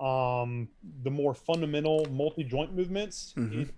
um, 0.00 0.68
the 1.02 1.10
more 1.10 1.32
fundamental 1.34 2.04
multi-joint 2.10 2.74
movements, 2.74 3.32
Mhm. 3.38 3.62
it, 3.62 3.74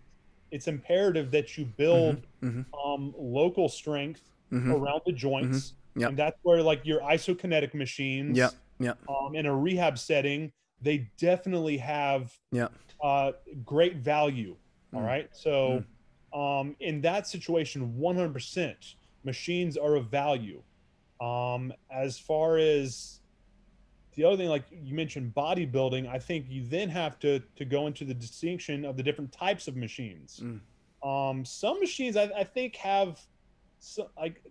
it's 0.51 0.67
imperative 0.67 1.31
that 1.31 1.57
you 1.57 1.65
build 1.65 2.27
Mhm. 2.43 2.65
um, 2.85 3.15
local 3.17 3.69
strength 3.69 4.23
Mhm. 4.53 4.73
around 4.73 5.03
the 5.07 5.13
joints. 5.13 5.75
Yep. 5.97 6.11
And 6.11 6.19
that's 6.19 6.37
where 6.43 6.63
like 6.63 6.85
your 6.85 7.01
isokinetic 7.01 7.75
machines 7.75 8.37
Yeah, 8.37 8.51
yeah, 8.79 8.93
um, 9.09 9.35
in 9.35 9.47
a 9.47 9.55
rehab 9.57 9.99
setting, 9.99 10.53
they 10.83 11.09
definitely 11.19 11.79
have 11.79 12.33
yeah. 12.53 12.69
uh, 13.03 13.33
great 13.65 13.97
value. 13.97 14.57
All 14.95 15.01
Mm. 15.01 15.07
right. 15.07 15.29
So, 15.33 15.85
um, 16.33 16.77
in 16.81 17.01
that 17.01 17.27
situation, 17.27 17.95
100% 17.99 18.95
machines 19.25 19.77
are 19.77 19.97
of 19.97 20.07
value. 20.11 20.63
Um, 21.21 21.73
as 21.91 22.19
far 22.19 22.59
as 22.59 23.21
the 24.15 24.25
other 24.25 24.37
thing, 24.37 24.49
like 24.49 24.65
you 24.71 24.95
mentioned 24.95 25.35
bodybuilding, 25.35 26.07
I 26.09 26.19
think 26.19 26.47
you 26.49 26.65
then 26.67 26.89
have 26.91 27.19
to, 27.21 27.41
to 27.57 27.65
go 27.65 27.87
into 27.87 28.05
the 28.05 28.15
distinction 28.15 28.85
of 28.85 28.97
the 28.97 29.03
different 29.03 29.33
types 29.33 29.67
of 29.67 29.77
machines. 29.77 30.41
Mm. 30.43 30.61
Um, 31.07 31.45
some 31.45 31.81
machines 31.81 32.17
I, 32.17 32.25
I 32.37 32.45
think 32.45 32.77
have 32.77 33.21
so, 33.79 34.11
like 34.17 34.43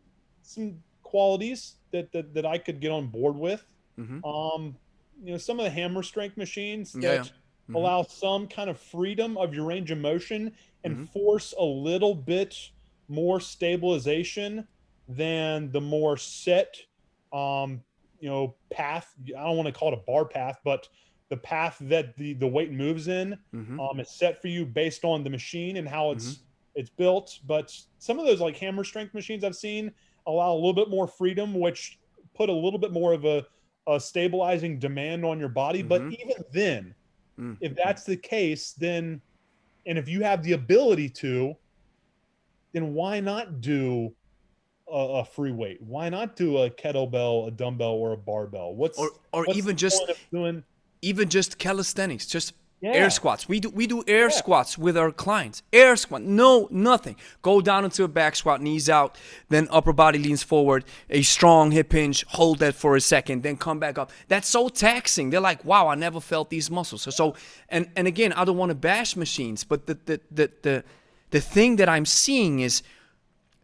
some 0.41 0.81
qualities 1.05 1.75
that, 1.91 2.11
that, 2.11 2.33
that 2.33 2.45
I 2.45 2.57
could 2.57 2.81
get 2.81 2.91
on 2.91 3.07
board 3.07 3.37
with. 3.37 3.65
Mhm. 3.97 4.19
Um, 4.25 4.75
you 5.23 5.31
know 5.31 5.37
some 5.37 5.59
of 5.59 5.63
the 5.63 5.69
hammer 5.69 6.03
strength 6.03 6.35
machines 6.35 6.91
that 6.93 7.01
Yeah. 7.01 7.23
Mhm. 7.69 7.75
allow 7.75 8.03
some 8.03 8.47
kind 8.49 8.69
of 8.69 8.77
freedom 8.77 9.37
of 9.37 9.53
your 9.55 9.63
range 9.65 9.89
of 9.91 9.97
motion 9.99 10.53
and 10.83 10.97
Mhm. 10.97 11.09
force 11.09 11.53
a 11.57 11.63
little 11.63 12.13
bit 12.13 12.57
more 13.07 13.39
stabilization 13.39 14.67
than 15.07 15.71
the 15.71 15.79
more 15.79 16.17
set 16.17 16.75
um 17.31 17.81
you 18.19 18.27
know 18.29 18.55
path 18.71 19.13
i 19.27 19.43
don't 19.43 19.55
want 19.57 19.67
to 19.67 19.71
call 19.71 19.89
it 19.93 19.93
a 19.93 20.03
bar 20.05 20.25
path 20.25 20.57
but 20.63 20.89
the 21.29 21.37
path 21.37 21.77
that 21.81 22.15
the 22.17 22.33
the 22.33 22.47
weight 22.47 22.71
moves 22.71 23.07
in 23.07 23.37
Mhm. 23.53 23.79
um 23.79 23.99
is 23.99 24.09
set 24.09 24.41
for 24.41 24.47
you 24.47 24.65
based 24.65 25.05
on 25.05 25.23
the 25.23 25.29
machine 25.29 25.77
and 25.77 25.87
how 25.87 26.11
it's 26.11 26.25
Mm-hmm. 26.35 26.79
it's 26.81 26.89
built 26.89 27.39
but 27.45 27.71
some 27.99 28.19
of 28.19 28.25
those 28.25 28.41
like 28.41 28.57
hammer 28.57 28.83
strength 28.83 29.13
machines 29.13 29.43
i've 29.43 29.55
seen 29.55 29.93
allow 30.27 30.53
a 30.53 30.55
little 30.55 30.73
bit 30.73 30.89
more 30.89 31.07
freedom 31.07 31.53
which 31.59 31.99
put 32.35 32.49
a 32.49 32.53
little 32.53 32.79
bit 32.79 32.91
more 32.91 33.13
of 33.13 33.25
a, 33.25 33.45
a 33.87 33.99
stabilizing 33.99 34.79
demand 34.79 35.23
on 35.23 35.39
your 35.39 35.49
body 35.49 35.81
but 35.81 36.01
Mhm. 36.01 36.13
even 36.19 36.43
then 36.51 36.95
Mm. 37.39 37.57
if 37.59 37.75
that's 37.75 38.03
the 38.05 38.15
case 38.15 38.71
then 38.73 39.21
and 39.85 39.97
if 39.97 40.07
you 40.07 40.23
have 40.23 40.41
the 40.41 40.53
ability 40.53 41.09
to 41.09 41.53
then 42.73 42.93
why 42.93 43.19
not 43.19 43.59
do 43.61 44.15
a, 44.87 44.97
a 45.19 45.25
free 45.25 45.51
weight 45.51 45.81
why 45.81 46.07
not 46.09 46.35
do 46.35 46.57
a 46.59 46.69
kettlebell 46.69 47.47
a 47.47 47.51
dumbbell 47.51 47.91
or 47.93 48.13
a 48.13 48.17
barbell 48.17 48.73
what's 48.73 48.97
Or 48.97 49.09
or 49.33 49.43
what's 49.45 49.57
even 49.57 49.75
just 49.75 50.01
doing 50.31 50.63
even 51.01 51.29
just 51.29 51.59
calisthenics, 51.59 52.25
just 52.25 52.53
Yeah. 52.81 52.91
air 52.91 53.09
squats. 53.09 53.47
We 53.47 53.59
do 53.59 53.69
we 53.69 53.87
do 53.87 54.03
air 54.05 54.25
Yeah. 54.29 54.35
squats 54.35 54.77
with 54.77 54.95
our 54.97 55.11
clients. 55.11 55.63
Air 55.73 55.95
squat, 55.95 56.21
no 56.21 56.67
nothing. 56.69 57.15
Go 57.41 57.61
down 57.61 57.83
into 57.85 58.03
a 58.03 58.07
back 58.07 58.35
squat, 58.35 58.61
knees 58.61 58.89
out, 58.89 59.17
then 59.49 59.67
upper 59.71 59.93
body 59.93 60.19
leans 60.19 60.43
forward, 60.43 60.83
a 61.09 61.21
strong 61.23 61.71
hip 61.71 61.91
hinge, 61.91 62.25
hold 62.27 62.59
that 62.59 62.75
for 62.75 62.95
a 62.95 63.01
second, 63.01 63.43
then 63.43 63.55
come 63.57 63.79
back 63.79 63.97
up. 63.97 64.11
That's 64.27 64.47
so 64.47 64.67
taxing. 64.69 65.29
They're 65.31 65.39
like, 65.39 65.63
wow, 65.65 65.87
I 65.87 65.95
never 65.95 66.19
felt 66.19 66.49
these 66.49 66.69
muscles. 66.69 67.01
So, 67.01 67.11
so 67.11 67.35
and 67.69 67.89
and 67.95 68.07
again, 68.07 68.33
I 68.33 68.43
don't 68.45 68.57
want 68.57 68.69
to 68.71 68.75
bash 68.75 69.15
machines, 69.15 69.63
but 69.63 69.87
the 69.87 69.97
the 70.05 70.19
the 70.29 70.51
the, 70.61 70.83
the 71.31 71.41
thing 71.41 71.77
that 71.77 71.89
I'm 71.89 72.05
seeing 72.05 72.59
is 72.59 72.83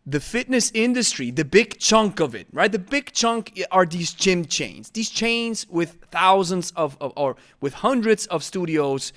the 0.06 0.20
fitness 0.20 0.72
industry, 0.74 1.30
the 1.32 1.46
big 1.46 1.78
chunk 1.78 2.20
of 2.20 2.34
it, 2.34 2.48
right? 2.52 2.72
The 2.72 2.80
big 2.80 3.12
chunk 3.14 3.62
are 3.72 3.86
these 3.86 4.14
gym 4.14 4.46
chains. 4.46 4.90
These 4.90 5.10
chains 5.10 5.68
with 5.70 5.98
thousands 6.12 6.72
of, 6.76 6.98
of 7.00 7.14
or 7.16 7.36
with 7.60 7.74
hundreds 7.76 8.26
of 8.28 8.44
studios 8.44 9.14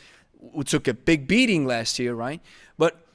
who 0.52 0.62
took 0.62 0.86
a 0.86 0.94
big 0.94 1.27
beating 1.27 1.66
last 1.66 1.98
year, 1.98 2.15
right? 2.15 2.40
But 2.77 3.06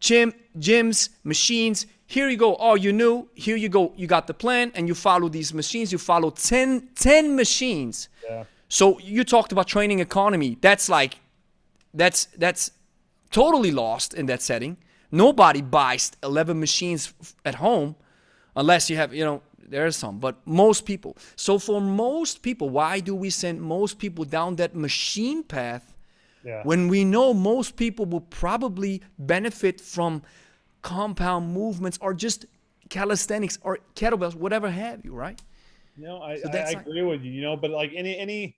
gym, 0.00 0.34
gyms, 0.58 1.10
machines, 1.22 1.86
here 2.06 2.28
you 2.28 2.36
go. 2.36 2.56
Oh, 2.56 2.74
you 2.74 2.92
knew, 2.92 3.28
here 3.34 3.56
you 3.56 3.68
go. 3.68 3.92
You 3.96 4.06
got 4.06 4.26
the 4.26 4.34
plan 4.34 4.72
and 4.74 4.88
you 4.88 4.94
follow 4.94 5.28
these 5.28 5.54
machines. 5.54 5.92
You 5.92 5.98
follow 5.98 6.30
10, 6.30 6.88
10 6.96 7.36
machines. 7.36 8.08
yeah 8.24 8.44
So 8.68 8.98
you 8.98 9.24
talked 9.24 9.52
about 9.52 9.68
training 9.68 10.00
economy. 10.00 10.56
That's 10.60 10.88
like 10.88 11.18
that's 11.94 12.26
that's 12.36 12.70
totally 13.30 13.70
lost 13.70 14.14
in 14.14 14.26
that 14.26 14.42
setting. 14.42 14.78
Nobody 15.10 15.62
buys 15.62 16.12
11 16.22 16.58
machines 16.60 17.14
at 17.44 17.56
home 17.56 17.96
unless 18.56 18.90
you 18.90 18.96
have, 18.96 19.14
you 19.14 19.24
know, 19.24 19.42
there's 19.58 19.96
some, 19.96 20.18
but 20.18 20.36
most 20.46 20.86
people. 20.86 21.16
So 21.36 21.58
for 21.58 21.80
most 21.80 22.42
people, 22.42 22.70
why 22.70 23.00
do 23.00 23.14
we 23.14 23.30
send 23.30 23.60
most 23.60 23.98
people 23.98 24.24
down 24.24 24.56
that 24.56 24.74
machine 24.74 25.42
path 25.42 25.94
yeah 26.44 26.62
when 26.62 26.86
we 26.88 27.04
know 27.04 27.34
most 27.34 27.76
people 27.76 28.06
will 28.06 28.20
probably 28.20 29.02
benefit 29.18 29.80
from 29.80 30.22
compound 30.82 31.52
movements 31.52 31.98
or 32.00 32.14
just 32.14 32.46
calisthenics 32.88 33.58
or 33.62 33.78
kettlebells, 33.94 34.34
whatever 34.34 34.70
have 34.70 35.04
you, 35.04 35.12
right? 35.12 35.40
No, 35.96 36.22
I, 36.22 36.36
So 36.38 36.48
I, 36.50 36.56
I 36.58 36.64
like- 36.64 36.80
agree 36.86 37.02
with 37.02 37.22
you. 37.22 37.32
You 37.32 37.42
know, 37.42 37.56
but 37.56 37.70
like 37.70 37.92
any 37.94 38.16
any, 38.16 38.56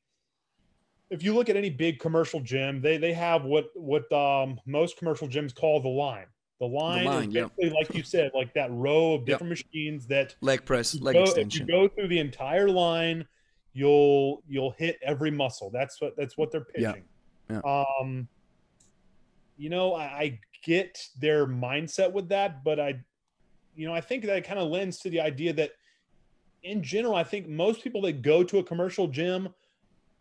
if 1.11 1.23
you 1.23 1.35
look 1.35 1.49
at 1.49 1.57
any 1.57 1.71
big 1.71 1.99
commercial 1.99 2.41
gym, 2.41 2.81
they 2.83 2.99
they 2.99 3.13
have 3.15 3.45
what 3.45 3.71
what 3.75 4.11
um 4.13 4.61
most 4.67 4.97
commercial 4.99 5.27
gyms 5.27 5.55
call 5.55 5.81
the 5.81 5.89
line. 5.89 6.27
The 6.61 6.67
line, 6.67 7.07
line, 7.07 7.29
is 7.31 7.35
yeah. 7.59 7.71
like 7.73 7.95
you 7.95 8.03
said, 8.03 8.33
like 8.35 8.53
that 8.53 8.71
row 8.71 9.15
of 9.15 9.25
different 9.25 9.49
machines 9.49 10.07
that 10.09 10.35
Leg 10.43 10.67
press, 10.67 10.95
leg 11.01 11.15
go, 11.15 11.25
if 11.25 11.55
you 11.55 11.65
go 11.65 11.89
through 11.89 12.09
the 12.09 12.19
entire 12.19 12.69
line, 12.69 13.27
you'll 13.73 14.43
you'll 14.47 14.73
hit 14.73 14.99
every 15.03 15.31
muscle. 15.31 15.71
That's 15.71 15.99
what 16.03 16.17
that's 16.19 16.37
what 16.37 16.53
they're 16.53 16.67
Yeah. 16.77 16.93
pitching. 16.93 17.05
Yeah. 17.49 17.61
Um, 17.65 18.29
you 19.57 19.71
know, 19.71 19.95
I, 19.95 20.03
I 20.05 20.41
get 20.63 20.99
their 21.19 21.47
mindset 21.47 22.13
with 22.13 22.29
that, 22.29 22.63
but 22.63 22.79
I, 22.79 23.01
you 23.75 23.87
know, 23.87 23.95
I 23.95 24.03
think 24.03 24.27
that 24.27 24.45
kind 24.45 24.59
of 24.59 24.69
lends 24.69 24.99
to 25.01 25.11
the 25.11 25.21
idea 25.21 25.55
that, 25.55 25.73
in 26.63 26.83
general, 26.83 27.15
I 27.15 27.25
think 27.25 27.49
most 27.49 27.83
people 27.83 28.03
that 28.03 28.21
go 28.21 28.45
to 28.45 28.59
a 28.59 28.63
commercial 28.63 29.09
gym 29.09 29.49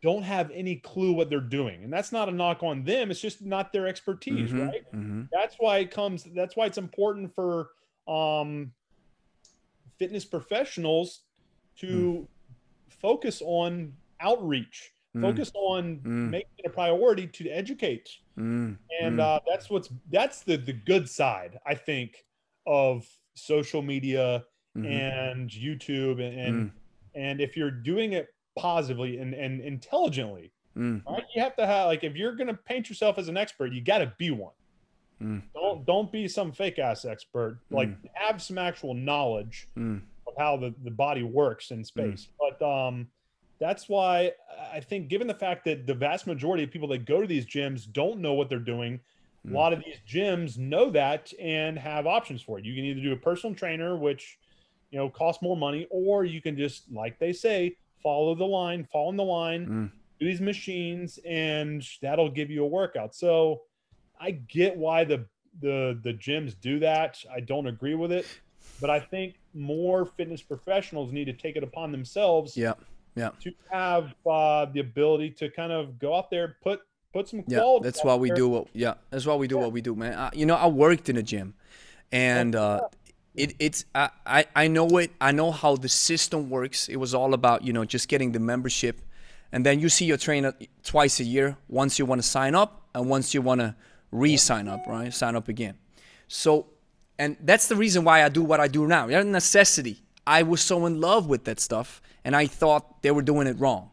don't 0.02 0.24
have 0.24 0.50
any 0.52 0.78
clue 0.78 1.12
what 1.14 1.30
they're 1.30 1.40
doing, 1.42 1.84
and 1.84 1.92
that's 1.92 2.12
not 2.12 2.30
a 2.30 2.32
knock 2.32 2.64
on 2.64 2.84
them. 2.84 3.12
It's 3.12 3.20
just 3.20 3.42
not 3.42 3.74
their 3.74 3.88
expertise, 3.88 4.52
Mhm, 4.52 4.68
right? 4.68 4.84
mhm. 4.94 5.28
that's 5.32 5.56
why 5.60 5.80
it 5.80 5.92
comes 5.92 6.24
that's 6.36 6.56
why 6.56 6.66
it's 6.66 6.78
important 6.78 7.34
for 7.36 7.70
um 8.08 8.72
fitness 9.98 10.26
professionals 10.26 11.24
to 11.78 12.28
focus 12.90 13.42
on 13.46 13.94
outreach 14.22 14.92
Mm. 15.16 15.22
focus 15.22 15.52
on 15.56 16.00
Mm. 16.02 16.30
making 16.30 16.50
it 16.60 16.66
a 16.68 16.70
priority 16.70 17.26
to 17.28 17.50
educate 17.50 18.10
Mm, 18.38 18.78
and 19.02 19.18
mm. 19.18 19.20
uh 19.20 19.40
that's 19.48 19.70
what's 19.70 19.90
that's 20.12 20.44
the 20.44 20.56
the 20.58 20.74
good 20.74 21.10
side 21.10 21.60
i 21.66 21.74
think 21.76 22.26
of 22.68 23.08
social 23.36 23.82
media 23.82 24.46
Mhm. 24.78 24.86
and 24.86 25.50
youtube 25.50 26.22
and 26.22 26.40
and, 26.40 26.72
Mm. 26.72 26.74
and 27.16 27.42
if 27.42 27.58
you're 27.58 27.72
doing 27.72 28.14
it 28.14 28.30
positively 28.60 29.18
and 29.18 29.34
and 29.34 29.62
intelligently 29.62 30.52
Mm. 30.78 31.04
right 31.08 31.24
you 31.36 31.42
have 31.42 31.56
to 31.56 31.66
have 31.66 31.88
like 31.88 32.04
if 32.04 32.16
you're 32.16 32.36
going 32.36 32.48
to 32.48 32.54
paint 32.54 32.90
yourself 32.90 33.18
as 33.18 33.28
an 33.28 33.38
expert 33.38 33.74
you 33.74 33.82
got 33.82 34.00
to 34.00 34.14
be 34.18 34.30
one 34.32 34.54
Mm. 35.22 35.42
don't 35.54 35.86
don't 35.86 36.12
be 36.12 36.28
some 36.28 36.52
fake 36.52 36.78
ass 36.80 37.04
expert 37.06 37.60
like 37.72 37.90
Mm. 37.90 37.98
have 38.14 38.42
some 38.42 38.58
actual 38.58 38.94
knowledge 38.94 39.68
Mm. 39.78 40.02
of 40.28 40.34
how 40.38 40.58
the, 40.58 40.74
the 40.84 40.92
body 40.92 41.24
works 41.24 41.72
in 41.72 41.84
space 41.84 42.28
but 42.40 42.62
um 42.66 43.08
that's 43.60 43.90
why 43.90 44.32
i 44.72 44.80
think 44.80 45.08
given 45.10 45.28
the 45.28 45.34
fact 45.34 45.66
that 45.66 45.86
the 45.88 45.94
vast 45.94 46.28
majority 46.28 46.64
of 46.64 46.72
people 46.72 46.88
that 46.90 47.04
go 47.06 47.20
to 47.20 47.28
these 47.28 47.46
gyms 47.46 47.92
don't 47.92 48.20
know 48.20 48.34
what 48.34 48.48
they're 48.50 48.60
doing 48.60 49.00
a 49.46 49.48
Mm. 49.50 49.54
lot 49.54 49.74
of 49.74 49.80
these 49.84 49.98
gyms 50.08 50.58
know 50.58 50.90
that 50.92 51.32
and 51.40 51.80
have 51.80 52.06
options 52.06 52.42
for 52.42 52.60
it 52.60 52.66
you 52.66 52.76
can 52.76 52.84
either 52.86 53.02
do 53.02 53.14
a 53.14 53.18
personal 53.18 53.56
trainer 53.56 53.98
which 53.98 54.38
you 54.92 55.00
know 55.00 55.10
costs 55.10 55.42
more 55.42 55.58
money 55.58 55.88
or 55.90 56.24
you 56.26 56.42
can 56.42 56.56
just 56.58 56.92
like 56.92 57.18
they 57.20 57.34
say 57.34 57.76
follow 58.02 58.36
the 58.36 58.46
line 58.46 58.88
follow 58.92 59.10
in 59.10 59.18
the 59.18 59.24
line 59.24 59.68
Mm. 59.68 59.92
do 60.20 60.26
these 60.26 60.42
machines 60.42 61.20
and 61.26 61.84
that'll 62.02 62.30
give 62.30 62.50
you 62.50 62.64
a 62.64 62.68
workout 62.68 63.14
so 63.16 63.62
i 64.20 64.32
get 64.32 64.76
why 64.78 65.04
the 65.04 65.26
the 65.62 66.00
the 66.04 66.14
gyms 66.14 66.56
do 66.60 66.80
that 66.80 67.18
i 67.34 67.40
don't 67.40 67.68
agree 67.68 67.96
with 67.96 68.12
it 68.12 68.26
but 68.82 68.90
i 68.90 69.00
think 69.00 69.36
more 69.54 70.06
fitness 70.06 70.42
professionals 70.42 71.12
need 71.12 71.26
to 71.26 71.34
take 71.34 71.56
it 71.56 71.64
upon 71.64 71.92
themselves 71.92 72.56
Yeah. 72.56 72.74
Yeah. 73.16 73.32
to 73.42 73.52
have 73.72 74.14
uh, 74.26 74.66
the 74.66 74.80
ability 74.80 75.32
to 75.32 75.50
kind 75.50 75.72
of 75.72 75.98
go 76.00 76.16
out 76.16 76.30
there 76.30 76.56
put 76.62 76.82
put 77.12 77.28
some 77.28 77.44
Yeah, 77.48 77.58
quality 77.60 77.84
that's 77.86 78.04
why 78.04 78.16
we 78.16 78.30
there. 78.30 78.36
do 78.38 78.48
what. 78.50 78.68
Yeah, 78.74 78.94
that's 79.10 79.26
why 79.26 79.34
we 79.36 79.48
do 79.48 79.58
what 79.58 79.72
we 79.72 79.82
do, 79.82 79.96
man. 79.96 80.14
I, 80.14 80.30
you 80.34 80.46
know, 80.46 80.56
I 80.56 80.68
worked 80.68 81.10
in 81.10 81.18
a 81.18 81.24
gym, 81.24 81.56
and 82.12 82.56
uh, 82.56 82.82
it, 83.36 83.56
it's 83.60 83.86
I, 83.96 84.46
I 84.56 84.68
know 84.68 84.98
it. 84.98 85.12
I 85.22 85.32
know 85.32 85.52
how 85.52 85.76
the 85.76 85.90
system 85.90 86.50
works. 86.50 86.90
It 86.90 86.98
was 86.98 87.14
all 87.14 87.34
about 87.34 87.64
you 87.64 87.74
know 87.74 87.86
just 87.86 88.08
getting 88.08 88.32
the 88.32 88.40
membership, 88.40 89.02
and 89.52 89.66
then 89.66 89.80
you 89.80 89.90
see 89.90 90.06
your 90.06 90.18
trainer 90.18 90.54
twice 90.84 91.20
a 91.20 91.24
year. 91.24 91.58
Once 91.68 92.00
you 92.00 92.06
want 92.06 92.22
to 92.22 92.28
sign 92.28 92.56
up, 92.56 92.88
and 92.94 93.10
once 93.10 93.34
you 93.34 93.42
want 93.42 93.62
to 93.62 93.76
re-sign 94.12 94.68
up, 94.68 94.86
right? 94.88 95.14
Sign 95.14 95.36
up 95.36 95.48
again. 95.48 95.78
So, 96.28 96.68
and 97.18 97.38
that's 97.42 97.68
the 97.68 97.76
reason 97.76 98.04
why 98.04 98.24
I 98.24 98.30
do 98.30 98.44
what 98.44 98.60
I 98.60 98.68
do 98.68 98.88
now. 98.88 99.08
It's 99.08 99.16
a 99.16 99.24
necessity. 99.24 100.02
I 100.26 100.44
was 100.44 100.62
so 100.62 100.86
in 100.86 101.00
love 101.00 101.28
with 101.28 101.46
that 101.46 101.60
stuff, 101.60 102.02
and 102.24 102.36
I 102.36 102.48
thought 102.48 103.02
they 103.02 103.12
were 103.12 103.22
doing 103.22 103.48
it 103.48 103.60
wrong. 103.60 103.92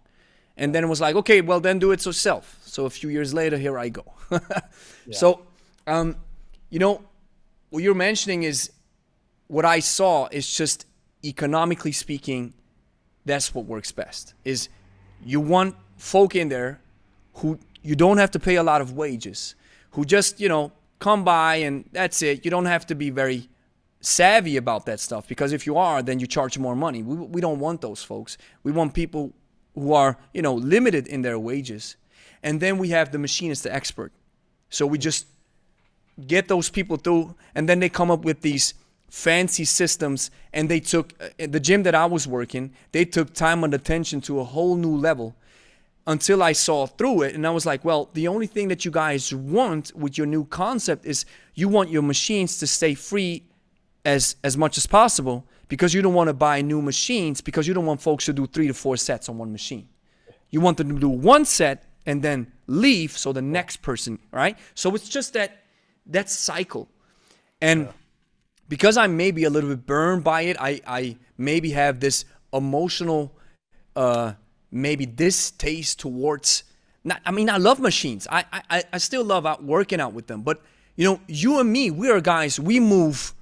And 0.56 0.74
then 0.74 0.84
it 0.84 0.86
was 0.86 1.00
like, 1.00 1.16
okay, 1.16 1.42
well 1.42 1.60
then 1.60 1.78
do 1.78 1.92
it 1.92 2.04
yourself. 2.04 2.58
So 2.64 2.86
a 2.86 2.90
few 2.90 3.10
years 3.10 3.34
later, 3.34 3.58
here 3.58 3.78
I 3.78 3.88
go. 3.90 4.04
So, 5.12 5.46
um, 5.86 6.16
you 6.68 6.80
know, 6.80 7.00
what 7.70 7.82
you're 7.82 7.94
mentioning 7.94 8.42
is 8.42 8.72
what 9.48 9.64
I 9.64 9.80
saw 9.80 10.28
is 10.30 10.52
just 10.52 10.86
economically 11.24 11.92
speaking, 11.92 12.54
that's 13.24 13.54
what 13.54 13.66
works 13.66 13.92
best. 13.92 14.34
Is 14.44 14.68
you 15.24 15.40
want 15.40 15.76
folk 15.96 16.34
in 16.34 16.48
there 16.48 16.80
who 17.34 17.58
you 17.82 17.94
don't 17.94 18.18
have 18.18 18.30
to 18.32 18.38
pay 18.38 18.56
a 18.56 18.62
lot 18.62 18.80
of 18.80 18.92
wages, 18.92 19.54
who 19.90 20.04
just 20.04 20.40
you 20.40 20.48
know 20.48 20.72
come 20.98 21.24
by 21.24 21.56
and 21.56 21.88
that's 21.92 22.22
it. 22.22 22.44
You 22.44 22.50
don't 22.50 22.66
have 22.66 22.86
to 22.86 22.94
be 22.94 23.10
very 23.10 23.48
savvy 24.00 24.56
about 24.56 24.86
that 24.86 25.00
stuff 25.00 25.26
because 25.26 25.52
if 25.52 25.66
you 25.66 25.76
are, 25.76 26.02
then 26.02 26.20
you 26.20 26.26
charge 26.26 26.58
more 26.58 26.76
money. 26.76 27.02
We, 27.02 27.16
we 27.16 27.40
don't 27.40 27.58
want 27.58 27.80
those 27.80 28.02
folks. 28.02 28.38
We 28.62 28.72
want 28.72 28.94
people 28.94 29.32
who 29.74 29.92
are 29.92 30.16
you 30.32 30.42
know 30.42 30.54
limited 30.54 31.06
in 31.06 31.22
their 31.22 31.38
wages, 31.38 31.96
and 32.42 32.60
then 32.60 32.78
we 32.78 32.88
have 32.90 33.12
the 33.12 33.18
machinist, 33.18 33.64
the 33.64 33.74
expert. 33.74 34.12
So 34.70 34.86
we 34.86 34.98
just 34.98 35.26
get 36.26 36.48
those 36.48 36.70
people 36.70 36.96
through, 36.96 37.34
and 37.54 37.68
then 37.68 37.78
they 37.78 37.88
come 37.88 38.10
up 38.10 38.24
with 38.24 38.40
these 38.40 38.74
fancy 39.08 39.64
systems. 39.64 40.30
And 40.52 40.68
they 40.68 40.80
took 40.80 41.12
uh, 41.20 41.46
the 41.46 41.60
gym 41.60 41.82
that 41.84 41.94
I 41.94 42.06
was 42.06 42.26
working, 42.26 42.72
they 42.92 43.04
took 43.04 43.34
time 43.34 43.64
and 43.64 43.74
attention 43.74 44.20
to 44.22 44.40
a 44.40 44.44
whole 44.44 44.76
new 44.76 44.96
level. 44.96 45.34
until 46.06 46.42
I 46.42 46.52
saw 46.52 46.86
through 46.86 47.22
it. 47.22 47.34
And 47.34 47.46
I 47.46 47.50
was 47.50 47.66
like, 47.66 47.84
well, 47.84 48.10
the 48.14 48.28
only 48.28 48.46
thing 48.46 48.68
that 48.68 48.84
you 48.84 48.90
guys 48.90 49.34
want 49.34 49.92
with 49.96 50.16
your 50.16 50.26
new 50.26 50.44
concept 50.44 51.04
is 51.04 51.24
you 51.54 51.68
want 51.68 51.90
your 51.90 52.02
machines 52.02 52.58
to 52.58 52.66
stay 52.66 52.94
free 52.94 53.42
as, 54.04 54.36
as 54.44 54.56
much 54.56 54.78
as 54.78 54.86
possible 54.86 55.44
because 55.68 55.92
you 55.92 56.02
don't 56.02 56.14
want 56.14 56.28
to 56.28 56.34
buy 56.34 56.62
new 56.62 56.80
machines 56.80 57.40
because 57.40 57.66
you 57.66 57.74
don't 57.74 57.86
want 57.86 58.00
folks 58.00 58.24
to 58.26 58.32
do 58.32 58.46
three 58.46 58.68
to 58.68 58.74
four 58.74 58.96
sets 58.96 59.28
on 59.28 59.36
one 59.36 59.50
machine. 59.50 59.88
You 60.50 60.60
want 60.60 60.76
them 60.76 60.94
to 60.94 61.00
do 61.00 61.08
one 61.08 61.44
set 61.44 61.84
and 62.06 62.22
then 62.22 62.52
leave 62.68 63.18
so 63.18 63.32
the 63.32 63.42
next 63.42 63.82
person, 63.82 64.20
right? 64.30 64.56
So 64.74 64.94
it's 64.94 65.08
just 65.08 65.32
that 65.32 65.64
that 66.06 66.30
cycle. 66.30 66.88
And 67.60 67.86
yeah. 67.86 67.92
Because 68.68 68.96
I'm 68.96 69.16
maybe 69.16 69.44
a 69.44 69.50
little 69.50 69.70
bit 69.70 69.86
burned 69.86 70.24
by 70.24 70.42
it, 70.42 70.56
I, 70.58 70.80
I 70.86 71.16
maybe 71.38 71.70
have 71.70 72.00
this 72.00 72.24
emotional 72.52 73.32
uh, 73.94 74.32
maybe 74.70 75.06
distaste 75.06 75.98
towards 76.00 76.64
not 77.04 77.20
I 77.24 77.30
mean 77.30 77.48
I 77.48 77.56
love 77.56 77.80
machines. 77.80 78.26
I 78.30 78.44
I, 78.52 78.84
I 78.92 78.98
still 78.98 79.24
love 79.24 79.46
out 79.46 79.62
working 79.62 80.00
out 80.00 80.12
with 80.12 80.26
them. 80.26 80.42
But 80.42 80.60
you 80.96 81.04
know, 81.04 81.20
you 81.28 81.60
and 81.60 81.70
me, 81.70 81.90
we 81.90 82.10
are 82.10 82.20
guys, 82.20 82.58
we 82.58 82.80
move 82.80 83.34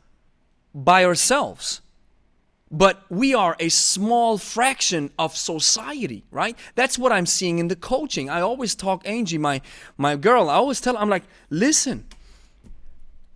by 0.74 1.04
ourselves. 1.04 1.80
But 2.70 3.04
we 3.08 3.34
are 3.34 3.56
a 3.60 3.68
small 3.68 4.36
fraction 4.36 5.10
of 5.16 5.36
society, 5.36 6.24
right? 6.32 6.58
That's 6.74 6.98
what 6.98 7.12
I'm 7.12 7.26
seeing 7.26 7.60
in 7.60 7.68
the 7.68 7.76
coaching. 7.76 8.28
I 8.28 8.40
always 8.40 8.74
talk 8.74 9.06
Angie, 9.06 9.38
my 9.38 9.60
my 9.96 10.16
girl, 10.16 10.50
I 10.50 10.54
always 10.54 10.80
tell 10.80 10.96
I'm 10.96 11.08
like, 11.08 11.24
listen, 11.50 12.06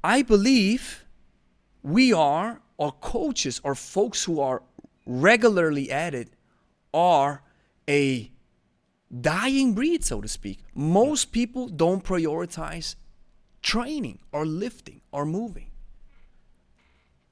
I 0.02 0.22
believe 0.22 1.04
we 1.82 2.12
are, 2.12 2.60
or 2.76 2.92
coaches, 2.92 3.60
or 3.64 3.74
folks 3.74 4.24
who 4.24 4.40
are 4.40 4.62
regularly 5.06 5.90
at 5.90 6.14
it, 6.14 6.28
are 6.92 7.42
a 7.88 8.30
dying 9.20 9.74
breed, 9.74 10.04
so 10.04 10.20
to 10.20 10.28
speak. 10.28 10.60
Most 10.74 11.32
people 11.32 11.68
don't 11.68 12.04
prioritize 12.04 12.96
training 13.62 14.18
or 14.32 14.46
lifting 14.46 15.00
or 15.12 15.24
moving. 15.24 15.70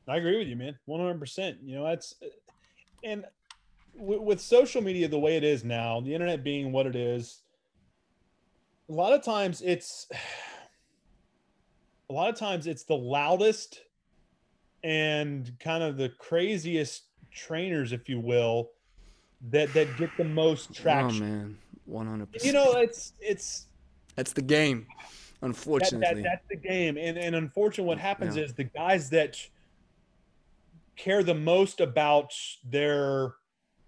I 0.09 0.17
agree 0.17 0.39
with 0.39 0.49
you, 0.49 0.57
man. 0.57 0.79
100%. 0.89 1.57
You 1.65 1.77
know, 1.77 1.85
that's, 1.85 2.15
uh, 2.23 2.27
and 3.03 3.25
with, 3.95 4.21
with 4.21 4.41
social 4.41 4.83
media 4.83 5.09
the 5.09 5.19
way 5.19 5.37
it 5.37 5.45
is 5.45 5.65
now, 5.65 6.01
the 6.01 6.15
internet 6.15 6.45
being 6.45 6.73
what 6.73 6.87
it 6.87 6.95
is, 6.95 7.43
a 8.89 8.93
lot 8.93 9.13
of 9.13 9.25
times 9.25 9.63
it's, 9.63 10.09
a 12.11 12.13
lot 12.13 12.29
of 12.29 12.39
times 12.39 12.67
it's 12.67 12.85
the 12.85 12.95
loudest 12.95 13.83
and 14.87 15.53
kind 15.59 15.83
of 15.83 15.97
the 15.97 16.09
craziest 16.11 17.03
trainers, 17.33 17.93
if 17.93 18.09
you 18.09 18.21
will, 18.21 18.71
that 19.51 19.75
that 19.75 19.97
get 19.99 20.11
the 20.17 20.25
most 20.25 20.69
oh, 20.71 20.75
traction. 20.75 21.23
Oh 21.23 21.27
man, 21.27 21.59
one 21.87 22.07
hundred 22.07 22.33
percent. 22.33 22.47
You 22.47 22.53
know, 22.53 22.73
it's 22.79 23.13
it's 23.21 23.67
that's 24.15 24.33
the 24.33 24.43
game. 24.43 24.87
Unfortunately, 25.43 25.99
that, 26.01 26.15
that, 26.15 26.23
that's 26.23 26.49
the 26.49 26.69
game. 26.69 26.97
And 26.97 27.19
and 27.19 27.35
unfortunately, 27.35 27.89
what 27.89 27.99
happens 27.99 28.37
yeah. 28.37 28.45
is 28.45 28.55
the 28.55 28.65
guys 28.65 29.11
that 29.11 29.37
care 30.95 31.25
the 31.25 31.35
most 31.35 31.81
about 31.81 32.33
their 32.65 33.35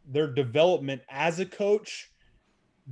their 0.05 0.27
development 0.27 1.03
as 1.09 1.39
a 1.39 1.47
coach 1.47 2.11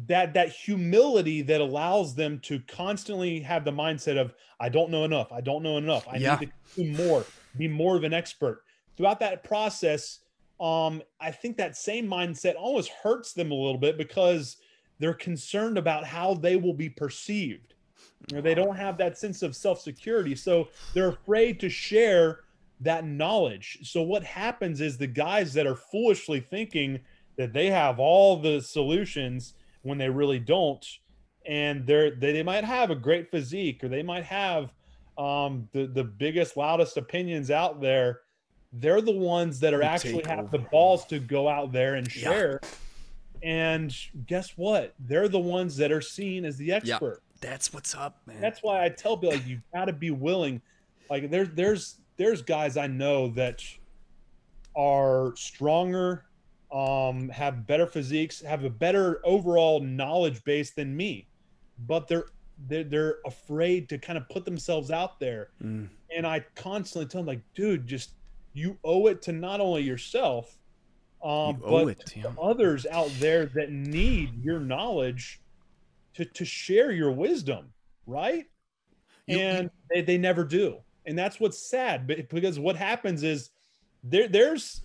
that 0.06 0.34
that 0.34 0.50
humility 0.50 1.42
that 1.42 1.60
allows 1.60 2.14
them 2.14 2.38
to 2.40 2.60
constantly 2.68 3.40
have 3.40 3.64
the 3.64 3.70
mindset 3.70 4.18
of 4.18 4.34
i 4.60 4.68
don't 4.68 4.90
know 4.90 5.04
enough 5.04 5.32
i 5.32 5.40
don't 5.40 5.62
know 5.62 5.78
enough 5.78 6.06
i 6.08 6.16
yeah. 6.16 6.36
need 6.38 6.52
to 6.74 6.84
do 6.84 7.02
more 7.02 7.24
be 7.58 7.68
more 7.68 7.96
of 7.96 8.04
an 8.04 8.12
expert 8.12 8.62
throughout 8.96 9.20
that 9.20 9.44
process 9.44 10.20
um, 10.60 11.02
I 11.20 11.30
think 11.30 11.56
that 11.58 11.76
same 11.76 12.06
mindset 12.06 12.54
almost 12.56 12.90
hurts 12.90 13.32
them 13.32 13.50
a 13.50 13.54
little 13.54 13.78
bit 13.78 13.98
because 13.98 14.56
they're 14.98 15.14
concerned 15.14 15.76
about 15.76 16.04
how 16.04 16.34
they 16.34 16.56
will 16.56 16.72
be 16.72 16.88
perceived. 16.88 17.74
You 18.28 18.36
know, 18.36 18.42
they 18.42 18.54
don't 18.54 18.76
have 18.76 18.96
that 18.98 19.18
sense 19.18 19.42
of 19.42 19.54
self 19.54 19.80
security. 19.80 20.34
So 20.34 20.68
they're 20.94 21.10
afraid 21.10 21.60
to 21.60 21.68
share 21.68 22.40
that 22.80 23.06
knowledge. 23.06 23.78
So 23.82 24.02
what 24.02 24.24
happens 24.24 24.80
is 24.80 24.96
the 24.96 25.06
guys 25.06 25.52
that 25.54 25.66
are 25.66 25.76
foolishly 25.76 26.40
thinking 26.40 27.00
that 27.36 27.52
they 27.52 27.66
have 27.66 27.98
all 27.98 28.38
the 28.38 28.60
solutions 28.60 29.54
when 29.82 29.98
they 29.98 30.08
really 30.08 30.38
don't, 30.38 30.84
and 31.44 31.86
they're 31.86 32.12
they, 32.12 32.32
they 32.32 32.42
might 32.42 32.64
have 32.64 32.90
a 32.90 32.96
great 32.96 33.30
physique 33.30 33.84
or 33.84 33.88
they 33.88 34.02
might 34.02 34.24
have 34.24 34.72
um, 35.18 35.68
the 35.72 35.86
the 35.86 36.04
biggest, 36.04 36.56
loudest 36.56 36.96
opinions 36.96 37.50
out 37.50 37.80
there 37.80 38.20
they're 38.72 39.00
the 39.00 39.12
ones 39.12 39.60
that 39.60 39.74
are 39.74 39.82
actually 39.82 40.24
have 40.26 40.50
the 40.50 40.58
balls 40.58 41.04
to 41.06 41.18
go 41.18 41.48
out 41.48 41.72
there 41.72 41.94
and 41.94 42.10
share. 42.10 42.60
Yeah. 42.62 42.68
And 43.42 43.96
guess 44.26 44.52
what? 44.56 44.94
They're 44.98 45.28
the 45.28 45.38
ones 45.38 45.76
that 45.76 45.92
are 45.92 46.00
seen 46.00 46.44
as 46.44 46.56
the 46.56 46.72
expert. 46.72 47.22
Yeah. 47.22 47.50
That's 47.50 47.72
what's 47.72 47.94
up, 47.94 48.18
man. 48.26 48.40
That's 48.40 48.62
why 48.62 48.84
I 48.84 48.88
tell 48.88 49.16
Bill, 49.16 49.30
like, 49.30 49.46
you 49.46 49.60
got 49.74 49.86
to 49.86 49.92
be 49.92 50.10
willing. 50.10 50.60
Like 51.08 51.30
there's 51.30 51.50
there's 51.50 51.96
there's 52.16 52.42
guys 52.42 52.76
I 52.76 52.86
know 52.86 53.28
that 53.30 53.62
are 54.74 55.32
stronger, 55.36 56.24
um, 56.72 57.28
have 57.28 57.66
better 57.66 57.86
physiques, 57.86 58.40
have 58.42 58.64
a 58.64 58.70
better 58.70 59.20
overall 59.24 59.80
knowledge 59.80 60.42
base 60.44 60.72
than 60.72 60.96
me, 60.96 61.28
but 61.86 62.08
they're 62.08 62.26
they're, 62.68 62.84
they're 62.84 63.16
afraid 63.26 63.88
to 63.90 63.98
kind 63.98 64.16
of 64.16 64.28
put 64.28 64.44
themselves 64.44 64.90
out 64.90 65.20
there. 65.20 65.50
Mm. 65.62 65.88
And 66.14 66.26
I 66.26 66.44
constantly 66.54 67.06
tell 67.06 67.20
them, 67.20 67.26
like, 67.26 67.42
dude, 67.54 67.86
just 67.86 68.10
you 68.52 68.78
owe 68.84 69.06
it 69.06 69.22
to 69.22 69.32
not 69.32 69.60
only 69.60 69.82
yourself, 69.82 70.56
um, 71.22 71.56
you 71.56 71.68
but 71.68 71.88
it, 71.88 72.16
yeah. 72.16 72.32
others 72.40 72.86
out 72.90 73.10
there 73.18 73.46
that 73.46 73.70
need 73.70 74.42
your 74.42 74.60
knowledge 74.60 75.40
to, 76.14 76.24
to 76.24 76.44
share 76.44 76.92
your 76.92 77.12
wisdom, 77.12 77.72
right? 78.06 78.46
You, 79.26 79.38
and 79.38 79.70
they, 79.92 80.02
they 80.02 80.18
never 80.18 80.44
do. 80.44 80.78
And 81.04 81.18
that's 81.18 81.38
what's 81.38 81.58
sad 81.58 82.06
because 82.06 82.58
what 82.58 82.76
happens 82.76 83.22
is 83.22 83.50
there 84.02 84.26
there's 84.28 84.80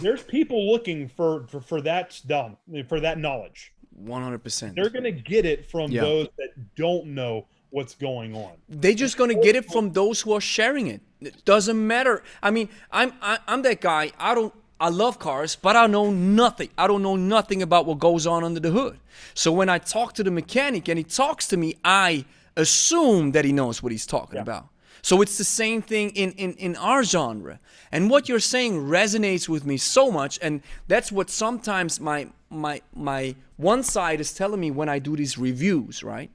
there's 0.00 0.22
people 0.22 0.70
looking 0.70 1.08
for 1.08 1.46
for, 1.46 1.60
for 1.60 1.80
that 1.82 2.20
done 2.26 2.56
for 2.88 3.00
that 3.00 3.18
knowledge. 3.18 3.72
100%. 4.04 4.74
They're 4.74 4.90
going 4.90 5.04
to 5.04 5.12
get 5.12 5.44
it 5.44 5.70
from 5.70 5.90
yeah. 5.90 6.02
those 6.02 6.28
that 6.38 6.74
don't 6.74 7.06
know 7.08 7.46
what's 7.70 7.94
going 7.94 8.34
on. 8.34 8.52
They're 8.68 8.94
just 8.94 9.16
going 9.16 9.34
to 9.34 9.40
get 9.40 9.56
it 9.56 9.70
from 9.70 9.92
those 9.92 10.20
who 10.20 10.32
are 10.32 10.40
sharing 10.40 10.88
it. 10.88 11.00
It 11.20 11.44
doesn't 11.44 11.86
matter. 11.86 12.22
I 12.42 12.50
mean, 12.50 12.68
I'm 12.90 13.12
I, 13.20 13.34
am 13.34 13.40
i 13.46 13.52
am 13.54 13.62
that 13.62 13.80
guy. 13.80 14.12
I 14.18 14.34
don't. 14.34 14.52
I 14.80 14.88
love 14.88 15.18
cars, 15.18 15.56
but 15.56 15.76
I 15.76 15.86
know 15.86 16.10
nothing. 16.10 16.70
I 16.78 16.86
don't 16.86 17.02
know 17.02 17.14
nothing 17.14 17.60
about 17.60 17.84
what 17.84 17.98
goes 17.98 18.26
on 18.26 18.42
under 18.44 18.60
the 18.60 18.70
hood. 18.70 18.98
So 19.34 19.52
when 19.52 19.68
I 19.68 19.76
talk 19.76 20.14
to 20.14 20.24
the 20.24 20.30
mechanic 20.30 20.88
and 20.88 20.96
he 20.96 21.04
talks 21.04 21.46
to 21.48 21.58
me, 21.58 21.74
I 21.84 22.24
assume 22.56 23.32
that 23.32 23.44
he 23.44 23.52
knows 23.52 23.82
what 23.82 23.92
he's 23.92 24.06
talking 24.06 24.36
yeah. 24.36 24.42
about. 24.42 24.68
So 25.02 25.20
it's 25.22 25.38
the 25.38 25.44
same 25.44 25.82
thing 25.82 26.10
in, 26.10 26.32
in, 26.32 26.54
in 26.54 26.76
our 26.76 27.02
genre. 27.02 27.60
And 27.92 28.10
what 28.10 28.28
you're 28.28 28.40
saying 28.40 28.74
resonates 28.74 29.48
with 29.48 29.64
me 29.64 29.76
so 29.76 30.10
much. 30.10 30.38
And 30.40 30.62
that's 30.88 31.10
what 31.10 31.30
sometimes 31.30 32.00
my 32.00 32.28
my 32.50 32.82
my 32.94 33.36
one 33.56 33.82
side 33.82 34.20
is 34.20 34.34
telling 34.34 34.60
me 34.60 34.70
when 34.70 34.88
I 34.88 34.98
do 34.98 35.16
these 35.16 35.38
reviews, 35.38 36.02
right? 36.02 36.30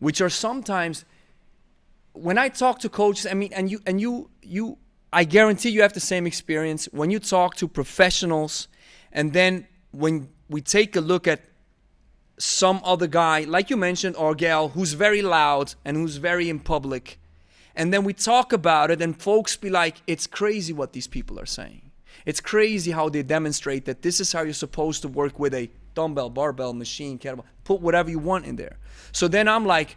Which 0.00 0.20
are 0.20 0.30
sometimes 0.30 1.04
when 2.12 2.38
I 2.38 2.48
talk 2.48 2.80
to 2.80 2.88
coaches, 2.88 3.26
I 3.26 3.34
mean, 3.34 3.52
and 3.52 3.70
you 3.70 3.80
and 3.86 4.00
you 4.00 4.30
you, 4.42 4.78
I 5.12 5.24
guarantee 5.24 5.68
you 5.70 5.82
have 5.82 5.92
the 5.92 6.00
same 6.00 6.26
experience 6.26 6.86
when 6.86 7.10
you 7.10 7.18
talk 7.18 7.54
to 7.56 7.68
professionals, 7.68 8.68
and 9.12 9.32
then 9.32 9.66
when 9.92 10.28
we 10.48 10.60
take 10.60 10.96
a 10.96 11.00
look 11.00 11.28
at 11.28 11.40
some 12.38 12.80
other 12.84 13.06
guy, 13.06 13.40
like 13.40 13.68
you 13.68 13.76
mentioned, 13.76 14.16
or 14.16 14.34
gal, 14.34 14.70
who's 14.70 14.92
very 14.94 15.22
loud 15.22 15.74
and 15.84 15.96
who's 15.96 16.16
very 16.16 16.48
in 16.48 16.60
public, 16.60 17.18
and 17.76 17.92
then 17.92 18.04
we 18.04 18.12
talk 18.12 18.52
about 18.52 18.90
it, 18.90 19.02
and 19.02 19.20
folks 19.20 19.56
be 19.56 19.68
like, 19.68 20.02
"It's 20.06 20.26
crazy 20.26 20.72
what 20.72 20.92
these 20.92 21.06
people 21.06 21.38
are 21.38 21.46
saying. 21.46 21.87
It's 22.28 22.40
crazy 22.40 22.90
how 22.90 23.08
they 23.08 23.22
demonstrate 23.22 23.86
that 23.86 24.02
this 24.02 24.20
is 24.20 24.32
how 24.32 24.42
you're 24.42 24.52
supposed 24.66 25.00
to 25.02 25.08
work 25.08 25.38
with 25.38 25.54
a 25.54 25.70
dumbbell, 25.94 26.30
barbell, 26.30 26.74
machine, 26.74 27.18
kettlebell. 27.18 27.44
Put 27.64 27.80
whatever 27.80 28.10
you 28.10 28.18
want 28.18 28.44
in 28.44 28.56
there." 28.56 28.76
So 29.12 29.28
then 29.28 29.48
I'm 29.48 29.64
like, 29.64 29.96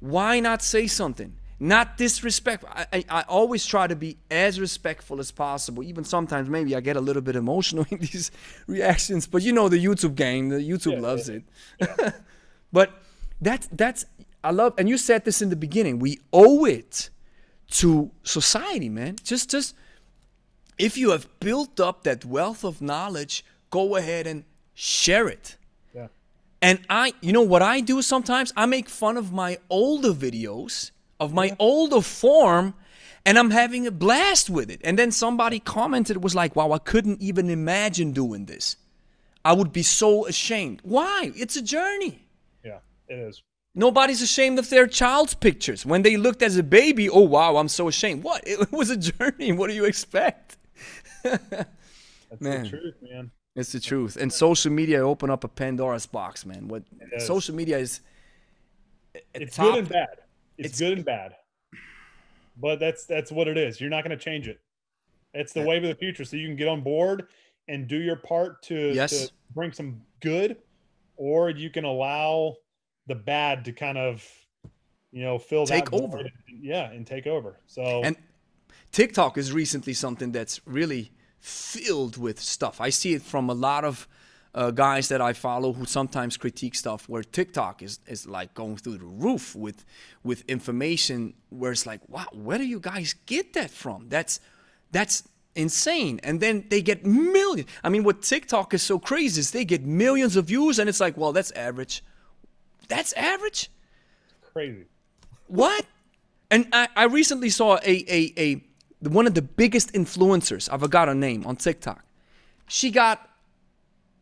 why 0.00 0.40
not 0.40 0.62
say 0.62 0.86
something? 0.86 1.36
not 1.62 1.98
disrespectful. 1.98 2.70
I, 2.72 2.86
I, 2.92 3.04
I, 3.10 3.22
always 3.28 3.66
try 3.66 3.86
to 3.86 3.94
be 3.94 4.16
as 4.30 4.58
respectful 4.58 5.20
as 5.20 5.30
possible. 5.30 5.82
Even 5.82 6.04
sometimes 6.04 6.48
maybe 6.48 6.74
I 6.74 6.80
get 6.80 6.96
a 6.96 7.00
little 7.02 7.20
bit 7.20 7.36
emotional 7.36 7.84
in 7.90 7.98
these 7.98 8.30
reactions, 8.66 9.26
but 9.26 9.42
you 9.42 9.52
know 9.52 9.68
the 9.68 9.82
YouTube 9.84 10.14
game, 10.14 10.48
the 10.48 10.56
YouTube 10.56 10.94
yeah, 10.94 11.00
loves 11.00 11.28
yeah. 11.28 11.36
it. 11.36 11.42
Yeah. 11.80 12.10
but 12.72 12.90
that's 13.42 13.68
that's 13.72 14.06
I 14.42 14.52
love, 14.52 14.72
and 14.78 14.88
you 14.88 14.96
said 14.96 15.26
this 15.26 15.42
in 15.42 15.50
the 15.50 15.56
beginning. 15.56 15.98
We 15.98 16.18
owe 16.32 16.64
it 16.64 17.10
to 17.72 18.10
society, 18.22 18.88
man. 18.88 19.16
Just 19.22 19.50
just 19.50 19.74
if 20.80 20.96
you 20.96 21.10
have 21.10 21.28
built 21.40 21.78
up 21.80 22.04
that 22.04 22.24
wealth 22.24 22.64
of 22.64 22.80
knowledge, 22.80 23.44
go 23.70 23.96
ahead 23.96 24.26
and 24.26 24.44
share 24.74 25.28
it. 25.28 25.56
Yeah. 25.94 26.08
And 26.62 26.80
I, 26.88 27.12
you 27.20 27.32
know 27.32 27.42
what 27.42 27.62
I 27.62 27.80
do 27.80 28.02
sometimes? 28.02 28.52
I 28.56 28.66
make 28.66 28.88
fun 28.88 29.16
of 29.16 29.32
my 29.32 29.58
older 29.68 30.12
videos 30.12 30.90
of 31.20 31.34
my 31.34 31.54
older 31.58 32.00
form 32.00 32.74
and 33.26 33.38
I'm 33.38 33.50
having 33.50 33.86
a 33.86 33.90
blast 33.90 34.48
with 34.48 34.70
it. 34.70 34.80
And 34.82 34.98
then 34.98 35.12
somebody 35.12 35.60
commented, 35.60 36.24
was 36.24 36.34
like, 36.34 36.56
wow, 36.56 36.72
I 36.72 36.78
couldn't 36.78 37.20
even 37.20 37.50
imagine 37.50 38.12
doing 38.12 38.46
this. 38.46 38.76
I 39.44 39.52
would 39.52 39.72
be 39.72 39.82
so 39.82 40.26
ashamed. 40.26 40.80
Why? 40.82 41.30
It's 41.36 41.56
a 41.56 41.62
journey. 41.62 42.26
Yeah, 42.64 42.78
it 43.08 43.18
is. 43.18 43.42
Nobody's 43.74 44.22
ashamed 44.22 44.58
of 44.58 44.68
their 44.70 44.86
child's 44.86 45.34
pictures. 45.34 45.86
When 45.86 46.02
they 46.02 46.16
looked 46.16 46.42
as 46.42 46.56
a 46.56 46.62
baby, 46.62 47.08
oh 47.08 47.20
wow, 47.20 47.56
I'm 47.56 47.68
so 47.68 47.88
ashamed. 47.88 48.24
What? 48.24 48.42
It 48.46 48.72
was 48.72 48.90
a 48.90 48.96
journey. 48.96 49.52
What 49.52 49.68
do 49.68 49.76
you 49.76 49.84
expect? 49.84 50.56
That's 51.24 52.40
Man. 52.40 52.62
the 52.64 52.68
truth, 52.68 52.94
man. 53.02 53.30
It's 53.56 53.72
the 53.72 53.80
truth. 53.80 54.16
And 54.16 54.32
social 54.32 54.70
media 54.72 55.00
open 55.00 55.28
up 55.30 55.42
a 55.44 55.48
Pandora's 55.48 56.06
box, 56.06 56.46
man. 56.46 56.68
What 56.68 56.84
social 57.18 57.54
media 57.54 57.78
is 57.78 58.00
It's 59.34 59.56
top- 59.56 59.66
good 59.74 59.78
and 59.80 59.88
bad. 59.88 60.08
It's, 60.58 60.66
It's- 60.68 60.78
good 60.78 60.92
and 60.98 61.04
bad. 61.04 61.34
But 62.56 62.78
that's 62.78 63.06
that's 63.06 63.32
what 63.32 63.48
it 63.48 63.56
is. 63.56 63.80
You're 63.80 63.90
not 63.90 64.04
going 64.04 64.16
to 64.16 64.22
change 64.22 64.46
it. 64.46 64.60
It's 65.32 65.52
the 65.52 65.62
wave 65.62 65.82
of 65.82 65.88
the 65.88 65.94
future. 65.94 66.24
So 66.24 66.36
you 66.36 66.46
can 66.46 66.56
get 66.56 66.68
on 66.68 66.82
board 66.82 67.28
and 67.68 67.88
do 67.88 67.96
your 67.96 68.16
part 68.16 68.62
to, 68.64 68.92
Yes. 68.92 69.28
to 69.28 69.32
bring 69.54 69.72
some 69.72 70.02
good, 70.20 70.56
or 71.16 71.50
you 71.50 71.70
can 71.70 71.84
allow 71.84 72.56
the 73.06 73.14
bad 73.14 73.64
to 73.64 73.72
kind 73.72 73.96
of, 73.96 74.28
you 75.12 75.22
know, 75.22 75.38
fill 75.38 75.66
Take 75.66 75.88
void 75.90 76.02
over. 76.02 76.22
yeah, 76.48 76.90
and 76.90 77.06
take 77.06 77.26
over. 77.26 77.60
So 77.66 78.02
And 78.04 78.16
TikTok 78.92 79.38
is 79.38 79.52
recently 79.52 79.92
something 79.92 80.32
that's 80.32 80.60
really 80.66 81.10
filled 81.38 82.16
with 82.16 82.40
stuff. 82.40 82.80
I 82.80 82.90
see 82.90 83.14
it 83.14 83.22
from 83.22 83.48
a 83.48 83.54
lot 83.54 83.84
of 83.84 84.06
uh, 84.54 84.70
guys 84.70 85.08
that 85.08 85.20
I 85.20 85.32
follow 85.32 85.72
who 85.72 85.84
sometimes 85.84 86.36
critique 86.36 86.74
stuff 86.74 87.08
where 87.08 87.22
TikTok 87.22 87.82
is, 87.82 88.00
is 88.06 88.26
like 88.26 88.52
going 88.54 88.76
through 88.76 88.98
the 88.98 89.04
roof 89.04 89.54
with 89.54 89.84
with 90.24 90.44
information 90.48 91.34
where 91.50 91.72
it's 91.72 91.86
like, 91.86 92.00
wow, 92.08 92.26
where 92.32 92.58
do 92.58 92.64
you 92.64 92.80
guys 92.80 93.14
get 93.26 93.52
that 93.54 93.70
from? 93.70 94.08
That's 94.08 94.40
that's 94.90 95.22
insane. 95.54 96.20
And 96.22 96.40
then 96.40 96.64
they 96.68 96.82
get 96.82 97.06
millions. 97.06 97.68
I 97.84 97.88
mean, 97.88 98.04
what 98.04 98.22
TikTok 98.22 98.74
is 98.74 98.82
so 98.82 98.98
crazy 98.98 99.40
is 99.40 99.50
they 99.52 99.64
get 99.64 99.84
millions 99.84 100.36
of 100.36 100.46
views, 100.46 100.78
and 100.78 100.88
it's 100.88 101.00
like, 101.00 101.16
well, 101.16 101.32
that's 101.32 101.52
average. 101.52 102.02
That's 102.88 103.12
average. 103.12 103.70
crazy. 104.52 104.86
What? 105.46 105.86
And 106.50 106.66
I, 106.72 106.88
I 106.96 107.04
recently 107.04 107.48
saw 107.48 107.76
a, 107.76 108.04
a, 108.08 108.32
a 108.36 108.64
one 109.08 109.26
of 109.26 109.34
the 109.34 109.42
biggest 109.42 109.92
influencers, 109.92 110.68
I 110.70 110.78
forgot 110.78 111.08
her 111.08 111.14
name, 111.14 111.46
on 111.46 111.56
TikTok. 111.56 112.04
She 112.66 112.90
got, 112.90 113.28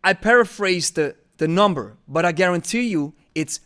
I 0.05 0.13
paraphrased 0.13 0.95
the, 0.97 1.17
the 1.39 1.49
number, 1.49 1.97
but 2.07 2.25
I 2.25 2.33
guarantee 2.33 2.89
you 2.89 3.15
it's 3.35 3.61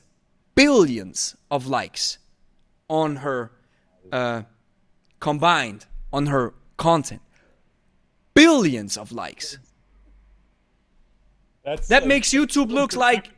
billions 0.54 1.36
of 1.50 1.66
likes 1.66 2.18
on 2.88 3.16
her, 3.16 3.52
uh, 4.10 4.42
combined 5.20 5.86
on 6.12 6.26
her 6.26 6.54
content. 6.76 7.22
Billions 8.34 8.96
of 8.96 9.12
likes. 9.12 9.58
That's 11.64 11.88
That 11.88 12.04
uh, 12.04 12.06
makes 12.06 12.30
YouTube 12.30 12.70
look 12.70 12.94
like 12.94 13.30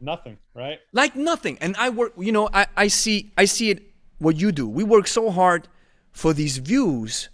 nothing, 0.00 0.38
right? 0.54 0.78
like 0.92 1.16
nothing 1.16 1.56
and 1.60 1.74
i 1.78 1.88
work 1.88 2.12
you 2.18 2.30
know 2.30 2.48
i, 2.52 2.66
I 2.76 2.88
see 2.88 3.32
i 3.38 3.46
see 3.46 3.70
it 3.70 3.82
what 4.18 4.36
you 4.36 4.52
do. 4.52 4.66
We 4.68 4.84
work 4.84 5.06
so 5.06 5.30
hard 5.30 5.68
for 6.12 6.32
these 6.32 6.58
views 6.58 7.28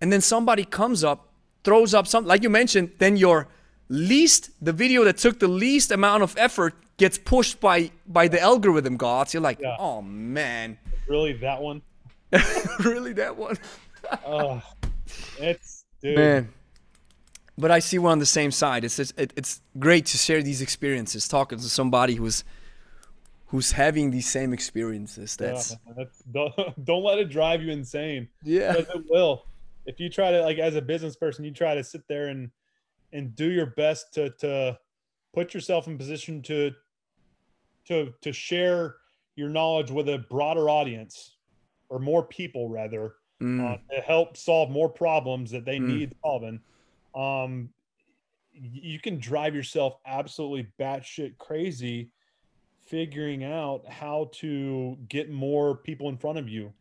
and 0.00 0.12
then 0.12 0.20
somebody 0.20 0.64
comes 0.64 1.04
up 1.04 1.28
throws 1.64 1.94
up 1.94 2.06
something 2.06 2.28
like 2.28 2.42
you 2.42 2.50
mentioned 2.50 2.90
then 2.98 3.16
your 3.16 3.46
least 3.88 4.50
the 4.64 4.72
video 4.72 5.04
that 5.04 5.16
took 5.18 5.38
the 5.38 5.48
least 5.48 5.90
amount 5.90 6.22
of 6.22 6.34
effort 6.38 6.74
gets 6.96 7.16
pushed 7.18 7.60
by 7.60 7.90
by 8.06 8.28
the 8.28 8.40
algorithm 8.40 8.96
gods. 8.96 9.32
You're 9.34 9.42
like 9.42 9.60
Yeah. 9.60 9.76
oh 9.78 10.02
man. 10.02 10.78
Really, 11.08 11.32
that 11.34 11.62
one. 11.62 11.82
really 12.84 13.12
that 13.14 13.36
one? 13.36 13.56
Oh, 14.26 14.62
it's 15.38 15.84
dude. 16.00 16.16
man. 16.16 16.48
But 17.58 17.70
i 17.72 17.80
see 17.80 17.98
we're 17.98 18.10
on 18.10 18.20
the 18.20 18.26
same 18.26 18.52
side. 18.52 18.84
It's 18.84 18.96
just, 18.96 19.18
it, 19.18 19.32
it's 19.36 19.60
great 19.78 20.06
to 20.06 20.16
share 20.16 20.42
these 20.42 20.62
experiences 20.62 21.26
talking 21.26 21.58
to 21.58 21.68
somebody 21.68 22.14
who's 22.14 22.44
who's 23.48 23.72
having 23.72 24.10
these 24.10 24.28
same 24.28 24.52
experiences 24.52 25.36
that's 25.36 25.70
Yeah, 25.70 25.94
that's, 25.96 26.18
don't, 26.32 26.54
don't 26.84 27.02
let 27.04 27.18
it 27.18 27.30
drive 27.30 27.62
you 27.62 27.70
insane. 27.72 28.28
yeah 28.42 28.72
Because 28.72 28.88
it 28.94 29.04
will. 29.08 29.44
If 29.86 29.98
you 30.00 30.10
try 30.10 30.30
to 30.30 30.42
like 30.42 30.58
as 30.58 30.76
a 30.76 30.82
business 30.82 31.16
person, 31.16 31.44
you 31.44 31.52
try 31.52 31.74
to 31.74 31.82
sit 31.84 32.02
there 32.08 32.28
and 32.28 32.50
and 33.12 33.34
do 33.34 33.50
your 33.50 33.66
best 33.66 34.12
to 34.14 34.30
to 34.40 34.78
put 35.34 35.54
yourself 35.54 35.86
in 35.86 35.96
position 35.96 36.42
to 36.42 36.72
to 37.86 38.12
to 38.20 38.32
share 38.32 38.96
your 39.36 39.48
knowledge 39.48 39.90
with 39.90 40.08
a 40.08 40.18
broader 40.18 40.68
audience 40.68 41.36
or 41.88 41.98
more 41.98 42.22
people 42.26 42.68
rather 42.68 43.14
Mm. 43.40 43.64
uh, 43.64 43.76
to 43.94 44.00
help 44.00 44.36
solve 44.36 44.68
more 44.68 44.88
problems 44.88 45.52
that 45.52 45.64
they 45.64 45.78
Mm. 45.78 45.86
need 45.86 46.12
solving. 46.24 46.60
Um, 47.14 47.72
you 48.52 48.98
can 48.98 49.18
drive 49.20 49.54
yourself 49.54 49.94
absolutely 50.04 50.72
batshit 50.80 51.38
crazy 51.38 52.10
figuring 52.88 53.44
out 53.44 53.86
how 53.86 54.30
to 54.32 54.96
get 55.08 55.30
more 55.30 55.76
people 55.76 56.08
in 56.08 56.16
front 56.16 56.38
of 56.38 56.48
you. 56.48 56.72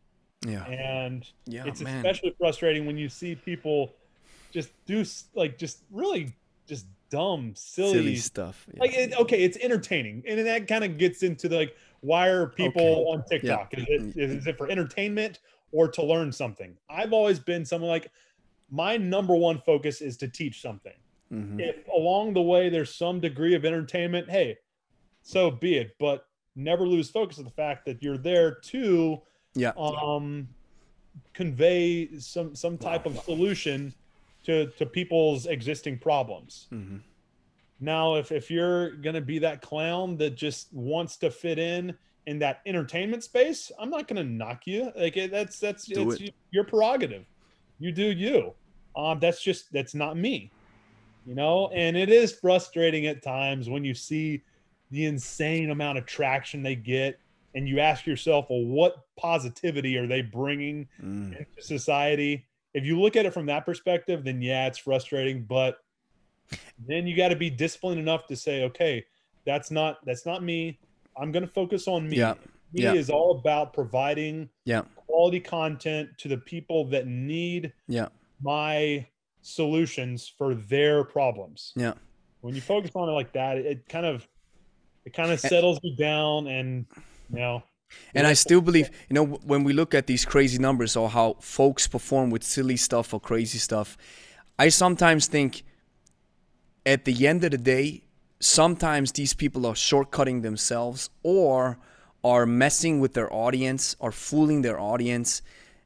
yeah 0.45 0.65
And 0.65 1.27
yeah 1.45 1.65
it's 1.65 1.81
man 1.81 1.97
especially 1.97 2.33
frustrating 2.39 2.85
when 2.85 2.97
you 2.97 3.09
see 3.09 3.35
people 3.35 3.93
just 4.51 4.69
do 4.85 5.03
like 5.35 5.57
just 5.57 5.83
really 5.91 6.33
just 6.67 6.85
dumb, 7.09 7.53
silly, 7.55 7.91
silly 7.93 8.15
stuff. 8.17 8.65
Yeah. 8.73 8.79
like 8.81 8.93
it, 8.93 9.17
okay, 9.17 9.43
it's 9.43 9.57
entertaining, 9.57 10.23
and 10.27 10.45
that 10.45 10.67
kind 10.67 10.83
of 10.83 10.97
gets 10.97 11.23
into 11.23 11.47
the, 11.47 11.55
like 11.55 11.75
why 12.01 12.27
are 12.27 12.47
people 12.47 12.81
Okay. 12.81 13.01
on 13.11 13.23
TikTok? 13.29 13.73
Is, 13.73 14.15
it, 14.15 14.17
is 14.31 14.47
it 14.47 14.57
for 14.57 14.69
entertainment 14.69 15.39
or 15.71 15.87
to 15.89 16.03
learn 16.03 16.31
something? 16.31 16.75
I've 16.89 17.13
always 17.13 17.39
been 17.39 17.65
someone 17.65 17.89
like 17.89 18.11
my 18.69 18.97
number 18.97 19.35
one 19.35 19.59
focus 19.65 20.01
is 20.01 20.17
to 20.17 20.27
teach 20.27 20.61
something. 20.61 20.93
Mhm. 21.33 21.59
If 21.59 21.87
along 21.87 22.33
the 22.33 22.41
way 22.41 22.69
there's 22.69 22.93
some 22.93 23.19
degree 23.21 23.55
of 23.55 23.63
entertainment, 23.65 24.29
hey, 24.29 24.57
so 25.27 25.51
be 25.51 25.75
it. 25.75 25.95
But 25.99 26.25
never 26.55 26.87
lose 26.87 27.09
focus 27.09 27.37
of 27.37 27.43
the 27.43 27.51
fact 27.51 27.85
that 27.85 28.01
you're 28.01 28.17
there 28.17 28.55
to 28.55 29.21
Yeah. 29.55 29.71
um 29.77 30.47
convey 31.33 32.17
some 32.19 32.55
some 32.55 32.77
type 32.77 33.05
of 33.05 33.17
solution 33.19 33.93
to 34.43 34.67
to 34.77 34.85
people's 34.85 35.45
existing 35.45 35.99
problems. 35.99 36.67
Mhm. 36.71 37.01
Now, 37.79 38.15
if 38.15 38.31
if 38.31 38.49
you're 38.49 38.91
gonna 38.97 39.21
be 39.21 39.39
that 39.39 39.61
clown 39.61 40.17
that 40.17 40.35
just 40.35 40.73
wants 40.73 41.17
to 41.17 41.29
fit 41.29 41.59
in 41.59 41.95
in 42.25 42.39
that 42.39 42.61
entertainment 42.65 43.23
space, 43.23 43.71
I'm 43.79 43.89
not 43.89 44.07
gonna 44.07 44.23
knock 44.23 44.65
you. 44.67 44.91
Like 44.95 45.17
it- 45.17 45.31
that's 45.31 45.59
that's 45.59 45.85
Do 45.85 46.11
it's 46.11 46.21
it. 46.21 46.33
your 46.51 46.63
prerogative. 46.63 47.25
You 47.79 47.91
do 47.91 48.11
you. 48.11 48.53
Um, 48.95 49.19
that's 49.19 49.43
just 49.43 49.71
that's 49.71 49.93
not 49.93 50.17
me. 50.17 50.49
You 51.27 51.35
know, 51.35 51.67
and 51.69 51.97
it 51.97 52.09
is 52.09 52.31
frustrating 52.39 53.05
at 53.05 53.21
times 53.21 53.69
when 53.69 53.83
you 53.83 53.93
see 53.93 54.41
the 54.91 55.05
insane 55.05 55.69
amount 55.69 55.97
of 55.97 56.05
traction 56.05 56.63
they 56.63 56.75
get, 56.75 57.19
and 57.55 57.67
you 57.67 57.79
ask 57.79 58.05
yourself, 58.05 58.47
well, 58.49 58.63
what 58.63 58.95
positivity 59.17 59.97
are 59.97 60.07
they 60.07 60.21
bringing 60.21 60.87
Mm. 61.01 61.37
into 61.37 61.61
society? 61.61 62.45
If 62.73 62.85
you 62.85 62.99
look 62.99 63.15
at 63.15 63.25
it 63.25 63.33
from 63.33 63.45
that 63.47 63.65
perspective, 63.65 64.23
then 64.23 64.41
yeah, 64.41 64.67
it's 64.67 64.77
frustrating, 64.77 65.43
but 65.43 65.79
then 66.87 67.07
you 67.07 67.15
got 67.17 67.29
to 67.29 67.35
be 67.35 67.49
disciplined 67.49 67.99
enough 67.99 68.27
to 68.27 68.35
say, 68.35 68.63
okay, 68.65 69.03
that's 69.45 69.71
not 69.71 70.05
that's 70.05 70.25
not 70.25 70.43
me. 70.43 70.77
I'm 71.19 71.31
going 71.31 71.45
to 71.45 71.51
focus 71.51 71.87
on 71.87 72.07
me. 72.07 72.17
Yeah. 72.17 72.35
Me 72.73 72.83
Yeah. 72.83 72.93
is 72.93 73.09
all 73.09 73.31
about 73.39 73.73
providing 73.73 74.49
Yeah. 74.65 74.81
quality 74.95 75.39
content 75.39 76.09
to 76.19 76.27
the 76.27 76.37
people 76.37 76.85
that 76.89 77.07
need 77.07 77.73
Yeah. 77.87 78.09
my 78.41 79.07
solutions 79.41 80.27
for 80.27 80.53
their 80.53 81.03
problems. 81.03 81.73
Yeah. 81.75 81.93
When 82.41 82.53
you 82.53 82.61
focus 82.61 82.91
on 82.93 83.09
it 83.09 83.13
like 83.13 83.31
that, 83.33 83.57
it, 83.57 83.65
it 83.65 83.89
kind 83.89 84.05
of 84.05 84.27
it 85.07 85.13
kind 85.13 85.31
of 85.31 85.39
settles 85.39 85.79
you 85.83 85.95
down 85.95 86.47
and 86.47 86.85
you 87.31 87.39
know 87.39 87.63
And 88.13 88.27
I 88.27 88.33
still 88.33 88.59
believe, 88.59 88.89
you 89.09 89.13
know, 89.13 89.25
when 89.51 89.63
we 89.63 89.71
look 89.71 89.93
at 89.93 90.07
these 90.07 90.25
crazy 90.25 90.57
numbers 90.57 90.97
or 90.97 91.09
how 91.09 91.37
folks 91.39 91.87
perform 91.87 92.29
with 92.33 92.43
silly 92.43 92.75
stuff 92.75 93.13
or 93.13 93.19
crazy 93.21 93.59
stuff, 93.59 93.97
I 94.59 94.67
sometimes 94.69 95.27
think 95.27 95.63
at 96.85 97.05
the 97.05 97.15
end 97.25 97.45
of 97.45 97.51
the 97.51 97.63
day, 97.75 98.03
sometimes 98.41 99.13
these 99.13 99.33
people 99.33 99.65
are 99.65 99.77
shortcutting 99.89 100.41
themselves 100.41 101.09
or 101.23 101.79
are 102.23 102.45
messing 102.45 102.99
with 102.99 103.13
their 103.13 103.31
audience 103.31 103.95
or 103.99 104.11
fooling 104.11 104.63
their 104.63 104.79
audience 104.79 105.41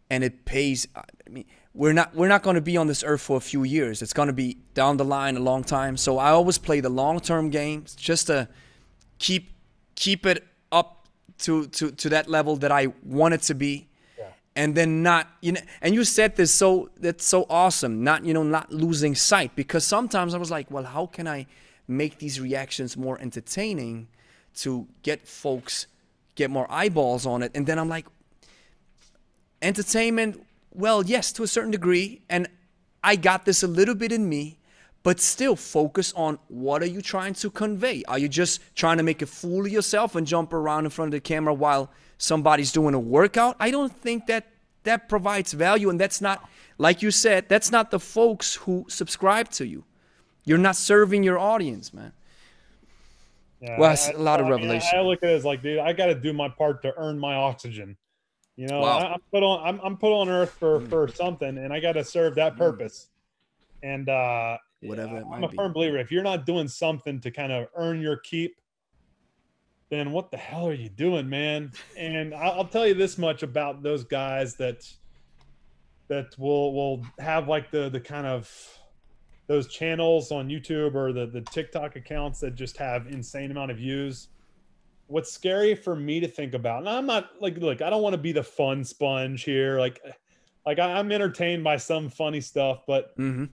and 0.10 0.24
it 0.24 0.44
pays 0.46 0.88
I 0.96 1.30
mean 1.30 1.46
we're 1.74 1.94
not 1.94 2.16
we're 2.16 2.34
not 2.36 2.42
going 2.42 2.56
to 2.56 2.68
be 2.72 2.78
on 2.78 2.88
this 2.88 3.04
earth 3.04 3.22
for 3.22 3.38
a 3.38 3.46
few 3.52 3.64
years. 3.64 4.02
It's 4.02 4.14
going 4.20 4.28
to 4.28 4.40
be 4.46 4.58
down 4.74 4.98
the 4.98 5.06
line 5.06 5.38
a 5.38 5.40
long 5.52 5.64
time. 5.64 5.96
So 5.98 6.18
I 6.18 6.32
always 6.32 6.58
play 6.58 6.82
the 6.82 6.90
long-term 6.90 7.52
game 7.52 7.86
just 7.96 8.28
to 8.28 8.48
keep 9.22 9.52
keep 9.96 10.26
it 10.26 10.44
up 10.72 11.08
to 11.38 11.68
to 11.68 11.92
to 11.92 12.10
that 12.10 12.28
level 12.28 12.56
that 12.58 12.72
I 12.72 12.88
want 13.04 13.36
it 13.36 13.44
to 13.44 13.54
be. 13.54 13.88
And 14.54 14.76
then 14.76 15.02
not 15.02 15.30
you 15.40 15.54
know 15.54 15.62
and 15.82 15.94
you 15.94 16.04
said 16.04 16.36
this 16.36 16.52
so 16.52 16.90
that's 16.98 17.26
so 17.26 17.46
awesome. 17.50 18.04
Not 18.04 18.26
you 18.26 18.34
know 18.34 18.44
not 18.44 18.74
losing 18.74 19.16
sight 19.16 19.56
because 19.56 19.86
sometimes 19.86 20.34
I 20.34 20.38
was 20.38 20.52
like, 20.52 20.70
well, 20.70 20.84
how 20.84 21.06
can 21.06 21.28
I 21.28 21.46
make 21.88 22.18
these 22.18 22.42
reactions 22.42 22.98
more 22.98 23.18
entertaining 23.22 24.08
to 24.56 24.88
get 25.04 25.28
folks 25.28 25.88
get 26.36 26.50
more 26.50 26.68
eyeballs 26.70 27.26
on 27.26 27.44
it? 27.44 27.52
And 27.56 27.66
then 27.66 27.80
I'm 27.80 27.88
like 27.88 28.08
entertainment 29.62 30.46
well 30.74 31.06
yes 31.06 31.32
to 31.34 31.44
a 31.44 31.48
certain 31.48 31.70
degree 31.70 32.22
and 32.28 32.48
i 33.04 33.16
got 33.16 33.46
this 33.46 33.62
a 33.62 33.68
little 33.68 33.94
bit 33.94 34.12
in 34.12 34.28
me 34.28 34.58
but 35.04 35.20
still 35.20 35.56
focus 35.56 36.14
on 36.16 36.38
what 36.48 36.82
are 36.84 36.88
you 36.88 37.02
trying 37.02 37.34
to 37.36 37.50
convey? 37.50 38.04
Are 38.08 38.20
you 38.20 38.28
just 38.30 38.62
trying 38.76 38.98
to 38.98 39.04
make 39.04 39.22
a 39.22 39.26
fool 39.26 39.66
of 39.66 39.72
yourself 39.72 40.16
and 40.16 40.28
jump 40.28 40.54
around 40.54 40.86
in 40.86 40.92
front 40.92 41.08
of 41.10 41.14
the 41.14 41.22
camera 41.22 41.54
while 41.54 41.92
somebody's 42.18 42.72
doing 42.72 42.94
a 42.94 43.00
workout? 43.00 43.56
I 43.60 43.72
don't 43.72 43.96
think 43.96 44.28
that 44.28 44.48
that 44.84 45.10
provides 45.10 45.54
value 45.54 45.90
and 45.90 46.00
that's 46.00 46.22
not 46.22 46.48
like 46.78 47.02
you 47.02 47.12
said, 47.12 47.48
that's 47.48 47.72
not 47.72 47.92
the 47.92 48.00
folks 48.00 48.56
who 48.56 48.86
subscribe 48.88 49.50
to 49.52 49.66
you. 49.68 49.84
You're 50.46 50.58
not 50.58 50.76
serving 50.76 51.22
your 51.24 51.38
audience, 51.38 51.94
man. 51.94 52.14
Yeah, 53.62 53.80
well, 53.80 53.92
it's 53.92 54.10
I- 54.10 54.14
a 54.14 54.18
lot 54.18 54.40
of 54.40 54.48
I 54.48 54.52
revelation. 54.52 54.90
I 54.98 55.02
look 55.02 55.22
at 55.24 55.30
it 55.30 55.34
as 55.34 55.46
like, 55.46 55.62
dude, 55.62 55.80
I 55.80 55.94
got 55.94 56.08
to 56.08 56.16
do 56.16 56.34
my 56.34 56.50
part 56.50 56.82
to 56.82 56.94
earn 56.98 57.20
my 57.20 57.36
oxygen. 57.36 57.96
You 58.56 58.68
know, 58.68 58.82
Wow. 58.82 58.98
I, 59.00 59.14
I'm 59.14 59.20
put 59.32 59.44
on, 59.44 59.68
I'm, 59.68 59.80
I'm 59.84 59.98
put 59.98 60.14
on 60.14 60.30
Earth 60.30 60.52
for 60.60 60.82
for 60.82 61.08
something, 61.08 61.58
and 61.58 61.72
I 61.72 61.80
got 61.80 61.94
to 61.94 62.04
serve 62.04 62.36
that 62.36 62.58
purpose. 62.58 63.08
And 63.84 64.10
uh, 64.10 64.58
Whatever 64.90 65.16
that 65.16 65.26
I'm 65.32 65.44
a 65.44 65.48
be. 65.48 65.56
firm 65.56 65.74
believer. 65.74 65.98
If 66.00 66.12
you're 66.12 66.24
not 66.24 66.46
doing 66.46 66.68
something 66.68 67.20
to 67.22 67.32
kind 67.32 67.52
of 67.52 67.68
earn 67.76 68.02
your 68.02 68.18
keep, 68.18 68.56
then 69.90 70.12
what 70.12 70.32
the 70.32 70.38
hell 70.38 70.68
are 70.68 70.74
you 70.74 70.90
doing, 70.90 71.30
man? 71.30 71.72
And 71.98 72.34
I'll, 72.34 72.52
I'll 72.54 72.68
tell 72.68 72.88
you 72.88 72.94
this 72.94 73.18
much 73.18 73.44
about 73.44 73.84
those 73.84 74.04
guys 74.04 74.56
that 74.56 74.90
that 76.08 76.38
will 76.38 76.74
will 76.74 77.06
have 77.20 77.48
like 77.48 77.72
the 77.72 77.90
the 77.90 78.00
kind 78.00 78.26
of 78.28 78.50
those 79.48 79.68
channels 79.68 80.32
on 80.32 80.48
YouTube 80.50 80.96
or 80.96 81.12
the 81.14 81.26
the 81.28 81.42
TikTok 81.42 81.96
accounts 81.96 82.40
that 82.40 82.56
just 82.56 82.78
have 82.78 83.08
insane 83.08 83.52
amount 83.52 83.72
of 83.72 83.78
views. 83.78 84.30
What's 85.08 85.32
scary 85.32 85.76
for 85.76 85.94
me 85.96 86.22
to 86.22 86.28
think 86.28 86.54
about, 86.54 86.80
and 86.80 86.90
I'm 86.90 87.06
not 87.06 87.32
like, 87.42 87.58
look, 87.58 87.82
I 87.82 87.90
don't 87.90 88.02
want 88.02 88.14
to 88.14 88.18
be 88.22 88.32
the 88.32 88.44
fun 88.44 88.82
sponge 88.86 89.44
here. 89.44 89.78
Like, 89.78 90.00
like 90.66 90.80
I- 90.80 90.94
I'm 90.94 91.12
entertained 91.12 91.66
by 91.66 91.76
some 91.78 92.08
funny 92.10 92.40
stuff, 92.40 92.84
but 92.88 93.18
Mm-hmm. 93.18 93.46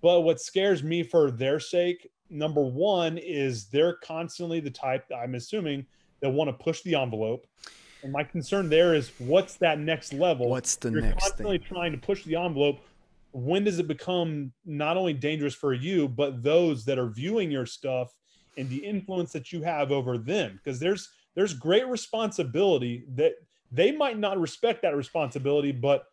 But 0.00 0.20
what 0.20 0.40
scares 0.40 0.82
me 0.82 1.02
for 1.02 1.30
their 1.30 1.60
sake, 1.60 2.10
number 2.30 2.62
one, 2.62 3.18
is 3.18 3.66
they're 3.66 3.94
constantly 3.94 4.60
the 4.60 4.70
type, 4.70 5.04
I'm 5.16 5.34
assuming, 5.34 5.86
that 6.20 6.30
want 6.30 6.48
to 6.48 6.52
push 6.64 6.82
the 6.82 6.94
envelope. 6.94 7.46
And 8.02 8.12
my 8.12 8.22
concern 8.22 8.68
there 8.68 8.94
is 8.94 9.10
what's 9.18 9.56
that 9.56 9.78
next 9.80 10.12
level? 10.12 10.48
What's 10.48 10.76
the 10.76 10.90
You're 10.90 11.00
next 11.00 11.20
constantly 11.22 11.58
thing? 11.58 11.68
trying 11.68 11.92
to 11.92 11.98
push 11.98 12.24
the 12.24 12.36
envelope. 12.36 12.80
When 13.32 13.64
does 13.64 13.78
it 13.78 13.88
become 13.88 14.52
not 14.64 14.96
only 14.96 15.12
dangerous 15.12 15.54
for 15.54 15.74
you, 15.74 16.08
but 16.08 16.42
those 16.42 16.84
that 16.84 16.98
are 16.98 17.08
viewing 17.08 17.50
your 17.50 17.66
stuff 17.66 18.14
and 18.56 18.68
the 18.68 18.76
influence 18.84 19.32
that 19.32 19.52
you 19.52 19.62
have 19.62 19.90
over 19.92 20.16
them? 20.16 20.60
Because 20.62 20.78
there's 20.78 21.10
there's 21.34 21.54
great 21.54 21.86
responsibility 21.86 23.04
that 23.14 23.32
they 23.70 23.92
might 23.92 24.18
not 24.18 24.40
respect 24.40 24.82
that 24.82 24.96
responsibility, 24.96 25.72
but 25.72 26.06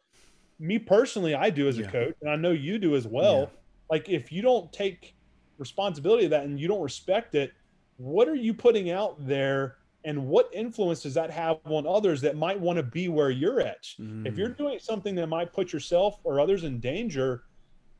me 0.60 0.78
personally, 0.78 1.34
I 1.36 1.50
do 1.50 1.68
as 1.68 1.78
Yeah. 1.78 1.88
a 1.88 1.92
coach, 1.92 2.16
and 2.22 2.30
I 2.30 2.36
know 2.36 2.52
you 2.52 2.78
do 2.78 2.96
as 2.96 3.08
well. 3.08 3.40
Yeah. 3.42 3.60
Like 3.90 4.10
if 4.10 4.32
you 4.32 4.42
don't 4.42 4.72
take 4.74 5.14
responsibility 5.58 6.26
of 6.26 6.32
that 6.32 6.44
and 6.46 6.60
you 6.60 6.68
don't 6.68 6.82
respect 6.82 7.36
it, 7.36 7.52
what 7.98 8.28
are 8.28 8.36
you 8.36 8.54
putting 8.54 8.90
out 8.90 9.26
there? 9.26 9.78
And 10.04 10.28
what 10.28 10.50
influence 10.54 11.02
does 11.02 11.16
that 11.16 11.32
have 11.32 11.58
on 11.66 11.88
others 11.88 12.22
that 12.22 12.36
might 12.36 12.60
want 12.60 12.78
to 12.78 12.84
be 12.84 13.08
where 13.08 13.32
you're 13.32 13.60
at? 13.62 13.84
If 14.24 14.38
you're 14.38 14.50
Mm. 14.50 14.58
doing 14.58 14.80
something 14.80 15.16
that 15.16 15.28
might 15.28 15.52
put 15.54 15.74
yourself 15.74 16.16
or 16.24 16.40
others 16.40 16.64
in 16.64 16.80
danger, 16.80 17.44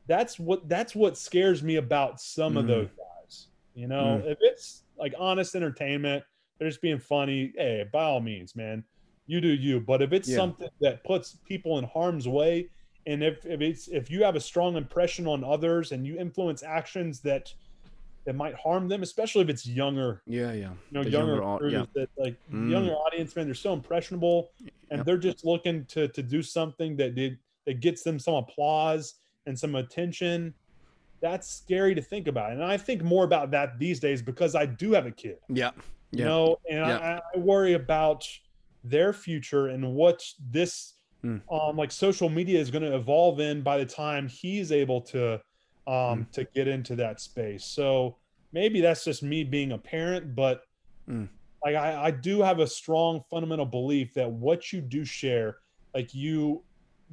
that's 0.06 0.38
what 0.38 0.68
that's 0.68 0.94
what 0.94 1.18
scares 1.18 1.64
me 1.64 1.76
about 1.76 2.20
some 2.20 2.56
of 2.56 2.64
Mm. 2.64 2.68
those 2.68 2.88
guys. 2.90 3.48
You 3.74 3.88
know, 3.88 4.22
if 4.24 4.38
it's 4.40 4.84
like 4.96 5.14
honest 5.18 5.54
entertainment, 5.56 6.22
they're 6.58 6.68
just 6.68 6.80
being 6.80 7.00
funny, 7.00 7.52
hey, 7.56 7.84
by 7.92 8.04
all 8.04 8.20
means, 8.20 8.54
man, 8.54 8.84
you 9.26 9.40
do 9.40 9.48
you. 9.48 9.80
But 9.80 10.00
if 10.00 10.12
it's 10.12 10.28
Yeah. 10.28 10.36
something 10.36 10.68
that 10.80 11.02
puts 11.04 11.36
people 11.44 11.78
in 11.78 11.84
harm's 11.84 12.28
way, 12.28 12.70
and 13.06 13.22
if, 13.22 13.46
if 13.46 13.60
it's 13.60 13.88
if 13.88 14.10
you 14.10 14.24
have 14.24 14.36
a 14.36 14.40
strong 14.40 14.76
impression 14.76 15.26
on 15.26 15.44
others 15.44 15.92
and 15.92 16.06
you 16.06 16.18
influence 16.18 16.62
actions 16.62 17.20
that 17.20 17.52
that 18.24 18.34
might 18.34 18.54
harm 18.56 18.88
them, 18.88 19.04
especially 19.04 19.42
if 19.42 19.48
it's 19.48 19.66
younger 19.66 20.20
Yeah, 20.26 20.52
yeah. 20.52 20.70
you 20.70 20.76
know, 20.90 21.04
The 21.04 21.10
younger, 21.10 21.40
recruiters 21.40 21.72
yeah. 21.72 21.84
that 21.94 22.08
like 22.18 22.34
Mm. 22.52 22.70
younger 22.70 22.92
audience, 22.92 23.36
man, 23.36 23.46
they're 23.46 23.54
so 23.54 23.72
impressionable 23.72 24.50
and 24.90 24.98
Yep. 24.98 25.06
they're 25.06 25.18
just 25.18 25.44
looking 25.44 25.84
to 25.86 26.08
to 26.08 26.22
do 26.22 26.42
something 26.42 26.96
that 26.96 27.14
did 27.14 27.38
that 27.66 27.80
gets 27.80 28.02
them 28.02 28.18
some 28.18 28.34
applause 28.34 29.14
and 29.46 29.56
some 29.58 29.74
attention. 29.76 30.54
That's 31.20 31.48
scary 31.48 31.94
to 31.94 32.02
think 32.02 32.26
about. 32.28 32.52
And 32.52 32.62
I 32.62 32.76
think 32.76 33.02
more 33.02 33.24
about 33.24 33.50
that 33.52 33.78
these 33.78 34.00
days 34.00 34.20
because 34.22 34.54
I 34.54 34.66
do 34.66 34.92
have 34.92 35.06
a 35.06 35.10
kid, 35.12 35.38
Yeah. 35.48 35.70
you 36.10 36.24
know, 36.24 36.58
and 36.68 36.78
Yeah. 36.86 37.20
I, 37.34 37.36
I 37.36 37.38
worry 37.38 37.74
about 37.74 38.26
their 38.84 39.12
future 39.12 39.68
and 39.68 39.94
what 39.94 40.22
this 40.50 40.94
Mm. 41.24 41.42
um 41.50 41.76
like 41.76 41.90
social 41.92 42.28
media 42.28 42.60
is 42.60 42.70
going 42.70 42.82
to 42.82 42.94
evolve 42.96 43.40
in 43.40 43.62
by 43.62 43.78
the 43.78 43.86
time 43.86 44.28
he's 44.28 44.72
able 44.72 45.00
to 45.00 45.34
um 45.86 46.26
Mm. 46.26 46.32
to 46.32 46.46
get 46.54 46.68
into 46.68 46.96
that 46.96 47.20
space. 47.20 47.66
So 47.66 48.18
maybe 48.52 48.80
that's 48.80 49.04
just 49.04 49.22
me 49.22 49.44
being 49.44 49.72
a 49.72 49.78
parent, 49.78 50.34
but 50.34 50.62
Mm. 51.08 51.28
like 51.64 51.74
I, 51.74 52.04
I 52.06 52.10
do 52.10 52.42
have 52.42 52.58
a 52.60 52.66
strong 52.66 53.22
fundamental 53.30 53.66
belief 53.66 54.14
that 54.14 54.30
what 54.30 54.72
you 54.72 54.80
do 54.80 55.04
share, 55.04 55.58
like 55.94 56.14
you 56.14 56.64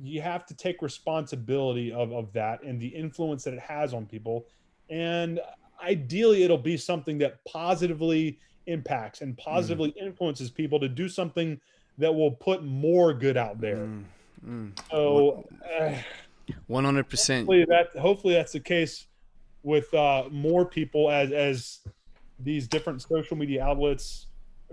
you 0.02 0.22
have 0.22 0.46
to 0.48 0.56
take 0.56 0.82
responsibility 0.82 1.92
of, 1.92 2.12
of 2.12 2.34
that 2.34 2.64
and 2.64 2.82
the 2.82 2.88
influence 2.88 3.44
that 3.44 3.54
it 3.54 3.60
has 3.60 3.94
on 3.94 4.08
people. 4.08 4.48
And 4.90 5.40
ideally 5.84 6.44
it'll 6.44 6.58
be 6.58 6.78
something 6.78 7.20
that 7.20 7.44
positively 7.48 8.40
impacts 8.66 9.22
and 9.22 9.38
positively 9.38 9.94
influences 10.00 10.50
people 10.50 10.80
to 10.80 10.90
do 10.90 11.08
something 11.08 11.60
that 11.98 12.14
will 12.14 12.32
put 12.32 12.64
more 12.64 13.14
good 13.14 13.38
out 13.38 13.60
there. 13.62 13.78
Mm, 13.78 14.04
mm. 14.46 14.72
So 14.92 15.48
One 16.68 16.84
hundred 16.84 17.10
percent. 17.10 17.42
hopefully 17.48 17.66
that 17.70 17.90
hopefully 18.00 18.34
that's 18.34 18.52
the 18.54 18.60
case 18.60 19.08
with 19.64 19.94
uh, 19.94 20.26
more 20.32 20.66
people 20.66 21.10
as 21.10 21.32
as 21.32 21.80
these 22.40 22.68
different 22.68 23.02
social 23.02 23.38
media 23.38 23.64
outlets 23.64 24.28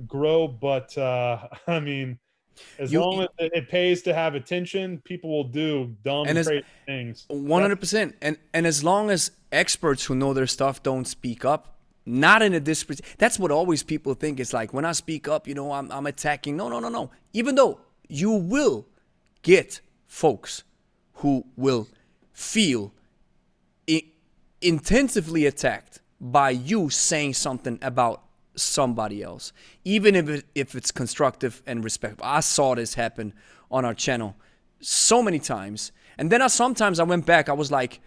grow. 0.07 0.49
But 0.49 0.97
uh, 0.99 1.47
I 1.69 1.79
mean, 1.81 2.19
as 2.79 2.93
You- 2.93 3.01
long 3.01 3.23
as 3.23 3.29
it, 3.39 3.53
it 3.55 3.69
pays 3.69 4.03
to 4.03 4.15
have 4.15 4.35
attention, 4.35 4.99
people 5.05 5.31
will 5.31 5.45
do 5.45 5.95
dumb 6.03 6.27
And 6.27 6.39
as- 6.39 6.47
crazy 6.49 6.65
things. 6.87 7.27
One 7.29 7.63
hundred 7.63 7.79
percent. 7.81 8.17
And 8.21 8.37
and 8.53 8.67
as 8.67 8.83
long 8.83 9.11
as 9.11 9.31
experts 9.53 10.05
who 10.07 10.15
know 10.15 10.33
their 10.35 10.47
stuff 10.49 10.83
don't 10.83 11.05
speak 11.07 11.45
up, 11.45 11.77
not 12.11 12.43
in 12.43 12.53
a 12.55 12.61
disparate. 12.61 13.01
That's 13.19 13.39
what 13.39 13.51
always 13.51 13.83
people 13.83 14.15
think. 14.15 14.41
It's 14.41 14.53
like 14.53 14.75
when 14.75 14.85
I 14.85 14.93
speak 14.93 15.29
up, 15.29 15.47
you 15.49 15.55
know, 15.55 15.73
I'm 15.73 15.91
I'm 15.93 16.07
attacking. 16.07 16.57
No, 16.57 16.69
no, 16.69 16.81
no, 16.81 16.89
no. 16.89 17.11
Even 17.33 17.55
though 17.55 17.81
you 18.09 18.31
will 18.33 18.87
get 19.43 19.81
folks 20.07 20.65
who 21.15 21.45
will 21.57 21.87
feel 22.33 22.93
i- 23.89 24.05
intensively 24.61 25.47
attacked 25.47 26.01
by 26.21 26.51
you 26.51 26.91
saying 26.91 27.35
something 27.35 27.79
about 27.83 28.23
somebody 28.57 29.23
else, 29.23 29.53
even 29.85 30.15
if 30.15 30.29
it, 30.29 30.45
if 30.55 30.75
it's 30.75 30.91
constructive 30.91 31.63
and 31.67 31.83
respectful. 31.85 32.27
I 32.27 32.41
saw 32.41 32.75
this 32.75 32.95
happen 32.95 33.33
on 33.71 33.85
our 33.85 33.95
channel 33.95 34.37
so 34.81 35.23
many 35.23 35.39
times, 35.39 35.93
and 36.19 36.31
then 36.31 36.43
I 36.43 36.49
sometimes 36.49 36.99
I 36.99 37.05
went 37.05 37.25
back. 37.25 37.49
I 37.49 37.53
was 37.53 37.71
like, 37.71 38.01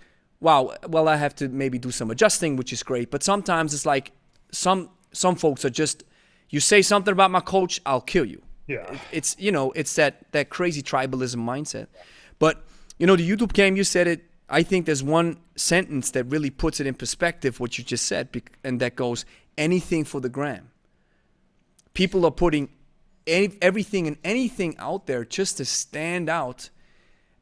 wow, 0.44 0.76
well 0.88 1.08
I 1.08 1.16
have 1.16 1.34
to 1.42 1.50
maybe 1.50 1.78
do 1.80 1.92
some 1.92 2.12
adjusting, 2.12 2.56
which 2.58 2.72
is 2.74 2.84
great. 2.84 3.10
But 3.10 3.24
sometimes 3.24 3.74
it's 3.74 3.86
like 3.86 4.12
some 4.52 4.90
some 5.12 5.36
folks 5.36 5.66
are 5.66 5.70
just 5.84 6.04
you 6.50 6.60
say 6.60 6.82
something 6.84 7.12
about 7.12 7.32
my 7.32 7.40
coach, 7.40 7.82
I'll 7.86 8.02
kill 8.16 8.26
you 8.26 8.42
Yeah. 8.68 8.86
it's 9.12 9.36
you 9.40 9.52
know 9.52 9.72
it's 9.72 9.94
that 9.96 10.14
that 10.32 10.50
crazy 10.50 10.82
tribalism 10.82 11.38
mindset 11.52 11.88
but 12.40 12.56
you 13.00 13.06
know 13.08 13.16
the 13.16 13.28
youtube 13.30 13.54
game, 13.54 13.76
you 13.76 13.84
said 13.84 14.08
it 14.08 14.20
i 14.60 14.64
think 14.64 14.86
there's 14.86 15.04
one 15.20 15.38
sentence 15.56 16.12
that 16.12 16.24
really 16.34 16.50
puts 16.64 16.80
it 16.82 16.86
in 16.88 16.94
perspective 17.04 17.60
what 17.60 17.78
you 17.78 17.84
just 17.84 18.06
said 18.06 18.26
and 18.64 18.80
that 18.80 18.96
goes 18.96 19.26
anything 19.58 20.04
for 20.06 20.22
the 20.22 20.30
gram 20.30 20.66
people 21.94 22.26
are 22.26 22.36
putting 22.46 22.70
any, 23.28 23.50
everything 23.62 24.08
and 24.08 24.18
anything 24.24 24.76
out 24.80 25.06
there 25.08 25.24
just 25.26 25.58
to 25.58 25.66
stand 25.66 26.30
out 26.30 26.70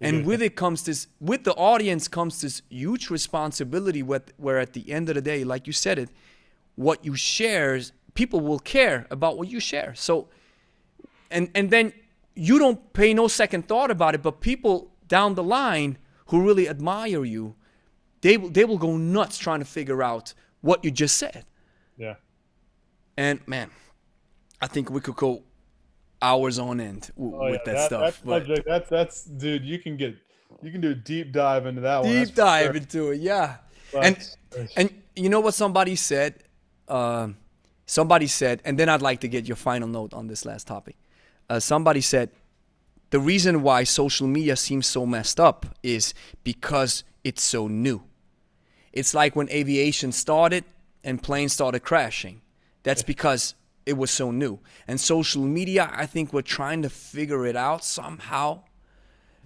and 0.02 0.26
with 0.26 0.42
it 0.42 0.56
comes 0.56 0.84
this 0.84 1.08
with 1.20 1.44
the 1.44 1.54
audience 1.54 2.08
comes 2.08 2.42
this 2.42 2.62
huge 2.70 3.10
responsibility 3.10 4.04
with, 4.04 4.34
where 4.38 4.60
at 4.60 4.74
the 4.74 4.92
end 4.92 5.10
of 5.10 5.16
the 5.16 5.22
day 5.22 5.44
like 5.44 5.68
you 5.68 5.74
said 5.74 5.98
it 6.00 6.10
what 6.76 7.06
you 7.06 7.16
share 7.16 7.80
people 8.14 8.40
will 8.40 8.60
care 8.60 9.08
about 9.10 9.38
what 9.38 9.48
you 9.48 9.60
share. 9.60 9.94
So 9.96 10.28
and 11.30 11.50
and 11.56 11.70
then 11.70 11.94
you 12.36 12.60
don't 12.60 12.94
pay 12.94 13.14
no 13.14 13.28
second 13.28 13.68
thought 13.68 13.92
about 13.92 14.16
it 14.16 14.22
but 14.22 14.42
people 14.42 14.92
down 15.08 15.36
the 15.36 15.44
line 15.44 15.98
who 16.28 16.42
really 16.46 16.68
admire 16.68 17.24
you 17.26 17.56
they 18.22 18.38
will 18.38 18.50
they 18.50 18.66
will 18.66 18.78
go 18.78 18.98
nuts 18.98 19.38
trying 19.38 19.60
to 19.60 19.66
figure 19.66 20.02
out 20.02 20.34
what 20.62 20.84
you 20.84 20.92
just 20.92 21.18
said. 21.18 21.46
Yeah. 21.98 22.16
and 23.18 23.40
man 23.48 23.70
i 24.62 24.68
think 24.68 24.90
we 24.90 25.02
could 25.02 25.16
go 25.16 25.44
hours 26.22 26.60
on 26.60 26.80
end 26.80 27.12
w- 27.18 27.36
Oh, 27.36 27.52
with 27.52 27.62
yeah, 27.66 27.74
that, 27.74 27.86
stuff 27.86 28.02
That's, 28.02 28.18
but 28.24 28.40
subject, 28.46 28.68
that's 28.68 28.90
that's 28.90 29.24
dude. 29.24 29.64
You 29.64 29.80
can 29.80 29.98
get 29.98 30.16
you 30.62 30.72
can 30.72 30.82
do 30.82 30.92
a 30.92 30.96
deep 30.96 31.32
dive 31.32 31.66
into 31.66 31.82
that 31.82 32.04
one. 32.04 32.12
deep 32.12 32.36
dive 32.36 32.66
sure. 32.68 32.76
into 32.76 33.12
it 33.12 33.22
yeah 33.22 33.58
But- 33.94 34.04
and 34.06 34.36
and 34.76 34.94
you 35.16 35.30
know 35.30 35.40
what 35.40 35.54
somebody 35.54 35.96
said 35.96 36.44
um 36.88 37.38
somebody 37.86 38.28
said 38.28 38.62
and 38.66 38.78
then 38.78 38.88
i'd 38.90 39.02
like 39.02 39.22
to 39.22 39.28
get 39.28 39.48
your 39.48 39.56
final 39.56 39.88
note 39.88 40.14
on 40.14 40.28
this 40.28 40.46
last 40.46 40.68
topic 40.68 40.96
uh, 41.50 41.60
somebody 41.60 42.02
said 42.02 42.30
the 43.10 43.20
reason 43.20 43.62
why 43.62 43.84
social 43.84 44.28
media 44.28 44.56
seems 44.56 44.88
so 44.88 45.06
messed 45.06 45.40
up 45.40 45.66
is 45.84 46.14
because 46.44 47.04
it's 47.24 47.44
so 47.44 47.68
new 47.68 48.02
it's 48.94 49.14
like 49.14 49.36
when 49.36 49.50
aviation 49.50 50.12
started 50.12 50.64
and 51.04 51.22
planes 51.24 51.54
started 51.54 51.80
crashing. 51.80 52.42
That's 52.84 53.04
because 53.04 53.56
it 53.86 53.98
was 53.98 54.12
so 54.12 54.32
new. 54.32 54.60
And 54.88 55.00
social 55.00 55.44
media, 55.44 55.92
I 55.94 56.06
think 56.06 56.34
we're 56.34 56.42
trying 56.42 56.82
to 56.84 56.90
figure 56.90 57.46
it 57.46 57.56
out 57.56 57.84
somehow. 57.84 58.64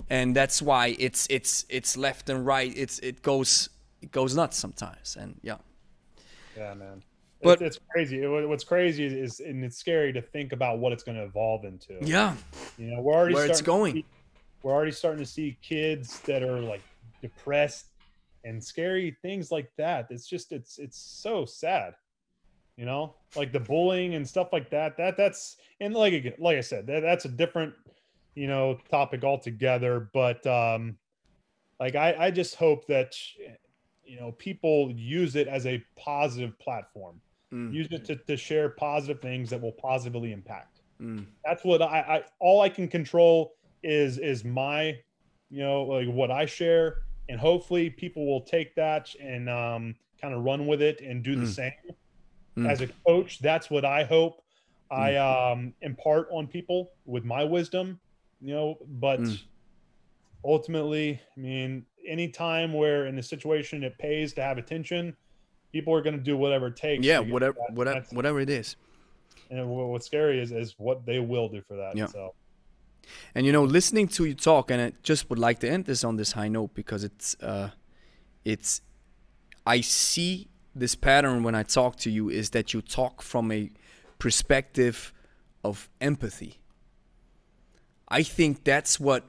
And 0.10 0.36
that's 0.36 0.62
why 0.62 0.96
it's 1.00 1.26
it's 1.30 1.66
it's 1.70 1.96
left 1.96 2.30
and 2.30 2.46
right. 2.46 2.74
It's 2.76 3.00
it 3.00 3.22
goes 3.22 3.70
it 4.02 4.12
goes 4.12 4.36
nuts 4.36 4.58
sometimes. 4.58 5.18
And 5.20 5.40
yeah. 5.42 5.58
Yeah, 6.58 6.74
man. 6.74 7.04
But 7.42 7.62
it's, 7.62 7.78
it's 7.78 7.86
crazy. 7.92 8.26
What's 8.26 8.64
crazy 8.64 9.06
is, 9.06 9.40
and 9.40 9.64
it's 9.64 9.78
scary 9.78 10.12
to 10.14 10.22
think 10.22 10.52
about 10.52 10.80
what 10.80 10.92
it's 10.92 11.04
going 11.04 11.18
to 11.18 11.24
evolve 11.24 11.64
into. 11.64 11.98
Yeah. 12.02 12.36
You 12.78 12.88
know, 12.88 13.02
we're 13.02 13.14
already 13.14 13.36
where 13.36 13.46
it's 13.46 13.62
going. 13.62 13.94
See, 13.94 14.06
we're 14.64 14.74
already 14.74 14.92
starting 14.92 15.24
to 15.24 15.30
see 15.30 15.58
kids 15.62 16.20
that 16.22 16.42
are 16.42 16.60
like 16.60 16.82
depressed 17.22 17.88
and 18.44 18.64
scary 18.64 19.16
things 19.22 19.52
like 19.52 19.70
that. 19.78 20.08
It's 20.10 20.28
just 20.28 20.52
it's 20.52 20.78
it's 20.80 20.98
so 20.98 21.46
sad. 21.46 21.94
You 22.78 22.86
know, 22.86 23.16
like 23.36 23.54
the 23.54 23.60
bullying 23.60 24.16
and 24.16 24.28
stuff 24.28 24.50
like 24.52 24.70
that. 24.72 24.98
That 24.98 25.16
that's 25.16 25.58
and 25.80 25.94
like 25.94 26.36
like 26.40 26.58
I 26.58 26.62
said, 26.62 26.88
that, 26.88 27.02
that's 27.02 27.26
a 27.26 27.30
different 27.30 27.74
you 28.36 28.48
know 28.48 28.78
topic 28.90 29.24
altogether. 29.24 30.10
But 30.14 30.46
um, 30.46 30.98
like 31.80 31.96
I 31.96 32.16
I 32.20 32.32
just 32.32 32.56
hope 32.56 32.86
that 32.88 33.16
you 34.04 34.20
know 34.20 34.34
people 34.34 34.92
use 34.92 35.36
it 35.36 35.48
as 35.48 35.66
a 35.66 35.84
positive 35.98 36.58
platform. 36.60 37.22
Mm. 37.54 37.74
Use 37.74 37.88
it 37.92 38.04
to, 38.06 38.16
to 38.16 38.36
share 38.36 38.70
positive 38.70 39.22
things 39.22 39.50
that 39.52 39.62
will 39.62 39.72
positively 39.72 40.34
impact. 40.34 40.82
Mm. 41.02 41.26
That's 41.46 41.64
what 41.64 41.82
I, 41.82 42.00
I 42.00 42.24
all 42.40 42.62
I 42.62 42.70
can 42.70 42.88
control 42.88 43.54
is 43.84 44.18
is 44.18 44.44
my 44.44 44.98
you 45.50 45.62
know 45.62 45.84
like 45.84 46.08
what 46.08 46.32
I 46.32 46.46
share 46.46 47.04
and 47.30 47.40
hopefully 47.40 47.90
people 47.90 48.26
will 48.26 48.42
take 48.42 48.76
that 48.76 49.14
and 49.20 49.50
um, 49.50 49.96
kind 50.22 50.34
of 50.34 50.44
run 50.44 50.68
with 50.68 50.82
it 50.82 51.02
and 51.02 51.24
do 51.24 51.36
the 51.36 51.46
mm. 51.46 51.56
same. 51.56 51.74
Mm. 52.58 52.70
As 52.70 52.82
a 52.82 52.88
coach, 53.06 53.40
that's 53.40 53.70
what 53.70 53.84
I 53.84 54.04
hope 54.04 54.42
I 54.90 55.12
mm. 55.12 55.52
um, 55.54 55.74
impart 55.82 56.30
on 56.32 56.48
people 56.48 56.92
with 57.06 57.26
my 57.26 57.44
wisdom, 57.44 58.00
you 58.42 58.54
know. 58.54 58.78
But 58.88 59.20
mm. 59.20 59.42
ultimately, 60.44 61.20
I 61.36 61.40
mean, 61.40 61.86
any 62.08 62.30
time 62.30 62.74
where 62.74 63.08
in 63.08 63.18
a 63.18 63.24
situation 63.24 63.84
it 63.84 63.98
pays 63.98 64.34
to 64.34 64.42
have 64.42 64.58
attention, 64.58 65.16
people 65.72 65.94
are 65.94 66.02
going 66.02 66.18
to 66.18 66.24
do 66.24 66.38
whatever 66.38 66.68
it 66.68 66.78
takes. 66.78 67.06
Yeah, 67.06 67.20
whatever, 67.20 67.58
whatever, 67.72 68.06
whatever 68.12 68.40
it 68.40 68.50
is. 68.50 68.76
And 69.50 69.70
what's 69.70 70.06
scary 70.06 70.40
is 70.40 70.52
is 70.52 70.76
what 70.78 71.06
they 71.06 71.20
will 71.20 71.50
do 71.50 71.62
for 71.68 71.76
that. 71.78 71.96
Yeah. 71.96 72.08
So. 72.08 72.34
And 73.36 73.46
you 73.46 73.52
know, 73.52 73.64
listening 73.64 74.08
to 74.10 74.26
you 74.26 74.34
talk, 74.34 74.72
and 74.72 74.82
I 74.82 74.94
just 75.04 75.30
would 75.30 75.40
like 75.40 75.60
to 75.60 75.70
end 75.70 75.86
this 75.86 76.04
on 76.04 76.16
this 76.16 76.32
high 76.32 76.48
note 76.48 76.74
because 76.74 77.04
it's, 77.04 77.36
uh, 77.42 77.70
it's, 78.44 78.82
I 79.66 79.82
see 79.82 80.48
this 80.76 80.94
pattern 80.94 81.44
when 81.44 81.56
I 81.56 81.64
talk 81.64 81.96
to 81.98 82.12
you 82.12 82.30
is 82.30 82.50
that 82.52 82.74
you 82.74 82.82
talk 82.82 83.22
from 83.22 83.52
a 83.52 83.72
perspective 84.20 85.14
of 85.64 85.90
empathy. 86.02 86.60
I 88.10 88.22
think 88.24 88.64
that's 88.64 89.00
what 89.00 89.24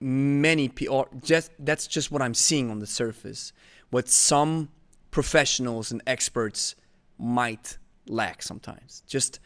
many 0.00 0.68
people, 0.68 1.06
just 1.22 1.52
that's 1.58 1.86
just 1.86 2.10
what 2.10 2.22
I'm 2.22 2.34
seeing 2.34 2.70
on 2.70 2.80
the 2.80 2.86
surface. 2.86 3.52
What 3.90 4.08
some 4.08 4.70
professionals 5.10 5.92
and 5.92 6.02
experts 6.06 6.74
might 7.18 7.78
lack 8.08 8.42
sometimes. 8.42 9.02
Just 9.06 9.38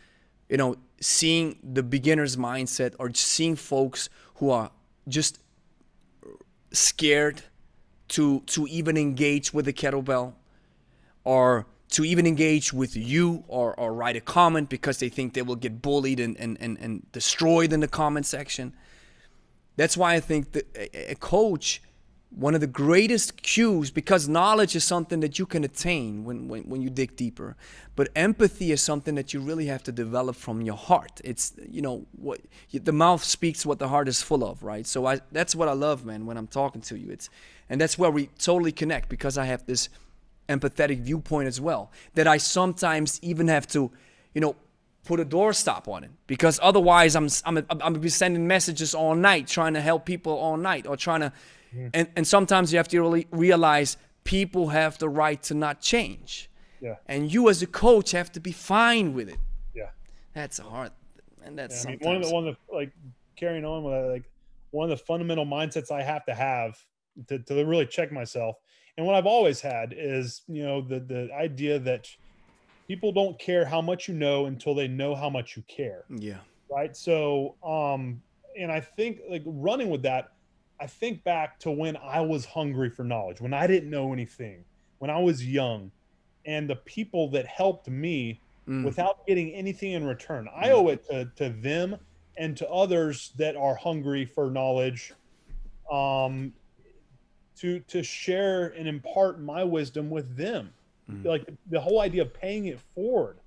you 0.48 0.56
know, 0.56 0.76
seeing 1.00 1.58
the 1.62 1.82
beginner's 1.82 2.36
mindset 2.36 2.94
or 2.98 3.12
seeing 3.14 3.54
folks 3.56 4.08
who 4.36 4.50
are 4.50 4.70
just 5.08 5.38
scared 6.72 7.42
to 8.08 8.40
to 8.40 8.66
even 8.66 8.96
engage 8.96 9.54
with 9.54 9.64
the 9.64 9.72
kettlebell 9.72 10.34
or 11.24 11.66
to 11.90 12.04
even 12.04 12.26
engage 12.26 12.72
with 12.72 12.96
you 12.96 13.44
or, 13.48 13.78
or 13.78 13.92
write 13.92 14.16
a 14.16 14.20
comment 14.20 14.68
because 14.68 14.98
they 14.98 15.08
think 15.08 15.34
they 15.34 15.42
will 15.42 15.56
get 15.56 15.82
bullied 15.82 16.20
and, 16.20 16.36
and, 16.38 16.56
and, 16.60 16.78
and 16.78 17.10
destroyed 17.12 17.72
in 17.72 17.80
the 17.80 17.88
comment 17.88 18.26
section. 18.26 18.74
That's 19.76 19.96
why 19.96 20.14
I 20.14 20.20
think 20.20 20.52
that 20.52 20.66
a 20.94 21.14
coach 21.16 21.82
one 22.30 22.54
of 22.54 22.60
the 22.60 22.66
greatest 22.66 23.42
cues 23.42 23.90
because 23.90 24.28
knowledge 24.28 24.76
is 24.76 24.84
something 24.84 25.18
that 25.18 25.38
you 25.38 25.44
can 25.44 25.64
attain 25.64 26.24
when, 26.24 26.46
when, 26.46 26.62
when 26.62 26.80
you 26.80 26.88
dig 26.88 27.16
deeper 27.16 27.56
but 27.96 28.08
empathy 28.14 28.70
is 28.70 28.80
something 28.80 29.16
that 29.16 29.34
you 29.34 29.40
really 29.40 29.66
have 29.66 29.82
to 29.82 29.92
develop 29.92 30.36
from 30.36 30.62
your 30.62 30.76
heart. 30.76 31.20
It's 31.24 31.52
you 31.68 31.82
know 31.82 32.06
what 32.12 32.40
the 32.72 32.92
mouth 32.92 33.24
speaks 33.24 33.66
what 33.66 33.78
the 33.80 33.88
heart 33.88 34.06
is 34.06 34.22
full 34.22 34.44
of 34.44 34.62
right? 34.62 34.86
So 34.86 35.06
I, 35.06 35.20
that's 35.32 35.54
what 35.56 35.68
i 35.68 35.72
love 35.72 36.04
man 36.04 36.24
when 36.24 36.36
i'm 36.36 36.46
talking 36.46 36.82
to 36.82 36.96
you. 36.96 37.10
It's 37.10 37.28
and 37.68 37.80
that's 37.80 37.98
where 37.98 38.10
we 38.10 38.26
totally 38.38 38.72
connect 38.72 39.08
because 39.08 39.36
i 39.36 39.44
have 39.44 39.66
this 39.66 39.88
empathetic 40.50 41.00
viewpoint 41.00 41.46
as 41.46 41.60
well 41.60 41.90
that 42.14 42.26
i 42.26 42.36
sometimes 42.36 43.18
even 43.22 43.48
have 43.48 43.66
to 43.66 43.90
you 44.34 44.40
know 44.40 44.54
put 45.04 45.20
a 45.20 45.24
doorstop 45.24 45.88
on 45.88 46.04
it 46.04 46.10
because 46.26 46.58
otherwise 46.62 47.14
i'm 47.16 47.28
i'm, 47.46 47.56
I'm 47.70 47.78
gonna 47.78 47.98
be 47.98 48.08
sending 48.08 48.46
messages 48.46 48.94
all 48.94 49.14
night 49.14 49.46
trying 49.46 49.74
to 49.74 49.80
help 49.80 50.04
people 50.04 50.32
all 50.32 50.56
night 50.56 50.86
or 50.86 50.96
trying 50.96 51.20
to 51.20 51.32
Mm. 51.74 51.90
And 51.94 52.08
and 52.16 52.26
sometimes 52.26 52.72
you 52.72 52.78
have 52.78 52.88
to 52.88 53.00
really 53.00 53.26
realize 53.30 53.96
people 54.24 54.68
have 54.68 54.98
the 54.98 55.08
right 55.08 55.42
to 55.44 55.54
not 55.54 55.80
change. 55.80 56.50
Yeah. 56.80 56.96
And 57.06 57.32
you 57.32 57.48
as 57.48 57.62
a 57.62 57.66
coach 57.66 58.12
have 58.12 58.32
to 58.32 58.40
be 58.40 58.52
fine 58.52 59.14
with 59.14 59.28
it. 59.28 59.38
Yeah. 59.74 59.90
That's 60.34 60.58
a 60.58 60.64
hard 60.64 60.92
and 61.42 61.58
that's 61.58 61.84
yeah, 61.84 61.92
I 61.92 61.96
mean, 61.96 62.00
one 62.02 62.16
of 62.16 62.22
the 62.22 62.34
one 62.34 62.48
of 62.48 62.56
the, 62.68 62.74
like 62.74 62.92
carrying 63.36 63.64
on 63.64 63.84
with 63.84 63.94
that, 63.94 64.08
like 64.10 64.24
one 64.70 64.90
of 64.90 64.98
the 64.98 65.04
fundamental 65.04 65.46
mindsets 65.46 65.90
I 65.90 66.02
have 66.02 66.24
to 66.26 66.34
have 66.34 66.78
to, 67.28 67.38
to 67.38 67.64
really 67.64 67.86
check 67.86 68.12
myself. 68.12 68.56
And 68.96 69.06
what 69.06 69.14
I've 69.14 69.26
always 69.26 69.60
had 69.60 69.94
is, 69.96 70.42
you 70.48 70.64
know, 70.64 70.80
the 70.80 71.00
the 71.00 71.30
idea 71.34 71.78
that 71.80 72.08
people 72.88 73.12
don't 73.12 73.38
care 73.38 73.64
how 73.64 73.80
much 73.80 74.08
you 74.08 74.14
know 74.14 74.46
until 74.46 74.74
they 74.74 74.88
know 74.88 75.14
how 75.14 75.30
much 75.30 75.56
you 75.56 75.62
care. 75.68 76.04
Yeah. 76.08 76.38
Right. 76.70 76.96
So 76.96 77.54
um 77.62 78.20
and 78.58 78.70
I 78.72 78.80
think 78.80 79.20
like 79.28 79.42
running 79.46 79.90
with 79.90 80.02
that, 80.02 80.32
I 80.80 80.86
think 80.86 81.22
back 81.24 81.58
to 81.60 81.70
when 81.70 81.96
I 81.96 82.20
was 82.20 82.44
hungry 82.44 82.90
for 82.90 83.04
knowledge, 83.04 83.40
when 83.40 83.54
I 83.54 83.66
didn't 83.66 83.90
know 83.90 84.12
anything, 84.12 84.64
when 84.98 85.10
I 85.10 85.18
was 85.18 85.46
young, 85.46 85.92
and 86.46 86.68
the 86.68 86.76
people 86.76 87.30
that 87.30 87.46
helped 87.46 87.88
me 87.88 88.40
mm. 88.68 88.84
without 88.84 89.26
getting 89.26 89.52
anything 89.52 89.92
in 89.92 90.04
return. 90.04 90.48
I 90.54 90.68
mm. 90.68 90.72
owe 90.72 90.88
it 90.88 91.06
to, 91.10 91.30
to 91.36 91.50
them 91.50 91.96
and 92.36 92.56
to 92.56 92.68
others 92.68 93.32
that 93.36 93.56
are 93.56 93.74
hungry 93.74 94.24
for 94.24 94.50
knowledge 94.50 95.12
um, 95.90 96.52
to 97.60 97.80
to 97.80 98.02
share 98.02 98.68
and 98.68 98.88
impart 98.88 99.40
my 99.40 99.64
wisdom 99.64 100.10
with 100.10 100.36
them. 100.36 100.72
Mm. 101.10 101.24
Like 101.24 101.48
the 101.70 101.80
whole 101.80 102.00
idea 102.00 102.22
of 102.22 102.34
paying 102.34 102.66
it 102.66 102.80
forward. 102.94 103.38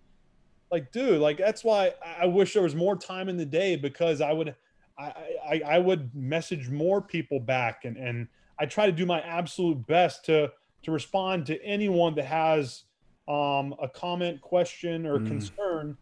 Like, 0.71 0.91
dude, 0.91 1.19
like 1.19 1.37
that's 1.37 1.63
why 1.63 1.93
I 2.19 2.25
wish 2.25 2.53
there 2.53 2.63
was 2.63 2.75
more 2.75 2.95
time 2.95 3.29
in 3.29 3.37
the 3.37 3.45
day 3.45 3.75
because 3.75 4.21
I 4.21 4.33
would 4.33 4.55
I, 4.97 5.13
I, 5.47 5.61
I 5.65 5.77
would 5.79 6.13
message 6.15 6.69
more 6.69 7.01
people 7.01 7.39
back 7.39 7.85
and, 7.85 7.97
and 7.97 8.27
I 8.59 8.65
try 8.65 8.85
to 8.85 8.91
do 8.91 9.05
my 9.05 9.21
absolute 9.21 9.85
best 9.87 10.25
to 10.25 10.51
to 10.83 10.91
respond 10.91 11.45
to 11.47 11.63
anyone 11.63 12.15
that 12.15 12.25
has 12.25 12.83
um, 13.27 13.73
a 13.81 13.87
comment, 13.87 14.41
question, 14.41 15.05
or 15.05 15.19
mm. 15.19 15.27
concern. 15.27 15.97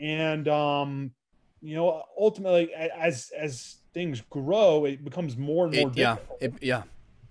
And 0.00 0.48
um, 0.48 1.12
you 1.62 1.76
know, 1.76 2.02
ultimately, 2.18 2.72
as 2.74 3.32
as 3.38 3.76
things 3.94 4.22
grow, 4.28 4.84
it 4.84 5.04
becomes 5.04 5.36
more 5.36 5.66
and 5.66 5.76
more 5.76 5.88
it, 5.88 5.96
yeah, 5.96 6.16
it, 6.40 6.54
yeah. 6.60 6.82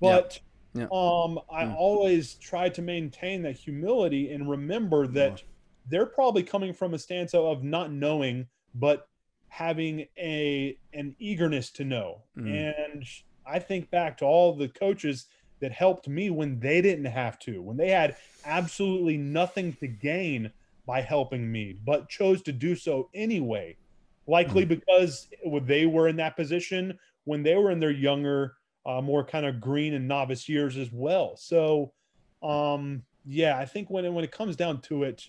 But 0.03 0.39
yeah. 0.73 0.83
um, 0.91 1.39
I 1.51 1.65
mm. 1.65 1.75
always 1.75 2.35
try 2.35 2.69
to 2.69 2.81
maintain 2.81 3.41
that 3.43 3.55
humility 3.55 4.31
and 4.31 4.49
remember 4.49 5.07
that 5.07 5.43
they're 5.89 6.05
probably 6.05 6.43
coming 6.43 6.73
from 6.73 6.93
a 6.93 6.99
stance 6.99 7.33
of 7.33 7.63
not 7.63 7.91
knowing, 7.91 8.47
but 8.75 9.07
having 9.49 10.07
a 10.17 10.77
an 10.93 11.15
eagerness 11.19 11.69
to 11.71 11.83
know. 11.83 12.23
Mm. 12.37 12.73
And 12.79 13.05
I 13.45 13.59
think 13.59 13.91
back 13.91 14.17
to 14.17 14.25
all 14.25 14.53
the 14.53 14.69
coaches 14.69 15.27
that 15.59 15.71
helped 15.71 16.07
me 16.07 16.29
when 16.29 16.59
they 16.59 16.81
didn't 16.81 17.05
have 17.05 17.39
to, 17.39 17.61
when 17.61 17.77
they 17.77 17.89
had 17.89 18.17
absolutely 18.45 19.17
nothing 19.17 19.73
to 19.73 19.87
gain 19.87 20.51
by 20.85 21.01
helping 21.01 21.49
me, 21.49 21.77
but 21.85 22.09
chose 22.09 22.41
to 22.41 22.51
do 22.51 22.75
so 22.75 23.09
anyway. 23.13 23.77
Likely 24.25 24.65
mm. 24.65 24.69
because 24.69 25.27
they 25.63 25.85
were 25.85 26.07
in 26.07 26.15
that 26.17 26.35
position 26.35 26.97
when 27.25 27.43
they 27.43 27.55
were 27.55 27.71
in 27.71 27.79
their 27.79 27.91
younger, 27.91 28.55
uh, 28.85 29.01
more 29.01 29.23
kind 29.23 29.45
of 29.45 29.61
green 29.61 29.93
and 29.93 30.07
novice 30.07 30.47
years 30.49 30.77
as 30.77 30.91
well. 30.91 31.35
So, 31.37 31.93
um, 32.41 33.03
yeah, 33.25 33.57
I 33.57 33.65
think 33.65 33.89
when 33.89 34.05
it, 34.05 34.11
when 34.11 34.23
it 34.23 34.31
comes 34.31 34.55
down 34.55 34.81
to 34.81 35.03
it, 35.03 35.27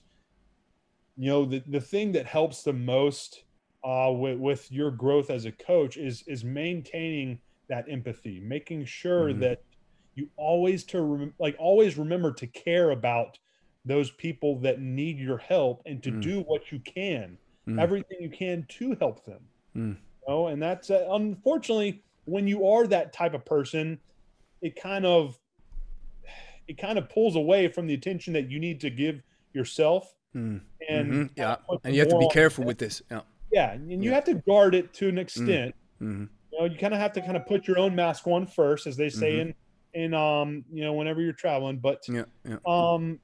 you 1.16 1.31
know, 1.31 1.44
the, 1.44 1.62
the 1.68 1.81
thing 1.81 2.12
that 2.12 2.26
helps 2.26 2.62
the 2.62 2.72
most 2.72 3.44
uh, 3.85 4.10
with, 4.12 4.39
with 4.39 4.72
your 4.72 4.90
growth 4.90 5.31
as 5.31 5.44
a 5.44 5.52
coach 5.52 5.97
is 5.97 6.24
is 6.26 6.43
maintaining 6.43 7.39
that 7.68 7.85
empathy, 7.89 8.40
making 8.40 8.85
sure 8.85 9.28
mm-hmm. 9.28 9.40
that 9.40 9.62
you 10.14 10.28
always 10.36 10.85
to 10.85 11.02
rem- 11.02 11.35
like 11.39 11.56
always 11.59 11.98
remember 11.98 12.32
to 12.32 12.47
care 12.47 12.90
about 12.90 13.39
those 13.85 14.10
people 14.12 14.59
that 14.60 14.81
need 14.81 15.18
your 15.18 15.39
help 15.39 15.82
and 15.86 16.02
to 16.02 16.10
mm. 16.10 16.22
do 16.22 16.40
what 16.40 16.72
you 16.72 16.81
can, 16.81 17.36
mm. 17.68 17.81
everything 17.81 18.16
you 18.20 18.31
can 18.31 18.64
to 18.68 18.97
help 18.98 19.24
them. 19.24 19.40
Mm. 19.76 19.89
You 19.90 19.97
know? 20.28 20.47
and 20.48 20.62
that's 20.62 20.90
uh, 20.90 21.06
unfortunately 21.10 22.03
when 22.25 22.47
you 22.49 22.67
are 22.67 22.87
that 22.87 23.13
type 23.13 23.35
of 23.35 23.45
person, 23.45 23.99
it 24.63 24.77
kind 24.81 25.05
of 25.07 25.39
it 26.67 26.79
kind 26.79 26.99
of 26.99 27.09
pulls 27.11 27.37
away 27.37 27.69
from 27.69 27.87
the 27.87 27.93
attention 27.95 28.33
that 28.33 28.51
you 28.51 28.59
need 28.59 28.81
to 28.81 28.89
give 28.91 29.23
yourself. 29.53 30.15
Mm. 30.35 30.63
And 30.89 31.13
Mhm. 31.13 31.31
yeah, 31.37 31.57
and 31.85 31.95
you 31.95 32.01
have 32.01 32.09
to 32.09 32.19
be 32.19 32.29
careful 32.31 32.65
with 32.65 32.79
this. 32.79 33.03
Yeah. 33.11 33.21
Yeah, 33.53 33.73
and 33.73 33.91
you 33.91 33.99
Yeah. 34.11 34.15
have 34.15 34.25
to 34.25 34.35
guard 34.35 34.75
it 34.75 34.93
to 34.95 35.09
an 35.09 35.19
extent. 35.19 35.75
Mhm. 36.01 36.29
You 36.53 36.59
know, 36.59 36.65
you 36.65 36.79
kind 36.79 36.95
of 36.95 37.01
have 37.01 37.13
to 37.13 37.21
kind 37.21 37.37
of 37.37 37.47
put 37.47 37.69
your 37.69 37.79
own 37.79 37.95
mask 37.95 38.27
on 38.27 38.47
first, 38.47 38.87
as 38.87 38.97
they 38.97 39.11
say 39.11 39.35
Mhm. 39.35 39.41
in 39.41 39.55
in 39.93 40.13
um 40.15 40.65
you 40.73 40.83
know 40.83 40.93
whenever 40.95 41.21
you're 41.21 41.33
traveling. 41.35 41.79
But 41.79 42.03
Yeah. 42.09 42.25
Yeah. 42.45 42.57
um 42.67 43.21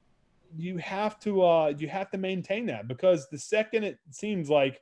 you 0.55 0.77
have 0.77 1.19
to 1.21 1.41
uh 1.41 1.73
you 1.77 1.87
have 1.89 2.09
to 2.11 2.17
maintain 2.17 2.65
that 2.67 2.87
because 2.87 3.27
the 3.29 3.37
second 3.39 3.83
it 3.83 3.97
seems 4.11 4.49
like 4.49 4.81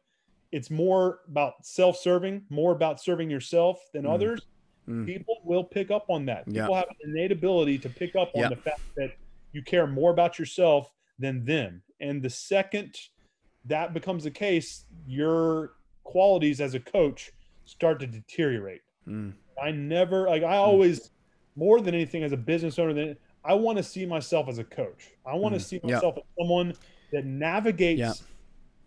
it's 0.52 0.70
more 0.70 1.20
about 1.28 1.66
self-serving, 1.66 2.44
more 2.50 2.72
about 2.72 3.02
serving 3.02 3.30
yourself 3.30 3.80
than 3.94 4.04
Mm. 4.04 4.14
others, 4.14 4.42
Mm. 4.88 5.06
people 5.06 5.36
will 5.44 5.64
pick 5.64 5.92
up 5.92 6.10
on 6.10 6.26
that. 6.26 6.46
People 6.48 6.74
have 6.76 6.90
an 6.90 6.96
innate 7.12 7.32
ability 7.32 7.78
to 7.80 7.90
pick 7.90 8.16
up 8.16 8.32
on 8.36 8.50
the 8.50 8.56
fact 8.56 8.82
that 8.96 9.12
you 9.52 9.62
care 9.62 9.86
more 9.86 10.12
about 10.12 10.40
yourself 10.40 10.92
than 11.20 11.46
them. 11.46 11.84
And 12.00 12.22
the 12.22 12.30
second 12.30 12.96
that 13.66 13.94
becomes 13.94 14.24
the 14.24 14.32
case, 14.32 14.86
your 15.06 15.74
qualities 16.04 16.62
as 16.62 16.74
a 16.74 16.80
coach 16.80 17.32
start 17.66 18.00
to 18.00 18.08
deteriorate. 18.08 18.82
Mm. 19.08 19.34
I 19.62 19.72
never 19.72 20.28
like 20.28 20.44
I 20.44 20.56
always 20.56 21.12
more 21.56 21.82
than 21.82 21.94
anything 21.94 22.24
as 22.24 22.32
a 22.32 22.38
business 22.38 22.80
owner 22.80 22.94
than 22.94 23.18
I 23.44 23.54
want 23.54 23.78
to 23.78 23.84
see 23.84 24.06
myself 24.06 24.48
as 24.48 24.58
a 24.58 24.64
coach. 24.64 25.12
I 25.26 25.36
want 25.36 25.54
to 25.54 25.60
Mm. 25.60 25.64
see 25.64 25.80
myself 25.84 26.18
as 26.18 26.24
someone 26.40 26.74
that 27.12 27.26
navigates. 27.26 28.24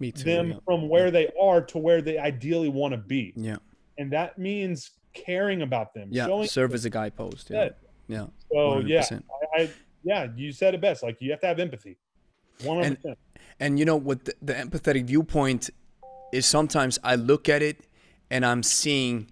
Me 0.03 0.11
too. 0.11 0.25
them 0.25 0.51
yeah. 0.51 0.57
from 0.65 0.89
where 0.89 1.13
they 1.13 1.29
are 1.41 1.61
to 1.61 1.79
where 1.79 2.03
they 2.03 2.19
ideally 2.19 2.69
want 2.69 2.91
to 2.91 2.99
be. 2.99 3.33
Yeah. 3.37 3.59
And 3.99 4.13
that 4.13 4.37
means 4.37 4.91
caring 5.15 5.63
about 5.63 5.95
them. 5.95 6.09
Yeah. 6.11 6.27
showing 6.27 6.49
Serve 6.49 6.75
as 6.75 6.85
a 6.85 6.91
guidepost. 6.91 7.51
Yeah. 7.51 7.69
Yeah. 8.09 8.27
Yeah. 8.27 8.27
so 8.51 8.79
yeah, 8.81 9.03
100%. 9.03 9.23
I, 9.57 9.63
I 9.63 9.71
yeah, 10.03 10.27
you 10.35 10.51
said 10.51 10.75
it 10.75 10.81
best. 10.81 11.05
Like 11.05 11.19
you 11.21 11.31
have 11.31 11.39
to 11.43 11.47
have 11.47 11.61
empathy. 11.61 11.99
One 12.65 12.83
hundred 12.83 12.97
percent. 12.97 13.19
And 13.61 13.79
you 13.79 13.85
know 13.85 13.95
what 13.95 14.25
the, 14.25 14.35
the 14.43 14.55
empathetic 14.55 15.05
viewpoint 15.05 15.71
is 16.33 16.47
sometimes 16.47 16.99
I 17.05 17.15
look 17.15 17.49
at 17.49 17.63
it 17.63 17.87
and 18.29 18.45
I'm 18.45 18.65
seeing 18.65 19.31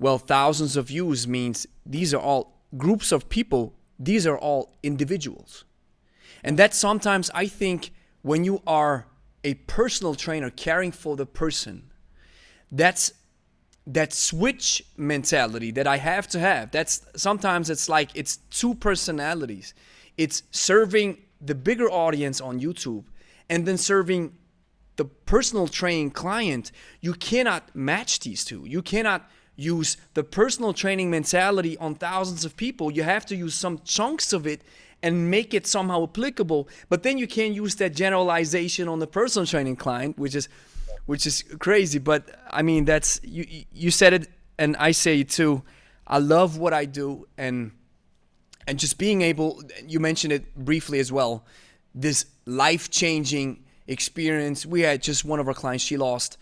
well 0.00 0.18
thousands 0.18 0.76
of 0.76 0.88
views 0.88 1.28
means 1.28 1.68
these 1.86 2.12
are 2.12 2.20
all 2.20 2.64
groups 2.76 3.12
of 3.12 3.28
people 3.28 3.74
these 3.98 4.26
are 4.26 4.38
all 4.38 4.76
individuals 4.82 5.64
and 6.42 6.58
that 6.58 6.74
sometimes 6.74 7.30
I 7.34 7.46
think 7.46 7.92
when 8.22 8.44
you 8.44 8.62
are 8.66 9.07
a 9.44 9.54
personal 9.54 10.14
trainer 10.14 10.50
caring 10.50 10.92
for 10.92 11.16
the 11.16 11.26
person 11.26 11.90
that's 12.70 13.12
that 13.86 14.12
switch 14.12 14.84
mentality 14.98 15.70
that 15.70 15.86
I 15.86 15.96
have 15.96 16.28
to 16.28 16.38
have. 16.38 16.70
That's 16.70 17.06
sometimes 17.16 17.70
it's 17.70 17.88
like 17.88 18.10
it's 18.14 18.36
two 18.50 18.74
personalities. 18.74 19.72
It's 20.18 20.42
serving 20.50 21.18
the 21.40 21.54
bigger 21.54 21.90
audience 21.90 22.40
on 22.40 22.60
YouTube 22.60 23.04
and 23.48 23.66
then 23.66 23.78
serving 23.78 24.34
the 24.96 25.06
personal 25.06 25.68
training 25.68 26.10
client. 26.10 26.70
You 27.00 27.14
cannot 27.14 27.74
match 27.74 28.20
these 28.20 28.44
two. 28.44 28.64
You 28.66 28.82
cannot 28.82 29.30
use 29.56 29.96
the 30.14 30.22
personal 30.22 30.74
training 30.74 31.10
mentality 31.10 31.78
on 31.78 31.94
thousands 31.94 32.44
of 32.44 32.56
people. 32.56 32.90
You 32.90 33.04
have 33.04 33.24
to 33.26 33.36
use 33.36 33.54
some 33.54 33.80
chunks 33.84 34.32
of 34.32 34.46
it 34.46 34.62
and 35.02 35.30
make 35.30 35.54
it 35.54 35.66
somehow 35.66 36.04
applicable. 36.04 36.68
But 36.88 37.02
then 37.02 37.18
you 37.18 37.26
can't 37.26 37.54
use 37.54 37.76
that 37.76 37.94
generalization 37.94 38.88
on 38.88 38.98
the 38.98 39.06
personal 39.06 39.46
training 39.46 39.76
client, 39.76 40.18
which 40.18 40.34
is 40.34 40.48
which 41.06 41.26
is 41.26 41.42
crazy. 41.58 41.98
But 41.98 42.28
I 42.50 42.62
mean, 42.62 42.84
that's 42.84 43.20
you. 43.22 43.46
You 43.72 43.90
said 43.90 44.12
it, 44.12 44.28
and 44.58 44.76
I 44.76 44.90
say 44.92 45.20
it 45.20 45.30
too. 45.30 45.62
I 46.06 46.18
love 46.18 46.58
what 46.58 46.72
I 46.72 46.84
do, 46.84 47.26
and 47.36 47.72
and 48.66 48.78
just 48.78 48.98
being 48.98 49.22
able. 49.22 49.62
You 49.86 50.00
mentioned 50.00 50.32
it 50.32 50.54
briefly 50.54 50.98
as 50.98 51.10
well. 51.10 51.44
This 51.94 52.26
life 52.46 52.90
changing 52.90 53.64
experience. 53.86 54.66
We 54.66 54.82
had 54.82 55.02
just 55.02 55.24
one 55.24 55.40
of 55.40 55.48
our 55.48 55.54
clients. 55.54 55.84
She 55.84 55.96
lost 55.96 56.36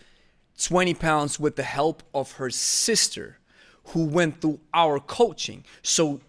20 0.62 0.94
pounds 0.94 1.38
with 1.38 1.56
the 1.56 1.62
help 1.62 2.02
of 2.14 2.32
her 2.32 2.50
sister, 2.50 3.38
who 3.88 4.04
went 4.04 4.40
through 4.40 4.60
our 4.74 4.98
coaching. 4.98 5.64
So 5.82 6.20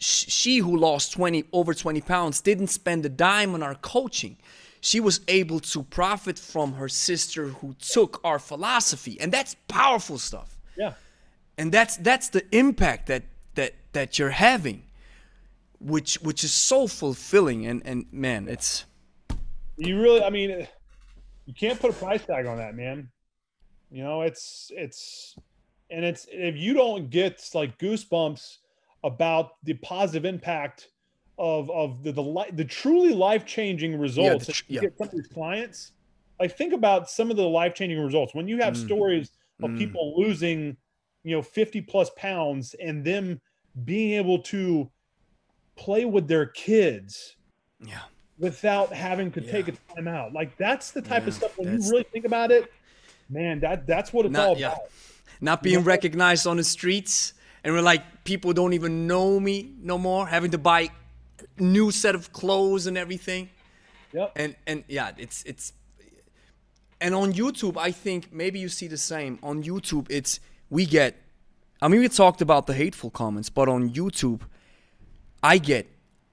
she 0.00 0.58
who 0.58 0.76
lost 0.76 1.12
20 1.12 1.44
over 1.52 1.74
20 1.74 2.00
pounds 2.00 2.40
didn't 2.40 2.68
spend 2.68 3.04
a 3.06 3.08
dime 3.08 3.54
on 3.54 3.62
our 3.62 3.74
coaching 3.76 4.36
she 4.80 4.98
was 4.98 5.20
able 5.28 5.60
to 5.60 5.82
profit 5.84 6.38
from 6.38 6.72
her 6.72 6.88
sister 6.88 7.48
who 7.48 7.74
took 7.78 8.20
our 8.24 8.38
philosophy 8.38 9.20
and 9.20 9.30
that's 9.30 9.54
powerful 9.68 10.18
stuff 10.18 10.58
Yeah. 10.76 10.94
and 11.58 11.70
that's 11.70 11.96
that's 11.98 12.30
the 12.30 12.42
impact 12.50 13.06
that 13.08 13.24
that 13.54 13.74
that 13.92 14.18
you're 14.18 14.30
having 14.30 14.82
which 15.80 16.14
which 16.22 16.44
is 16.44 16.52
so 16.52 16.86
fulfilling 16.86 17.66
and 17.66 17.82
and 17.84 18.06
man 18.12 18.48
it's 18.48 18.86
You 19.76 20.00
really, 20.00 20.22
I 20.22 20.30
mean, 20.30 20.50
you 21.46 21.54
can't 21.54 21.80
put 21.80 21.90
a 21.90 21.94
price 21.94 22.24
tag 22.26 22.44
on 22.46 22.58
that, 22.58 22.74
man. 22.74 23.08
You 23.90 24.04
know, 24.04 24.20
it's 24.28 24.70
it's, 24.76 25.34
and 25.88 26.04
it's 26.04 26.26
if 26.30 26.54
you 26.56 26.74
don't 26.74 27.08
get 27.08 27.40
like 27.54 27.78
goosebumps 27.78 28.58
about 29.04 29.52
the 29.64 29.74
positive 29.74 30.24
impact 30.24 30.88
of 31.38 31.70
of 31.70 32.02
the 32.02 32.12
the 32.12 32.22
li- 32.22 32.50
the 32.52 32.64
truly 32.64 33.14
life 33.14 33.46
changing 33.46 33.98
results 33.98 34.46
that 34.46 34.52
tr- 34.54 34.64
you 34.68 34.74
yeah. 34.76 34.80
get 34.82 34.96
from 34.98 35.08
these 35.12 35.26
clients. 35.28 35.92
Like, 36.38 36.56
think 36.56 36.72
about 36.72 37.10
some 37.10 37.30
of 37.30 37.36
the 37.36 37.46
life 37.48 37.74
changing 37.74 37.98
results 38.00 38.34
when 38.34 38.48
you 38.48 38.58
have 38.58 38.74
Mm. 38.74 38.84
stories 38.86 39.30
of 39.62 39.70
Mm. 39.70 39.78
people 39.78 40.14
losing, 40.20 40.76
you 41.22 41.34
know, 41.36 41.42
fifty 41.42 41.80
plus 41.80 42.10
pounds 42.16 42.74
and 42.74 43.04
them 43.04 43.40
being 43.84 44.12
able 44.12 44.38
to 44.40 44.90
play 45.76 46.04
with 46.04 46.28
their 46.28 46.46
kids 46.46 47.36
yeah 47.86 48.00
without 48.38 48.92
having 48.92 49.30
to 49.30 49.40
take 49.40 49.68
a 49.68 49.72
time 49.94 50.08
out. 50.08 50.32
Like 50.32 50.56
that's 50.56 50.90
the 50.92 51.00
type 51.02 51.22
Yeah, 51.22 51.28
of 51.28 51.34
stuff 51.34 51.58
when 51.58 51.72
you 51.80 51.90
really 51.90 52.02
think 52.04 52.24
about 52.24 52.50
it, 52.50 52.70
man, 53.28 53.60
that 53.60 53.86
that's 53.86 54.12
what 54.12 54.24
it's 54.26 54.32
Not- 54.32 54.48
all 54.48 54.58
yeah. 54.58 54.68
about. 54.72 54.90
not 55.42 55.62
being 55.62 55.84
recognized 55.84 56.46
on 56.46 56.56
the 56.58 56.64
streets 56.64 57.32
and 57.64 57.74
we're 57.74 57.82
like 57.82 58.24
people 58.24 58.52
don't 58.52 58.72
even 58.72 59.06
know 59.06 59.38
me 59.40 59.72
no 59.80 59.98
more 59.98 60.26
having 60.26 60.50
to 60.50 60.58
buy 60.58 60.90
new 61.58 61.90
set 61.90 62.14
of 62.14 62.32
clothes 62.32 62.86
and 62.86 62.96
everything. 62.96 63.48
Yep. 64.12 64.32
and 64.34 64.56
and 64.66 64.82
yeah 64.88 65.12
it's 65.18 65.44
it's 65.44 65.72
and 67.00 67.14
on 67.14 67.32
youtube 67.32 67.76
i 67.76 67.92
think 67.92 68.32
maybe 68.32 68.58
you 68.58 68.68
see 68.68 68.88
the 68.88 68.96
same. 68.96 69.38
On 69.40 69.62
youtube 69.62 70.08
it's 70.10 70.40
we 70.68 70.84
get 70.84 71.14
i 71.80 71.86
mean 71.86 72.00
we 72.00 72.08
talked 72.08 72.40
about 72.40 72.66
the 72.66 72.74
hateful 72.74 73.10
comments 73.10 73.50
but 73.50 73.68
on 73.68 73.90
youtube 73.90 74.40
i 75.44 75.58
get 75.58 75.86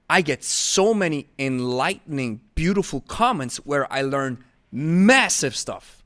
i 0.10 0.22
get 0.22 0.44
so 0.44 0.92
many 0.92 1.28
enlightening 1.38 2.42
beautiful 2.56 3.02
comments 3.02 3.58
where 3.58 3.92
i 3.94 4.02
learn 4.02 4.44
massive 4.72 5.56
stuff 5.56 5.97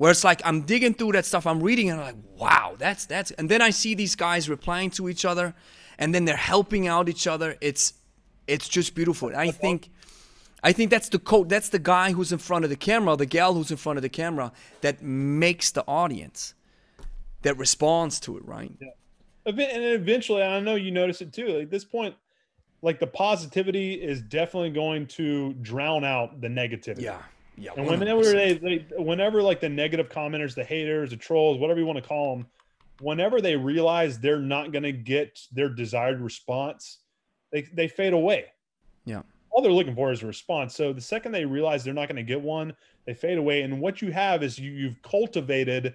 where 0.00 0.10
it's 0.10 0.24
like 0.24 0.40
i'm 0.46 0.62
digging 0.62 0.94
through 0.94 1.12
that 1.12 1.26
stuff 1.26 1.46
i'm 1.46 1.62
reading 1.62 1.90
and 1.90 2.00
i'm 2.00 2.06
like 2.06 2.40
wow 2.42 2.74
that's 2.78 3.04
that's 3.04 3.30
and 3.32 3.50
then 3.50 3.60
i 3.60 3.68
see 3.68 3.94
these 3.94 4.14
guys 4.16 4.48
replying 4.48 4.88
to 4.90 5.08
each 5.10 5.24
other 5.26 5.54
and 5.98 6.14
then 6.14 6.24
they're 6.24 6.36
helping 6.54 6.88
out 6.88 7.06
each 7.08 7.26
other 7.26 7.56
it's 7.60 7.92
it's 8.46 8.66
just 8.66 8.94
beautiful 8.94 9.28
and 9.28 9.36
i 9.36 9.50
think 9.50 9.90
I 10.62 10.72
think 10.72 10.90
that's 10.90 11.08
the 11.08 11.18
coach. 11.18 11.48
That's 11.48 11.70
the 11.70 11.78
guy 11.78 12.12
who's 12.12 12.32
in 12.32 12.38
front 12.38 12.64
of 12.64 12.70
the 12.70 12.76
camera, 12.76 13.16
the 13.16 13.24
gal 13.24 13.54
who's 13.54 13.70
in 13.70 13.78
front 13.78 13.96
of 13.96 14.02
the 14.02 14.10
camera, 14.10 14.52
that 14.82 15.00
makes 15.02 15.70
the 15.70 15.82
audience, 15.88 16.52
that 17.40 17.56
responds 17.56 18.20
to 18.20 18.36
it, 18.36 18.44
right? 18.44 18.70
Ev- 19.46 19.58
And 19.58 19.82
eventually, 19.82 20.42
I 20.42 20.60
know 20.60 20.74
you 20.74 20.90
notice 20.90 21.22
it 21.22 21.32
too. 21.32 21.46
Like, 21.48 21.62
at 21.62 21.70
this 21.70 21.86
point, 21.86 22.14
like 22.82 23.00
the 23.00 23.06
positivity 23.06 23.94
is 23.94 24.20
definitely 24.20 24.68
going 24.68 25.06
to 25.06 25.54
drown 25.62 26.04
out 26.04 26.42
the 26.42 26.48
negativity. 26.48 27.04
Yeah, 27.04 27.22
yeah. 27.60 27.70
And 27.76 27.86
whenever 27.86 28.22
100%. 28.22 28.32
they, 28.32 28.54
they, 28.54 29.02
whenever 29.02 29.42
like 29.42 29.60
the 29.60 29.68
negative 29.68 30.08
commenters, 30.08 30.54
the 30.54 30.64
haters, 30.64 31.10
the 31.10 31.16
trolls, 31.16 31.58
whatever 31.58 31.78
you 31.78 31.86
want 31.86 31.98
to 32.02 32.08
call 32.08 32.36
them, 32.36 32.46
whenever 33.00 33.40
they 33.40 33.56
realize 33.56 34.18
they're 34.18 34.40
not 34.40 34.72
going 34.72 34.82
to 34.82 34.92
get 34.92 35.38
their 35.52 35.68
desired 35.68 36.20
response, 36.20 36.98
they 37.52 37.62
they 37.72 37.86
fade 37.88 38.12
away. 38.12 38.46
Yeah. 39.04 39.22
All 39.50 39.62
they're 39.62 39.72
looking 39.72 39.94
for 39.94 40.12
is 40.12 40.22
a 40.22 40.26
response. 40.26 40.74
So 40.74 40.92
the 40.92 41.00
second 41.00 41.32
they 41.32 41.44
realize 41.44 41.82
they're 41.84 41.92
not 41.94 42.08
going 42.08 42.16
to 42.16 42.22
get 42.22 42.40
one, 42.40 42.72
they 43.04 43.14
fade 43.14 43.36
away. 43.38 43.62
And 43.62 43.80
what 43.80 44.00
you 44.00 44.12
have 44.12 44.42
is 44.42 44.58
you, 44.58 44.70
you've 44.72 45.00
cultivated 45.02 45.94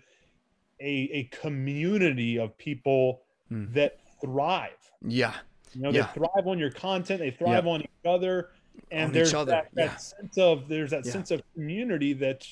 a 0.82 1.10
a 1.14 1.24
community 1.32 2.38
of 2.38 2.58
people 2.58 3.22
Mm. 3.52 3.72
that 3.76 4.00
thrive. 4.20 4.72
yeah, 5.06 5.36
You 5.74 5.82
know, 5.84 5.92
Yeah. 5.92 6.08
they 6.08 6.14
thrive 6.22 6.48
on 6.48 6.58
your 6.58 6.72
content, 6.72 7.20
they 7.20 7.30
thrive 7.30 7.68
on 7.68 7.82
each 7.82 7.90
other, 8.04 8.50
and 8.91 9.06
On 9.07 9.11
there's 9.11 9.30
each 9.30 9.35
other, 9.35 9.52
that, 9.52 9.69
that 9.73 9.85
yeah. 9.91 9.95
sense 9.97 10.38
of 10.38 10.68
there's 10.68 10.91
that 10.91 11.06
Yeah. 11.06 11.11
sense 11.11 11.31
of 11.31 11.41
community 11.53 12.14
that 12.14 12.47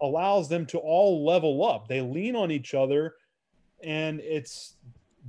allows 0.00 0.48
them 0.48 0.66
to 0.66 0.78
all 0.78 1.24
level 1.24 1.64
up. 1.64 1.88
They 1.88 2.00
lean 2.00 2.36
on 2.36 2.50
each 2.50 2.74
other, 2.74 3.14
and 3.82 4.20
it's 4.20 4.76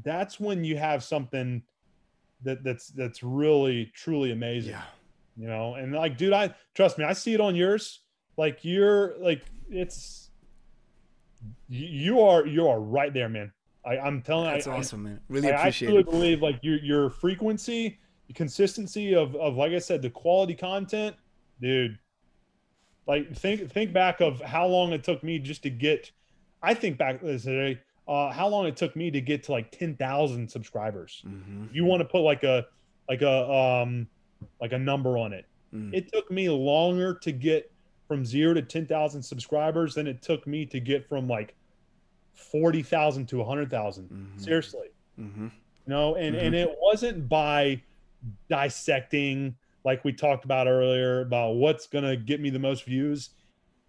that's 0.03 0.39
when 0.39 0.63
you 0.63 0.77
have 0.77 1.03
something 1.03 1.61
that 2.43 2.63
that's 2.63 2.88
that's 2.89 3.22
really 3.23 3.91
truly 3.93 4.31
amazing. 4.31 4.72
yeah, 4.72 4.84
You 5.38 5.47
know, 5.47 5.76
and 5.76 5.93
like, 5.93 6.18
dude, 6.18 6.34
I 6.34 6.53
trust 6.73 6.97
me, 6.97 7.03
I 7.05 7.13
see 7.13 7.34
it 7.34 7.41
on 7.41 7.55
yours. 7.55 7.99
Like 8.38 8.59
you're 8.63 9.15
like 9.19 9.43
it's 9.69 10.30
you, 11.69 12.22
are 12.22 12.45
you 12.45 12.68
are 12.68 12.80
right 12.80 13.13
there, 13.13 13.30
man. 13.30 13.51
I, 13.85 13.97
I'm 13.97 14.22
telling 14.22 14.45
you, 14.47 14.51
that's 14.53 14.68
I, 14.68 14.76
I- 14.76 14.77
awesome, 14.80 15.03
man. 15.03 15.19
Really 15.27 15.49
I, 15.51 15.55
I 15.55 15.59
appreciate 15.59 15.88
truly 15.89 16.01
it. 16.01 16.09
believe 16.09 16.41
like 16.41 16.59
your 16.61 16.77
your 16.80 17.09
frequency, 17.09 17.99
consistency 18.34 19.14
of 19.16 19.36
of 19.36 19.56
like 19.56 19.72
I 19.74 19.80
said, 19.80 20.02
the 20.02 20.10
quality 20.10 20.56
content, 20.56 21.16
dude. 21.62 21.98
Like 23.08 23.36
think 23.36 23.72
think 23.72 23.94
back 23.94 24.22
of 24.22 24.40
how 24.41 24.68
long 24.68 24.94
it 24.94 25.03
took 25.03 25.24
me 25.24 25.40
just 25.40 25.64
to 25.64 25.70
get. 25.70 26.12
I 26.64 26.74
think 26.76 26.98
back 26.98 27.22
today, 27.22 27.80
uh, 28.08 28.30
how 28.32 28.48
long 28.48 28.68
it 28.68 28.78
took 28.78 28.95
me 28.95 29.10
to 29.12 29.20
get 29.20 29.44
to 29.44 29.52
like 29.52 29.72
ten 29.72 29.95
thousand 29.95 30.49
subscribers. 30.49 31.24
Mm-hmm. 31.28 31.66
You 31.74 31.86
want 31.86 32.02
to 32.02 32.06
put 32.06 32.20
like 32.22 32.44
a 32.44 32.68
like 33.10 33.22
a 33.24 33.49
um 33.52 34.08
like 34.60 34.72
a 34.74 34.80
number 34.80 35.18
on 35.18 35.34
it. 35.34 35.45
Mm. 35.74 35.94
It 35.94 36.12
took 36.14 36.30
me 36.30 36.49
longer 36.49 37.16
to 37.16 37.32
get 37.32 37.72
from 38.08 38.24
zero 38.26 38.53
to 38.53 38.62
ten 38.62 38.86
thousand 38.86 39.24
subscribers 39.24 39.95
than 39.95 40.06
it 40.06 40.22
took 40.22 40.45
me 40.45 40.66
to 40.68 40.80
get 40.80 41.08
from 41.10 41.28
like 41.28 41.56
forty 42.34 42.84
thousand 42.84 43.26
to 43.30 43.41
a 43.41 43.45
hundred 43.45 43.70
thousand. 43.72 44.10
Mhm. 44.10 44.41
Seriously, 44.44 44.88
Mm-hmm. 45.20 45.45
you 45.45 45.52
know, 45.88 46.16
and 46.16 46.36
and 46.36 46.53
it 46.53 46.70
wasn't 46.80 47.28
by 47.28 47.82
dissecting 48.49 49.56
like 49.84 50.03
we 50.06 50.14
talked 50.14 50.45
about 50.45 50.68
earlier 50.68 51.22
about 51.22 51.56
what's 51.56 51.88
gonna 51.88 52.15
get 52.15 52.39
me 52.39 52.49
the 52.49 52.60
most 52.60 52.84
views. 52.85 53.31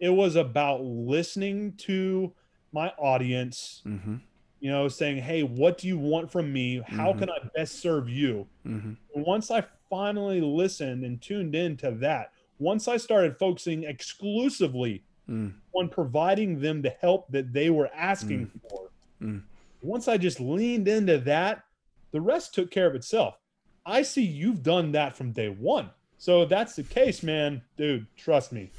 It 0.00 0.08
was 0.10 0.36
about 0.36 0.82
listening 0.82 1.74
to 1.78 2.32
my 2.72 2.88
audience, 2.98 3.82
Mm-hmm. 3.86 4.16
you 4.60 4.70
know, 4.70 4.88
saying, 4.88 5.18
"Hey, 5.18 5.42
what 5.42 5.76
do 5.78 5.88
you 5.88 5.98
want 5.98 6.30
from 6.32 6.50
me? 6.52 6.80
How 6.86 7.12
Mhm. 7.12 7.18
can 7.18 7.30
I 7.30 7.38
best 7.54 7.80
serve 7.80 8.08
you?" 8.08 8.48
Mm-hmm. 8.66 8.92
And 9.14 9.26
once 9.26 9.50
I 9.50 9.64
finally 9.90 10.40
listened 10.40 11.04
and 11.04 11.20
tuned 11.20 11.54
in 11.54 11.76
to 11.78 11.90
that, 11.90 12.32
once 12.58 12.88
I 12.88 12.96
started 12.96 13.36
focusing 13.38 13.84
exclusively 13.84 15.02
Mm. 15.28 15.52
on 15.74 15.88
providing 15.88 16.60
them 16.60 16.80
the 16.82 16.90
help 17.00 17.30
that 17.30 17.52
they 17.52 17.68
were 17.70 17.90
asking 17.94 18.46
for, 18.68 18.90
Mm. 19.20 19.42
once 19.82 20.08
I 20.08 20.16
just 20.16 20.40
leaned 20.40 20.88
into 20.88 21.18
that, 21.18 21.64
the 22.12 22.20
rest 22.20 22.54
took 22.54 22.70
care 22.70 22.86
of 22.86 22.94
itself. 22.94 23.38
I 23.84 24.02
see 24.02 24.22
you've 24.22 24.62
done 24.62 24.92
that 24.92 25.16
from 25.16 25.32
day 25.32 25.48
one. 25.48 25.90
So 26.18 26.42
if 26.42 26.48
that's 26.48 26.76
the 26.76 26.84
case, 26.84 27.22
man, 27.22 27.62
dude, 27.76 28.06
trust 28.16 28.52
me. 28.52 28.70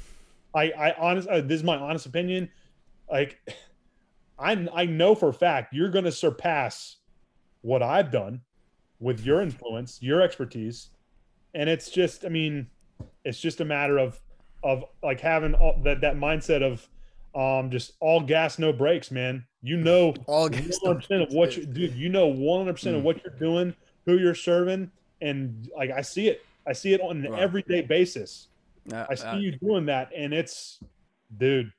I, 0.54 0.70
I 0.70 0.94
honest, 0.98 1.28
uh, 1.28 1.40
this 1.40 1.58
is 1.58 1.64
my 1.64 1.76
honest 1.76 2.06
opinion. 2.06 2.48
Like, 3.10 3.38
I, 4.38 4.66
I 4.74 4.86
know 4.86 5.14
for 5.14 5.28
a 5.28 5.34
fact 5.34 5.74
you're 5.74 5.90
going 5.90 6.04
to 6.06 6.12
surpass 6.12 6.96
what 7.60 7.82
I've 7.82 8.10
done 8.10 8.40
with 8.98 9.20
your 9.24 9.40
influence, 9.42 10.02
your 10.02 10.22
expertise, 10.22 10.90
and 11.54 11.68
it's 11.68 11.90
just, 11.90 12.24
I 12.24 12.28
mean, 12.28 12.68
it's 13.24 13.40
just 13.40 13.60
a 13.60 13.64
matter 13.64 13.98
of, 13.98 14.18
of 14.62 14.84
like 15.02 15.20
having 15.20 15.54
all, 15.54 15.78
that 15.84 16.00
that 16.00 16.16
mindset 16.16 16.62
of, 16.62 16.88
um, 17.34 17.70
just 17.70 17.92
all 18.00 18.20
gas, 18.20 18.58
no 18.58 18.72
brakes, 18.72 19.10
man. 19.10 19.44
You 19.60 19.76
know, 19.76 20.14
All 20.26 20.48
gas, 20.48 20.78
hundred 20.84 21.00
percent 21.00 21.22
of 21.22 21.32
what 21.32 21.56
you 21.56 21.66
dude, 21.66 21.94
you 21.94 22.08
know 22.08 22.28
one 22.28 22.60
hundred 22.60 22.74
percent 22.74 22.96
of 22.96 23.02
Mm. 23.02 23.04
what 23.04 23.24
you're 23.24 23.34
doing, 23.34 23.74
who 24.06 24.18
you're 24.18 24.34
serving, 24.34 24.90
and 25.20 25.68
like 25.76 25.90
I 25.90 26.02
see 26.02 26.28
it. 26.28 26.44
I 26.66 26.72
see 26.72 26.92
it 26.94 27.00
on 27.00 27.24
an 27.24 27.32
Right. 27.32 27.42
everyday 27.42 27.82
basis. 27.82 28.48
Uh, 28.92 29.06
I 29.08 29.14
see 29.14 29.26
uh, 29.26 29.36
you 29.36 29.52
doing 29.52 29.86
that, 29.86 30.10
and 30.16 30.32
it's 30.32 30.78
dude. 31.36 31.72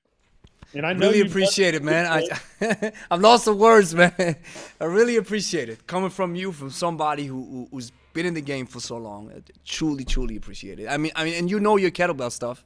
And 0.74 0.86
I 0.86 0.94
know 0.94 1.08
really 1.08 1.22
appreciate 1.22 1.76
it, 1.76 1.84
man. 1.84 2.06
I 2.06 2.92
I've 3.12 3.22
lost 3.22 3.46
the 3.46 3.54
words, 3.54 3.94
man. 3.96 4.14
I 4.82 4.86
really 4.86 5.18
appreciate 5.18 5.70
it 5.70 5.86
coming 5.88 6.10
from 6.10 6.36
you, 6.36 6.52
from 6.52 6.70
somebody 6.72 7.26
who, 7.26 7.44
who 7.46 7.68
who's 7.72 7.92
been 8.14 8.26
in 8.26 8.34
the 8.34 8.42
game 8.42 8.66
for 8.66 8.80
so 8.80 8.98
long. 8.98 9.30
I 9.32 9.42
truly, 9.66 10.04
truly 10.04 10.36
appreciate 10.36 10.80
it. 10.80 10.88
I 10.88 10.98
mean, 10.98 11.12
I 11.16 11.24
mean, 11.26 11.36
and 11.36 11.50
you 11.50 11.60
know 11.60 11.78
your 11.78 11.92
kettlebell 11.92 12.32
stuff 12.32 12.64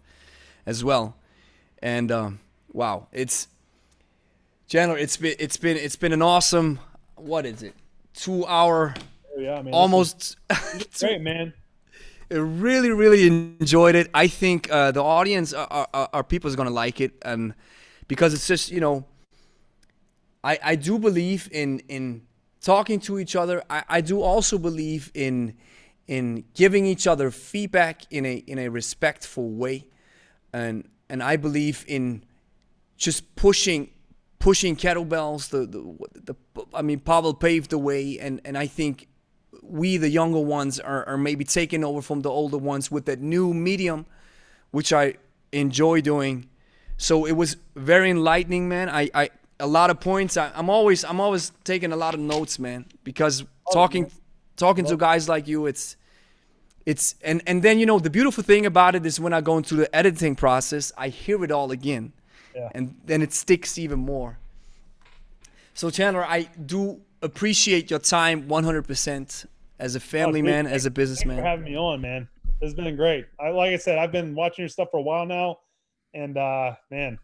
as 0.66 0.84
well. 0.84 1.16
And 1.82 2.12
um, 2.12 2.40
wow, 2.72 3.08
it's 3.12 3.48
Chandler. 4.68 4.98
It's 4.98 5.18
been 5.18 5.36
it's 5.40 5.58
been 5.58 5.78
it's 5.78 5.96
been 5.96 6.14
an 6.14 6.22
awesome. 6.22 6.80
What 7.16 7.46
is 7.46 7.64
it? 7.64 7.76
Two 8.14 8.46
hour, 8.46 8.94
yeah, 9.40 9.56
man, 9.56 9.66
this 9.66 9.74
almost. 9.74 10.38
great, 11.00 11.22
man. 11.22 11.54
I 12.32 12.36
really, 12.36 12.92
really 12.92 13.26
enjoyed 13.28 13.96
it. 13.96 14.10
I 14.14 14.28
think 14.28 14.72
uh, 14.72 14.92
the 14.92 15.04
audience, 15.04 15.52
are, 15.52 15.88
are, 15.94 16.10
are 16.14 16.24
people 16.24 16.48
is 16.48 16.56
gonna 16.56 16.70
like 16.70 17.02
it, 17.02 17.14
and 17.24 17.56
because 18.08 18.34
it's 18.34 18.46
just 18.46 18.72
you 18.72 18.80
know, 18.80 19.06
I 20.44 20.60
I 20.64 20.76
do 20.76 21.00
believe 21.00 21.50
in 21.52 21.80
in 21.90 22.22
talking 22.62 23.00
to 23.02 23.20
each 23.20 23.36
other. 23.36 23.64
I, 23.70 23.84
I 23.90 24.02
do 24.02 24.22
also 24.22 24.58
believe 24.58 25.12
in 25.14 25.56
in 26.08 26.44
giving 26.54 26.86
each 26.86 27.08
other 27.08 27.32
feedback 27.32 28.04
in 28.12 28.26
a 28.26 28.36
in 28.36 28.60
a 28.60 28.70
respectful 28.70 29.50
way, 29.50 29.88
and 30.54 30.88
and 31.10 31.24
I 31.24 31.36
believe 31.36 31.84
in 31.88 32.24
just 32.98 33.36
pushing 33.36 33.90
pushing 34.40 34.76
kettlebells. 34.76 35.50
The 35.50 35.66
the, 35.66 36.34
the 36.34 36.66
I 36.74 36.82
mean, 36.82 37.00
Pavel 37.00 37.34
paved 37.34 37.72
the 37.72 37.78
way, 37.78 38.20
and 38.20 38.40
and 38.46 38.58
I 38.58 38.68
think 38.68 39.08
we 39.62 39.98
the 39.98 40.10
younger 40.10 40.40
ones 40.40 40.80
are, 40.80 41.08
are 41.08 41.18
maybe 41.18 41.44
taking 41.44 41.84
over 41.84 42.02
from 42.02 42.22
the 42.22 42.30
older 42.30 42.58
ones 42.58 42.90
with 42.92 43.06
that 43.06 43.20
new 43.20 43.54
medium 43.54 44.06
which 44.72 44.94
i 44.94 45.16
enjoy 45.52 46.02
doing. 46.02 46.48
So 46.98 47.26
it 47.26 47.32
was 47.32 47.58
very 47.76 48.10
enlightening 48.10 48.68
man. 48.68 48.90
I, 48.90 49.10
I 49.14 49.30
a 49.60 49.68
lot 49.68 49.90
of 49.90 50.00
points. 50.00 50.38
I, 50.38 50.52
i'm 50.56 50.70
always 50.70 51.04
i'm 51.04 51.20
always 51.20 51.52
taking 51.64 51.92
a 51.92 51.96
lot 51.96 52.14
of 52.14 52.20
notes 52.20 52.60
man 52.60 52.86
because 53.04 53.44
oh, 53.44 53.74
talking 53.74 54.12
talking 54.56 54.86
to 54.86 54.98
guys 54.98 55.28
like 55.28 55.48
you 55.48 55.66
it's 55.66 55.96
it's 56.86 57.16
and 57.24 57.42
and 57.46 57.62
then 57.62 57.80
you 57.80 57.86
know 57.86 58.00
the 58.00 58.10
beautiful 58.10 58.44
thing 58.44 58.66
about 58.66 58.96
it 58.96 59.06
is 59.06 59.20
when 59.20 59.34
i 59.34 59.42
go 59.42 59.58
into 59.58 59.76
the 59.76 59.94
editing 59.96 60.36
process 60.36 60.92
i 60.98 61.10
hear 61.10 61.44
it 61.44 61.52
all 61.52 61.72
again. 61.72 62.14
Yeah. 62.56 62.70
and 62.74 62.96
then 63.06 63.22
it 63.22 63.32
sticks 63.32 63.78
even 63.78 64.00
more. 64.00 64.40
So 65.76 65.90
Chandler, 65.90 66.26
I 66.26 66.50
do 66.66 67.00
appreciate 67.22 67.90
your 67.90 68.00
time 68.00 68.48
100% 68.48 69.46
as 69.80 69.96
a 69.96 70.00
family 70.00 70.42
dude, 70.42 70.50
man, 70.50 70.66
as 70.68 70.72
a 70.72 70.72
Thanks 70.72 70.84
for 70.86 70.90
businessman. 70.92 71.44
having 71.44 71.66
me 71.66 71.78
on, 71.78 72.02
man. 72.02 72.28
It's 72.62 72.74
been 72.74 72.96
great. 72.96 73.26
I 73.40 73.50
like 73.50 73.72
I 73.72 73.78
said, 73.78 73.98
I've 73.98 74.12
been 74.12 74.36
watching 74.36 74.64
your 74.64 74.70
stuff 74.70 74.90
for 74.92 74.98
a 74.98 75.02
while 75.02 75.26
now, 75.26 75.60
and 76.14 76.38
uh 76.38 76.76
man, 76.92 77.18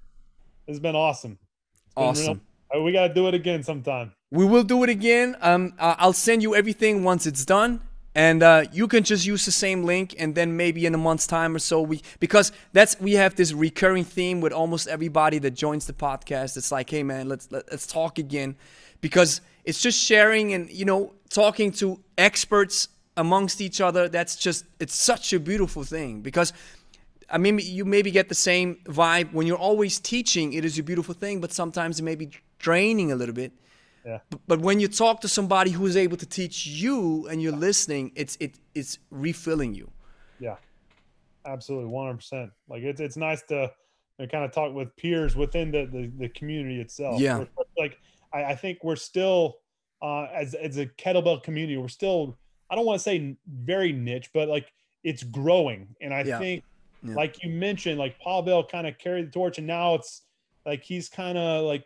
it's 0.67 0.79
been 0.79 0.95
awesome. 0.95 1.37
It's 1.73 1.93
been 1.95 2.03
real- 2.03 2.09
Awesome. 2.11 2.41
Uh, 2.75 2.81
we 2.81 2.91
got 2.91 3.07
to 3.09 3.13
do 3.13 3.27
it 3.27 3.33
again 3.35 3.61
sometime. 3.61 4.11
We 4.31 4.43
will 4.45 4.63
do 4.63 4.83
it 4.83 4.89
again. 4.89 5.35
Um, 5.41 5.73
I'll 5.77 6.13
send 6.13 6.41
you 6.41 6.55
everything 6.55 7.03
once 7.03 7.27
it's 7.27 7.45
done, 7.45 7.79
and 8.15 8.41
uh, 8.41 8.63
you 8.73 8.87
can 8.87 9.03
just 9.03 9.25
use 9.25 9.45
the 9.45 9.51
same 9.51 9.83
link, 9.83 10.15
and 10.17 10.33
then 10.33 10.57
maybe 10.57 10.85
in 10.87 10.95
a 10.95 10.97
month's 10.97 11.27
time 11.27 11.55
or 11.55 11.59
so, 11.59 11.81
we 11.81 12.01
because 12.19 12.51
that's 12.73 12.99
we 12.99 13.13
have 13.13 13.35
this 13.35 13.53
recurring 13.53 14.03
theme 14.03 14.41
with 14.41 14.51
almost 14.51 14.87
everybody 14.87 15.37
that 15.39 15.51
joins 15.51 15.85
the 15.85 15.93
podcast. 15.93 16.57
It's 16.57 16.71
like, 16.71 16.89
hey 16.89 17.03
man, 17.03 17.29
let's 17.29 17.49
let's 17.51 17.85
talk 17.85 18.17
again, 18.17 18.55
because 18.99 19.41
it's 19.65 19.81
just 19.81 19.99
sharing 19.99 20.53
and 20.53 20.69
you 20.69 20.85
know 20.85 21.13
talking 21.29 21.71
to 21.73 21.99
experts 22.17 22.87
amongst 23.17 23.61
each 23.61 23.81
other. 23.81 24.09
That's 24.09 24.35
just 24.35 24.65
it's 24.79 24.95
such 24.95 25.33
a 25.33 25.39
beautiful 25.39 25.83
thing 25.83 26.21
because. 26.21 26.53
I 27.27 27.39
mean, 27.39 27.57
you 27.57 27.85
maybe 27.85 28.11
get 28.11 28.29
the 28.29 28.35
same 28.35 28.75
vibe 28.85 29.33
when 29.33 29.47
you're 29.47 29.57
always 29.57 29.99
teaching. 29.99 30.53
It 30.53 30.63
is 30.63 30.77
a 30.77 30.83
beautiful 30.83 31.15
thing, 31.15 31.41
but 31.41 31.51
sometimes 31.51 31.99
it 31.99 32.03
may 32.03 32.13
be 32.13 32.29
draining 32.59 33.11
a 33.11 33.15
little 33.15 33.33
bit. 33.33 33.51
Yeah. 34.05 34.19
B- 34.29 34.37
But 34.45 34.59
when 34.59 34.79
you 34.79 34.87
talk 34.87 35.21
to 35.21 35.27
somebody 35.27 35.71
who 35.71 35.87
is 35.87 35.97
able 35.97 36.17
to 36.17 36.25
teach 36.27 36.67
you 36.67 37.27
and 37.27 37.41
you're 37.41 37.59
listening, 37.69 38.11
it's 38.15 38.37
it 38.39 38.59
it's 38.75 38.99
refilling 39.09 39.73
you. 39.73 39.89
Yeah, 40.39 40.57
absolutely, 41.45 41.89
one 41.89 42.05
hundred 42.05 42.17
percent. 42.17 42.51
Like 42.69 42.83
it's 42.83 43.01
it's 43.01 43.17
nice 43.17 43.41
to 43.49 43.71
kind 44.19 44.45
of 44.45 44.51
talk 44.51 44.75
with 44.75 44.95
peers 44.95 45.35
within 45.35 45.71
the 45.71 45.87
the, 45.91 46.11
the 46.19 46.29
community 46.29 46.79
itself. 46.79 47.19
Yeah. 47.19 47.45
Like 47.75 47.97
I, 48.35 48.51
I 48.51 48.55
think 48.55 48.83
we're 48.83 48.95
still 48.97 49.57
uh, 50.01 50.25
as 50.33 50.53
as 50.53 50.77
a 50.77 50.85
kettlebell 50.85 51.41
community, 51.41 51.77
we're 51.77 51.87
still 51.87 52.37
I 52.69 52.75
don't 52.75 52.85
want 52.85 52.99
to 52.99 53.03
say 53.03 53.37
very 53.47 53.91
niche, 53.93 54.29
but 54.33 54.49
like 54.49 54.71
it's 55.03 55.23
growing, 55.23 55.95
and 56.01 56.13
I 56.13 56.23
Yeah. 56.23 56.39
think 56.39 56.63
Yeah. 57.03 57.15
like 57.15 57.41
you 57.43 57.49
mentioned, 57.49 57.97
like 57.99 58.19
Pavel 58.19 58.63
kind 58.63 58.87
of 58.87 58.97
carried 58.97 59.27
the 59.27 59.31
torch, 59.31 59.57
and 59.57 59.65
now 59.67 59.95
it's 59.95 60.23
like 60.65 60.83
he's 60.83 61.07
kind 61.09 61.37
of 61.37 61.63
like 61.65 61.85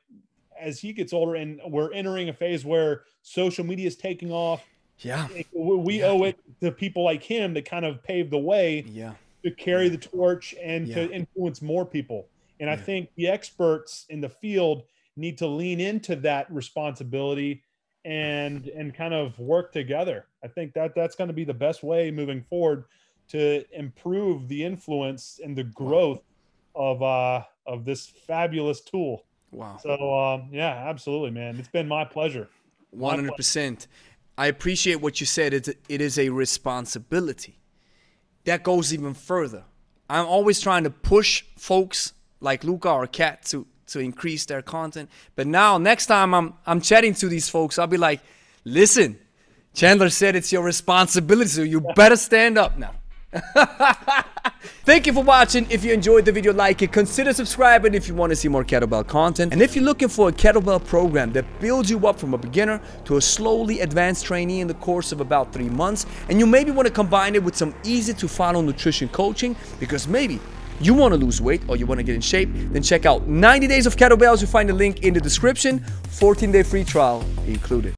as 0.60 0.80
he 0.80 0.92
gets 0.92 1.14
older, 1.14 1.36
and 1.36 1.62
we're 1.68 1.92
entering 1.94 2.30
a 2.30 2.34
phase 2.34 2.66
where 2.66 3.04
social 3.22 3.64
media 3.66 3.88
is 3.88 3.96
taking 3.96 4.32
off. 4.32 4.66
Yeah. 5.00 5.28
We 5.54 6.00
Yeah. 6.00 6.08
owe 6.08 6.24
it 6.24 6.38
to 6.62 6.72
people 6.72 7.04
like 7.04 7.24
him 7.24 7.54
that 7.54 7.64
kind 7.66 7.86
of 7.86 8.04
paved 8.04 8.32
the 8.32 8.38
way 8.40 8.84
Yeah. 8.88 9.14
to 9.44 9.52
carry 9.52 9.88
the 9.88 9.98
torch 9.98 10.54
and 10.62 10.88
to 10.88 11.10
influence 11.12 11.62
more 11.62 11.86
people. 11.86 12.28
And 12.60 12.70
I 12.70 12.76
think 12.76 13.10
the 13.16 13.28
experts 13.28 14.06
in 14.10 14.20
the 14.20 14.28
field 14.28 14.84
need 15.20 15.38
to 15.40 15.48
lean 15.48 15.80
into 15.80 16.16
that 16.16 16.52
responsibility 16.52 17.64
and 18.06 18.68
and 18.68 18.94
kind 18.94 19.14
of 19.14 19.38
work 19.38 19.72
together. 19.74 20.26
I 20.44 20.48
think 20.48 20.74
that 20.74 20.96
that's 20.96 21.16
going 21.16 21.28
to 21.28 21.34
be 21.34 21.44
the 21.44 21.54
best 21.54 21.84
way 21.84 22.12
moving 22.12 22.42
forward 22.42 22.86
to 23.30 23.64
improve 23.78 24.48
the 24.48 24.64
influence 24.64 25.40
and 25.44 25.56
the 25.56 25.66
growth 25.66 26.22
of 26.76 27.04
uh 27.04 27.44
of 27.66 27.86
this 27.86 28.08
fabulous 28.08 28.82
tool. 28.82 29.26
Wow. 29.52 29.78
So 29.84 30.18
um 30.18 30.50
yeah, 30.52 30.86
absolutely 30.88 31.32
man. 31.32 31.58
It's 31.58 31.68
been 31.68 31.88
my 31.88 32.06
pleasure. 32.06 32.50
One 32.92 33.16
hundred 33.16 33.36
percent. 33.36 33.88
I 34.38 34.48
appreciate 34.48 35.02
what 35.02 35.20
you 35.20 35.26
said. 35.26 35.54
It's 35.54 35.68
it 35.68 36.02
is 36.02 36.18
a 36.18 36.30
responsibility. 36.30 37.60
That 38.46 38.64
goes 38.64 38.94
even 38.94 39.14
further. 39.14 39.66
I'm 40.10 40.26
always 40.26 40.62
trying 40.62 40.86
to 40.86 40.90
push 40.90 41.44
folks 41.58 42.14
like 42.40 42.64
Luca 42.64 42.90
or 42.90 43.06
Kat 43.06 43.44
to 43.48 43.68
to 43.90 44.00
increase 44.00 44.46
their 44.46 44.62
content. 44.62 45.10
But 45.36 45.48
now 45.48 45.78
next 45.78 46.08
time 46.08 46.34
I'm 46.34 46.54
I'm 46.66 46.82
chatting 46.82 47.14
to 47.16 47.28
these 47.28 47.50
folks, 47.50 47.78
I'll 47.78 47.88
be 47.88 47.98
like, 47.98 48.22
listen, 48.66 49.20
Chandler 49.74 50.10
said 50.10 50.36
it's 50.36 50.52
your 50.52 50.64
responsibility, 50.64 51.50
so 51.50 51.62
you 51.62 51.82
better 51.96 52.16
stand 52.16 52.58
up 52.58 52.78
now. 52.78 52.94
Thank 54.84 55.06
you 55.06 55.14
for 55.14 55.24
watching. 55.24 55.68
If 55.70 55.86
you 55.86 55.94
enjoyed 55.94 56.26
the 56.26 56.32
video, 56.32 56.52
like 56.52 56.82
it. 56.82 56.92
Consider 56.92 57.32
subscribing 57.32 57.94
if 57.94 58.08
you 58.08 58.16
want 58.16 58.32
to 58.32 58.36
see 58.36 58.48
more 58.48 58.64
kettlebell 58.64 59.08
content. 59.08 59.54
And 59.54 59.62
if 59.62 59.76
you're 59.76 59.86
looking 59.86 60.08
for 60.08 60.30
a 60.30 60.32
kettlebell 60.32 60.84
program 60.84 61.32
that 61.34 61.46
builds 61.60 61.92
you 61.92 62.08
up 62.08 62.20
from 62.20 62.34
a 62.34 62.38
beginner 62.38 62.82
to 63.06 63.18
a 63.18 63.22
slowly 63.22 63.82
advanced 63.82 64.26
trainee 64.26 64.62
in 64.62 64.68
the 64.68 64.74
course 64.76 65.12
of 65.12 65.22
about 65.22 65.54
three 65.54 65.70
months, 65.70 66.08
and 66.28 66.40
you 66.40 66.48
maybe 66.48 66.72
want 66.72 66.88
to 66.88 66.94
combine 66.94 67.36
it 67.36 67.44
with 67.44 67.56
some 67.56 67.76
easy 67.84 68.14
to 68.16 68.28
follow 68.28 68.62
nutrition 68.62 69.08
coaching, 69.10 69.56
because 69.80 70.08
maybe 70.08 70.40
you 70.82 70.94
want 70.94 71.14
to 71.14 71.18
lose 71.18 71.42
weight 71.42 71.62
or 71.68 71.76
you 71.76 71.86
want 71.86 72.00
to 72.00 72.04
get 72.04 72.16
in 72.16 72.22
shape, 72.22 72.50
then 72.54 72.84
check 72.84 73.06
out 73.06 73.28
90 73.28 73.68
Days 73.68 73.86
of 73.86 73.96
Kettlebells. 73.96 74.42
You 74.42 74.48
find 74.48 74.70
the 74.70 74.74
link 74.74 75.04
in 75.04 75.14
the 75.14 75.22
description. 75.22 75.80
14 76.10 76.52
day 76.52 76.64
free 76.64 76.84
trial 76.84 77.24
included. 77.48 77.88